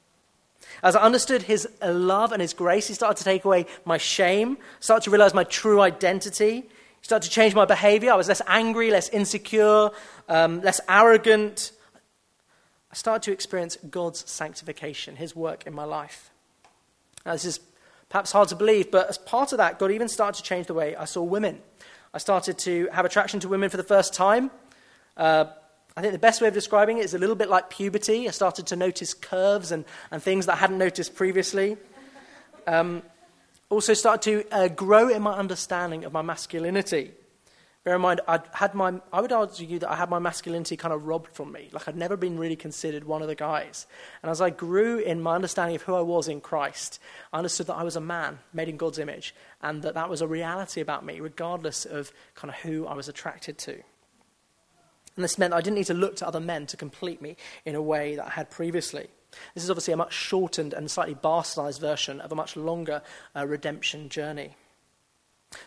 As 0.84 0.96
I 0.96 1.02
understood 1.02 1.44
his 1.44 1.68
love 1.84 2.32
and 2.32 2.42
his 2.42 2.54
grace, 2.54 2.88
he 2.88 2.94
started 2.94 3.18
to 3.18 3.24
take 3.24 3.46
away 3.46 3.66
my 3.86 3.98
shame, 3.98 4.58
started 4.80 5.04
to 5.06 5.12
realize 5.12 5.34
my 5.34 5.44
true 5.44 5.82
identity. 5.82 6.62
He 6.62 7.04
started 7.04 7.28
to 7.28 7.34
change 7.34 7.54
my 7.54 7.66
behavior. 7.66 8.12
I 8.12 8.16
was 8.16 8.28
less 8.28 8.42
angry, 8.48 8.92
less 8.92 9.10
insecure, 9.10 9.90
um, 10.28 10.62
less 10.62 10.80
arrogant. 10.88 11.72
I 12.92 12.96
started 12.96 13.24
to 13.24 13.32
experience 13.32 13.78
God's 13.90 14.30
sanctification, 14.30 15.16
his 15.16 15.36
work 15.36 15.66
in 15.66 15.74
my 15.74 15.86
life. 15.86 16.32
Now, 17.26 17.34
this 17.34 17.46
is 17.46 17.60
perhaps 18.10 18.32
hard 18.32 18.50
to 18.50 18.56
believe, 18.56 18.92
but 18.92 19.08
as 19.08 19.18
part 19.18 19.54
of 19.54 19.58
that, 19.60 19.80
God 19.80 19.92
even 19.92 20.10
started 20.10 20.38
to 20.38 20.44
change 20.44 20.68
the 20.68 20.74
way 20.74 20.96
I 20.96 21.06
saw 21.06 21.22
women. 21.24 21.62
I 22.14 22.18
started 22.18 22.58
to 22.60 22.90
have 22.92 23.06
attraction 23.06 23.40
to 23.42 23.48
women 23.48 23.70
for 23.70 23.78
the 23.78 23.84
first 23.84 24.14
time. 24.14 24.52
Uh, 25.16 25.46
I 26.02 26.04
think 26.04 26.14
the 26.14 26.20
best 26.20 26.42
way 26.42 26.48
of 26.48 26.56
describing 26.56 26.98
it 26.98 27.06
is 27.06 27.14
a 27.14 27.20
little 27.20 27.36
bit 27.36 27.48
like 27.48 27.70
puberty. 27.70 28.28
I 28.28 28.32
started 28.32 28.66
to 28.66 28.76
notice 28.76 29.14
curves 29.14 29.72
and, 29.72 29.86
and 30.10 30.20
things 30.20 30.48
that 30.48 30.54
I 30.54 30.56
hadn't 30.56 30.80
noticed 30.80 31.14
previously. 31.14 31.78
Um, 32.66 33.04
also 33.70 33.94
started 33.94 34.24
to 34.24 34.52
uh, 34.52 34.68
grow 34.70 35.10
in 35.10 35.22
my 35.22 35.34
understanding 35.34 36.04
of 36.04 36.12
my 36.12 36.24
masculinity. 36.24 37.12
Bear 37.84 37.98
in 37.98 38.02
mind, 38.02 38.20
I'd 38.28 38.42
had 38.52 38.74
my, 38.74 39.00
I 39.14 39.22
would 39.22 39.32
argue 39.32 39.78
that 39.78 39.92
I 39.92 39.96
had 39.96 40.10
my 40.10 40.18
masculinity 40.18 40.76
kind 40.76 40.92
of 40.92 41.06
robbed 41.06 41.36
from 41.36 41.52
me. 41.52 41.70
Like 41.72 41.88
I'd 41.88 41.96
never 41.96 42.18
been 42.18 42.40
really 42.40 42.56
considered 42.56 43.04
one 43.04 43.22
of 43.22 43.28
the 43.28 43.36
guys. 43.36 43.86
And 44.24 44.32
as 44.32 44.42
I 44.42 44.50
grew 44.50 44.98
in 44.98 45.22
my 45.22 45.36
understanding 45.36 45.76
of 45.76 45.84
who 45.84 45.94
I 45.94 46.02
was 46.02 46.28
in 46.28 46.42
Christ, 46.42 47.00
I 47.32 47.38
understood 47.38 47.68
that 47.68 47.76
I 47.76 47.84
was 47.84 47.96
a 47.96 48.02
man 48.02 48.40
made 48.54 48.70
in 48.70 48.78
God's 48.78 48.98
image 48.98 49.36
and 49.62 49.84
that 49.84 49.94
that 49.94 50.10
was 50.10 50.22
a 50.22 50.28
reality 50.28 50.82
about 50.82 51.06
me, 51.06 51.20
regardless 51.20 51.86
of 51.86 52.12
kind 52.34 52.50
of 52.50 52.60
who 52.62 52.88
I 52.88 52.96
was 52.96 53.08
attracted 53.08 53.60
to. 53.60 53.84
And 55.16 55.24
this 55.24 55.38
meant 55.38 55.54
I 55.54 55.62
didn't 55.62 55.76
need 55.76 55.88
to 55.88 55.94
look 55.94 56.16
to 56.18 56.28
other 56.28 56.40
men 56.40 56.66
to 56.68 56.78
complete 56.78 57.22
me 57.22 57.36
in 57.66 57.76
a 57.76 57.82
way 57.82 58.16
that 58.16 58.26
I 58.26 58.30
had 58.30 58.50
previously. 58.50 59.08
This 59.54 59.64
is 59.64 59.70
obviously 59.70 59.94
a 59.94 59.98
much 59.98 60.14
shortened 60.14 60.74
and 60.74 60.90
slightly 60.90 61.16
bastardized 61.16 61.80
version 61.80 62.22
of 62.22 62.32
a 62.32 62.36
much 62.36 62.56
longer 62.56 63.02
uh, 63.36 63.46
redemption 63.46 64.10
journey. 64.10 64.56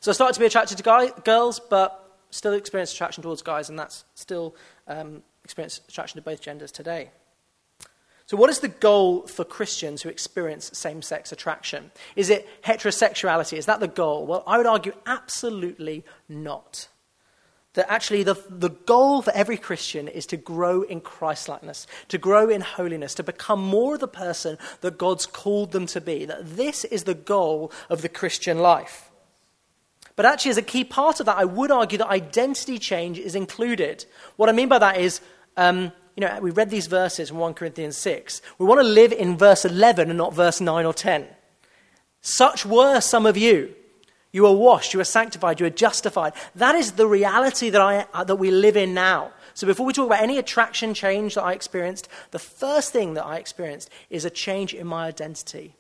So 0.01 0.11
I 0.11 0.15
started 0.15 0.35
to 0.35 0.41
be 0.41 0.47
attracted 0.47 0.77
to 0.79 0.83
guy, 0.83 1.11
girls, 1.25 1.61
but 1.61 2.19
still 2.31 2.53
experience 2.53 2.93
attraction 2.93 3.23
towards 3.23 3.43
guys, 3.43 3.69
and 3.69 3.79
that's 3.79 4.05
still 4.15 4.55
um, 4.89 5.23
experience 5.45 5.81
attraction 5.89 6.17
to 6.17 6.23
both 6.23 6.41
genders 6.41 6.73
today. 6.73 7.11
So, 8.27 8.39
what 8.39 8.49
is 8.49 8.61
the 8.61 8.69
goal 8.69 9.27
for 9.27 9.45
Christians 9.45 10.01
who 10.01 10.09
experience 10.09 10.71
same 10.73 11.03
sex 11.03 11.31
attraction? 11.31 11.91
Is 12.17 12.31
it 12.31 12.49
heterosexuality? 12.65 13.59
Is 13.59 13.67
that 13.67 13.81
the 13.81 13.89
goal? 13.89 14.27
Well, 14.27 14.43
I 14.47 14.57
would 14.57 14.67
argue 14.67 14.93
absolutely 15.07 16.05
not. 16.29 16.89
That 17.75 17.91
actually, 17.91 18.23
the, 18.23 18.37
the 18.49 18.71
goal 18.71 19.21
for 19.21 19.33
every 19.33 19.57
Christian 19.57 20.07
is 20.07 20.27
to 20.27 20.37
grow 20.37 20.83
in 20.83 21.01
Christlikeness, 21.01 21.89
to 22.09 22.19
grow 22.19 22.49
in 22.49 22.61
holiness, 22.61 23.15
to 23.15 23.25
become 23.25 23.61
more 23.61 23.95
of 23.95 24.01
the 24.01 24.09
person 24.09 24.59
that 24.81 24.97
God's 24.97 25.27
called 25.27 25.73
them 25.73 25.87
to 25.87 26.01
be. 26.01 26.25
That 26.25 26.57
this 26.57 26.85
is 26.85 27.03
the 27.03 27.15
goal 27.15 27.73
of 27.91 28.03
the 28.03 28.09
Christian 28.09 28.61
life. 28.61 29.11
But 30.17 30.27
actually, 30.27 30.53
as 30.53 30.57
a 30.57 30.63
key 30.63 30.85
part 30.85 31.19
of 31.19 31.27
that, 31.27 31.37
I 31.37 31.45
would 31.45 31.73
argue 31.73 31.99
that 31.99 32.09
identity 32.09 32.79
change 32.79 33.19
is 33.19 33.35
included. 33.35 34.05
What 34.37 34.49
I 34.49 34.53
mean 34.53 34.69
by 34.69 34.79
that 34.79 34.99
is, 34.99 35.21
um, 35.57 35.91
you 36.17 36.21
know, 36.21 36.39
we 36.41 36.53
read 36.53 36.71
these 36.71 36.87
verses 36.87 37.31
from 37.31 37.39
1 37.39 37.55
Corinthians 37.55 37.97
6. 37.97 38.41
We 38.59 38.67
want 38.67 38.81
to 38.81 38.87
live 38.87 39.13
in 39.13 39.37
verse 39.37 39.65
11 39.65 40.11
and 40.11 40.19
not 40.19 40.33
verse 40.33 40.61
9 40.61 40.87
or 40.87 40.95
10. 40.95 41.27
Such 42.21 42.65
were 42.65 43.01
some 43.01 43.27
of 43.27 43.37
you. 43.37 43.75
You 44.35 44.47
are 44.47 44.53
washed, 44.53 44.93
you 44.93 44.99
are 44.99 45.05
sanctified, 45.05 45.61
you 45.61 45.67
are 45.67 45.71
justified. 45.71 46.33
That 46.57 46.75
is 46.75 46.93
the 46.93 47.07
reality 47.07 47.71
that, 47.71 47.81
I, 47.81 48.05
uh, 48.13 48.25
that 48.25 48.35
we 48.35 48.51
live 48.51 48.77
in 48.77 48.93
now. 48.93 49.31
So 49.55 49.65
before 49.65 49.87
we 49.87 49.93
talk 49.93 50.07
about 50.07 50.25
any 50.25 50.39
attraction 50.39 50.93
change 50.93 51.37
that 51.37 51.45
I 51.45 51.53
experienced, 51.53 52.09
the 52.33 52.41
first 52.41 52.93
thing 52.93 53.15
that 53.15 53.25
I 53.25 53.37
experienced 53.37 53.91
is 54.11 54.25
a 54.25 54.31
change 54.31 54.75
in 54.75 54.89
my 54.89 55.07
identity. 55.07 55.77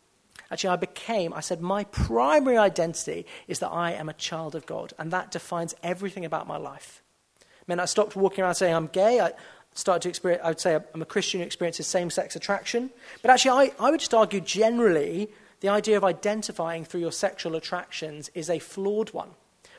Actually, 0.52 0.70
I 0.70 0.76
became, 0.76 1.34
I 1.34 1.40
said, 1.40 1.60
my 1.62 1.82
primary 1.82 2.56
identity 2.56 3.26
is 3.48 3.58
that 3.58 3.70
I 3.70 3.90
am 3.90 4.08
a 4.08 4.12
child 4.12 4.54
of 4.54 4.66
God, 4.66 4.92
and 5.00 5.10
that 5.10 5.32
defines 5.32 5.74
everything 5.82 6.24
about 6.24 6.46
my 6.46 6.56
life. 6.56 7.02
I 7.42 7.46
mean, 7.66 7.80
I 7.80 7.86
stopped 7.86 8.14
walking 8.14 8.44
around 8.44 8.54
saying 8.54 8.72
I'm 8.72 8.86
gay. 8.86 9.18
I 9.18 9.32
started 9.72 10.02
to 10.02 10.10
experience, 10.10 10.42
I 10.44 10.48
would 10.50 10.60
say 10.60 10.78
I'm 10.94 11.02
a 11.02 11.06
Christian 11.06 11.40
who 11.40 11.46
experiences 11.46 11.88
same 11.88 12.08
sex 12.08 12.36
attraction. 12.36 12.90
But 13.20 13.32
actually, 13.32 13.72
I, 13.80 13.84
I 13.84 13.90
would 13.90 13.98
just 13.98 14.14
argue 14.14 14.40
generally 14.40 15.28
the 15.64 15.70
idea 15.70 15.96
of 15.96 16.04
identifying 16.04 16.84
through 16.84 17.00
your 17.00 17.10
sexual 17.10 17.56
attractions 17.56 18.30
is 18.34 18.50
a 18.50 18.58
flawed 18.58 19.14
one. 19.14 19.30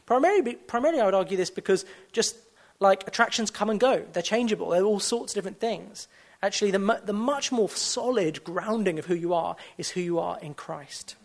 Primarily, 0.07 0.55
primarily, 0.55 0.99
I 0.99 1.05
would 1.05 1.13
argue 1.13 1.37
this 1.37 1.51
because 1.51 1.85
just 2.11 2.37
like 2.79 3.07
attractions 3.07 3.51
come 3.51 3.69
and 3.69 3.79
go, 3.79 4.03
they're 4.11 4.23
changeable, 4.23 4.69
they're 4.69 4.83
all 4.83 4.99
sorts 4.99 5.33
of 5.33 5.35
different 5.35 5.59
things. 5.59 6.07
Actually, 6.41 6.71
the, 6.71 7.01
the 7.05 7.13
much 7.13 7.51
more 7.51 7.69
solid 7.69 8.43
grounding 8.43 8.97
of 8.97 9.05
who 9.05 9.13
you 9.13 9.31
are 9.35 9.57
is 9.77 9.91
who 9.91 10.01
you 10.01 10.17
are 10.17 10.39
in 10.39 10.55
Christ. 10.55 11.17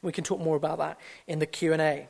We 0.00 0.12
can 0.12 0.22
talk 0.22 0.38
more 0.38 0.54
about 0.54 0.78
that 0.78 0.96
in 1.26 1.40
the 1.40 1.46
Q&A. 1.46 2.06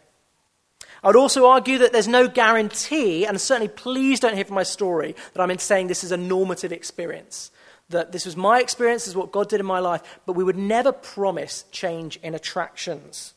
I 1.02 1.06
would 1.06 1.16
also 1.16 1.46
argue 1.46 1.78
that 1.78 1.94
there's 1.94 2.06
no 2.06 2.28
guarantee, 2.28 3.24
and 3.24 3.40
certainly 3.40 3.68
please 3.68 4.20
don't 4.20 4.34
hear 4.34 4.44
from 4.44 4.56
my 4.56 4.62
story, 4.62 5.16
that 5.32 5.40
I'm 5.40 5.58
saying 5.58 5.86
this 5.86 6.04
is 6.04 6.12
a 6.12 6.18
normative 6.18 6.70
experience. 6.70 7.50
That 7.92 8.12
this 8.12 8.26
was 8.26 8.36
my 8.36 8.60
experience, 8.60 9.04
this 9.04 9.10
is 9.10 9.16
what 9.16 9.32
God 9.32 9.48
did 9.48 9.60
in 9.60 9.66
my 9.66 9.78
life, 9.78 10.02
but 10.26 10.32
we 10.32 10.44
would 10.44 10.58
never 10.58 10.92
promise 10.92 11.64
change 11.70 12.18
in 12.22 12.34
attractions. 12.34 13.34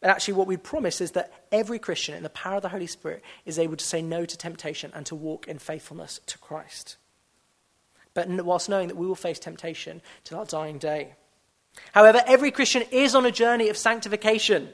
And 0.00 0.10
actually, 0.10 0.34
what 0.34 0.46
we 0.46 0.58
promise 0.58 1.00
is 1.00 1.12
that 1.12 1.32
every 1.50 1.78
Christian, 1.78 2.14
in 2.14 2.22
the 2.22 2.28
power 2.28 2.56
of 2.56 2.62
the 2.62 2.68
Holy 2.68 2.86
Spirit, 2.86 3.24
is 3.46 3.58
able 3.58 3.76
to 3.76 3.84
say 3.84 4.02
no 4.02 4.26
to 4.26 4.36
temptation 4.36 4.92
and 4.94 5.06
to 5.06 5.14
walk 5.14 5.48
in 5.48 5.58
faithfulness 5.58 6.20
to 6.26 6.38
Christ. 6.38 6.98
But 8.12 8.28
whilst 8.28 8.68
knowing 8.68 8.88
that 8.88 8.96
we 8.96 9.06
will 9.06 9.14
face 9.14 9.38
temptation 9.38 10.02
till 10.22 10.38
our 10.38 10.44
dying 10.44 10.78
day. 10.78 11.14
However, 11.92 12.22
every 12.26 12.50
Christian 12.50 12.84
is 12.92 13.14
on 13.14 13.26
a 13.26 13.32
journey 13.32 13.70
of 13.70 13.76
sanctification 13.76 14.68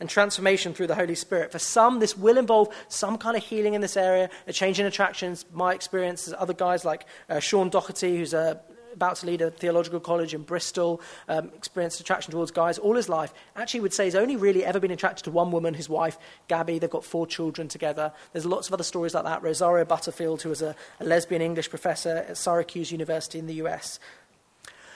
and 0.00 0.08
transformation 0.08 0.74
through 0.74 0.86
the 0.86 0.94
Holy 0.94 1.14
Spirit. 1.14 1.52
For 1.52 1.58
some, 1.58 1.98
this 1.98 2.16
will 2.16 2.38
involve 2.38 2.74
some 2.88 3.18
kind 3.18 3.36
of 3.36 3.42
healing 3.42 3.74
in 3.74 3.80
this 3.80 3.96
area, 3.96 4.30
a 4.46 4.52
change 4.52 4.78
in 4.78 4.86
attractions. 4.86 5.44
My 5.52 5.74
experience, 5.74 6.26
there's 6.26 6.36
other 6.38 6.54
guys 6.54 6.84
like 6.84 7.06
uh, 7.28 7.40
Sean 7.40 7.68
Doherty, 7.68 8.18
who's 8.18 8.34
a 8.34 8.60
about 8.98 9.14
to 9.14 9.26
lead 9.26 9.40
a 9.40 9.50
theological 9.50 10.00
college 10.00 10.34
in 10.34 10.42
Bristol, 10.42 11.00
um, 11.28 11.52
experienced 11.54 12.00
attraction 12.00 12.32
towards 12.32 12.50
guys 12.50 12.78
all 12.78 12.96
his 12.96 13.08
life. 13.08 13.32
Actually, 13.54 13.80
would 13.80 13.94
say 13.94 14.06
he's 14.06 14.16
only 14.16 14.34
really 14.34 14.64
ever 14.64 14.80
been 14.80 14.90
attracted 14.90 15.22
to 15.24 15.30
one 15.30 15.52
woman, 15.52 15.72
his 15.72 15.88
wife, 15.88 16.18
Gabby. 16.48 16.80
They've 16.80 16.90
got 16.90 17.04
four 17.04 17.24
children 17.26 17.68
together. 17.68 18.12
There's 18.32 18.44
lots 18.44 18.66
of 18.66 18.74
other 18.74 18.82
stories 18.82 19.14
like 19.14 19.22
that. 19.22 19.42
Rosario 19.42 19.84
Butterfield, 19.84 20.42
who 20.42 20.48
was 20.48 20.62
a, 20.62 20.74
a 20.98 21.04
lesbian 21.04 21.42
English 21.42 21.70
professor 21.70 22.24
at 22.28 22.36
Syracuse 22.36 22.90
University 22.90 23.38
in 23.38 23.46
the 23.46 23.54
US. 23.54 24.00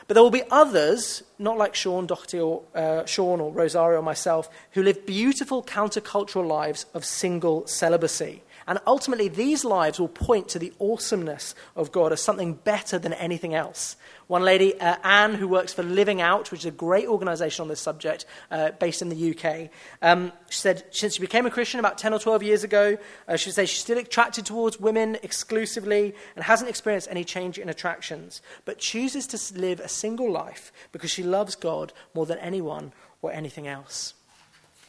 But 0.06 0.14
there 0.14 0.22
will 0.22 0.30
be 0.30 0.42
others, 0.50 1.22
not 1.38 1.58
like 1.58 1.74
Sean 1.74 2.06
Doherty 2.06 2.40
or 2.40 2.62
uh, 2.74 3.04
Sean 3.04 3.40
or 3.40 3.52
Rosario 3.52 4.00
or 4.00 4.02
myself, 4.02 4.48
who 4.72 4.82
live 4.82 5.06
beautiful 5.06 5.62
countercultural 5.62 6.46
lives 6.46 6.86
of 6.94 7.04
single 7.04 7.66
celibacy. 7.66 8.42
And 8.66 8.78
ultimately, 8.86 9.28
these 9.28 9.64
lives 9.64 9.98
will 9.98 10.08
point 10.08 10.48
to 10.50 10.58
the 10.58 10.72
awesomeness 10.80 11.54
of 11.76 11.92
God 11.92 12.12
as 12.12 12.22
something 12.22 12.54
better 12.54 12.98
than 12.98 13.12
anything 13.14 13.54
else. 13.54 13.96
One 14.28 14.44
lady, 14.44 14.80
uh, 14.80 14.96
Anne, 15.04 15.34
who 15.34 15.46
works 15.46 15.74
for 15.74 15.82
Living 15.82 16.20
Out, 16.20 16.50
which 16.50 16.60
is 16.60 16.66
a 16.66 16.70
great 16.70 17.06
organization 17.06 17.62
on 17.62 17.68
this 17.68 17.80
subject, 17.80 18.24
uh, 18.50 18.70
based 18.70 19.02
in 19.02 19.08
the 19.08 19.30
UK, 19.30 19.68
um, 20.00 20.32
she 20.48 20.58
said 20.58 20.84
since 20.90 21.16
she 21.16 21.20
became 21.20 21.44
a 21.44 21.50
Christian 21.50 21.80
about 21.80 21.98
10 21.98 22.14
or 22.14 22.18
12 22.18 22.42
years 22.42 22.64
ago, 22.64 22.96
uh, 23.28 23.36
she 23.36 23.50
says 23.50 23.68
she's 23.68 23.80
still 23.80 23.98
attracted 23.98 24.46
towards 24.46 24.80
women 24.80 25.18
exclusively 25.22 26.14
and 26.34 26.44
hasn't 26.44 26.70
experienced 26.70 27.08
any 27.10 27.24
change 27.24 27.58
in 27.58 27.68
attractions, 27.68 28.40
but 28.64 28.78
chooses 28.78 29.26
to 29.26 29.60
live 29.60 29.80
a 29.80 29.88
single 29.88 30.30
life 30.30 30.72
because 30.92 31.10
she 31.10 31.22
loves 31.22 31.54
God 31.54 31.92
more 32.14 32.24
than 32.24 32.38
anyone 32.38 32.92
or 33.20 33.32
anything 33.32 33.66
else. 33.66 34.14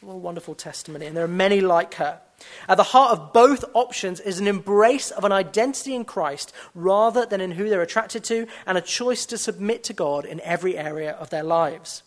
What 0.04 0.14
a 0.14 0.18
wonderful 0.18 0.54
testimony. 0.54 1.06
And 1.06 1.16
there 1.16 1.24
are 1.24 1.28
many 1.28 1.62
like 1.62 1.94
her. 1.94 2.20
At 2.68 2.76
the 2.76 2.82
heart 2.82 3.12
of 3.12 3.32
both 3.32 3.64
options 3.72 4.20
is 4.20 4.38
an 4.38 4.46
embrace 4.46 5.10
of 5.10 5.24
an 5.24 5.32
identity 5.32 5.94
in 5.94 6.04
Christ 6.04 6.52
rather 6.74 7.24
than 7.24 7.40
in 7.40 7.52
who 7.52 7.70
they're 7.70 7.80
attracted 7.80 8.22
to, 8.24 8.46
and 8.66 8.76
a 8.76 8.82
choice 8.82 9.24
to 9.26 9.38
submit 9.38 9.82
to 9.84 9.94
God 9.94 10.26
in 10.26 10.40
every 10.40 10.76
area 10.76 11.12
of 11.12 11.30
their 11.30 11.42
lives. 11.42 12.02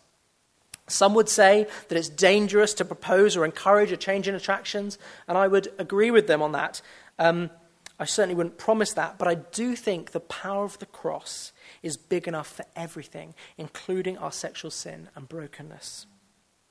Some 0.87 1.15
would 1.15 1.27
say 1.27 1.67
that 1.87 1.97
it's 1.97 2.07
dangerous 2.07 2.73
to 2.75 2.85
propose 2.85 3.35
or 3.35 3.43
encourage 3.43 3.91
a 3.91 3.97
change 3.97 4.27
in 4.27 4.35
attractions, 4.35 4.99
and 5.27 5.37
I 5.37 5.47
would 5.47 5.69
agree 5.79 6.11
with 6.11 6.27
them 6.27 6.41
on 6.41 6.51
that. 6.51 6.81
Um, 7.17 7.49
I 7.99 8.05
certainly 8.05 8.35
wouldn't 8.35 8.59
promise 8.59 8.93
that, 8.93 9.17
but 9.17 9.27
I 9.27 9.35
do 9.35 9.75
think 9.75 10.11
the 10.11 10.19
power 10.19 10.63
of 10.63 10.77
the 10.77 10.85
cross 10.85 11.51
is 11.81 11.97
big 11.97 12.27
enough 12.27 12.47
for 12.47 12.65
everything, 12.75 13.33
including 13.57 14.19
our 14.19 14.31
sexual 14.31 14.69
sin 14.69 15.09
and 15.15 15.27
brokenness. 15.27 16.05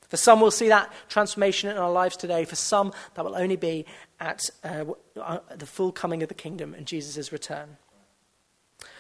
For 0.09 0.17
some, 0.17 0.41
we'll 0.41 0.51
see 0.51 0.69
that 0.69 0.93
transformation 1.09 1.71
in 1.71 1.77
our 1.77 1.91
lives 1.91 2.17
today. 2.17 2.45
For 2.45 2.57
some, 2.57 2.93
that 3.15 3.25
will 3.25 3.37
only 3.37 3.57
be 3.57 3.87
at 4.21 4.49
uh, 4.65 4.85
uh 5.21 5.39
the 5.57 5.67
full 5.67 5.93
coming 5.93 6.23
of 6.23 6.29
the 6.29 6.35
kingdom 6.35 6.75
and 6.75 6.87
Jesus' 6.87 7.33
return. 7.33 7.77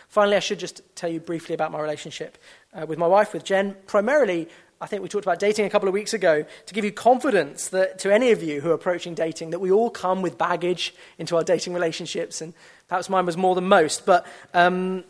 Finally, 0.09 0.37
I 0.37 0.41
should 0.41 0.59
just 0.59 0.83
tell 0.95 1.11
you 1.11 1.21
briefly 1.21 1.55
about 1.55 1.73
my 1.73 1.81
relationship 1.81 2.39
uh, 2.73 2.87
with 2.87 2.99
my 2.99 3.07
wife, 3.07 3.33
with 3.33 3.45
Jen. 3.45 3.77
Primarily, 3.87 4.49
I 4.81 4.87
think 4.87 5.03
we 5.03 5.09
talked 5.09 5.25
about 5.25 5.39
dating 5.39 5.65
a 5.65 5.71
couple 5.71 5.89
of 5.89 5.95
weeks 5.95 6.13
ago 6.13 6.45
to 6.67 6.75
give 6.75 6.85
you 6.85 6.93
confidence 6.93 7.69
that 7.69 7.99
to 8.01 8.13
any 8.13 8.31
of 8.31 8.43
you 8.43 8.61
who 8.61 8.71
are 8.71 8.75
approaching 8.75 9.15
dating, 9.15 9.51
that 9.51 9.59
we 9.59 9.71
all 9.71 9.91
come 9.91 10.23
with 10.23 10.37
baggage 10.37 10.95
into 11.19 11.37
our 11.37 11.43
dating 11.43 11.73
relationships, 11.73 12.41
and 12.41 12.53
perhaps 12.89 13.09
mine 13.09 13.27
was 13.27 13.37
more 13.37 13.55
than 13.55 13.67
most, 13.67 14.05
but, 14.05 14.27
um, 14.53 15.03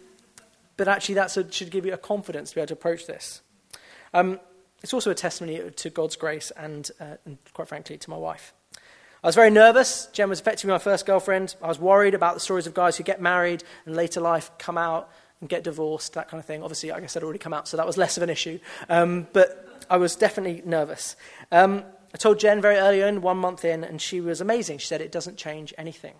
but 0.77 0.87
actually 0.87 1.17
that 1.17 1.31
should 1.51 1.71
give 1.71 1.85
you 1.85 1.93
a 1.93 1.99
confidence 1.99 2.51
to 2.51 2.55
be 2.55 2.61
able 2.61 2.69
to 2.69 2.75
approach 2.75 3.07
this. 3.07 3.43
Um, 4.15 4.39
it's 4.87 4.95
also 4.95 5.11
a 5.11 5.17
testimony 5.17 5.61
to 5.69 5.91
God's 5.91 6.15
grace 6.15 6.53
and, 6.57 6.89
uh, 7.01 7.17
and, 7.25 7.39
quite 7.55 7.67
frankly, 7.67 7.99
to 7.99 8.09
my 8.09 8.17
wife. 8.17 8.55
I 9.25 9.27
was 9.27 9.35
very 9.35 9.51
nervous. 9.51 10.07
Jen 10.13 10.29
was 10.29 10.39
effectively 10.39 10.71
my 10.71 10.79
first 10.79 11.07
girlfriend. 11.07 11.57
I 11.61 11.67
was 11.67 11.81
worried 11.81 12.15
about 12.15 12.35
the 12.35 12.41
stories 12.41 12.69
of 12.69 12.75
guys 12.75 12.97
who 12.97 13.03
get 13.03 13.21
married 13.21 13.65
and 13.85 13.97
later 13.97 14.21
life 14.21 14.49
come 14.59 14.79
out 14.79 15.11
and 15.41 15.49
get 15.49 15.65
divorced, 15.65 16.13
that 16.13 16.29
kind 16.29 16.39
of 16.39 16.47
thing. 16.47 16.63
Obviously, 16.63 16.93
I 16.93 17.01
guess 17.01 17.17
I'd 17.17 17.25
already 17.25 17.41
come 17.41 17.53
out, 17.53 17.67
so 17.67 17.77
that 17.77 17.85
was 17.85 17.97
less 17.97 18.17
of 18.17 18.23
an 18.23 18.31
issue. 18.31 18.61
Um, 18.89 19.27
but 19.33 19.85
I 19.91 19.97
was 19.97 20.15
definitely 20.15 20.63
nervous. 20.65 21.17
Um, 21.51 21.83
I 22.15 22.19
told 22.19 22.39
Jen 22.39 22.61
very 22.61 22.77
early 22.77 23.03
on, 23.03 23.23
one 23.23 23.39
month 23.39 23.65
in, 23.65 23.83
and 23.83 24.01
she 24.01 24.21
was 24.21 24.41
amazing. 24.41 24.79
She 24.79 24.87
said 24.87 25.01
it 25.01 25.11
doesn't 25.11 25.37
change 25.37 25.75
anything. 25.77 26.15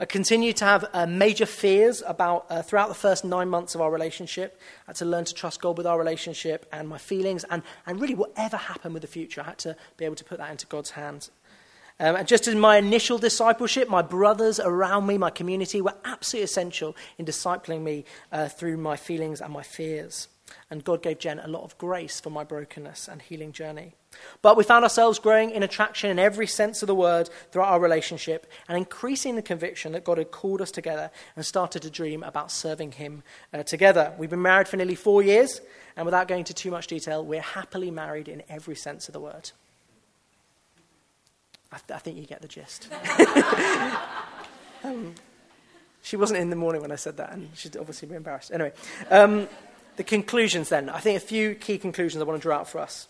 I 0.00 0.04
continued 0.04 0.56
to 0.56 0.64
have 0.64 0.84
uh, 0.92 1.06
major 1.06 1.46
fears 1.46 2.02
about 2.06 2.46
uh, 2.50 2.62
throughout 2.62 2.88
the 2.88 2.94
first 2.94 3.24
nine 3.24 3.48
months 3.48 3.74
of 3.74 3.80
our 3.80 3.90
relationship. 3.90 4.60
I 4.86 4.90
had 4.90 4.96
to 4.96 5.04
learn 5.04 5.24
to 5.26 5.34
trust 5.34 5.60
God 5.60 5.76
with 5.76 5.86
our 5.86 5.98
relationship 5.98 6.66
and 6.72 6.88
my 6.88 6.98
feelings, 6.98 7.44
and, 7.44 7.62
and 7.86 8.00
really 8.00 8.14
whatever 8.14 8.56
happened 8.56 8.94
with 8.94 9.02
the 9.02 9.08
future, 9.08 9.42
I 9.42 9.44
had 9.44 9.58
to 9.58 9.76
be 9.96 10.04
able 10.04 10.16
to 10.16 10.24
put 10.24 10.38
that 10.38 10.50
into 10.50 10.66
God's 10.66 10.90
hands. 10.90 11.30
Um, 12.00 12.16
and 12.16 12.26
just 12.26 12.48
in 12.48 12.58
my 12.58 12.78
initial 12.78 13.18
discipleship, 13.18 13.88
my 13.88 14.02
brothers 14.02 14.58
around 14.58 15.06
me, 15.06 15.18
my 15.18 15.30
community, 15.30 15.80
were 15.80 15.94
absolutely 16.04 16.44
essential 16.44 16.96
in 17.18 17.26
discipling 17.26 17.82
me 17.82 18.04
uh, 18.32 18.48
through 18.48 18.78
my 18.78 18.96
feelings 18.96 19.40
and 19.40 19.52
my 19.52 19.62
fears. 19.62 20.28
And 20.70 20.82
God 20.82 21.02
gave 21.02 21.18
Jen 21.18 21.38
a 21.38 21.48
lot 21.48 21.62
of 21.62 21.78
grace 21.78 22.18
for 22.18 22.30
my 22.30 22.44
brokenness 22.44 23.08
and 23.08 23.22
healing 23.22 23.52
journey. 23.52 23.94
But 24.40 24.56
we 24.56 24.64
found 24.64 24.84
ourselves 24.84 25.18
growing 25.18 25.50
in 25.50 25.62
attraction 25.62 26.10
in 26.10 26.18
every 26.18 26.46
sense 26.46 26.82
of 26.82 26.86
the 26.86 26.94
word 26.94 27.30
throughout 27.50 27.68
our 27.68 27.80
relationship 27.80 28.50
and 28.68 28.76
increasing 28.76 29.36
the 29.36 29.42
conviction 29.42 29.92
that 29.92 30.04
God 30.04 30.18
had 30.18 30.30
called 30.30 30.60
us 30.60 30.70
together 30.70 31.10
and 31.36 31.44
started 31.44 31.82
to 31.82 31.90
dream 31.90 32.22
about 32.22 32.50
serving 32.50 32.92
Him 32.92 33.22
uh, 33.52 33.62
together. 33.62 34.12
We've 34.18 34.30
been 34.30 34.42
married 34.42 34.68
for 34.68 34.76
nearly 34.76 34.94
four 34.94 35.22
years, 35.22 35.60
and 35.96 36.04
without 36.04 36.28
going 36.28 36.40
into 36.40 36.54
too 36.54 36.70
much 36.70 36.86
detail, 36.86 37.24
we're 37.24 37.40
happily 37.40 37.90
married 37.90 38.28
in 38.28 38.42
every 38.48 38.76
sense 38.76 39.08
of 39.08 39.12
the 39.12 39.20
word. 39.20 39.50
I, 41.72 41.78
th- 41.78 41.96
I 41.96 41.98
think 41.98 42.18
you 42.18 42.26
get 42.26 42.42
the 42.42 42.48
gist. 42.48 42.88
um, 44.84 45.14
she 46.02 46.16
wasn't 46.16 46.40
in 46.40 46.50
the 46.50 46.56
morning 46.56 46.82
when 46.82 46.92
I 46.92 46.96
said 46.96 47.16
that, 47.16 47.32
and 47.32 47.48
she'd 47.54 47.76
obviously 47.76 48.08
be 48.08 48.14
embarrassed. 48.14 48.50
Anyway, 48.52 48.72
um, 49.10 49.48
the 49.96 50.04
conclusions 50.04 50.68
then. 50.68 50.88
I 50.88 50.98
think 50.98 51.16
a 51.16 51.20
few 51.20 51.54
key 51.54 51.78
conclusions 51.78 52.20
I 52.20 52.24
want 52.24 52.40
to 52.40 52.42
draw 52.42 52.58
out 52.58 52.68
for 52.68 52.78
us. 52.78 53.08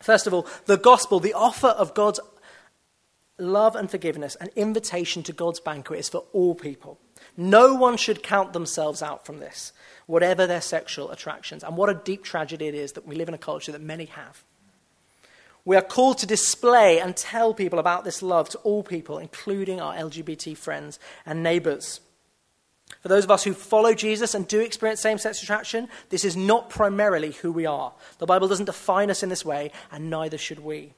First 0.00 0.26
of 0.26 0.34
all, 0.34 0.46
the 0.66 0.76
gospel, 0.76 1.20
the 1.20 1.34
offer 1.34 1.68
of 1.68 1.94
God's 1.94 2.20
love 3.38 3.76
and 3.76 3.90
forgiveness, 3.90 4.36
an 4.36 4.50
invitation 4.56 5.22
to 5.24 5.32
God's 5.32 5.60
banquet 5.60 6.00
is 6.00 6.08
for 6.08 6.24
all 6.32 6.54
people. 6.54 6.98
No 7.36 7.74
one 7.74 7.96
should 7.96 8.22
count 8.22 8.52
themselves 8.52 9.02
out 9.02 9.26
from 9.26 9.38
this, 9.38 9.72
whatever 10.06 10.46
their 10.46 10.60
sexual 10.60 11.10
attractions. 11.10 11.62
And 11.62 11.76
what 11.76 11.90
a 11.90 11.94
deep 11.94 12.24
tragedy 12.24 12.66
it 12.66 12.74
is 12.74 12.92
that 12.92 13.06
we 13.06 13.14
live 13.14 13.28
in 13.28 13.34
a 13.34 13.38
culture 13.38 13.72
that 13.72 13.80
many 13.80 14.06
have. 14.06 14.42
We 15.64 15.76
are 15.76 15.82
called 15.82 16.18
to 16.18 16.26
display 16.26 17.00
and 17.00 17.16
tell 17.16 17.52
people 17.52 17.80
about 17.80 18.04
this 18.04 18.22
love 18.22 18.48
to 18.50 18.58
all 18.58 18.84
people, 18.84 19.18
including 19.18 19.80
our 19.80 19.94
LGBT 19.94 20.56
friends 20.56 21.00
and 21.26 21.42
neighbors. 21.42 22.00
For 23.06 23.10
those 23.10 23.22
of 23.22 23.30
us 23.30 23.44
who 23.44 23.52
follow 23.52 23.94
Jesus 23.94 24.34
and 24.34 24.48
do 24.48 24.58
experience 24.58 25.00
same 25.00 25.18
sex 25.18 25.40
attraction, 25.40 25.88
this 26.08 26.24
is 26.24 26.36
not 26.36 26.70
primarily 26.70 27.30
who 27.30 27.52
we 27.52 27.64
are. 27.64 27.92
The 28.18 28.26
Bible 28.26 28.48
doesn't 28.48 28.64
define 28.64 29.12
us 29.12 29.22
in 29.22 29.28
this 29.28 29.44
way, 29.44 29.70
and 29.92 30.10
neither 30.10 30.36
should 30.36 30.58
we. 30.58 30.92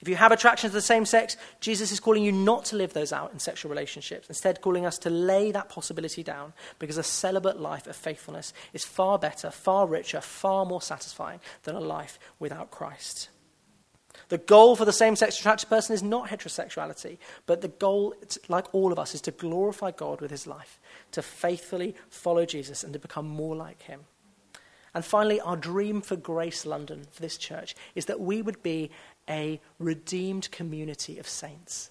If 0.00 0.06
you 0.06 0.14
have 0.14 0.30
attraction 0.30 0.70
to 0.70 0.72
the 0.72 0.80
same 0.80 1.04
sex, 1.04 1.36
Jesus 1.58 1.90
is 1.90 1.98
calling 1.98 2.22
you 2.22 2.30
not 2.30 2.66
to 2.66 2.76
live 2.76 2.92
those 2.92 3.12
out 3.12 3.32
in 3.32 3.40
sexual 3.40 3.68
relationships, 3.68 4.28
instead, 4.28 4.60
calling 4.60 4.86
us 4.86 4.96
to 4.98 5.10
lay 5.10 5.50
that 5.50 5.68
possibility 5.68 6.22
down 6.22 6.52
because 6.78 6.98
a 6.98 7.02
celibate 7.02 7.58
life 7.58 7.88
of 7.88 7.96
faithfulness 7.96 8.52
is 8.72 8.84
far 8.84 9.18
better, 9.18 9.50
far 9.50 9.88
richer, 9.88 10.20
far 10.20 10.64
more 10.64 10.80
satisfying 10.80 11.40
than 11.64 11.74
a 11.74 11.80
life 11.80 12.16
without 12.38 12.70
Christ. 12.70 13.28
The 14.28 14.38
goal 14.38 14.74
for 14.74 14.84
the 14.84 14.92
same 14.92 15.14
sex 15.14 15.38
attracted 15.38 15.68
person 15.68 15.94
is 15.94 16.02
not 16.02 16.28
heterosexuality, 16.28 17.18
but 17.46 17.60
the 17.60 17.68
goal, 17.68 18.14
like 18.48 18.74
all 18.74 18.92
of 18.92 18.98
us, 18.98 19.14
is 19.14 19.20
to 19.22 19.30
glorify 19.30 19.92
God 19.92 20.20
with 20.20 20.32
his 20.32 20.46
life, 20.46 20.80
to 21.12 21.22
faithfully 21.22 21.94
follow 22.10 22.44
Jesus 22.44 22.82
and 22.82 22.92
to 22.92 22.98
become 22.98 23.28
more 23.28 23.54
like 23.54 23.82
him. 23.82 24.00
And 24.94 25.04
finally, 25.04 25.40
our 25.40 25.56
dream 25.56 26.00
for 26.00 26.16
Grace 26.16 26.64
London, 26.64 27.06
for 27.12 27.22
this 27.22 27.36
church, 27.36 27.76
is 27.94 28.06
that 28.06 28.18
we 28.18 28.42
would 28.42 28.62
be 28.62 28.90
a 29.28 29.60
redeemed 29.78 30.50
community 30.50 31.18
of 31.18 31.28
saints. 31.28 31.90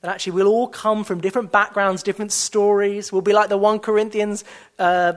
That 0.00 0.10
actually 0.10 0.32
we'll 0.32 0.48
all 0.48 0.68
come 0.68 1.04
from 1.04 1.20
different 1.20 1.52
backgrounds, 1.52 2.02
different 2.02 2.32
stories. 2.32 3.12
We'll 3.12 3.22
be 3.22 3.32
like 3.32 3.48
the 3.48 3.58
1 3.58 3.80
Corinthians 3.80 4.42
uh, 4.78 5.14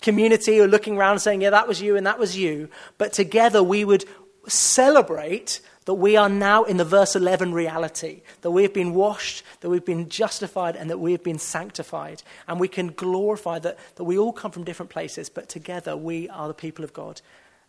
community 0.00 0.56
who 0.56 0.64
are 0.64 0.68
looking 0.68 0.96
around 0.96 1.20
saying, 1.20 1.42
yeah, 1.42 1.50
that 1.50 1.68
was 1.68 1.80
you 1.80 1.96
and 1.96 2.06
that 2.06 2.18
was 2.18 2.36
you. 2.36 2.68
But 2.98 3.12
together 3.12 3.62
we 3.62 3.84
would 3.84 4.04
celebrate 4.48 5.60
that 5.84 5.94
we 5.94 6.16
are 6.16 6.28
now 6.28 6.64
in 6.64 6.76
the 6.76 6.84
verse 6.84 7.16
11 7.16 7.52
reality, 7.52 8.22
that 8.42 8.50
we 8.50 8.62
have 8.62 8.72
been 8.72 8.94
washed, 8.94 9.42
that 9.60 9.68
we've 9.68 9.84
been 9.84 10.08
justified, 10.08 10.76
and 10.76 10.88
that 10.90 10.98
we 10.98 11.12
have 11.12 11.24
been 11.24 11.38
sanctified. 11.38 12.22
And 12.46 12.60
we 12.60 12.68
can 12.68 12.88
glorify 12.88 13.58
that, 13.60 13.78
that 13.96 14.04
we 14.04 14.18
all 14.18 14.32
come 14.32 14.50
from 14.50 14.64
different 14.64 14.90
places, 14.90 15.28
but 15.28 15.48
together 15.48 15.96
we 15.96 16.28
are 16.28 16.48
the 16.48 16.54
people 16.54 16.84
of 16.84 16.92
God, 16.92 17.20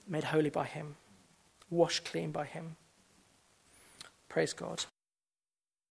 made 0.07 0.25
holy 0.25 0.49
by 0.49 0.65
Him, 0.65 0.95
washed 1.69 2.05
clean 2.05 2.31
by 2.31 2.45
Him. 2.45 2.75
Praise 4.29 4.53
God. 4.53 4.85